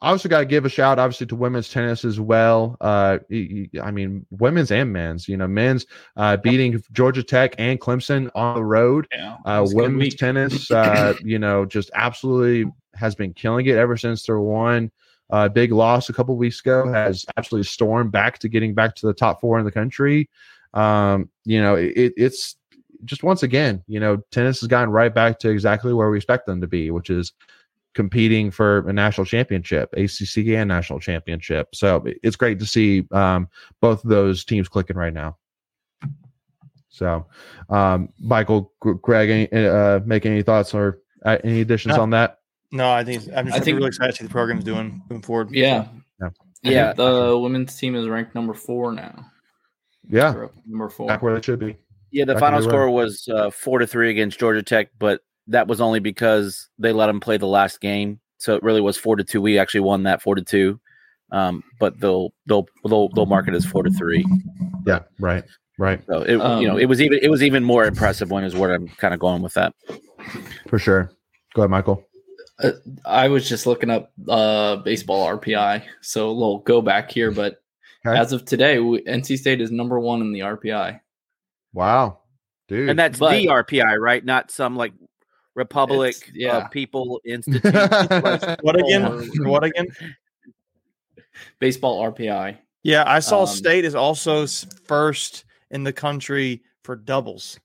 also 0.00 0.28
got 0.28 0.40
to 0.40 0.44
give 0.44 0.64
a 0.64 0.68
shout, 0.68 0.98
obviously, 0.98 1.26
to 1.26 1.36
women's 1.36 1.70
tennis 1.70 2.04
as 2.04 2.20
well. 2.20 2.76
Uh, 2.80 3.18
I 3.30 3.90
mean, 3.90 4.26
women's 4.30 4.70
and 4.70 4.92
men's. 4.92 5.28
You 5.28 5.36
know, 5.36 5.48
men's 5.48 5.86
uh, 6.16 6.36
beating 6.36 6.82
Georgia 6.92 7.22
Tech 7.22 7.54
and 7.58 7.80
Clemson 7.80 8.30
on 8.34 8.54
the 8.54 8.64
road 8.64 9.08
yeah. 9.12 9.36
uh, 9.44 9.62
It's 9.62 9.72
a 9.72 9.74
good 9.74 9.82
women's 9.82 10.14
tennis, 10.14 10.70
uh, 10.70 11.14
you 11.24 11.38
know, 11.38 11.64
just 11.64 11.90
absolutely 11.94 12.70
has 12.94 13.14
been 13.14 13.32
killing 13.32 13.66
it 13.66 13.76
ever 13.76 13.96
since 13.96 14.24
their 14.24 14.40
one 14.40 14.90
uh, 15.30 15.48
big 15.48 15.72
loss 15.72 16.08
a 16.08 16.12
couple 16.12 16.36
weeks 16.36 16.60
ago. 16.60 16.90
Has 16.92 17.24
absolutely 17.36 17.66
stormed 17.66 18.12
back 18.12 18.38
to 18.40 18.48
getting 18.48 18.74
back 18.74 18.94
to 18.96 19.06
the 19.06 19.14
top 19.14 19.40
four 19.40 19.58
in 19.58 19.64
the 19.64 19.72
country. 19.72 20.30
Um, 20.74 21.28
you 21.44 21.60
know, 21.60 21.74
it, 21.74 22.12
it's 22.16 22.56
just 23.04 23.22
once 23.22 23.42
again, 23.42 23.82
you 23.86 24.00
know, 24.00 24.18
tennis 24.30 24.60
has 24.60 24.68
gotten 24.68 24.90
right 24.90 25.14
back 25.14 25.38
to 25.40 25.48
exactly 25.48 25.92
where 25.92 26.10
we 26.10 26.16
expect 26.16 26.46
them 26.46 26.60
to 26.60 26.66
be, 26.66 26.90
which 26.90 27.10
is 27.10 27.32
competing 27.98 28.48
for 28.48 28.88
a 28.88 28.92
national 28.92 29.24
championship, 29.24 29.92
ACC 29.94 30.46
and 30.54 30.68
national 30.68 31.00
championship. 31.00 31.74
So 31.74 32.04
it's 32.22 32.36
great 32.36 32.60
to 32.60 32.64
see 32.64 33.02
um, 33.10 33.48
both 33.80 34.04
of 34.04 34.08
those 34.08 34.44
teams 34.44 34.68
clicking 34.68 34.96
right 34.96 35.12
now. 35.12 35.36
So, 36.90 37.26
um, 37.68 38.10
Michael, 38.20 38.72
Greg, 38.78 39.48
any, 39.50 39.66
uh, 39.66 39.98
make 40.06 40.26
any 40.26 40.42
thoughts 40.42 40.74
or 40.74 41.00
uh, 41.26 41.38
any 41.42 41.60
additions 41.60 41.96
No. 41.96 42.02
on 42.02 42.10
that? 42.10 42.38
No, 42.70 42.88
I 42.88 43.02
think 43.02 43.24
I'm 43.34 43.48
I 43.48 43.50
just 43.50 43.64
think- 43.64 43.74
really 43.78 43.88
excited 43.88 44.12
to 44.12 44.18
see 44.18 44.24
the 44.28 44.30
program's 44.30 44.62
doing 44.62 45.02
moving 45.10 45.22
forward. 45.22 45.50
Yeah. 45.50 45.88
Yeah. 46.20 46.28
Yeah. 46.62 46.86
think 46.92 46.98
the 46.98 47.36
women's 47.36 47.76
team 47.76 47.96
is 47.96 48.06
ranked 48.06 48.32
number 48.36 48.54
four 48.54 48.92
now. 48.92 49.26
Yeah, 50.08 50.46
Number 50.68 50.88
four. 50.88 51.08
back 51.08 51.20
where 51.20 51.34
they 51.34 51.42
should 51.42 51.58
be. 51.58 51.76
Yeah, 52.12 52.26
the 52.26 52.34
Back 52.34 52.40
final 52.40 52.62
score 52.62 52.88
was 52.90 53.26
uh, 53.28 53.50
four 53.50 53.80
to 53.80 53.88
three 53.88 54.10
against 54.10 54.38
Georgia 54.38 54.62
Tech, 54.62 54.88
but 55.00 55.20
that 55.48 55.66
was 55.66 55.80
only 55.80 56.00
because 56.00 56.68
they 56.78 56.92
let 56.92 57.06
them 57.06 57.20
play 57.20 57.36
the 57.36 57.46
last 57.46 57.80
game. 57.80 58.20
So 58.38 58.54
it 58.54 58.62
really 58.62 58.80
was 58.80 58.96
four 58.96 59.16
to 59.16 59.24
two. 59.24 59.40
We 59.42 59.58
actually 59.58 59.80
won 59.80 60.04
that 60.04 60.22
four 60.22 60.34
to 60.36 60.42
two, 60.42 60.80
um, 61.32 61.62
but 61.80 61.98
they'll 62.00 62.32
they'll 62.46 62.66
they'll 62.88 63.08
they'll 63.10 63.26
mark 63.26 63.48
it 63.48 63.54
as 63.54 63.64
four 63.64 63.82
to 63.82 63.90
three. 63.90 64.24
Yeah, 64.86 65.00
right, 65.18 65.44
right, 65.78 66.00
So 66.08 66.22
it 66.22 66.36
Um, 66.40 66.62
you 66.62 66.68
know 66.68 66.76
it 66.76 66.86
was 66.86 67.00
even 67.00 67.18
it 67.22 67.30
was 67.30 67.42
even 67.42 67.64
more 67.64 67.84
impressive 67.84 68.30
when 68.30 68.44
is 68.44 68.54
where 68.54 68.74
I'm 68.74 68.88
kind 68.88 69.12
of 69.12 69.20
going 69.20 69.42
with 69.42 69.54
that. 69.54 69.74
for 70.68 70.78
sure. 70.78 71.10
Go 71.54 71.62
ahead, 71.62 71.70
Michael. 71.70 72.04
Uh, 72.62 72.72
I 73.04 73.28
was 73.28 73.48
just 73.48 73.66
looking 73.66 73.88
up 73.90 74.12
uh, 74.28 74.76
baseball 74.76 75.26
RPI, 75.38 75.82
so 76.02 76.28
a 76.28 76.32
little 76.32 76.58
go 76.60 76.80
back 76.82 77.10
here. 77.10 77.30
But 77.30 77.56
Okay. 78.06 78.16
as 78.16 78.32
of 78.32 78.44
today, 78.44 78.76
w- 78.76 79.02
NC 79.04 79.36
State 79.38 79.60
is 79.60 79.72
number 79.72 79.98
one 79.98 80.20
in 80.20 80.32
the 80.32 80.40
RPI. 80.40 81.00
Wow, 81.72 82.20
dude. 82.68 82.88
And 82.88 82.98
that's 82.98 83.18
But- 83.18 83.32
the 83.32 83.46
RPI, 83.48 83.96
right? 83.98 84.24
Not 84.24 84.50
some 84.52 84.76
like 84.76 84.92
Republic 85.58 86.14
yeah. 86.32 86.56
uh, 86.58 86.68
People 86.68 87.20
Institute. 87.26 87.62
What 88.62 88.76
again? 88.80 89.28
What 89.44 89.64
again? 89.64 89.86
Baseball 91.58 92.02
RPI. 92.12 92.56
Yeah, 92.82 93.04
I 93.06 93.18
saw 93.18 93.40
Um, 93.42 93.46
State 93.48 93.84
is 93.84 93.94
also 93.94 94.46
first 94.86 95.44
in 95.70 95.84
the 95.84 95.92
country 95.92 96.62
for 96.84 96.96
doubles. 96.96 97.58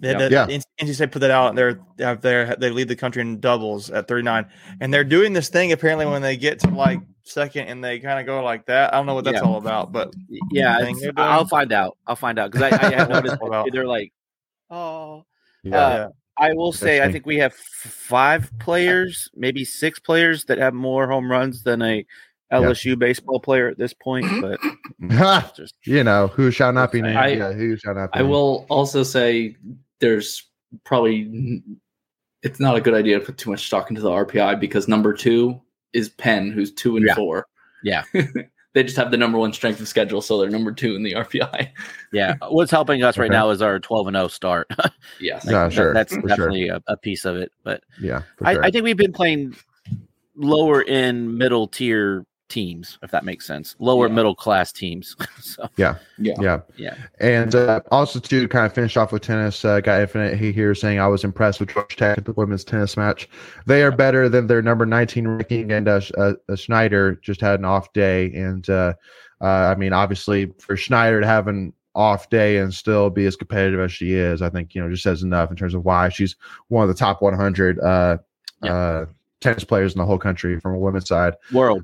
They, 0.00 0.12
Yeah. 0.12 0.18
that- 0.18 0.30
Yeah. 0.32 0.46
NC 0.46 0.64
NC 0.80 0.94
State 0.94 1.12
put 1.12 1.20
that 1.20 1.30
out. 1.30 1.54
They're 1.54 1.78
have 1.98 2.20
their 2.20 2.56
they 2.56 2.70
lead 2.70 2.88
the 2.88 2.96
country 2.96 3.20
in 3.22 3.38
doubles 3.40 3.90
at 3.90 4.08
39, 4.08 4.46
and 4.80 4.92
they're 4.94 5.04
doing 5.04 5.32
this 5.32 5.48
thing 5.48 5.72
apparently 5.72 6.06
when 6.06 6.22
they 6.22 6.36
get 6.36 6.58
to 6.60 6.68
like 6.70 7.00
second 7.24 7.66
and 7.68 7.84
they 7.84 7.98
kind 7.98 8.18
of 8.18 8.24
go 8.26 8.42
like 8.42 8.64
that. 8.66 8.94
I 8.94 8.96
don't 8.96 9.06
know 9.06 9.14
what 9.14 9.24
that's 9.24 9.36
Yeah. 9.42 9.42
all 9.48 9.56
about, 9.58 9.92
but 9.92 10.12
yeah, 10.50 10.78
thing 10.78 10.96
it's- 10.96 11.02
they're 11.02 11.12
doing. 11.12 11.28
I'll 11.28 11.46
find 11.46 11.72
out. 11.72 11.98
I'll 12.06 12.16
find 12.16 12.38
out 12.38 12.50
because 12.52 12.72
I, 12.72 12.86
I 12.86 12.94
have 12.94 13.08
noticed 13.10 13.36
All 13.40 13.66
they're 13.72 13.86
like, 13.86 14.12
oh. 14.70 15.24
yeah, 15.64 15.76
uh, 15.76 16.08
I 16.38 16.52
will 16.52 16.72
say, 16.72 17.02
I 17.02 17.10
think 17.10 17.26
we 17.26 17.36
have 17.38 17.54
five 17.54 18.50
players, 18.58 19.28
maybe 19.34 19.64
six 19.64 19.98
players 19.98 20.44
that 20.44 20.58
have 20.58 20.74
more 20.74 21.08
home 21.08 21.30
runs 21.30 21.62
than 21.62 21.82
a 21.82 22.06
LSU 22.52 22.98
baseball 22.98 23.40
player 23.40 23.68
at 23.68 23.78
this 23.78 23.92
point. 23.92 24.24
Mm-hmm. 24.26 24.40
But 24.40 24.60
mm-hmm. 25.02 25.56
just 25.56 25.74
you 25.84 26.02
know 26.04 26.28
who 26.28 26.50
shall 26.50 26.72
not 26.72 26.92
be 26.92 27.02
named? 27.02 27.16
I- 27.16 27.28
yeah, 27.28 27.52
who 27.52 27.76
shall 27.76 27.94
not 27.94 28.12
be? 28.12 28.18
I 28.18 28.22
named. 28.22 28.30
will 28.30 28.66
also 28.68 29.02
say 29.02 29.56
there's 30.00 30.44
probably 30.84 31.62
it's 32.42 32.60
not 32.60 32.76
a 32.76 32.80
good 32.80 32.94
idea 32.94 33.18
to 33.18 33.24
put 33.24 33.36
too 33.38 33.50
much 33.50 33.66
stock 33.66 33.90
into 33.90 34.00
the 34.02 34.10
RPI 34.10 34.60
because 34.60 34.88
number 34.88 35.12
two 35.12 35.60
is 35.92 36.08
Penn, 36.08 36.50
who's 36.50 36.72
two 36.72 36.96
and 36.96 37.06
Yeah. 37.06 37.14
four. 37.14 37.46
Yeah. 37.82 38.04
they 38.78 38.84
just 38.84 38.96
have 38.96 39.10
the 39.10 39.16
number 39.16 39.38
one 39.38 39.52
strength 39.52 39.80
of 39.80 39.88
schedule, 39.88 40.22
so 40.22 40.38
they're 40.38 40.48
number 40.48 40.70
two 40.70 40.94
in 40.94 41.02
the 41.02 41.12
RPI. 41.16 41.68
yeah, 42.12 42.36
what's 42.48 42.70
helping 42.70 43.02
us 43.02 43.18
right 43.18 43.26
Okay. 43.26 43.36
now 43.36 43.50
is 43.50 43.60
our 43.60 43.80
twelve 43.80 44.06
and 44.06 44.14
zero 44.14 44.28
start. 44.28 44.70
Yes. 45.20 45.44
Yeah, 45.44 45.64
That- 45.64 45.72
sure, 45.72 45.92
that's 45.92 46.14
for 46.14 46.20
sure. 46.20 46.28
definitely 46.28 46.68
a, 46.68 46.80
a 46.86 46.96
piece 46.96 47.24
of 47.24 47.34
it. 47.36 47.50
But 47.64 47.82
Yeah, 48.00 48.22
for 48.36 48.46
I, 48.46 48.52
sure. 48.54 48.64
I 48.64 48.70
think 48.70 48.84
we've 48.84 48.96
been 48.96 49.12
playing 49.12 49.56
lower 50.36 50.80
in 50.82 51.36
middle 51.36 51.66
tier 51.66 52.24
teams, 52.48 52.98
if 53.02 53.10
that 53.10 53.24
makes 53.24 53.46
sense. 53.46 53.76
Lower 53.78 54.08
Yeah. 54.08 54.14
middle 54.14 54.34
class 54.34 54.72
teams. 54.72 55.14
so 55.40 55.68
Yeah. 55.76 55.96
yeah. 56.18 56.60
Yeah. 56.76 56.94
And 57.20 57.54
uh, 57.54 57.80
also 57.90 58.18
to 58.20 58.48
kind 58.48 58.66
of 58.66 58.72
finish 58.72 58.96
off 58.96 59.12
with 59.12 59.22
tennis, 59.22 59.64
uh, 59.64 59.80
got 59.80 60.00
infinite 60.00 60.38
he 60.38 60.52
here 60.52 60.74
saying 60.74 60.98
I 60.98 61.06
was 61.08 61.24
impressed 61.24 61.60
with 61.60 61.70
Georgia 61.70 61.96
Tech 61.96 62.18
at 62.18 62.24
the 62.24 62.32
women's 62.32 62.64
tennis 62.64 62.96
match. 62.96 63.28
They 63.66 63.82
are 63.82 63.92
better 63.92 64.28
than 64.28 64.46
their 64.46 64.62
number 64.62 64.86
19 64.86 65.28
ranking, 65.28 65.72
and 65.72 65.88
uh, 65.88 66.00
uh, 66.16 66.20
uh, 66.20 66.34
Shnaider 66.52 67.20
just 67.22 67.40
had 67.40 67.58
an 67.58 67.64
off 67.64 67.92
day. 67.92 68.32
And 68.34 68.68
uh, 68.70 68.94
uh, 69.40 69.44
I 69.46 69.74
mean, 69.76 69.92
obviously, 69.92 70.52
for 70.58 70.74
Shnaider 70.76 71.20
to 71.20 71.26
have 71.26 71.48
an 71.48 71.72
off 71.94 72.30
day 72.30 72.58
and 72.58 72.72
still 72.72 73.10
be 73.10 73.26
as 73.26 73.34
competitive 73.36 73.80
as 73.80 73.92
she 73.92 74.12
is, 74.14 74.40
I 74.42 74.50
think 74.50 74.74
you 74.74 74.80
know 74.82 74.88
just 74.90 75.02
says 75.02 75.22
enough 75.22 75.50
in 75.50 75.56
terms 75.56 75.74
of 75.74 75.84
why 75.84 76.08
she's 76.08 76.36
one 76.68 76.82
of 76.82 76.88
the 76.88 76.94
top 76.94 77.20
100 77.22 77.78
uh, 77.80 78.18
Yeah. 78.62 78.74
uh, 78.74 79.06
tennis 79.40 79.64
players 79.64 79.94
in 79.94 79.98
the 79.98 80.04
whole 80.06 80.18
country 80.18 80.58
from 80.60 80.74
a 80.74 80.78
women's 80.78 81.08
side. 81.08 81.34
world. 81.52 81.82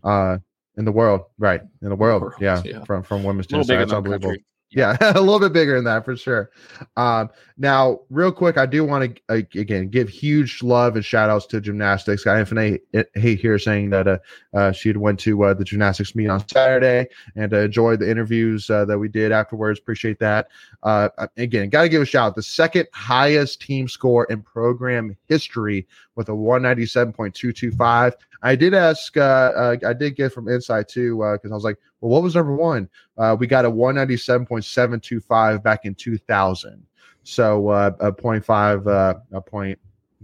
Uh, 0.77 0.81
in 0.81 0.85
the 0.85 0.93
world, 0.93 1.22
right? 1.39 1.62
In 1.83 1.89
the 1.89 1.97
world, 1.97 2.22
World, 2.22 2.35
yeah, 2.41 2.62
yeah. 2.64 2.85
From 2.85 3.03
from 3.03 3.25
women's 3.25 3.47
tennis, 3.47 3.68
it's 3.68 3.93
unbelievable. 3.93 4.31
country. 4.31 4.45
Yeah, 4.70 4.97
a 5.01 5.20
little 5.20 5.39
bit 5.39 5.53
bigger 5.53 5.77
than 5.77 5.85
that 5.85 6.05
for 6.05 6.16
sure. 6.16 6.51
Um, 6.97 7.31
now, 7.57 8.01
real 8.11 8.33
quick, 8.33 8.59
I 8.59 8.66
do 8.66 8.85
want 8.85 9.14
to 9.14 9.22
uh, 9.29 9.43
again 9.55 9.89
give 9.89 10.09
huge 10.09 10.62
love 10.64 10.97
and 10.97 11.05
shout 11.05 11.31
outs 11.31 11.47
to 11.47 11.61
gymnastics. 11.61 12.25
Got 12.25 12.41
Infinite 12.41 12.83
Hate 13.14 13.39
here 13.41 13.59
saying 13.59 13.91
that 13.91 14.09
uh, 14.09 14.18
uh, 14.53 14.72
she 14.72 14.89
had 14.89 14.97
went 14.97 15.20
to 15.20 15.45
uh, 15.45 15.55
the 15.55 15.64
gymnastics 15.64 16.16
meet 16.16 16.29
on 16.29 16.47
Saturday 16.49 17.07
and 17.37 17.55
uh, 17.55 17.61
enjoyed 17.61 18.01
the 18.01 18.11
interviews 18.11 18.68
uh, 18.68 18.85
that 18.87 18.99
we 18.99 19.09
did 19.09 19.31
afterwards. 19.31 19.79
Appreciate 19.79 20.18
that. 20.18 20.49
Uh, 20.83 21.09
again, 21.37 21.68
got 21.68 21.83
to 21.83 21.89
give 21.89 22.03
a 22.03 22.07
shout 22.07 22.29
out. 22.29 22.35
The 22.35 22.43
second 22.43 22.89
highest 22.93 23.61
team 23.62 23.87
score 23.87 24.25
in 24.25 24.43
program 24.43 25.16
history 25.29 25.87
with 26.17 26.29
a 26.29 26.33
197.225. 26.33 28.12
I 28.43 28.57
did 28.57 28.75
ask, 28.75 29.17
uh, 29.17 29.21
uh, 29.21 29.77
I 29.87 29.93
did 29.93 30.17
get 30.17 30.33
from 30.33 30.49
Inside 30.49 30.89
too, 30.89 31.19
because 31.33 31.51
I 31.51 31.55
was 31.55 31.65
like, 31.65 31.79
well, 32.01 32.11
what 32.11 32.23
was 32.23 32.35
number 32.35 32.55
one? 32.55 32.89
Uh, 33.17 33.37
we 33.39 33.47
got 33.47 33.65
a 33.65 33.71
197.725 33.71 35.62
back 35.62 35.85
in 35.85 35.95
2000. 35.95 36.85
So 37.23 37.69
uh, 37.69 37.93
a 38.01 38.12
0.5, 38.12 38.87
uh, 38.87 39.15
a 39.33 39.41
point 39.41 39.79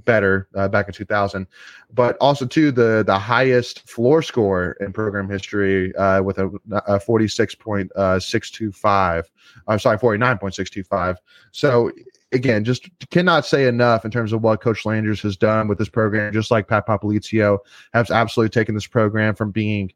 better 0.05 0.49
uh, 0.55 0.69
back 0.69 0.87
in 0.89 0.95
2000. 0.95 1.47
But 1.93 2.17
also, 2.19 2.47
too, 2.47 2.71
the, 2.71 3.03
the 3.07 3.19
highest 3.19 3.89
floor 3.89 4.23
score 4.23 4.77
in 4.81 4.93
program 4.93 5.29
history 5.29 5.93
uh, 5.97 6.23
with 6.23 6.39
a, 6.39 6.47
a 6.87 6.99
46.625. 6.99 9.25
I'm 9.67 9.79
sorry, 9.79 9.99
49.625. 9.99 11.17
So 11.53 11.91
again, 12.33 12.65
just 12.65 12.89
cannot 13.11 13.45
say 13.45 13.67
enough 13.67 14.05
in 14.05 14.11
terms 14.11 14.33
of 14.33 14.43
what 14.43 14.61
Coach 14.61 14.85
Landrus 14.85 15.23
has 15.23 15.37
done 15.37 15.69
with 15.69 15.79
this 15.79 15.89
program. 15.89 16.33
Just 16.33 16.51
like 16.51 16.69
Pat 16.69 16.87
Popolizio 16.87 17.59
has 17.93 18.11
absolutely 18.11 18.51
taken 18.51 18.75
this 18.75 18.87
program 18.87 19.35
from 19.35 19.51
being 19.51 19.93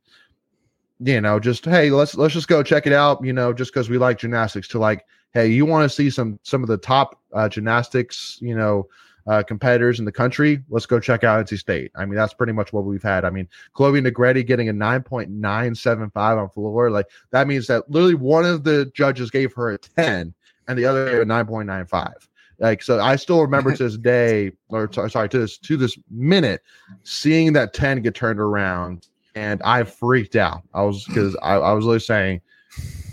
you 1.01 1.20
know, 1.20 1.41
just 1.41 1.64
hey, 1.64 1.91
let's 1.91 2.14
let's 2.14 2.35
just 2.35 2.49
go 2.49 2.62
check 2.62 2.87
it 2.87 2.93
out, 2.93 3.24
you 3.24 3.32
know, 3.32 3.53
just 3.53 3.72
because 3.72 3.91
we 3.91 3.99
like 3.99 4.18
gymnastics. 4.18 4.68
To 4.68 4.78
like, 4.78 5.05
hey, 5.32 5.49
you 5.49 5.66
want 5.66 5.89
to 5.89 5.95
see 5.95 6.09
some 6.09 6.39
some 6.43 6.62
of 6.62 6.68
the 6.68 6.78
top 6.78 7.20
uh, 7.32 7.49
gymnastics, 7.49 8.39
you 8.41 8.57
know, 8.57 8.87
uh, 9.26 9.43
competitors 9.43 9.99
in 9.99 10.05
the 10.05 10.12
country? 10.12 10.62
Let's 10.68 10.87
go 10.87 11.01
check 11.01 11.24
out 11.24 11.45
NC 11.47 11.59
State. 11.59 11.91
I 11.97 12.05
mean, 12.05 12.14
that's 12.14 12.35
pretty 12.35 12.53
much 12.53 12.72
what 12.72 12.85
we've 12.85 13.03
had. 13.03 13.24
I 13.24 13.30
mean, 13.30 13.49
Chloe 13.72 14.01
Negrete 14.01 14.47
getting 14.47 14.68
a 14.68 14.72
nine 14.72 15.03
point 15.03 15.30
nine 15.30 15.74
seven 15.74 16.11
five 16.11 16.39
on 16.39 16.49
floor, 16.51 16.91
like 16.91 17.07
that 17.30 17.49
means 17.49 17.66
that 17.66 17.91
literally 17.91 18.14
one 18.14 18.45
of 18.45 18.64
the 18.64 18.91
judges 18.95 19.30
gave 19.30 19.53
her 19.55 19.70
a 19.70 19.78
ten, 19.78 20.32
and 20.69 20.79
the 20.79 20.85
other 20.85 21.19
gave 21.19 21.27
nine 21.27 21.87
five. 21.87 22.29
Like 22.61 22.83
so, 22.83 23.01
I 23.01 23.17
still 23.17 23.41
remember 23.43 23.75
to 23.75 23.83
this 23.83 23.97
day, 23.97 24.53
or 24.69 24.87
t- 24.87 25.09
sorry, 25.09 25.29
to 25.29 25.39
this 25.39 25.59
to 25.59 25.77
this 25.77 25.99
minute, 26.11 26.62
seeing 27.03 27.53
that 27.55 27.75
ten 27.75 28.01
get 28.01 28.15
turned 28.15 28.39
around, 28.39 29.09
and 29.35 29.61
I 29.65 29.83
freaked 29.85 30.37
out. 30.37 30.62
I 30.73 30.83
was 30.83 31.05
because 31.05 31.37
I, 31.43 31.55
I 31.57 31.73
was 31.73 31.85
literally 31.85 32.01
saying, 32.01 32.41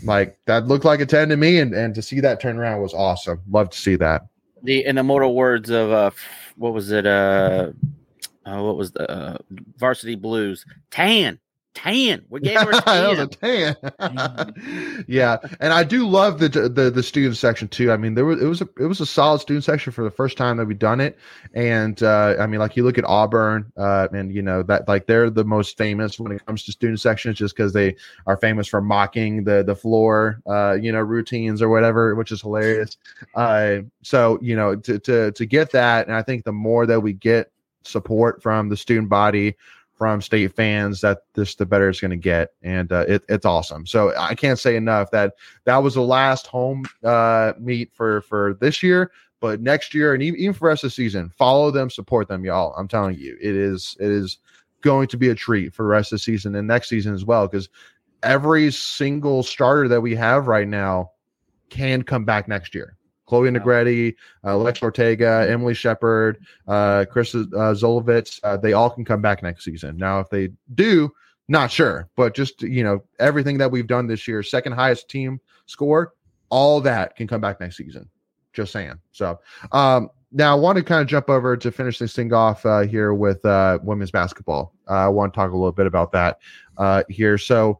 like 0.04 0.38
that 0.46 0.68
looked 0.68 0.86
like 0.86 1.00
a 1.00 1.06
ten 1.06 1.30
to 1.30 1.38
me, 1.38 1.60
and 1.60 1.74
and 1.74 1.96
to 1.96 2.02
see 2.02 2.20
that 2.20 2.40
turn 2.40 2.58
around 2.58 2.82
was 2.82 2.94
awesome. 2.94 3.42
Love 3.50 3.72
to 3.72 3.78
see 3.78 3.96
that. 3.96 4.28
The 4.64 4.86
in 4.86 4.96
the 4.96 5.04
mortal 5.04 5.34
words 5.34 5.72
of 5.72 5.92
uh, 5.92 6.12
what 6.58 6.74
was 6.74 6.92
it? 6.92 7.08
Uh, 7.08 7.72
uh 8.46 8.62
what 8.62 8.78
was 8.78 8.92
the 8.92 9.10
uh, 9.10 9.38
Varsity 9.78 10.16
Blues? 10.16 10.66
Tan, 10.92 11.40
tan. 11.74 12.24
We 12.30 12.40
gave 12.40 12.60
her 12.60 12.70
a 12.70 12.82
that 12.86 13.10
was 13.10 13.20
a 13.20 13.28
tan. 13.28 13.76
tan. 14.00 15.06
yeah, 15.08 15.38
and 15.60 15.74
I 15.74 15.84
do 15.84 16.08
love 16.08 16.40
the 16.40 16.50
the 16.50 16.92
the 16.92 17.04
student 17.04 17.38
section 17.38 17.68
too. 17.68 17.92
I 17.92 17.98
mean, 17.98 18.16
there 18.16 18.26
was 18.26 18.42
it 18.42 18.46
was 18.46 18.62
a 18.62 18.70
it 18.80 18.86
was 18.86 19.00
a 19.00 19.06
solid 19.06 19.40
student 19.40 19.64
section 19.64 19.92
for 19.92 20.04
the 20.04 20.12
first 20.12 20.38
time 20.38 20.58
that 20.58 20.66
we've 20.66 20.78
done 20.78 21.00
it, 21.00 21.18
and 21.54 22.02
uh, 22.04 22.36
I 22.40 22.48
mean, 22.48 22.60
like 22.60 22.76
you 22.76 22.84
look 22.84 22.98
at 22.98 23.06
Auburn, 23.06 23.72
uh, 23.78 24.08
and 24.14 24.34
you 24.34 24.42
know 24.42 24.64
that 24.64 24.88
like 24.88 25.08
they're 25.08 25.30
the 25.30 25.46
most 25.46 25.78
famous 25.78 26.20
when 26.20 26.32
it 26.32 26.46
comes 26.46 26.64
to 26.66 26.72
student 26.72 27.00
sections, 27.00 27.38
just 27.38 27.56
because 27.56 27.74
they 27.74 27.96
are 28.26 28.38
famous 28.38 28.68
for 28.68 28.82
mocking 28.82 29.44
the 29.44 29.64
the 29.64 29.76
floor, 29.76 30.42
uh, 30.48 30.74
you 30.74 30.92
know, 30.92 31.00
routines 31.00 31.62
or 31.62 31.70
whatever, 31.70 32.16
which 32.16 32.32
is 32.32 32.42
hilarious. 32.42 32.98
Uh, 33.36 33.80
so 34.02 34.40
you 34.42 34.56
know, 34.56 34.76
to 34.76 35.00
to 35.00 35.32
to 35.32 35.46
get 35.46 35.72
that, 35.72 36.08
and 36.08 36.16
I 36.16 36.22
think 36.22 36.44
the 36.44 36.52
more 36.52 36.86
that 36.86 37.00
we 37.00 37.14
get 37.14 37.52
support 37.84 38.42
from 38.42 38.70
the 38.70 38.78
student 38.78 39.10
body 39.10 39.56
from 40.02 40.20
state 40.20 40.52
fans 40.56 41.00
that 41.00 41.20
this 41.36 41.54
the 41.54 41.64
better 41.64 41.88
it's 41.88 42.00
going 42.00 42.10
to 42.10 42.18
get 42.18 42.54
and 42.64 42.92
uh, 42.92 43.06
it, 43.08 43.24
it's 43.30 43.46
awesome. 43.46 43.86
So 43.86 44.12
i 44.18 44.34
can't 44.34 44.58
say 44.58 44.76
enough 44.76 45.12
that 45.12 45.36
that 45.66 45.78
was 45.78 45.94
the 45.94 46.02
last 46.02 46.48
home 46.48 46.86
uh, 47.04 47.54
meet 47.60 47.94
for 47.94 48.22
for 48.22 48.58
this 48.60 48.82
year 48.82 49.12
but 49.42 49.62
next 49.62 49.94
year 49.94 50.16
and 50.16 50.24
even, 50.24 50.40
even 50.40 50.54
for 50.56 50.72
of 50.72 50.82
the 50.82 50.90
season 50.90 51.30
follow 51.30 51.70
them 51.70 51.92
support 51.92 52.28
them 52.28 52.44
y'all. 52.44 52.74
I'm 52.80 52.88
telling 52.88 53.16
you 53.16 53.38
it 53.40 53.56
is 53.56 53.96
it 54.00 54.10
is 54.10 54.40
going 54.82 55.08
to 55.08 55.18
be 55.18 55.30
a 55.30 55.36
treat 55.36 55.72
for 55.72 55.84
the 55.84 55.90
rest 55.90 56.12
of 56.12 56.16
the 56.16 56.24
season 56.24 56.56
and 56.56 56.68
next 56.68 56.90
season 56.90 57.14
as 57.14 57.24
well 57.24 57.48
because 57.48 57.70
every 58.24 58.72
single 58.72 59.44
starter 59.44 59.88
that 59.88 60.02
we 60.02 60.16
have 60.16 60.48
right 60.48 60.68
now 60.68 61.12
can 61.70 62.02
come 62.02 62.26
back 62.26 62.48
next 62.48 62.74
year 62.74 62.98
Chloe 63.32 63.50
Negrete, 63.50 64.14
uh, 64.44 64.58
Lex 64.58 64.84
Ortega, 64.84 65.48
Emily 65.50 65.74
Shepard, 65.74 66.46
uh, 66.68 67.06
Chris 67.10 67.34
uh, 67.34 67.40
Zolovitz, 67.40 68.42
uh, 68.44 68.58
they 68.58 68.74
all 68.74 68.90
can 68.90 69.06
come 69.06 69.22
back 69.22 69.42
next 69.42 69.64
season. 69.64 69.96
Now, 69.96 70.20
if 70.20 70.30
they 70.30 70.50
do, 70.76 71.10
not 71.48 71.72
sure, 71.72 72.10
but 72.18 72.36
just 72.36 72.62
you 72.62 72.84
know 72.84 73.00
everything 73.20 73.58
that 73.60 73.72
we've 73.72 73.88
done 73.88 74.06
this 74.06 74.28
year, 74.28 74.44
second 74.44 74.74
highest 74.74 75.10
team 75.10 75.40
score, 75.66 76.12
all 76.50 76.82
that 76.82 77.16
can 77.16 77.26
come 77.26 77.40
back 77.40 77.62
next 77.62 77.78
season. 77.78 78.10
Just 78.52 78.74
saying. 78.74 79.00
So 79.14 79.40
um, 79.72 80.10
now 80.34 80.52
I 80.52 80.60
want 80.60 80.78
to 80.78 80.84
kind 80.84 81.02
of 81.02 81.08
jump 81.08 81.30
over 81.30 81.56
to 81.56 81.72
finish 81.72 82.00
this 82.00 82.14
thing 82.14 82.34
off 82.34 82.66
uh, 82.66 82.82
here 82.82 83.14
with 83.14 83.46
uh, 83.46 83.80
women's 83.82 84.12
basketball. 84.12 84.74
Uh, 84.90 85.06
I 85.06 85.08
want 85.08 85.34
to 85.34 85.38
talk 85.38 85.52
a 85.52 85.56
little 85.56 85.72
bit 85.72 85.88
about 85.88 86.12
that 86.12 86.40
uh, 86.78 87.04
here. 87.08 87.38
So 87.38 87.80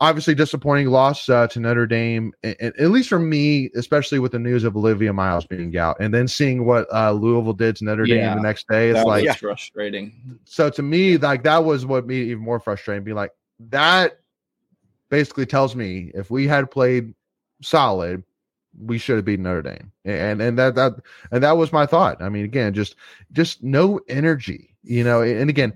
obviously 0.00 0.34
disappointing 0.34 0.88
loss 0.88 1.28
uh, 1.28 1.46
to 1.48 1.60
Notre 1.60 1.86
Dame, 1.86 2.32
and, 2.42 2.56
and 2.58 2.80
at 2.80 2.90
least 2.90 3.08
for 3.08 3.18
me, 3.18 3.70
especially 3.74 4.18
with 4.18 4.32
the 4.32 4.38
news 4.38 4.64
of 4.64 4.76
Olivia 4.76 5.12
Miles 5.12 5.46
being 5.46 5.76
out, 5.76 5.96
and 6.00 6.14
then 6.14 6.26
seeing 6.26 6.64
what 6.64 6.86
uh, 6.92 7.12
Louisville 7.12 7.52
did 7.52 7.76
to 7.76 7.84
Notre 7.84 8.06
Yeah. 8.06 8.28
Dame 8.28 8.36
the 8.36 8.42
next 8.42 8.66
day. 8.68 8.90
It's 8.90 9.04
like 9.04 9.38
frustrating. 9.38 10.38
so 10.44 10.70
to 10.70 10.82
me, 10.82 11.18
like 11.18 11.42
that 11.44 11.64
was 11.64 11.84
what 11.84 12.06
made 12.06 12.22
it 12.22 12.30
even 12.30 12.42
more 12.42 12.60
frustrating. 12.60 13.04
Be 13.04 13.12
like 13.12 13.32
that 13.68 14.20
basically 15.10 15.46
tells 15.46 15.76
me 15.76 16.10
if 16.14 16.30
we 16.30 16.46
had 16.46 16.70
played 16.70 17.12
solid, 17.62 18.22
we 18.78 18.96
should 18.96 19.16
have 19.16 19.24
beaten 19.24 19.42
Notre 19.42 19.62
Dame. 19.62 19.92
And 20.04 20.40
and 20.40 20.58
that 20.58 20.74
that 20.76 20.94
and 21.30 21.42
that 21.42 21.56
was 21.56 21.72
my 21.72 21.84
thought. 21.84 22.22
I 22.22 22.28
mean, 22.30 22.44
again, 22.44 22.72
just 22.72 22.96
just 23.32 23.62
no 23.62 24.00
energy, 24.08 24.69
you 24.82 25.04
know. 25.04 25.22
And 25.22 25.50
again, 25.50 25.72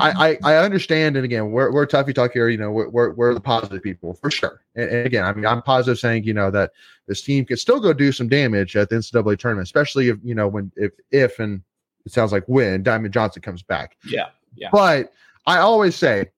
I 0.00 0.38
I, 0.44 0.54
I 0.54 0.56
understand. 0.56 1.16
And 1.16 1.24
again, 1.24 1.50
we're 1.50 1.72
we're 1.72 1.86
Tuffy 1.86 2.14
Talk 2.14 2.32
here. 2.32 2.48
You 2.48 2.58
know, 2.58 2.70
we're 2.70 3.12
we're, 3.12 3.34
the 3.34 3.40
positive 3.40 3.82
people 3.82 4.14
for 4.14 4.30
sure. 4.30 4.62
And, 4.74 4.88
and 4.90 5.06
again, 5.06 5.24
I 5.24 5.32
mean, 5.32 5.46
I'm 5.46 5.62
positive 5.62 5.98
saying 5.98 6.24
you 6.24 6.34
know 6.34 6.50
that 6.50 6.72
this 7.06 7.22
team 7.22 7.44
can 7.44 7.56
still 7.56 7.80
go 7.80 7.92
do 7.92 8.12
some 8.12 8.28
damage 8.28 8.76
at 8.76 8.88
the 8.88 8.96
NCAA 8.96 9.38
tournament, 9.38 9.66
especially 9.66 10.08
if 10.08 10.18
you 10.22 10.34
know 10.34 10.48
when 10.48 10.70
if 10.76 10.92
if 11.10 11.38
and 11.38 11.62
it 12.04 12.12
sounds 12.12 12.32
like 12.32 12.44
when 12.46 12.82
Diamond 12.82 13.14
Johnson 13.14 13.42
comes 13.42 13.62
back. 13.62 13.96
Yeah. 14.04 14.28
Yeah. 14.54 14.68
But 14.72 15.12
I 15.46 15.58
always 15.58 15.96
say 15.96 16.30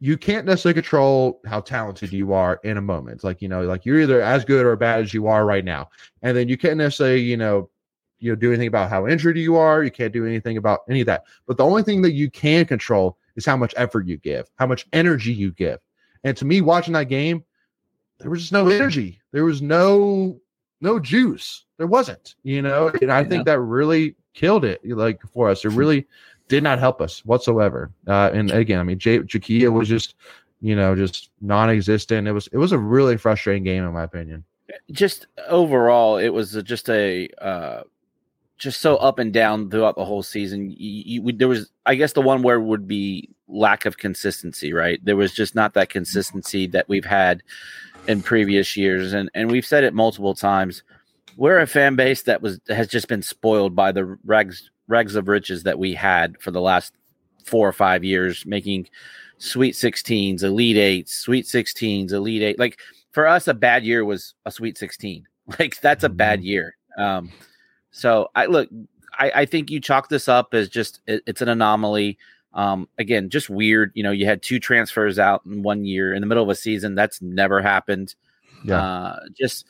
you 0.00 0.16
can't 0.16 0.46
necessarily 0.46 0.74
control 0.74 1.40
how 1.46 1.60
talented 1.60 2.12
you 2.12 2.32
are 2.32 2.58
in 2.64 2.78
a 2.78 2.80
moment. 2.80 3.22
Like, 3.22 3.42
you 3.42 3.48
know, 3.48 3.62
like 3.62 3.84
you're 3.84 4.00
either 4.00 4.22
as 4.22 4.44
good 4.44 4.64
or 4.64 4.74
bad 4.76 5.02
as 5.02 5.12
you 5.12 5.26
are 5.26 5.44
right 5.44 5.64
now. 5.64 5.90
And 6.22 6.36
then 6.36 6.48
you 6.48 6.56
can't 6.56 6.78
necessarily, 6.78 7.20
you 7.20 7.36
know, 7.36 7.68
you 8.20 8.30
know, 8.30 8.36
do 8.36 8.50
anything 8.50 8.68
about 8.68 8.90
how 8.90 9.06
injured 9.06 9.36
you 9.36 9.56
are. 9.56 9.82
You 9.82 9.90
can't 9.90 10.12
do 10.12 10.26
anything 10.26 10.56
about 10.56 10.80
any 10.88 11.00
of 11.00 11.06
that. 11.06 11.24
But 11.46 11.56
the 11.56 11.64
only 11.64 11.82
thing 11.82 12.02
that 12.02 12.12
you 12.12 12.30
can 12.30 12.64
control 12.66 13.16
is 13.36 13.46
how 13.46 13.56
much 13.56 13.74
effort 13.76 14.06
you 14.06 14.18
give, 14.18 14.48
how 14.56 14.66
much 14.66 14.86
energy 14.92 15.32
you 15.32 15.50
give. 15.52 15.78
And 16.24 16.36
to 16.36 16.44
me, 16.44 16.60
watching 16.60 16.92
that 16.92 17.04
game, 17.04 17.44
there 18.18 18.30
was 18.30 18.40
just 18.40 18.52
no 18.52 18.68
energy. 18.68 19.20
There 19.32 19.44
was 19.44 19.62
no 19.62 20.40
no 20.80 20.98
juice. 20.98 21.64
There 21.78 21.86
wasn't, 21.86 22.34
you 22.42 22.62
know, 22.62 22.88
and 23.00 23.10
I 23.10 23.24
think 23.24 23.46
that 23.46 23.58
really 23.60 24.16
killed 24.34 24.64
it 24.64 24.80
like 24.84 25.20
for 25.32 25.48
us. 25.48 25.64
It 25.64 25.68
really 25.70 26.06
did 26.48 26.62
not 26.62 26.78
help 26.78 27.00
us 27.00 27.24
whatsoever. 27.24 27.90
Uh, 28.06 28.30
and 28.32 28.50
again, 28.50 28.80
I 28.80 28.82
mean, 28.82 28.98
J- 28.98 29.20
Jakia 29.20 29.72
was 29.72 29.88
just, 29.88 30.14
you 30.60 30.76
know, 30.76 30.94
just 30.94 31.30
non-existent. 31.40 32.28
It 32.28 32.32
was 32.32 32.48
it 32.48 32.58
was 32.58 32.72
a 32.72 32.78
really 32.78 33.16
frustrating 33.16 33.64
game 33.64 33.84
in 33.84 33.92
my 33.92 34.02
opinion. 34.02 34.44
just 34.92 35.26
overall, 35.48 36.18
it 36.18 36.28
was 36.28 36.52
just 36.64 36.90
a 36.90 37.28
uh, 37.40 37.82
just 38.60 38.80
so 38.82 38.96
up 38.96 39.18
and 39.18 39.32
down 39.32 39.70
throughout 39.70 39.96
the 39.96 40.04
whole 40.04 40.22
season. 40.22 40.70
You, 40.70 41.22
you, 41.22 41.32
there 41.32 41.48
was, 41.48 41.70
I 41.86 41.96
guess, 41.96 42.12
the 42.12 42.20
one 42.20 42.42
where 42.42 42.60
would 42.60 42.86
be 42.86 43.28
lack 43.48 43.86
of 43.86 43.96
consistency. 43.96 44.72
Right, 44.72 45.04
there 45.04 45.16
was 45.16 45.32
just 45.32 45.54
not 45.54 45.74
that 45.74 45.88
consistency 45.88 46.68
that 46.68 46.88
we've 46.88 47.04
had 47.04 47.42
in 48.06 48.22
previous 48.22 48.76
years, 48.76 49.12
and 49.12 49.30
and 49.34 49.50
we've 49.50 49.66
said 49.66 49.82
it 49.82 49.94
multiple 49.94 50.34
times. 50.34 50.84
We're 51.36 51.58
a 51.58 51.66
fan 51.66 51.96
base 51.96 52.22
that 52.22 52.42
was 52.42 52.60
has 52.68 52.86
just 52.86 53.08
been 53.08 53.22
spoiled 53.22 53.74
by 53.74 53.92
the 53.92 54.18
rags 54.24 54.70
rags 54.86 55.16
of 55.16 55.28
riches 55.28 55.62
that 55.62 55.78
we 55.78 55.94
had 55.94 56.40
for 56.40 56.50
the 56.50 56.60
last 56.60 56.92
four 57.44 57.66
or 57.66 57.72
five 57.72 58.04
years, 58.04 58.44
making 58.44 58.88
Sweet 59.38 59.74
16s, 59.74 60.42
Elite 60.42 60.76
Eights, 60.76 61.14
Sweet 61.14 61.46
16s, 61.46 62.12
Elite 62.12 62.42
Eight. 62.42 62.58
Like 62.58 62.78
for 63.12 63.26
us, 63.26 63.48
a 63.48 63.54
bad 63.54 63.84
year 63.84 64.04
was 64.04 64.34
a 64.44 64.50
Sweet 64.50 64.76
16. 64.76 65.26
Like 65.58 65.80
that's 65.80 66.04
a 66.04 66.08
bad 66.08 66.44
year. 66.44 66.76
Um, 66.96 67.32
so 67.90 68.30
I 68.34 68.46
look, 68.46 68.68
I, 69.18 69.32
I 69.34 69.44
think 69.46 69.70
you 69.70 69.80
chalk 69.80 70.08
this 70.08 70.28
up 70.28 70.54
as 70.54 70.68
just 70.68 71.00
it, 71.06 71.22
it's 71.26 71.42
an 71.42 71.48
anomaly. 71.48 72.18
Um, 72.52 72.88
again, 72.98 73.30
just 73.30 73.48
weird. 73.48 73.92
You 73.94 74.02
know, 74.02 74.10
you 74.10 74.26
had 74.26 74.42
two 74.42 74.58
transfers 74.58 75.18
out 75.18 75.42
in 75.46 75.62
one 75.62 75.84
year 75.84 76.12
in 76.14 76.20
the 76.20 76.26
middle 76.26 76.42
of 76.42 76.48
a 76.48 76.54
season. 76.54 76.94
That's 76.96 77.22
never 77.22 77.62
happened. 77.62 78.14
Yeah. 78.64 78.82
Uh, 78.82 79.20
just 79.32 79.66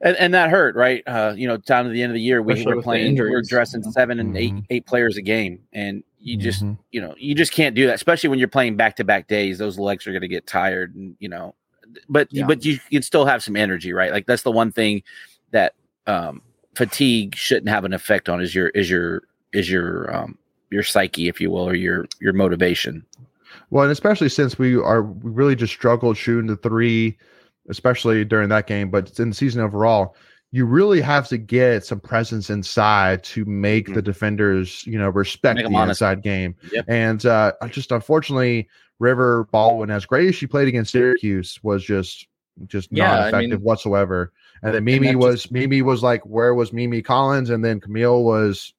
and, 0.00 0.16
and 0.16 0.34
that 0.34 0.50
hurt, 0.50 0.76
right? 0.76 1.02
Uh, 1.06 1.34
you 1.36 1.48
know, 1.48 1.56
down 1.56 1.84
to 1.84 1.90
the 1.90 2.02
end 2.02 2.10
of 2.10 2.14
the 2.14 2.20
year, 2.20 2.42
we 2.42 2.52
Especially 2.52 2.74
were 2.74 2.82
playing, 2.82 3.14
we 3.14 3.20
we're 3.20 3.26
injuries, 3.28 3.48
dressing 3.48 3.82
seven 3.82 4.20
and 4.20 4.36
eight 4.36 4.52
Mhm. 4.52 4.66
eight 4.70 4.86
players 4.86 5.16
a 5.16 5.22
game, 5.22 5.60
and 5.72 6.02
you 6.20 6.36
just 6.36 6.64
Mhm. 6.64 6.78
you 6.92 7.00
know 7.00 7.14
you 7.18 7.34
just 7.34 7.52
can't 7.52 7.74
do 7.74 7.86
that, 7.86 7.94
especially 7.94 8.28
when 8.30 8.38
you're 8.38 8.48
playing 8.48 8.76
back 8.76 8.96
to 8.96 9.04
back 9.04 9.26
days. 9.28 9.58
Those 9.58 9.78
legs 9.78 10.06
are 10.06 10.12
going 10.12 10.22
to 10.22 10.28
get 10.28 10.46
tired, 10.46 10.94
and 10.94 11.16
you 11.20 11.28
know, 11.28 11.54
but 12.08 12.28
Yeah. 12.30 12.46
but 12.46 12.64
you 12.64 12.78
can 12.90 13.02
still 13.02 13.24
have 13.24 13.42
some 13.42 13.56
energy, 13.56 13.92
right? 13.92 14.12
Like 14.12 14.26
that's 14.26 14.42
the 14.42 14.52
one 14.52 14.70
thing 14.72 15.02
that 15.50 15.74
um, 16.06 16.42
fatigue 16.74 17.34
shouldn't 17.34 17.68
have 17.68 17.84
an 17.84 17.92
effect 17.92 18.28
on 18.28 18.40
is 18.40 18.54
your 18.54 18.68
is 18.68 18.88
your 18.90 19.22
is 19.52 19.70
your 19.70 20.14
um, 20.14 20.38
your 20.70 20.82
psyche, 20.82 21.28
if 21.28 21.40
you 21.40 21.50
will, 21.50 21.68
or 21.68 21.74
your 21.74 22.06
your 22.20 22.32
motivation. 22.32 23.04
Well, 23.70 23.84
and 23.84 23.92
especially 23.92 24.28
since 24.28 24.58
we 24.58 24.76
are 24.76 25.02
we 25.02 25.30
really 25.30 25.56
just 25.56 25.72
struggled 25.72 26.16
shooting 26.16 26.46
the 26.48 26.56
three, 26.56 27.16
especially 27.68 28.24
during 28.24 28.48
that 28.50 28.66
game, 28.66 28.90
but 28.90 29.18
in 29.18 29.30
the 29.30 29.34
season 29.34 29.60
overall, 29.62 30.16
you 30.50 30.64
really 30.66 31.00
have 31.00 31.28
to 31.28 31.38
get 31.38 31.84
some 31.84 32.00
presence 32.00 32.50
inside 32.50 33.24
to 33.24 33.44
make 33.44 33.92
the 33.94 34.02
defenders, 34.02 34.86
you 34.86 34.98
know, 34.98 35.08
respect 35.08 35.58
the 35.58 35.64
honest. 35.66 36.00
inside 36.00 36.22
game. 36.22 36.54
Yep. 36.72 36.84
And 36.88 37.26
uh, 37.26 37.52
just 37.70 37.90
unfortunately, 37.90 38.68
River 38.98 39.44
Baldwin, 39.50 39.90
as 39.90 40.06
great 40.06 40.28
as 40.28 40.34
she 40.36 40.46
played 40.46 40.68
against 40.68 40.92
Syracuse, 40.92 41.58
was 41.62 41.84
just 41.84 42.26
just 42.66 42.88
Yeah, 42.92 43.06
not 43.08 43.20
I 43.20 43.28
effective 43.28 43.60
mean- 43.60 43.64
whatsoever. 43.64 44.32
And 44.64 44.74
then 44.74 44.84
Mimi 44.84 45.08
that 45.12 45.18
was 45.18 45.42
just- 45.42 45.52
Mimi 45.52 45.82
was 45.82 46.02
like, 46.02 46.22
where 46.24 46.54
was 46.54 46.72
Mimi 46.72 47.02
Collins? 47.02 47.50
And 47.50 47.64
then 47.64 47.80
Camille 47.80 48.24
was, 48.24 48.72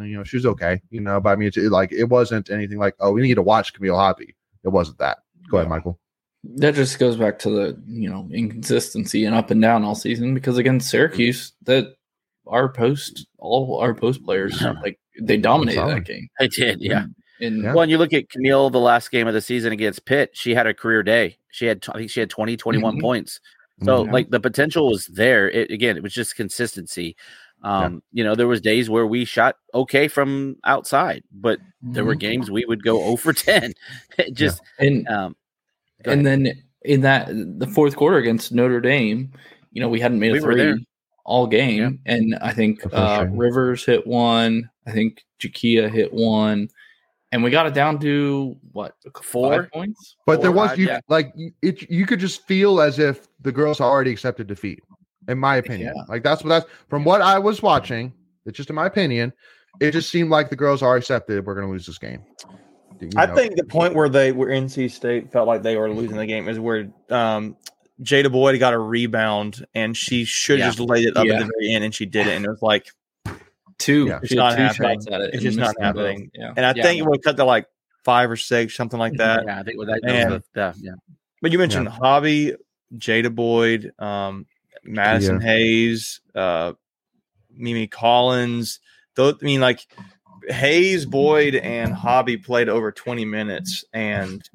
you 0.00 0.16
know, 0.16 0.24
she 0.24 0.36
was 0.36 0.46
okay, 0.46 0.80
you 0.90 1.00
know, 1.00 1.20
but 1.20 1.30
I 1.30 1.36
mean, 1.36 1.48
it's, 1.48 1.56
it, 1.56 1.70
like 1.70 1.92
it 1.92 2.04
wasn't 2.04 2.50
anything 2.50 2.78
like, 2.78 2.94
oh, 3.00 3.12
we 3.12 3.22
need 3.22 3.34
to 3.34 3.42
watch 3.42 3.72
Camille 3.74 3.96
Hobby. 3.96 4.34
It 4.64 4.68
wasn't 4.68 4.98
that. 4.98 5.18
Go 5.50 5.58
ahead, 5.58 5.68
Michael. 5.68 5.98
That 6.56 6.74
just 6.74 6.98
goes 6.98 7.16
back 7.16 7.38
to 7.40 7.50
the 7.50 7.82
you 7.86 8.08
know 8.10 8.28
inconsistency 8.32 9.24
and 9.24 9.34
up 9.34 9.50
and 9.50 9.60
down 9.62 9.82
all 9.82 9.94
season 9.94 10.34
because 10.34 10.58
against 10.58 10.90
Syracuse 10.90 11.52
that 11.62 11.94
our 12.46 12.68
post 12.68 13.26
all 13.38 13.78
our 13.80 13.94
post 13.94 14.22
players 14.24 14.60
Yeah. 14.60 14.74
like 14.82 14.98
they 15.20 15.36
dominated 15.38 15.86
that 15.86 16.04
game. 16.04 16.28
I 16.40 16.48
did, 16.48 16.80
yeah. 16.82 17.06
And 17.40 17.62
Yeah. 17.62 17.72
Well, 17.72 17.82
and 17.82 17.90
you 17.90 17.96
look 17.98 18.12
at 18.12 18.28
Camille, 18.28 18.68
the 18.70 18.78
last 18.80 19.10
game 19.10 19.26
of 19.26 19.32
the 19.34 19.40
season 19.40 19.72
against 19.72 20.04
Pitt, 20.04 20.30
she 20.34 20.54
had 20.54 20.66
a 20.66 20.74
career 20.74 21.02
day. 21.02 21.38
She 21.50 21.66
had, 21.66 21.84
I 21.88 21.98
think 21.98 22.10
she 22.10 22.20
had 22.20 22.30
20, 22.30 22.56
21 22.56 22.96
Mhm. 22.96 23.00
points. 23.00 23.40
So, 23.82 24.04
Mhm. 24.04 24.12
like, 24.12 24.30
the 24.30 24.40
potential 24.40 24.90
was 24.90 25.06
there. 25.08 25.50
It, 25.50 25.70
again, 25.70 25.96
it 25.96 26.02
was 26.02 26.14
just 26.14 26.36
consistency. 26.36 27.16
Um, 27.62 28.02
You 28.12 28.22
know, 28.24 28.34
there 28.34 28.46
was 28.46 28.60
days 28.60 28.88
where 28.90 29.06
we 29.06 29.24
shot 29.24 29.56
okay 29.74 30.06
from 30.08 30.56
outside, 30.64 31.24
but 31.32 31.58
there 31.82 32.04
were 32.04 32.14
Mhm. 32.14 32.20
games 32.20 32.50
we 32.50 32.64
would 32.66 32.82
go 32.84 32.98
0 33.04 33.16
for 33.16 33.32
10. 33.32 33.74
It 34.18 34.34
just, 34.34 34.62
and 34.78 35.06
um, 35.08 35.34
go 36.02 36.12
and 36.12 36.24
then 36.26 36.52
in 36.82 37.00
that 37.02 37.28
the 37.30 37.66
fourth 37.66 37.96
quarter 37.96 38.18
against 38.18 38.52
Notre 38.52 38.80
Dame, 38.80 39.32
you 39.72 39.80
know, 39.80 39.88
we 39.88 40.00
hadn't 40.00 40.18
made 40.20 40.30
a 40.30 40.34
We 40.34 40.40
were 40.40 40.54
there. 40.54 40.74
three 40.74 40.86
all 41.24 41.46
game, 41.46 42.00
and 42.06 42.36
I 42.42 42.52
think 42.52 42.84
uh, 42.84 42.90
frustrating. 42.90 43.38
Rivers 43.38 43.84
hit 43.86 44.06
one. 44.06 44.68
I 44.86 44.92
think 44.92 45.24
Jakia 45.40 45.90
hit 45.90 46.12
one, 46.12 46.68
and 47.34 47.42
we 47.42 47.50
got 47.50 47.66
it 47.66 47.74
down 47.74 47.98
to 47.98 48.56
what 48.72 48.94
Four? 49.20 49.62
five 49.62 49.70
points. 49.72 50.16
But 50.24 50.40
there 50.40 50.52
was 50.52 50.70
five, 50.70 50.78
you 50.78 50.86
yeah. 50.86 51.00
like 51.08 51.32
you- 51.34 51.52
it. 51.62 51.90
You 51.90 52.06
could 52.06 52.20
just 52.20 52.46
feel 52.46 52.80
as 52.80 53.00
if 53.00 53.26
the 53.42 53.50
girls 53.50 53.80
already 53.80 54.12
accepted 54.12 54.46
defeat. 54.46 54.78
In 55.26 55.38
my 55.38 55.56
opinion, 55.56 55.92
Yeah. 55.96 56.02
like 56.08 56.22
that's 56.22 56.44
what 56.44 56.50
that's 56.50 56.66
from 56.88 57.02
what 57.04 57.20
I 57.20 57.38
was 57.38 57.60
watching. 57.60 58.12
It's 58.46 58.56
just 58.56 58.70
in 58.70 58.76
my 58.76 58.86
opinion. 58.86 59.32
It 59.80 59.90
just 59.90 60.10
seemed 60.10 60.30
like 60.30 60.48
the 60.50 60.54
girls 60.56 60.80
are 60.82 60.94
accepted. 60.96 61.44
We're 61.44 61.54
going 61.54 61.66
to 61.66 61.72
lose 61.72 61.86
this 61.86 61.98
game. 61.98 62.22
You 63.00 63.08
I 63.16 63.26
think 63.26 63.56
the 63.56 63.64
point 63.64 63.94
where 63.94 64.08
they 64.08 64.30
where 64.30 64.50
NC 64.50 64.88
State 64.90 65.32
felt 65.32 65.48
like 65.48 65.62
they 65.64 65.76
were 65.76 65.90
losing 65.90 66.16
the 66.16 66.26
game 66.26 66.48
is 66.48 66.60
where 66.60 66.88
um, 67.10 67.56
Jada 68.02 68.30
Boyd 68.30 68.58
got 68.60 68.72
a 68.74 68.78
rebound 68.78 69.66
and 69.74 69.96
she 69.96 70.24
should 70.24 70.60
Yeah. 70.60 70.66
just 70.70 70.78
laid 70.78 71.06
it 71.06 71.16
up 71.16 71.24
Yeah. 71.26 71.34
at 71.34 71.38
the 71.40 71.44
very 71.58 71.72
end 71.74 71.82
and 71.84 71.92
she 71.94 72.06
did 72.06 72.28
it 72.28 72.36
and 72.36 72.44
it 72.44 72.48
was 72.50 72.62
like 72.62 72.86
Two, 73.78 74.06
Yeah. 74.06 74.18
she 74.20 74.24
It's 74.26 74.34
not 74.34 74.56
two 74.56 74.62
happening. 74.62 75.00
shots 75.00 75.06
at 75.10 75.20
it. 75.20 75.34
It's 75.34 75.42
just 75.42 75.58
not 75.58 75.68
missed 75.68 75.78
them 75.78 75.94
both. 75.94 76.06
happening. 76.06 76.30
Yeah, 76.34 76.52
and 76.56 76.64
I 76.66 76.72
Yeah. 76.76 76.82
think 76.82 77.00
it 77.00 77.06
would 77.06 77.22
cut 77.22 77.36
to 77.36 77.44
like 77.44 77.66
five 78.04 78.30
or 78.30 78.36
six 78.36 78.76
something 78.76 78.98
like 78.98 79.14
that. 79.18 79.44
yeah, 79.46 79.60
I 79.60 79.62
think 79.62 79.78
that, 79.80 80.00
that 80.02 80.10
And- 80.10 80.32
was 80.34 80.42
the, 80.54 80.74
the, 80.76 80.82
yeah. 80.84 80.92
But 81.42 81.52
you 81.52 81.58
mentioned 81.58 81.88
Hobby, 81.88 82.54
Jada 82.96 83.34
Boyd, 83.34 83.92
um, 83.98 84.46
Madison 84.82 85.40
Hayes, 85.40 86.20
uh, 86.34 86.72
Mimi 87.50 87.86
Collins. 87.86 88.80
Those, 89.14 89.34
I 89.40 89.44
mean, 89.44 89.60
like 89.60 89.86
Hayes, 90.48 91.06
Boyd, 91.06 91.54
and 91.54 91.92
Hobby 91.92 92.36
played 92.36 92.68
over 92.68 92.92
20 92.92 93.24
minutes, 93.24 93.84
and 93.92 94.48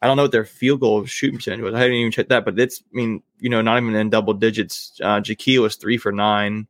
I 0.00 0.06
don't 0.06 0.16
know 0.16 0.22
what 0.24 0.32
their 0.32 0.44
field 0.44 0.80
goal 0.80 1.04
shooting 1.06 1.36
percentage 1.38 1.60
was. 1.60 1.74
I 1.74 1.80
haven't 1.80 1.94
even 1.96 2.12
checked 2.12 2.28
that, 2.30 2.44
but 2.44 2.58
it's, 2.58 2.80
I 2.92 2.96
mean, 2.96 3.22
you 3.38 3.50
know, 3.50 3.60
not 3.62 3.82
even 3.82 3.94
in 3.94 4.10
double 4.10 4.32
digits. 4.34 4.98
Uh, 5.02 5.20
Jakia 5.20 5.60
was 5.60 5.76
three 5.76 5.98
for 5.98 6.12
nine. 6.12 6.66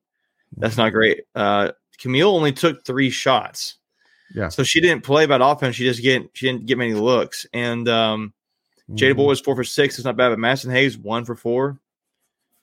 That's 0.57 0.77
not 0.79 0.91
great. 0.93 1.25
Uh, 1.35 1.73
Camille 1.99 2.31
only 2.31 2.53
took 2.53 2.85
three 2.85 3.11
shots. 3.11 3.77
Yeah. 4.35 4.49
So 4.49 4.63
she 4.63 4.81
didn't 4.81 5.05
play 5.05 5.27
bad 5.27 5.41
offense. 5.41 5.77
She 5.77 5.85
just 5.85 6.03
get 6.03 6.23
she 6.35 6.47
didn't 6.47 6.67
get 6.67 6.79
many 6.79 6.95
looks. 6.95 7.47
And 7.53 7.89
um, 7.89 8.33
Jada 8.91 9.13
Mhm. 9.13 9.17
Boyd 9.17 9.29
was 9.29 9.41
four 9.41 9.57
for 9.57 9.65
six. 9.65 9.97
It's 9.99 10.05
not 10.05 10.17
bad, 10.17 10.29
but 10.31 10.39
Madison 10.39 10.71
Hayes 10.71 10.97
one 10.99 11.25
for 11.25 11.35
four. 11.35 11.79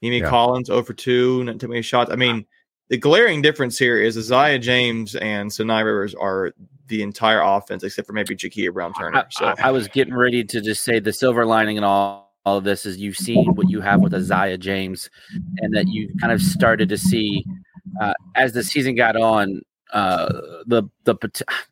Mimi 0.02 0.20
Yeah. 0.20 0.30
Collins 0.30 0.68
0 0.68 0.84
for 0.84 0.94
two, 0.94 1.44
not 1.44 1.60
too 1.60 1.68
many 1.68 1.82
shots. 1.82 2.12
I 2.12 2.16
mean, 2.16 2.46
the 2.90 2.98
glaring 2.98 3.42
difference 3.42 3.80
here 3.80 3.98
is 4.00 4.16
Aziaha 4.18 4.62
James 4.62 5.16
and 5.16 5.50
Saniya 5.50 5.86
Rivers 5.86 6.14
are 6.14 6.54
the 6.88 7.02
entire 7.02 7.42
offense 7.42 7.84
except 7.84 8.06
for 8.06 8.14
maybe 8.14 8.36
Jakia 8.36 8.72
Brown 8.72 8.94
Turner. 8.94 9.18
I, 9.18 9.24
So 9.32 9.46
I, 9.46 9.56
I 9.70 9.72
was 9.72 9.88
getting 9.88 10.14
ready 10.14 10.44
to 10.44 10.62
just 10.62 10.84
say 10.84 11.00
the 11.00 11.12
silver 11.14 11.46
lining 11.48 11.78
and 11.78 11.86
all, 11.86 12.36
all 12.46 12.58
of 12.58 12.64
this 12.64 12.86
is 12.86 12.98
you've 12.98 13.18
seen 13.18 13.56
what 13.56 13.70
you 13.72 13.82
have 13.82 14.02
with 14.02 14.14
Aziaha 14.14 14.60
James, 14.60 15.10
and 15.62 15.74
that 15.76 15.88
you 15.88 16.14
kind 16.22 16.32
of 16.32 16.40
started 16.42 16.90
to 16.90 16.98
see 16.98 17.44
uh, 18.00 18.14
as 18.36 18.54
the 18.54 18.64
season 18.64 18.96
got 18.96 19.16
on. 19.16 19.62
Uh, 19.94 20.28
the 20.66 20.84
the 21.06 21.16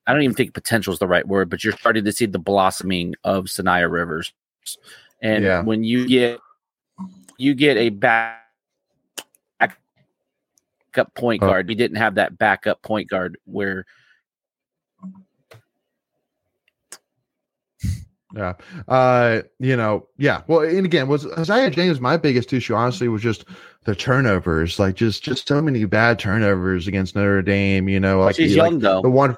I 0.07 0.13
don't 0.13 0.21
even 0.21 0.35
think 0.35 0.53
potential 0.53 0.93
is 0.93 0.99
the 0.99 1.07
right 1.07 1.27
word, 1.27 1.49
but 1.49 1.63
you're 1.63 1.73
starting 1.73 2.05
to 2.05 2.11
see 2.11 2.25
the 2.27 2.39
blossoming 2.39 3.15
of 3.23 3.45
Saniya 3.45 3.91
Rivers, 3.91 4.31
and 5.21 5.43
Yeah. 5.43 5.61
when 5.63 5.83
you 5.83 6.07
get 6.07 6.39
you 7.37 7.53
get 7.55 7.75
a 7.77 7.89
back 7.89 8.39
backup 10.93 11.13
point 11.15 11.41
Oh. 11.43 11.47
guard, 11.47 11.67
we 11.67 11.75
didn't 11.75 11.97
have 11.97 12.15
that 12.15 12.37
backup 12.37 12.81
point 12.83 13.09
guard 13.09 13.37
where 13.45 13.85
Yeah. 18.35 18.53
Uh, 18.87 19.41
you 19.59 19.75
know, 19.75 20.07
yeah. 20.17 20.41
Well, 20.47 20.61
and 20.61 20.85
again, 20.85 21.07
was 21.07 21.25
Aziaha 21.25 21.71
James 21.71 21.99
my 21.99 22.17
biggest 22.17 22.51
issue, 22.51 22.73
honestly, 22.73 23.07
was 23.07 23.21
just 23.21 23.45
the 23.85 23.95
turnovers. 23.95 24.79
Like 24.79 24.95
just 24.95 25.23
just 25.23 25.47
so 25.47 25.61
many 25.61 25.85
bad 25.85 26.19
turnovers 26.19 26.87
against 26.87 27.15
Notre 27.15 27.41
Dame, 27.41 27.87
you 27.87 27.99
know, 27.99 28.21
like 28.21 28.39
like 28.39 28.49
young 28.49 28.79
though. 28.79 29.01
the 29.01 29.09
one 29.09 29.37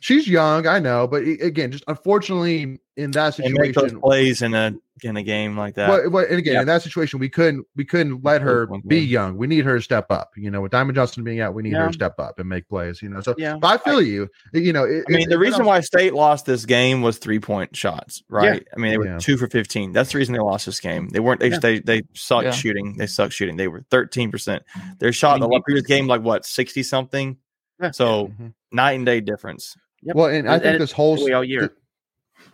she's 0.00 0.28
young, 0.28 0.66
I 0.66 0.78
know, 0.78 1.06
but 1.06 1.22
again, 1.22 1.70
just 1.72 1.84
unfortunately 1.88 2.78
in 2.96 3.12
that 3.12 3.36
they 3.36 3.52
make 3.52 3.74
those 3.74 3.84
situation 3.84 4.00
plays 4.00 4.42
in 4.42 4.54
a 4.54 4.74
in 5.04 5.16
a 5.16 5.22
game 5.22 5.56
like 5.56 5.76
that. 5.76 5.88
well, 5.88 6.10
well, 6.10 6.26
and 6.28 6.36
again, 6.38 6.54
Yeah. 6.54 6.60
in 6.62 6.66
that 6.66 6.82
situation, 6.82 7.20
we 7.20 7.28
couldn't 7.28 7.64
we 7.76 7.84
couldn't 7.84 8.24
let 8.24 8.42
her 8.42 8.66
be 8.88 8.98
young. 8.98 9.36
We 9.36 9.46
need 9.46 9.64
her 9.64 9.76
to 9.76 9.82
step 9.82 10.06
up. 10.10 10.30
You 10.36 10.50
know, 10.50 10.60
with 10.60 10.72
Diamond 10.72 10.96
Johnson 10.96 11.22
being 11.22 11.40
out, 11.40 11.54
we 11.54 11.62
need 11.62 11.74
her 11.74 11.86
to 11.86 11.92
step 11.92 12.18
up 12.18 12.40
and 12.40 12.48
make 12.48 12.68
plays. 12.68 13.00
You 13.00 13.08
know, 13.10 13.20
so 13.20 13.36
Yeah. 13.38 13.56
but 13.60 13.68
I 13.68 13.76
feel 13.90 14.02
you. 14.02 14.28
You 14.52 14.72
know, 14.72 14.82
it, 14.82 15.04
I 15.08 15.12
mean, 15.12 15.22
it- 15.22 15.28
the 15.28 15.34
it- 15.36 15.38
reason 15.38 15.64
why 15.64 15.78
State 15.80 16.14
lost 16.14 16.46
this 16.46 16.64
game 16.66 17.02
was 17.02 17.18
three 17.18 17.38
point 17.38 17.76
shots, 17.76 18.24
right? 18.28 18.66
I 18.74 18.80
mean, 18.80 18.90
they 18.90 18.98
were 18.98 19.06
Yeah. 19.06 19.18
two 19.18 19.36
for 19.36 19.46
fifteen. 19.46 19.92
That's 19.92 20.10
the 20.10 20.18
reason 20.18 20.32
they 20.32 20.40
lost 20.40 20.66
this 20.66 20.80
game. 20.80 21.08
They 21.10 21.20
weren't. 21.20 21.38
They 21.38 21.50
Yeah. 21.50 21.58
they 21.60 21.78
they 21.78 22.02
sucked 22.14 22.46
Yeah. 22.46 22.50
shooting. 22.50 22.96
They 22.98 23.06
sucked 23.06 23.34
shooting. 23.34 23.56
They 23.56 23.68
were 23.68 23.84
thirteen 23.92 24.32
percent. 24.32 24.64
Their 24.98 25.12
shot 25.12 25.36
I 25.36 25.40
mean, 25.40 25.50
the 25.50 25.60
previous 25.64 25.86
game 25.86 26.08
like 26.08 26.22
what 26.22 26.44
sixty 26.44 26.82
something. 26.82 27.36
Yeah. 27.80 27.92
So 27.92 28.32
Mhm. 28.40 28.54
night 28.72 28.92
and 28.94 29.06
day 29.06 29.20
difference. 29.20 29.76
Yep. 30.02 30.16
Well, 30.16 30.26
and 30.26 30.48
I 30.48 30.54
And- 30.54 30.62
think 30.62 30.72
and 30.74 30.82
this 30.82 30.92
whole 30.92 31.34
all 31.34 31.44
year. 31.44 31.72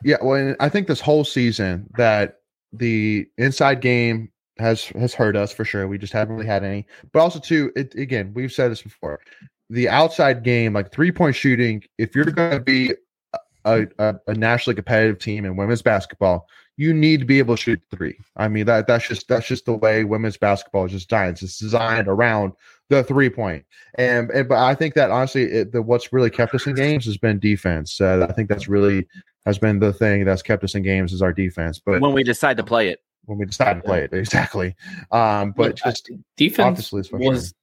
Yeah, 0.03 0.17
well, 0.23 0.35
and 0.35 0.57
I 0.61 0.69
think 0.69 0.87
this 0.87 1.01
whole 1.01 1.25
season 1.25 1.89
that 1.97 2.41
the 2.73 3.27
inside 3.39 3.81
game 3.81 4.31
has 4.59 4.85
has 4.87 5.15
hurt 5.15 5.37
us 5.37 5.53
for 5.53 5.65
sure. 5.65 5.87
We 5.89 5.99
just 5.99 6.13
haven't 6.13 6.35
really 6.37 6.47
had 6.47 6.65
any. 6.65 6.87
But 7.13 7.21
also 7.21 7.39
too, 7.39 7.73
it, 7.77 7.95
again, 7.95 8.33
we've 8.35 8.53
said 8.53 8.71
this 8.71 8.83
before. 8.83 9.21
The 9.71 9.89
outside 9.89 10.43
game, 10.43 10.73
like 10.75 10.93
three 10.93 11.11
point 11.13 11.37
shooting, 11.37 11.83
if 11.99 12.15
you're 12.15 12.25
going 12.27 12.51
to 12.53 12.61
be 12.61 12.93
a, 13.65 13.87
a, 13.99 14.15
a 14.27 14.35
nationally 14.35 14.75
competitive 14.75 15.19
team 15.19 15.45
in 15.45 15.57
women's 15.57 15.83
basketball, 15.83 16.47
you 16.77 16.93
need 16.93 17.21
to 17.21 17.27
be 17.27 17.39
able 17.39 17.57
to 17.57 17.63
shoot 17.63 17.81
three. 17.91 18.19
I 18.37 18.49
mean 18.49 18.67
that 18.67 18.87
that's 18.87 19.09
just 19.09 19.27
that's 19.29 19.47
just 19.47 19.65
the 19.65 19.73
way 19.75 20.05
women's 20.05 20.37
basketball 20.37 20.85
is 20.87 20.93
just 20.93 21.09
designed. 21.09 21.41
It's 21.43 21.59
designed 21.59 22.09
around 22.09 22.53
the 22.91 23.03
three 23.05 23.31
point. 23.31 23.65
And, 23.97 24.31
and 24.31 24.49
but 24.49 24.59
I 24.59 24.75
think 24.75 24.95
that 24.95 25.11
honestly, 25.11 25.45
it, 25.45 25.73
the, 25.73 25.83
what's 25.83 26.13
really 26.13 26.31
kept 26.31 26.55
us 26.55 26.67
in 26.67 26.75
games 26.75 27.05
has 27.07 27.17
been 27.17 27.39
defense. 27.39 28.01
Uh, 28.01 28.27
I 28.29 28.33
think 28.33 28.49
that's 28.49 28.69
really 28.69 29.07
has 29.47 29.59
been 29.59 29.79
the 29.79 29.93
thing 29.93 30.25
that's 30.25 30.43
kept 30.43 30.65
us 30.65 30.75
in 30.75 30.83
games 30.83 31.13
is 31.13 31.23
our 31.23 31.33
defense. 31.33 31.79
But 31.79 32.01
when 32.01 32.13
we 32.13 32.23
decide 32.23 32.57
to 32.59 32.65
play 32.65 32.89
it. 32.89 33.01
when 33.27 33.39
we 33.39 33.47
decide 33.47 33.75
to 33.75 33.81
play 33.83 34.05
it, 34.05 34.13
exactly. 34.13 34.75
Um, 35.11 35.53
but 35.57 35.79
Yeah, 35.81 35.91
just 35.93 36.11
defense 36.37 36.67
obviously, 36.67 37.01
it's 37.01 37.09
frustrating. 37.09 37.33
was 37.33 37.55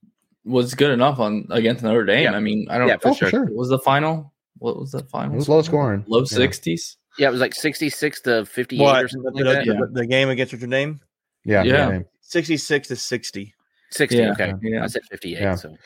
was 0.43 0.73
good 0.73 0.91
enough 0.91 1.19
on 1.19 1.45
against 1.51 1.83
Notre 1.83 2.05
Dame. 2.05 2.23
Yeah. 2.23 2.33
I 2.35 2.39
mean, 2.39 2.67
I 2.69 2.77
don't. 2.77 2.87
Yeah, 2.87 2.97
for 2.97 3.09
oh, 3.09 3.13
sure. 3.13 3.27
for 3.29 3.31
sure. 3.31 3.45
What 3.45 3.55
was 3.55 3.69
the 3.69 3.79
final? 3.79 4.33
What 4.57 4.79
was 4.79 4.91
the 4.91 5.03
final? 5.03 5.33
It 5.33 5.37
was 5.37 5.49
low 5.49 5.61
scoring. 5.61 6.03
Low 6.07 6.23
sixties. 6.23 6.97
Yeah, 7.17 7.27
it 7.27 7.31
was 7.31 7.41
like 7.41 7.53
66 7.53 8.21
to 8.21 8.45
58 8.45 8.81
What 8.81 9.03
or 9.03 9.07
something 9.09 9.33
the, 9.33 9.43
that. 9.43 9.65
the- 9.65 9.73
Yeah. 9.73 9.79
the 9.91 10.05
game 10.05 10.29
against 10.29 10.53
Notre 10.53 10.67
Dame? 10.67 11.01
Yeah, 11.43 11.63
Yeah. 11.63 11.89
yeah. 11.89 11.99
Sixty 12.21 12.55
six 12.55 12.87
to 12.87 12.95
sixty. 12.95 13.53
60. 13.91 14.17
Yeah, 14.17 14.31
okay. 14.31 14.53
yeah. 14.61 14.83
I 14.83 14.87
said 14.87 15.03
58. 15.09 15.41
Yeah. 15.41 15.55
So 15.55 15.77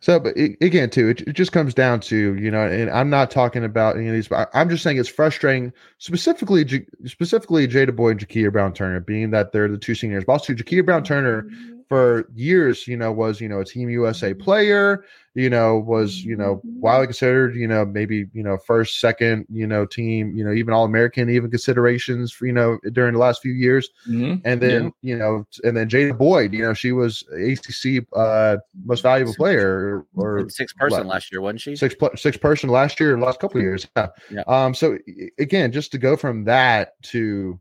So, 0.00 0.20
but 0.20 0.36
it, 0.36 0.56
again, 0.60 0.90
too, 0.90 1.08
it, 1.08 1.22
it 1.22 1.32
just 1.32 1.52
comes 1.52 1.72
down 1.74 2.00
to 2.00 2.34
you 2.34 2.50
know, 2.50 2.66
and 2.66 2.90
I'm 2.90 3.10
not 3.10 3.30
talking 3.30 3.64
about 3.64 3.96
any 3.96 4.08
of 4.08 4.14
these, 4.14 4.28
but 4.28 4.50
I, 4.54 4.60
I'm 4.60 4.68
just 4.68 4.82
saying 4.82 4.98
it's 4.98 5.08
frustrating, 5.08 5.72
specifically, 5.98 6.64
J- 6.64 6.86
specifically 7.06 7.66
Jada 7.66 7.94
boy 7.94 8.10
and 8.10 8.20
Jakia 8.20 8.52
Brown 8.52 8.74
Turner, 8.74 9.00
being 9.00 9.30
that 9.30 9.52
they're 9.52 9.68
the 9.68 9.78
two 9.78 9.94
seniors. 9.94 10.24
But 10.24 10.32
also, 10.34 10.52
Jakia 10.52 10.84
Brown 10.84 11.04
Turner 11.04 11.48
for 11.94 12.28
years, 12.34 12.88
you 12.88 12.96
know, 12.96 13.12
was 13.12 13.40
you 13.40 13.48
know 13.48 13.60
a 13.60 13.64
Team 13.64 13.88
USA 13.88 14.34
player, 14.34 15.04
you 15.34 15.48
know, 15.48 15.78
was 15.78 16.24
you 16.24 16.34
know 16.34 16.60
widely 16.64 17.06
considered, 17.06 17.54
you 17.54 17.68
know, 17.68 17.84
maybe 17.84 18.26
you 18.32 18.42
know 18.42 18.58
first, 18.66 18.98
second, 18.98 19.46
you 19.48 19.64
know, 19.64 19.86
team, 19.86 20.36
you 20.36 20.44
know, 20.44 20.52
even 20.52 20.74
All 20.74 20.84
American, 20.84 21.30
even 21.30 21.52
considerations 21.52 22.32
for 22.32 22.46
you 22.46 22.52
know 22.52 22.78
during 22.90 23.12
the 23.12 23.20
last 23.20 23.42
few 23.42 23.52
years. 23.52 23.88
Mhm. 24.08 24.42
And 24.44 24.60
then, 24.60 24.92
you 25.02 25.16
know, 25.16 25.46
and 25.62 25.76
then 25.76 25.88
Jada 25.88 26.18
Boyd, 26.18 26.52
you 26.52 26.62
know, 26.62 26.74
she 26.74 26.90
was 26.90 27.22
ACC 27.32 28.04
uh, 28.12 28.56
most 28.84 29.02
valuable 29.02 29.34
player 29.34 30.04
or, 30.16 30.40
or 30.40 30.50
six 30.50 30.72
person 30.72 31.06
last 31.06 31.30
year, 31.30 31.40
wasn't 31.42 31.60
she? 31.60 31.76
six 31.76 31.94
six 32.16 32.36
person 32.36 32.70
last 32.70 32.98
year, 32.98 33.16
last 33.16 33.38
couple 33.38 33.58
of 33.58 33.62
years. 33.62 33.86
Yeah. 33.96 34.08
Yeah. 34.32 34.42
Um. 34.48 34.74
So 34.74 34.98
again, 35.38 35.70
just 35.70 35.92
to 35.92 35.98
go 35.98 36.16
from 36.16 36.42
that 36.46 37.00
to 37.12 37.60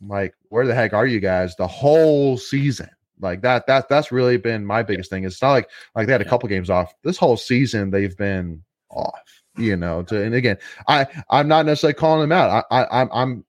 like, 0.00 0.34
where 0.48 0.66
the 0.66 0.74
heck 0.74 0.92
are 0.92 1.06
you 1.06 1.20
guys? 1.20 1.54
The 1.56 1.66
whole 1.66 2.38
season, 2.38 2.88
like 3.20 3.42
that. 3.42 3.66
That 3.66 3.88
that's 3.88 4.12
really 4.12 4.36
been 4.36 4.64
my 4.64 4.82
biggest 4.82 5.10
thing. 5.10 5.24
It's 5.24 5.42
not 5.42 5.52
like 5.52 5.70
like 5.94 6.06
they 6.06 6.12
had 6.12 6.22
a 6.22 6.28
couple 6.28 6.48
games 6.48 6.70
off. 6.70 6.92
This 7.04 7.18
whole 7.18 7.36
season, 7.36 7.90
they've 7.90 8.16
been 8.16 8.62
off. 8.90 9.42
You 9.56 9.76
know. 9.76 10.02
To, 10.04 10.22
and 10.22 10.34
again, 10.34 10.58
I 10.86 11.06
I'm 11.30 11.48
not 11.48 11.66
necessarily 11.66 11.94
calling 11.94 12.28
them 12.28 12.32
out. 12.32 12.64
I, 12.70 12.82
I 12.82 13.00
I'm 13.02 13.08
I'm 13.12 13.44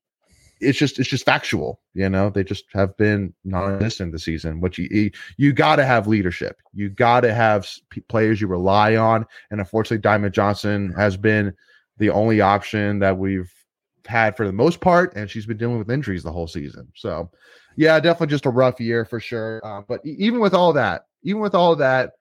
it's 0.60 0.78
just 0.78 0.98
it's 0.98 1.08
just 1.08 1.24
factual. 1.24 1.80
You 1.94 2.08
know, 2.08 2.30
they 2.30 2.44
just 2.44 2.64
have 2.72 2.96
been 2.96 3.34
non-existent 3.44 4.12
this 4.12 4.24
season. 4.24 4.60
Which 4.60 4.78
you 4.78 5.10
you, 5.36 5.52
got 5.52 5.76
to 5.76 5.84
have 5.84 6.06
leadership. 6.06 6.60
You 6.72 6.90
got 6.90 7.20
to 7.20 7.34
have 7.34 7.68
players 8.08 8.40
you 8.40 8.46
rely 8.46 8.96
on. 8.96 9.26
And 9.50 9.60
unfortunately, 9.60 9.98
Diamond 9.98 10.34
Johnson 10.34 10.92
has 10.96 11.16
been 11.16 11.54
the 11.98 12.10
only 12.10 12.40
option 12.40 12.98
that 13.00 13.18
we've 13.18 13.52
had 14.06 14.36
for 14.36 14.46
the 14.46 14.52
most 14.52 14.80
part, 14.80 15.14
and 15.16 15.30
she's 15.30 15.46
been 15.46 15.56
dealing 15.56 15.78
with 15.78 15.90
injuries 15.90 16.22
the 16.22 16.32
whole 16.32 16.46
season. 16.46 16.88
So, 16.94 17.30
yeah, 17.76 17.98
definitely 18.00 18.28
just 18.32 18.46
a 18.46 18.50
rough 18.50 18.80
year 18.80 19.04
for 19.04 19.20
sure. 19.20 19.60
Uh, 19.64 19.82
but 19.86 20.00
even 20.04 20.40
with 20.40 20.54
all 20.54 20.72
that, 20.74 21.06
even 21.22 21.40
with 21.40 21.54
all 21.54 21.76
that, 21.76 22.12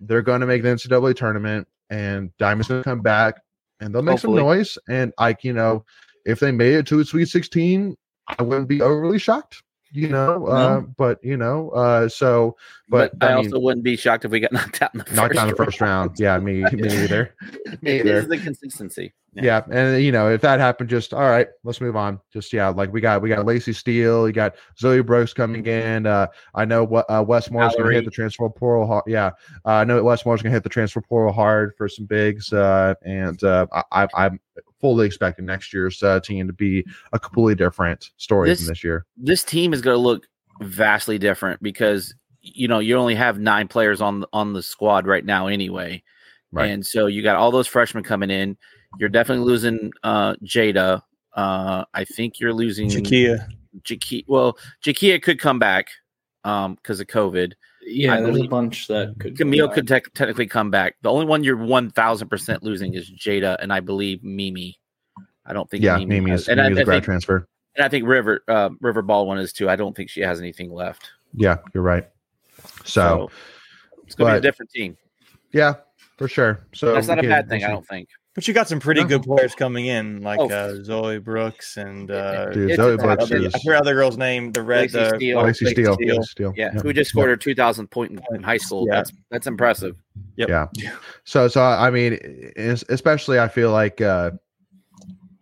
they're 0.00 0.22
going 0.22 0.40
to 0.40 0.46
make 0.46 0.62
the 0.62 0.68
NCAA 0.68 1.16
tournament, 1.16 1.66
and 1.90 2.36
Diamond's 2.38 2.68
going 2.68 2.82
to 2.82 2.88
come 2.88 3.00
back, 3.00 3.40
and 3.80 3.94
they'll 3.94 4.02
make 4.02 4.12
Hopefully. 4.14 4.38
some 4.38 4.46
noise. 4.46 4.78
And 4.88 5.12
like 5.18 5.44
you 5.44 5.52
know, 5.52 5.84
if 6.24 6.40
they 6.40 6.52
made 6.52 6.74
it 6.74 6.86
to 6.88 7.00
a 7.00 7.04
Sweet 7.04 7.28
16, 7.28 7.96
I 8.38 8.42
wouldn't 8.42 8.68
be 8.68 8.82
overly 8.82 9.18
shocked. 9.18 9.62
You 9.92 10.08
know, 10.08 10.46
uh, 10.46 10.80
but 10.80 11.18
you 11.22 11.36
know, 11.38 11.70
uh, 11.70 12.08
so 12.08 12.56
But, 12.90 13.18
but, 13.18 13.28
I, 13.30 13.32
I 13.32 13.36
mean, 13.36 13.46
also 13.46 13.58
wouldn't 13.60 13.84
be 13.84 13.96
shocked 13.96 14.26
if 14.26 14.30
we 14.30 14.40
got 14.40 14.52
knocked 14.52 14.82
out 14.82 14.92
in 14.94 14.98
the 14.98 15.04
knocked 15.14 15.28
first 15.28 15.34
down 15.36 15.46
the 15.48 15.54
round. 15.54 15.56
first 15.56 15.80
round. 15.80 16.10
Yeah, 16.18 16.38
me, 16.38 16.64
me 16.72 16.88
either. 17.04 17.34
Me 17.82 17.92
It 17.92 18.00
either. 18.06 18.16
is 18.18 18.28
the 18.28 18.36
consistency. 18.36 19.14
Yeah. 19.44 19.62
and 19.70 20.02
you 20.02 20.10
know, 20.12 20.30
if 20.30 20.40
that 20.40 20.60
happened, 20.60 20.88
just 20.90 21.12
all 21.12 21.20
right, 21.28 21.48
let's 21.64 21.80
move 21.80 21.96
on. 21.96 22.20
Just 22.32 22.52
yeah, 22.52 22.68
like 22.68 22.92
we 22.92 23.00
got 23.00 23.20
we 23.22 23.28
got 23.28 23.44
Laci 23.44 23.74
Steele, 23.74 24.26
you 24.26 24.32
got 24.32 24.54
Zoe 24.78 25.02
Brooks 25.02 25.32
coming 25.32 25.66
in. 25.66 26.06
Uh, 26.06 26.26
I 26.54 26.64
know 26.64 26.84
what 26.84 27.04
uh, 27.10 27.22
Wes 27.26 27.50
Moore's 27.50 27.74
going 27.74 27.88
to 27.90 27.94
hit 27.94 28.04
the 28.04 28.10
transfer 28.10 28.48
portal. 28.48 28.86
Hard. 28.86 29.04
Yeah, 29.06 29.26
uh, 29.64 29.70
I 29.70 29.84
know 29.84 30.02
Wes 30.02 30.24
Moore's 30.24 30.42
going 30.42 30.50
to 30.52 30.56
hit 30.56 30.62
the 30.62 30.68
transfer 30.70 31.00
portal 31.00 31.32
hard 31.32 31.72
for 31.76 31.88
some 31.88 32.06
bigs, 32.06 32.52
uh, 32.52 32.94
and 33.04 33.42
uh, 33.44 33.66
I, 33.72 33.82
I, 33.92 34.08
I'm 34.14 34.40
fully 34.80 35.06
expecting 35.06 35.46
next 35.46 35.72
year's 35.72 36.02
uh, 36.02 36.20
team 36.20 36.46
to 36.46 36.52
be 36.52 36.84
a 37.12 37.18
completely 37.18 37.54
different 37.54 38.10
story 38.16 38.48
This- 38.48 38.60
than 38.60 38.68
this 38.68 38.84
year. 38.84 39.06
This 39.16 39.42
team 39.44 39.72
is 39.72 39.80
going 39.80 39.94
to 39.96 40.00
look 40.00 40.26
vastly 40.62 41.18
different 41.18 41.62
because 41.62 42.14
you 42.40 42.68
know 42.68 42.78
you 42.78 42.96
only 42.96 43.14
have 43.14 43.38
nine 43.38 43.68
players 43.68 44.00
on 44.00 44.24
on 44.32 44.52
the 44.52 44.62
squad 44.62 45.06
right 45.06 45.24
now 45.24 45.48
anyway, 45.48 46.02
Right. 46.52 46.70
and 46.70 46.86
so 46.86 47.06
you 47.06 47.22
got 47.22 47.36
all 47.36 47.50
those 47.50 47.66
freshmen 47.66 48.04
coming 48.04 48.30
in. 48.30 48.56
You're 48.98 49.08
definitely 49.08 49.44
losing 49.44 49.92
uh, 50.02 50.34
Jada. 50.44 51.02
Uh, 51.34 51.84
I 51.92 52.04
think 52.04 52.40
you're 52.40 52.52
losing 52.52 52.88
Shakia. 52.88 53.46
Jakia. 53.82 54.24
Well, 54.26 54.56
Jakia 54.84 55.22
could 55.22 55.38
come 55.38 55.58
back 55.58 55.88
um 56.44 56.74
because 56.76 57.00
of 57.00 57.06
COVID. 57.08 57.52
Yeah, 57.88 58.14
I 58.14 58.20
there's 58.20 58.40
a 58.40 58.48
bunch 58.48 58.88
that 58.88 59.14
could. 59.18 59.36
Camille 59.36 59.68
could 59.68 59.86
back. 59.86 60.04
tec- 60.04 60.14
technically 60.14 60.46
come 60.46 60.70
back. 60.70 60.96
The 61.02 61.10
only 61.10 61.26
one 61.26 61.44
you're 61.44 61.56
one 61.56 61.90
thousand 61.90 62.28
percent 62.28 62.62
losing 62.62 62.94
is 62.94 63.10
Jada, 63.10 63.56
and 63.60 63.72
I 63.72 63.80
believe 63.80 64.24
Mimi. 64.24 64.78
I 65.44 65.52
don't 65.52 65.70
think 65.70 65.84
Yeah, 65.84 65.98
Mimi, 65.98 66.20
Mimi 66.20 66.30
is, 66.32 66.48
and 66.48 66.60
I, 66.60 66.64
Mimi 66.64 66.72
is 66.72 66.78
I 66.78 66.82
a 66.82 66.84
grad 66.84 66.94
think, 66.96 67.04
transfer. 67.04 67.48
and 67.76 67.84
I 67.84 67.88
think 67.88 68.06
River 68.08 68.42
uh, 68.48 68.70
River 68.80 69.02
Baldwin 69.02 69.38
is 69.38 69.52
too. 69.52 69.68
I 69.68 69.76
don't 69.76 69.94
think 69.94 70.10
she 70.10 70.20
has 70.22 70.40
anything 70.40 70.72
left. 70.72 71.10
Yeah, 71.34 71.58
you're 71.74 71.84
right. 71.84 72.08
So, 72.84 73.30
it's 74.04 74.14
gonna 74.14 74.32
be 74.34 74.38
a 74.38 74.40
different 74.40 74.70
team. 74.70 74.96
yeah, 75.52 75.74
for 76.16 76.26
sure. 76.26 76.66
So 76.74 76.94
That's 76.94 77.06
not 77.06 77.18
a 77.24 77.28
bad 77.28 77.48
thing. 77.48 77.62
I 77.64 77.68
don't 77.68 77.86
think. 77.86 78.08
But 78.36 78.46
you 78.46 78.54
got 78.54 78.68
some 78.68 78.78
pretty 78.80 79.00
No. 79.00 79.08
good 79.08 79.22
players 79.22 79.54
coming 79.54 79.86
in, 79.86 80.20
like 80.22 80.38
Oh. 80.38 80.48
uh, 80.50 80.84
Zoe 80.84 81.18
Brooks 81.18 81.76
and 81.78 82.10
uh, 82.10 82.50
Dude, 82.50 82.76
Zoe 82.76 82.96
Brooks 82.98 83.24
other- 83.24 83.36
is 83.38 83.54
I 83.54 83.58
forgot 83.64 83.84
the 83.84 83.94
girl's 83.94 84.16
name. 84.18 84.52
The 84.52 84.62
red. 84.62 84.90
Laci 84.90 85.16
Steele. 85.16 85.38
Laci 85.38 85.46
Laci 85.46 85.54
Steele. 85.70 85.94
Steele. 85.94 86.16
Laci 86.18 86.22
Steele. 86.24 86.52
Yeah, 86.54 86.70
Yep. 86.74 86.82
who 86.82 86.92
just 86.92 87.10
scored 87.10 87.30
her 87.30 87.36
two 87.36 87.54
thousand 87.54 87.90
point 87.90 88.12
in, 88.12 88.20
in 88.36 88.42
high 88.42 88.58
school. 88.58 88.86
Yeah. 88.86 88.96
That's 88.96 89.12
that's 89.30 89.46
impressive. 89.46 89.96
Yep. 90.36 90.48
Yeah. 90.50 90.66
So 91.24 91.48
so 91.48 91.62
I 91.62 91.90
mean, 91.90 92.52
especially 92.56 93.40
I 93.40 93.48
feel 93.48 93.72
like 93.72 94.00
uh 94.02 94.32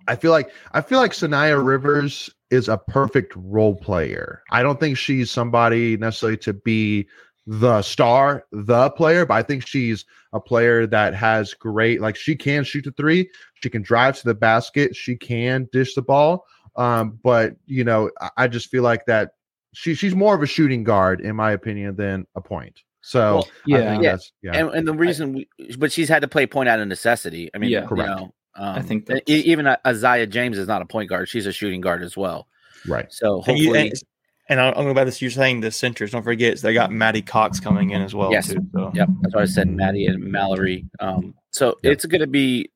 I 0.06 0.16
feel 0.16 0.30
like 0.30 0.52
I 0.72 0.80
feel 0.80 0.98
like 1.00 1.12
Saniya 1.12 1.64
Rivers 1.64 2.30
is 2.50 2.68
a 2.68 2.78
perfect 2.78 3.32
role 3.36 3.74
player. 3.74 4.42
I 4.52 4.62
don't 4.62 4.78
think 4.78 4.98
she's 4.98 5.30
somebody 5.32 5.96
necessarily 5.96 6.36
to 6.38 6.52
be 6.52 7.08
the 7.46 7.82
star, 7.82 8.44
the 8.52 8.90
player, 8.90 9.26
but 9.26 9.34
I 9.34 9.42
think 9.42 9.66
she's 9.66 10.04
a 10.32 10.40
player 10.40 10.86
that 10.86 11.14
has 11.14 11.52
great 11.54 12.00
like 12.00 12.16
she 12.16 12.34
can 12.36 12.64
shoot 12.64 12.84
the 12.84 12.92
three, 12.92 13.28
she 13.62 13.68
can 13.70 13.82
drive 13.82 14.16
to 14.18 14.24
the 14.24 14.34
basket, 14.34 14.96
she 14.96 15.16
can 15.16 15.68
dish 15.72 15.94
the 15.94 16.02
ball. 16.02 16.46
Um, 16.76 17.18
but 17.22 17.54
you 17.66 17.84
know, 17.84 18.10
I, 18.20 18.30
I 18.38 18.48
just 18.48 18.70
feel 18.70 18.82
like 18.82 19.06
that 19.06 19.32
she 19.74 19.94
she's 19.94 20.14
more 20.14 20.34
of 20.34 20.42
a 20.42 20.46
shooting 20.46 20.84
guard 20.84 21.20
in 21.20 21.36
my 21.36 21.52
opinion 21.52 21.96
than 21.96 22.26
a 22.34 22.40
point. 22.40 22.80
So 23.02 23.34
Well, 23.34 23.48
Yeah, 23.66 23.90
think 23.90 24.02
Yeah. 24.02 24.16
yeah. 24.42 24.52
And, 24.58 24.70
and 24.74 24.88
the 24.88 24.94
reason, 24.94 25.34
we, 25.34 25.48
but 25.78 25.92
she's 25.92 26.08
had 26.08 26.22
to 26.22 26.28
play 26.28 26.46
point 26.46 26.68
out 26.70 26.80
of 26.80 26.88
necessity. 26.88 27.50
I 27.54 27.58
mean, 27.58 27.70
Yeah. 27.70 27.82
you 27.82 27.88
Correct. 27.88 28.08
know, 28.08 28.34
um, 28.56 28.76
I 28.76 28.80
think 28.82 29.04
that's- 29.06 29.22
even 29.26 29.66
uh, 29.66 29.76
Aziaha 29.84 30.28
James 30.30 30.56
is 30.56 30.66
not 30.66 30.80
a 30.80 30.86
point 30.86 31.10
guard; 31.10 31.28
she's 31.28 31.44
a 31.46 31.52
shooting 31.52 31.82
guard 31.82 32.02
as 32.02 32.16
well. 32.16 32.48
right. 32.88 33.12
So 33.12 33.42
and, 33.46 33.58
you, 33.58 33.66
hopefully, 33.66 33.88
and, 33.90 34.02
and 34.48 34.60
I'm 34.60 34.74
going 34.74 34.90
about 34.90 35.04
this. 35.04 35.20
You're 35.22 35.30
saying 35.30 35.60
the 35.60 35.70
centers. 35.70 36.10
Don't 36.12 36.22
forget, 36.22 36.58
they 36.60 36.74
got 36.74 36.92
Maddie 36.92 37.22
Cox 37.22 37.60
coming 37.60 37.90
in 37.90 38.02
as 38.02 38.14
well. 38.14 38.30
Yes. 38.32 38.48
Too, 38.48 38.66
so. 38.74 38.90
Yep, 38.94 39.08
that's 39.22 39.34
what 39.34 39.42
I 39.42 39.46
said, 39.46 39.68
Maddie 39.70 40.06
and 40.06 40.22
Mallory. 40.22 40.84
Um, 41.00 41.34
so 41.50 41.78
Yep. 41.82 41.92
it's 41.92 42.04
going 42.06 42.20
to 42.20 42.26
be, 42.26 42.70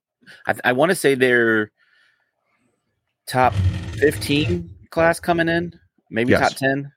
I, 0.47 0.55
I 0.65 0.73
want 0.73 0.91
to 0.91 0.95
say 0.95 1.15
they're 1.15 1.71
top 3.27 3.53
fifteen 3.99 4.75
class 4.91 5.21
coming 5.21 5.49
in, 5.49 5.79
maybe 6.11 6.31
Yes. 6.33 6.41
top 6.51 6.59
ten. 6.59 6.93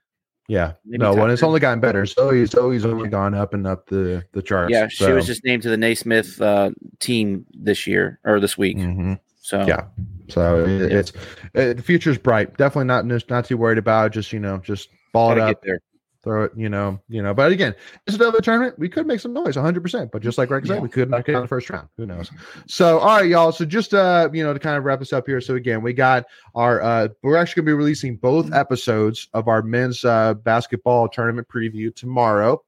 Yeah. 0.47 0.73
Maybe 0.85 0.99
no, 0.99 1.11
top 1.13 1.21
when 1.21 1.31
it's 1.31 1.41
ten. 1.41 1.47
only 1.47 1.59
gotten 1.59 1.79
better. 1.79 2.05
So 2.05 2.45
Zoe's 2.45 2.85
only 2.85 3.09
gone 3.09 3.33
up 3.33 3.53
and 3.53 3.65
up 3.67 3.87
the 3.87 4.23
the 4.33 4.41
charts. 4.41 4.71
Yeah, 4.71 4.87
she 4.87 5.03
so. 5.05 5.15
was 5.15 5.25
just 5.25 5.43
named 5.45 5.63
to 5.63 5.69
the 5.69 5.77
Naismith 5.77 6.41
uh, 6.41 6.71
team 6.99 7.45
this 7.53 7.87
year 7.87 8.19
or 8.23 8.39
this 8.39 8.57
week. 8.57 8.77
Mhm. 8.77 9.19
So 9.41 9.65
Yeah. 9.65 9.85
So 10.31 10.65
it, 10.65 10.91
it's 10.91 11.13
it, 11.53 11.77
the 11.77 11.83
future's 11.83 12.17
bright. 12.17 12.57
Definitely 12.57 12.85
not 12.85 13.05
not 13.29 13.45
too 13.45 13.57
worried 13.57 13.77
about. 13.77 14.07
it. 14.07 14.13
Just 14.13 14.31
you 14.33 14.39
know, 14.39 14.57
just 14.59 14.89
ball 15.13 15.31
it 15.33 15.39
up, 15.39 15.61
there. 15.61 15.79
throw 16.23 16.45
it. 16.45 16.51
You 16.55 16.69
know, 16.69 16.99
you 17.09 17.21
know. 17.21 17.33
But 17.33 17.51
again, 17.51 17.75
it's 18.07 18.15
another 18.15 18.39
tournament. 18.41 18.79
We 18.79 18.87
could 18.89 19.05
make 19.07 19.19
some 19.19 19.33
noise, 19.33 19.55
100. 19.55 19.81
percent 19.81 20.11
But 20.11 20.21
just 20.21 20.37
like 20.37 20.47
Greg 20.49 20.65
said, 20.65 20.75
Yeah. 20.75 20.79
we 20.81 20.89
could 20.89 21.09
knock 21.09 21.27
it 21.27 21.35
out 21.35 21.39
in 21.39 21.41
the 21.43 21.47
first 21.47 21.69
round. 21.69 21.89
Who 21.97 22.05
knows? 22.05 22.31
So 22.67 22.99
all 22.99 23.17
right, 23.17 23.29
y'all. 23.29 23.51
So 23.51 23.65
just 23.65 23.93
uh, 23.93 24.29
you 24.31 24.43
know, 24.43 24.53
to 24.53 24.59
kind 24.59 24.77
of 24.77 24.83
wrap 24.83 25.01
us 25.01 25.13
up 25.13 25.27
here. 25.27 25.41
So 25.41 25.55
again, 25.55 25.81
we 25.81 25.93
got 25.93 26.25
our 26.55 26.81
uh, 26.81 27.07
we're 27.23 27.35
actually 27.37 27.61
gonna 27.63 27.71
be 27.75 27.77
releasing 27.77 28.15
both 28.15 28.53
episodes 28.53 29.27
of 29.33 29.47
our 29.47 29.61
men's 29.61 30.05
uh 30.05 30.33
basketball 30.35 31.07
tournament 31.09 31.47
preview 31.47 31.93
tomorrow. 31.95 32.61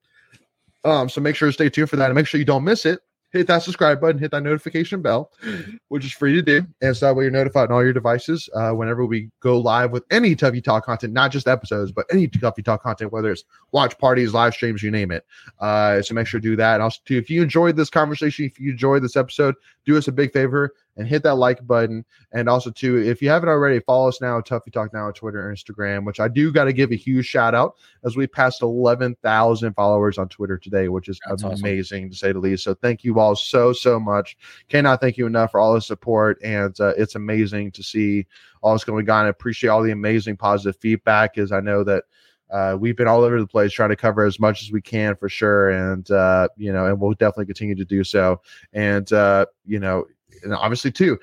Um, 0.85 1.07
so 1.07 1.21
make 1.21 1.35
sure 1.37 1.47
to 1.47 1.53
stay 1.53 1.69
tuned 1.69 1.89
for 1.89 1.95
that 1.95 2.07
and 2.07 2.15
make 2.15 2.27
sure 2.27 2.39
you 2.39 2.45
don't 2.45 2.65
miss 2.65 2.85
it. 2.85 2.99
Hit 3.33 3.47
that 3.47 3.63
subscribe 3.63 3.99
button, 3.99 4.19
hit 4.19 4.29
that 4.31 4.43
notification 4.43 5.01
bell, 5.01 5.31
which 5.87 6.05
is 6.05 6.11
free 6.13 6.33
to 6.33 6.41
do. 6.41 6.65
And 6.81 6.95
so 6.95 7.07
that 7.07 7.15
way 7.15 7.23
you're 7.23 7.31
notified 7.31 7.69
on 7.69 7.75
all 7.75 7.83
your 7.83 7.91
devices 7.91 8.47
uh, 8.53 8.71
whenever 8.71 9.05
we 9.05 9.31
go 9.39 9.57
live 9.57 9.91
with 9.91 10.03
any 10.11 10.35
Tuffy 10.35 10.63
Talk 10.63 10.85
content, 10.85 11.13
not 11.13 11.31
just 11.31 11.47
episodes, 11.47 11.91
but 11.91 12.05
any 12.11 12.27
Tuffy 12.27 12.63
Talk 12.63 12.83
content, 12.83 13.11
whether 13.11 13.31
it's 13.31 13.43
watch 13.71 13.97
parties, 13.97 14.33
live 14.33 14.53
streams, 14.53 14.83
you 14.83 14.91
name 14.91 15.11
it. 15.11 15.25
Uh, 15.59 16.01
so 16.03 16.13
make 16.13 16.27
sure 16.27 16.39
to 16.39 16.47
do 16.47 16.55
that. 16.55 16.75
And 16.75 16.83
also, 16.83 16.99
too, 17.05 17.17
if 17.17 17.29
you 17.29 17.41
enjoyed 17.41 17.75
this 17.75 17.89
conversation, 17.89 18.45
if 18.45 18.59
you 18.59 18.71
enjoyed 18.71 19.03
this 19.03 19.15
episode, 19.15 19.55
do 19.85 19.97
us 19.97 20.07
a 20.07 20.11
big 20.11 20.31
favor 20.31 20.75
and 20.97 21.07
hit 21.07 21.23
that 21.23 21.35
like 21.35 21.65
button. 21.65 22.05
And 22.31 22.47
also, 22.47 22.69
too, 22.69 22.97
if 22.97 23.21
you 23.21 23.29
haven't 23.29 23.49
already, 23.49 23.79
follow 23.79 24.07
us 24.07 24.21
now 24.21 24.37
at 24.37 24.45
Tuffy 24.45 24.71
Talk 24.71 24.93
Now 24.93 25.07
on 25.07 25.13
Twitter 25.13 25.49
and 25.49 25.57
Instagram, 25.57 26.05
which 26.05 26.19
I 26.19 26.27
do 26.27 26.51
got 26.51 26.65
to 26.65 26.73
give 26.73 26.91
a 26.91 26.95
huge 26.95 27.25
shout 27.25 27.55
out 27.55 27.75
as 28.03 28.15
we 28.15 28.27
passed 28.27 28.61
11,000 28.61 29.73
followers 29.73 30.17
on 30.17 30.29
Twitter 30.29 30.57
today, 30.57 30.89
which 30.89 31.09
is 31.09 31.19
That's 31.27 31.43
awesome. 31.43 31.59
amazing 31.59 32.09
to 32.11 32.15
say 32.15 32.31
the 32.31 32.39
least. 32.39 32.63
So 32.63 32.75
thank 32.75 33.03
you 33.03 33.19
all 33.19 33.35
so, 33.35 33.73
so 33.73 33.99
much. 33.99 34.37
Cannot 34.69 35.01
thank 35.01 35.17
you 35.17 35.25
enough 35.25 35.51
for 35.51 35.59
all 35.59 35.73
the 35.73 35.81
support. 35.81 36.39
And 36.43 36.79
uh, 36.79 36.93
it's 36.97 37.15
amazing 37.15 37.71
to 37.71 37.83
see 37.83 38.27
all 38.61 38.73
that's 38.73 38.83
going 38.83 39.09
on. 39.09 39.25
I 39.25 39.29
appreciate 39.29 39.69
all 39.69 39.83
the 39.83 39.91
amazing 39.91 40.37
positive 40.37 40.79
feedback, 40.79 41.37
as 41.37 41.51
I 41.51 41.59
know 41.59 41.83
that. 41.83 42.03
Uh, 42.51 42.77
we've 42.79 42.95
been 42.95 43.07
all 43.07 43.23
over 43.23 43.39
the 43.39 43.47
place 43.47 43.73
trying 43.73 43.89
to 43.89 43.95
cover 43.95 44.25
as 44.25 44.39
much 44.39 44.61
as 44.61 44.71
we 44.71 44.79
can 44.79 45.15
for 45.15 45.27
sure, 45.27 45.71
and 45.71 46.11
uh, 46.11 46.47
you 46.55 46.71
know, 46.71 46.85
and 46.85 46.99
we'll 46.99 47.13
definitely 47.13 47.47
continue 47.47 47.73
to 47.73 47.85
do 47.85 48.03
so. 48.03 48.39
And 48.73 49.11
uh, 49.11 49.47
you 49.65 49.79
know, 49.79 50.05
and 50.43 50.53
obviously 50.53 50.91
too, 50.91 51.19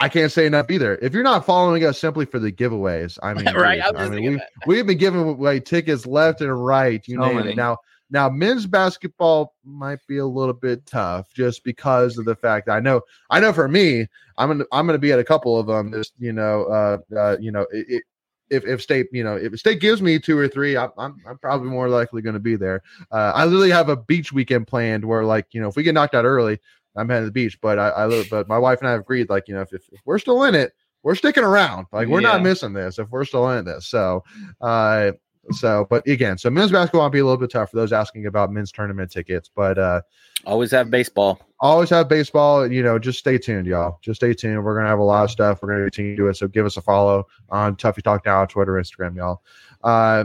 I 0.00 0.08
can't 0.08 0.32
say 0.32 0.46
enough 0.46 0.70
either. 0.70 0.98
If 1.02 1.12
you're 1.12 1.22
not 1.22 1.44
following 1.44 1.84
us 1.84 2.00
simply 2.00 2.24
for 2.24 2.38
the 2.38 2.50
giveaways, 2.50 3.18
I 3.22 3.34
mean, 3.34 3.52
Right, 3.54 3.76
geez, 3.76 3.84
I 3.84 3.90
was 3.90 4.00
I 4.00 4.04
just 4.04 4.12
mean, 4.12 4.30
we've, 4.30 4.40
we've 4.66 4.86
been 4.86 4.98
giving 4.98 5.20
away 5.20 5.60
tickets 5.60 6.06
left 6.06 6.40
and 6.40 6.64
right. 6.64 7.06
You 7.06 7.16
So 7.16 7.22
name 7.22 7.36
many. 7.36 7.50
it. 7.52 7.56
Now, 7.56 7.78
now 8.10 8.28
men's 8.28 8.66
basketball 8.66 9.54
might 9.64 10.00
be 10.08 10.18
a 10.18 10.26
little 10.26 10.54
bit 10.54 10.84
tough 10.86 11.32
just 11.34 11.62
because 11.64 12.18
of 12.18 12.24
the 12.24 12.34
fact 12.34 12.66
that 12.66 12.72
I 12.72 12.80
know, 12.80 13.02
I 13.28 13.40
know 13.40 13.52
for 13.52 13.68
me, 13.68 14.06
I'm 14.38 14.48
gonna, 14.48 14.64
I'm 14.72 14.86
gonna 14.86 14.98
be 14.98 15.12
at 15.12 15.18
a 15.18 15.24
couple 15.24 15.58
of 15.58 15.66
them. 15.66 15.92
Just 15.92 16.14
you 16.18 16.32
know, 16.32 16.64
uh, 16.64 16.98
uh 17.16 17.36
you 17.38 17.52
know, 17.52 17.66
it, 17.70 17.86
it, 17.88 18.02
if 18.50 18.66
if 18.66 18.82
state, 18.82 19.06
you 19.12 19.22
know, 19.22 19.36
if 19.36 19.58
state 19.58 19.80
gives 19.80 20.02
me 20.02 20.18
two 20.18 20.36
or 20.36 20.48
three, 20.48 20.76
I'm 20.76 20.90
I'm, 20.98 21.16
I'm 21.26 21.38
probably 21.38 21.68
more 21.68 21.88
likely 21.88 22.20
going 22.20 22.34
to 22.34 22.40
be 22.40 22.56
there. 22.56 22.82
Uh, 23.12 23.32
I 23.34 23.44
literally 23.44 23.70
have 23.70 23.88
a 23.88 23.96
beach 23.96 24.32
weekend 24.32 24.66
planned 24.66 25.04
where, 25.04 25.24
like, 25.24 25.46
you 25.52 25.60
know, 25.60 25.68
if 25.68 25.76
we 25.76 25.82
get 25.82 25.94
knocked 25.94 26.14
out 26.14 26.24
early, 26.24 26.58
I'm 26.96 27.08
heading 27.08 27.22
to 27.22 27.26
the 27.26 27.32
beach. 27.32 27.58
But 27.60 27.78
I, 27.78 27.88
I 27.90 28.06
li- 28.06 28.26
but 28.30 28.48
my 28.48 28.58
wife 28.58 28.80
and 28.80 28.88
I 28.88 28.92
have 28.92 29.00
agreed, 29.00 29.28
like, 29.30 29.48
you 29.48 29.54
know, 29.54 29.60
if, 29.62 29.72
if, 29.72 29.82
if 29.92 30.00
we're 30.04 30.18
still 30.18 30.44
in 30.44 30.54
it, 30.54 30.72
we're 31.02 31.14
sticking 31.14 31.44
around. 31.44 31.86
Like, 31.92 32.08
we're 32.08 32.20
not 32.20 32.42
missing 32.42 32.72
this 32.72 32.98
if 32.98 33.08
we're 33.10 33.24
still 33.24 33.48
in 33.50 33.64
this. 33.64 33.86
So, 33.86 34.22
uh, 34.60 35.12
So, 35.52 35.86
but 35.88 36.06
again, 36.06 36.36
so 36.36 36.50
men's 36.50 36.70
basketball 36.70 37.02
might 37.02 37.12
be 37.12 37.18
a 37.20 37.24
little 37.24 37.38
bit 37.38 37.50
tough 37.50 37.70
for 37.70 37.76
those 37.76 37.92
asking 37.92 38.26
about 38.26 38.52
men's 38.52 38.70
tournament 38.70 39.10
tickets, 39.10 39.50
but 39.54 39.78
uh, 39.78 40.02
Always 40.44 40.70
have 40.70 40.90
baseball. 40.90 41.40
always 41.60 41.88
have 41.90 42.08
baseball. 42.08 42.70
You 42.70 42.82
know, 42.82 42.98
just 42.98 43.18
stay 43.18 43.38
tuned, 43.38 43.66
y'all. 43.66 43.98
Just 44.02 44.20
stay 44.20 44.32
tuned. 44.34 44.62
We're 44.62 44.76
gonna 44.76 44.88
have 44.88 44.98
a 44.98 45.02
lot 45.02 45.24
of 45.24 45.30
stuff. 45.30 45.60
We're 45.62 45.70
gonna 45.70 45.84
continue 45.84 46.12
to 46.14 46.16
do 46.22 46.28
it. 46.28 46.36
So 46.36 46.46
give 46.46 46.66
us 46.66 46.76
a 46.76 46.82
follow 46.82 47.26
on 47.48 47.74
Tuffy 47.76 48.02
Talk 48.02 48.26
now, 48.26 48.44
Twitter, 48.44 48.72
Instagram, 48.74 49.16
y'all. 49.16 49.42
Uh, 49.82 50.24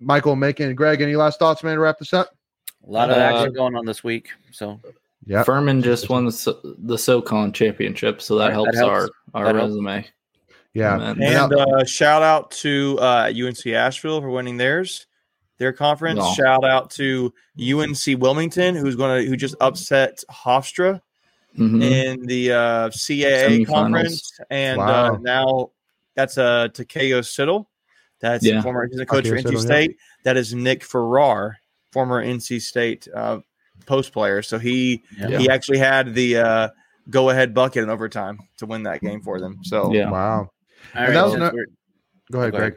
Michael, 0.00 0.36
Macon, 0.36 0.74
Greg, 0.74 1.00
any 1.00 1.16
last 1.16 1.38
thoughts, 1.38 1.62
man? 1.62 1.74
To 1.76 1.80
wrap 1.80 1.98
this 1.98 2.12
up. 2.12 2.36
A 2.86 2.90
lot 2.90 3.10
of 3.10 3.16
Uh, 3.16 3.20
action 3.20 3.52
going 3.54 3.74
on 3.76 3.86
this 3.86 4.02
week. 4.04 4.28
So 4.50 4.80
Yeah. 5.28 5.44
Furman 5.44 5.82
just 5.82 6.08
won 6.08 6.24
the 6.24 6.32
So- 6.32 6.58
the 6.64 6.96
SoCon 6.96 7.52
championship, 7.52 8.22
so 8.22 8.36
that 8.38 8.46
That 8.46 8.52
helps, 8.54 8.76
helps. 8.78 8.90
our 8.90 9.10
our 9.34 9.44
That 9.44 9.54
helps. 9.56 9.70
resume. 9.70 10.06
Yeah. 10.74 10.94
Amen. 10.96 11.22
And 11.22 11.52
uh, 11.54 11.84
shout 11.84 12.22
out 12.22 12.50
to 12.52 12.98
uh, 13.00 13.30
UNC 13.34 13.66
Asheville 13.66 14.20
for 14.20 14.30
winning 14.30 14.56
theirs, 14.56 15.06
their 15.58 15.72
conference. 15.72 16.18
No. 16.20 16.32
Shout 16.34 16.64
out 16.64 16.90
to 16.92 17.32
UNC 17.58 18.18
Wilmington, 18.18 18.74
who's 18.74 18.96
going 18.96 19.22
to 19.22 19.28
who 19.28 19.36
just 19.36 19.54
upset 19.60 20.22
Hofstra 20.30 21.00
Mhm. 21.58 21.82
in 21.82 22.26
the 22.26 22.52
uh, 22.52 22.88
CAA 22.90 23.64
conference, 23.66 24.30
and 24.50 24.78
Wow. 24.78 25.14
uh, 25.14 25.18
now 25.20 25.70
that's 26.14 26.38
uh, 26.38 26.68
Takayo 26.72 27.20
Siddle. 27.20 27.66
That's 28.20 28.44
Yeah. 28.44 28.62
former 28.62 28.86
he's 28.90 28.98
a 29.00 29.06
coach 29.06 29.26
for 29.28 29.34
Takayo 29.36 29.38
NC 29.42 29.48
Siddle, 29.50 29.52
yeah. 29.54 29.58
State. 29.60 29.96
That 30.24 30.36
is 30.36 30.54
Nick 30.54 30.84
Farrar, 30.84 31.56
former 31.92 32.22
NC 32.24 32.60
State 32.60 33.08
uh, 33.14 33.38
post 33.88 34.12
player. 34.12 34.42
So 34.42 34.58
he 34.58 35.02
Yeah. 35.18 35.38
he 35.38 35.50
actually 35.50 35.78
had 35.78 36.14
the 36.14 36.36
uh, 36.36 36.68
go 37.10 37.30
ahead 37.30 37.54
bucket 37.54 37.82
in 37.82 37.90
overtime 37.90 38.38
to 38.58 38.66
win 38.66 38.84
that 38.84 39.00
game 39.00 39.22
for 39.22 39.40
them. 39.40 39.58
So 39.64 39.92
Yeah. 39.92 40.10
Wow. 40.10 40.50
all 40.94 41.06
that 41.06 41.22
was 41.24 41.32
since 41.32 41.40
not- 41.40 41.52
Go 41.52 41.58
ahead, 42.40 42.52
Go 42.52 42.58
ahead. 42.58 42.72
Greg. 42.72 42.74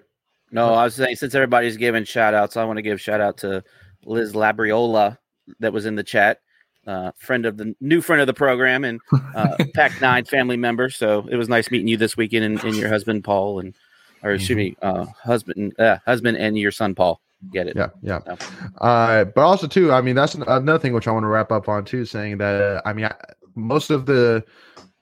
No, 0.53 0.73
I 0.73 0.85
was 0.85 0.95
saying 0.95 1.17
since 1.17 1.35
everybody's 1.35 1.77
giving 1.77 2.03
shout 2.05 2.33
outs, 2.33 2.57
I 2.57 2.63
want 2.63 2.77
to 2.77 2.81
give 2.81 2.99
shout 2.99 3.21
out 3.21 3.37
to 3.39 3.63
Liz 4.05 4.33
Labriola 4.33 5.17
that 5.59 5.73
was 5.73 5.85
in 5.85 5.95
the 5.95 6.03
chat. 6.03 6.39
Uh, 6.87 7.11
friend 7.19 7.45
of 7.45 7.57
the 7.57 7.75
new 7.79 8.01
friend 8.01 8.21
of 8.21 8.27
the 8.27 8.33
program 8.33 8.83
and 8.83 8.99
uh, 9.35 9.55
Pac 9.75 10.01
Nine 10.01 10.25
family 10.25 10.57
member. 10.57 10.89
So 10.89 11.27
it 11.29 11.35
was 11.35 11.47
nice 11.47 11.69
meeting 11.69 11.87
you 11.87 11.97
this 11.97 12.17
weekend 12.17 12.43
and, 12.43 12.63
and 12.63 12.75
your 12.75 12.89
husband 12.89 13.23
Paul 13.23 13.59
and 13.59 13.75
or 14.23 14.31
excuse 14.31 14.55
me, 14.57 14.75
uh, 14.81 15.05
husband 15.23 15.73
uh, 15.79 15.97
husband 16.05 16.37
and 16.37 16.57
your 16.57 16.71
son 16.71 16.95
Paul. 16.95 17.21
Get 17.51 17.67
it? 17.67 17.75
Yeah, 17.75 17.87
yeah. 18.03 18.19
No. 18.27 18.37
Uh, 18.79 19.25
but 19.25 19.41
also 19.41 19.65
too, 19.67 19.91
I 19.91 20.01
mean, 20.01 20.15
that's 20.15 20.35
another 20.35 20.77
thing 20.77 20.93
which 20.93 21.07
I 21.07 21.11
want 21.11 21.23
to 21.23 21.27
wrap 21.27 21.51
up 21.51 21.67
on 21.67 21.85
too, 21.85 22.05
saying 22.05 22.37
that 22.37 22.61
uh, 22.61 22.81
I 22.85 22.93
mean, 22.93 23.05
I, 23.05 23.15
most 23.55 23.89
of 23.89 24.05
the 24.05 24.43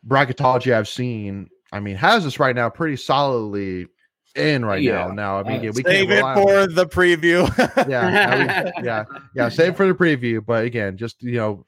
bracketology 0.07 0.73
I've 0.73 0.87
seen, 0.87 1.49
I 1.73 1.79
mean, 1.79 1.95
has 1.97 2.25
us 2.25 2.39
right 2.39 2.55
now 2.55 2.69
pretty 2.69 2.95
solidly 2.95 3.87
in 4.35 4.63
right 4.63 4.81
Yeah. 4.81 5.07
now. 5.07 5.11
Now, 5.11 5.39
I 5.39 5.43
mean, 5.43 5.59
Uh, 5.59 5.63
yeah, 5.63 5.69
we 5.71 5.83
save 5.83 6.07
can't 6.07 6.11
it 6.11 6.15
rely 6.15 6.33
on- 6.35 6.41
for 6.43 6.67
the 6.67 6.85
preview. 6.85 7.87
yeah, 7.89 8.07
I 8.31 8.37
mean, 8.37 8.85
yeah, 8.85 9.03
yeah. 9.35 9.49
Save 9.49 9.75
for 9.75 9.85
the 9.87 9.93
preview, 9.93 10.43
but 10.45 10.63
again, 10.63 10.95
just 10.97 11.21
you 11.21 11.33
know, 11.37 11.65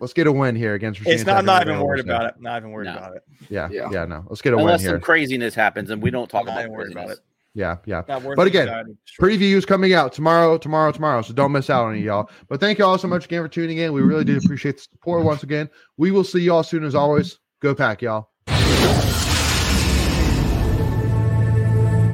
let's 0.00 0.12
get 0.12 0.26
a 0.26 0.32
win 0.32 0.54
here 0.54 0.74
against. 0.74 1.00
it's 1.06 1.24
not. 1.24 1.36
Tech 1.36 1.44
not 1.46 1.62
even 1.68 1.80
worried 1.80 2.04
gonna 2.06 2.18
about 2.26 2.34
it. 2.36 2.42
Not 2.42 2.58
even 2.58 2.72
worried 2.72 2.86
No. 2.86 2.96
about 2.98 3.16
it. 3.16 3.22
Yeah, 3.48 3.68
yeah, 3.70 3.88
Yeah. 3.90 4.04
no, 4.04 4.24
let's 4.28 4.42
get 4.42 4.52
a 4.52 4.56
win. 4.56 4.66
here. 4.66 4.74
Unless 4.74 4.84
some 4.84 5.00
craziness 5.00 5.54
happens 5.54 5.90
and 5.90 6.02
we 6.02 6.10
don't 6.10 6.28
talk 6.28 6.40
I'm 6.42 6.46
not 6.48 6.52
about 6.52 6.60
even 6.64 6.72
worried 6.72 6.92
about 6.92 7.10
it. 7.10 7.18
Yeah, 7.54 7.76
yeah. 7.84 8.02
But 8.06 8.46
again, 8.46 8.96
previews 9.20 9.66
coming 9.66 9.92
out 9.92 10.12
tomorrow, 10.12 10.56
tomorrow, 10.56 10.90
tomorrow. 10.90 11.22
So 11.22 11.34
don't 11.34 11.52
miss 11.52 11.68
out 11.68 11.84
on 11.84 11.96
it, 11.96 12.00
y'all. 12.00 12.30
But 12.48 12.60
thank 12.60 12.78
you 12.78 12.84
all 12.84 12.96
so 12.96 13.08
much 13.08 13.26
again 13.26 13.42
for 13.42 13.48
tuning 13.48 13.78
in. 13.78 13.92
We 13.92 14.00
really 14.00 14.24
do 14.24 14.38
appreciate 14.38 14.76
the 14.76 14.82
support 14.82 15.24
once 15.24 15.42
again. 15.42 15.68
We 15.98 16.10
will 16.10 16.24
see 16.24 16.40
y'all 16.40 16.62
soon 16.62 16.84
as 16.84 16.94
always. 16.94 17.38
Go 17.60 17.74
pack, 17.74 18.02
y'all. 18.02 18.30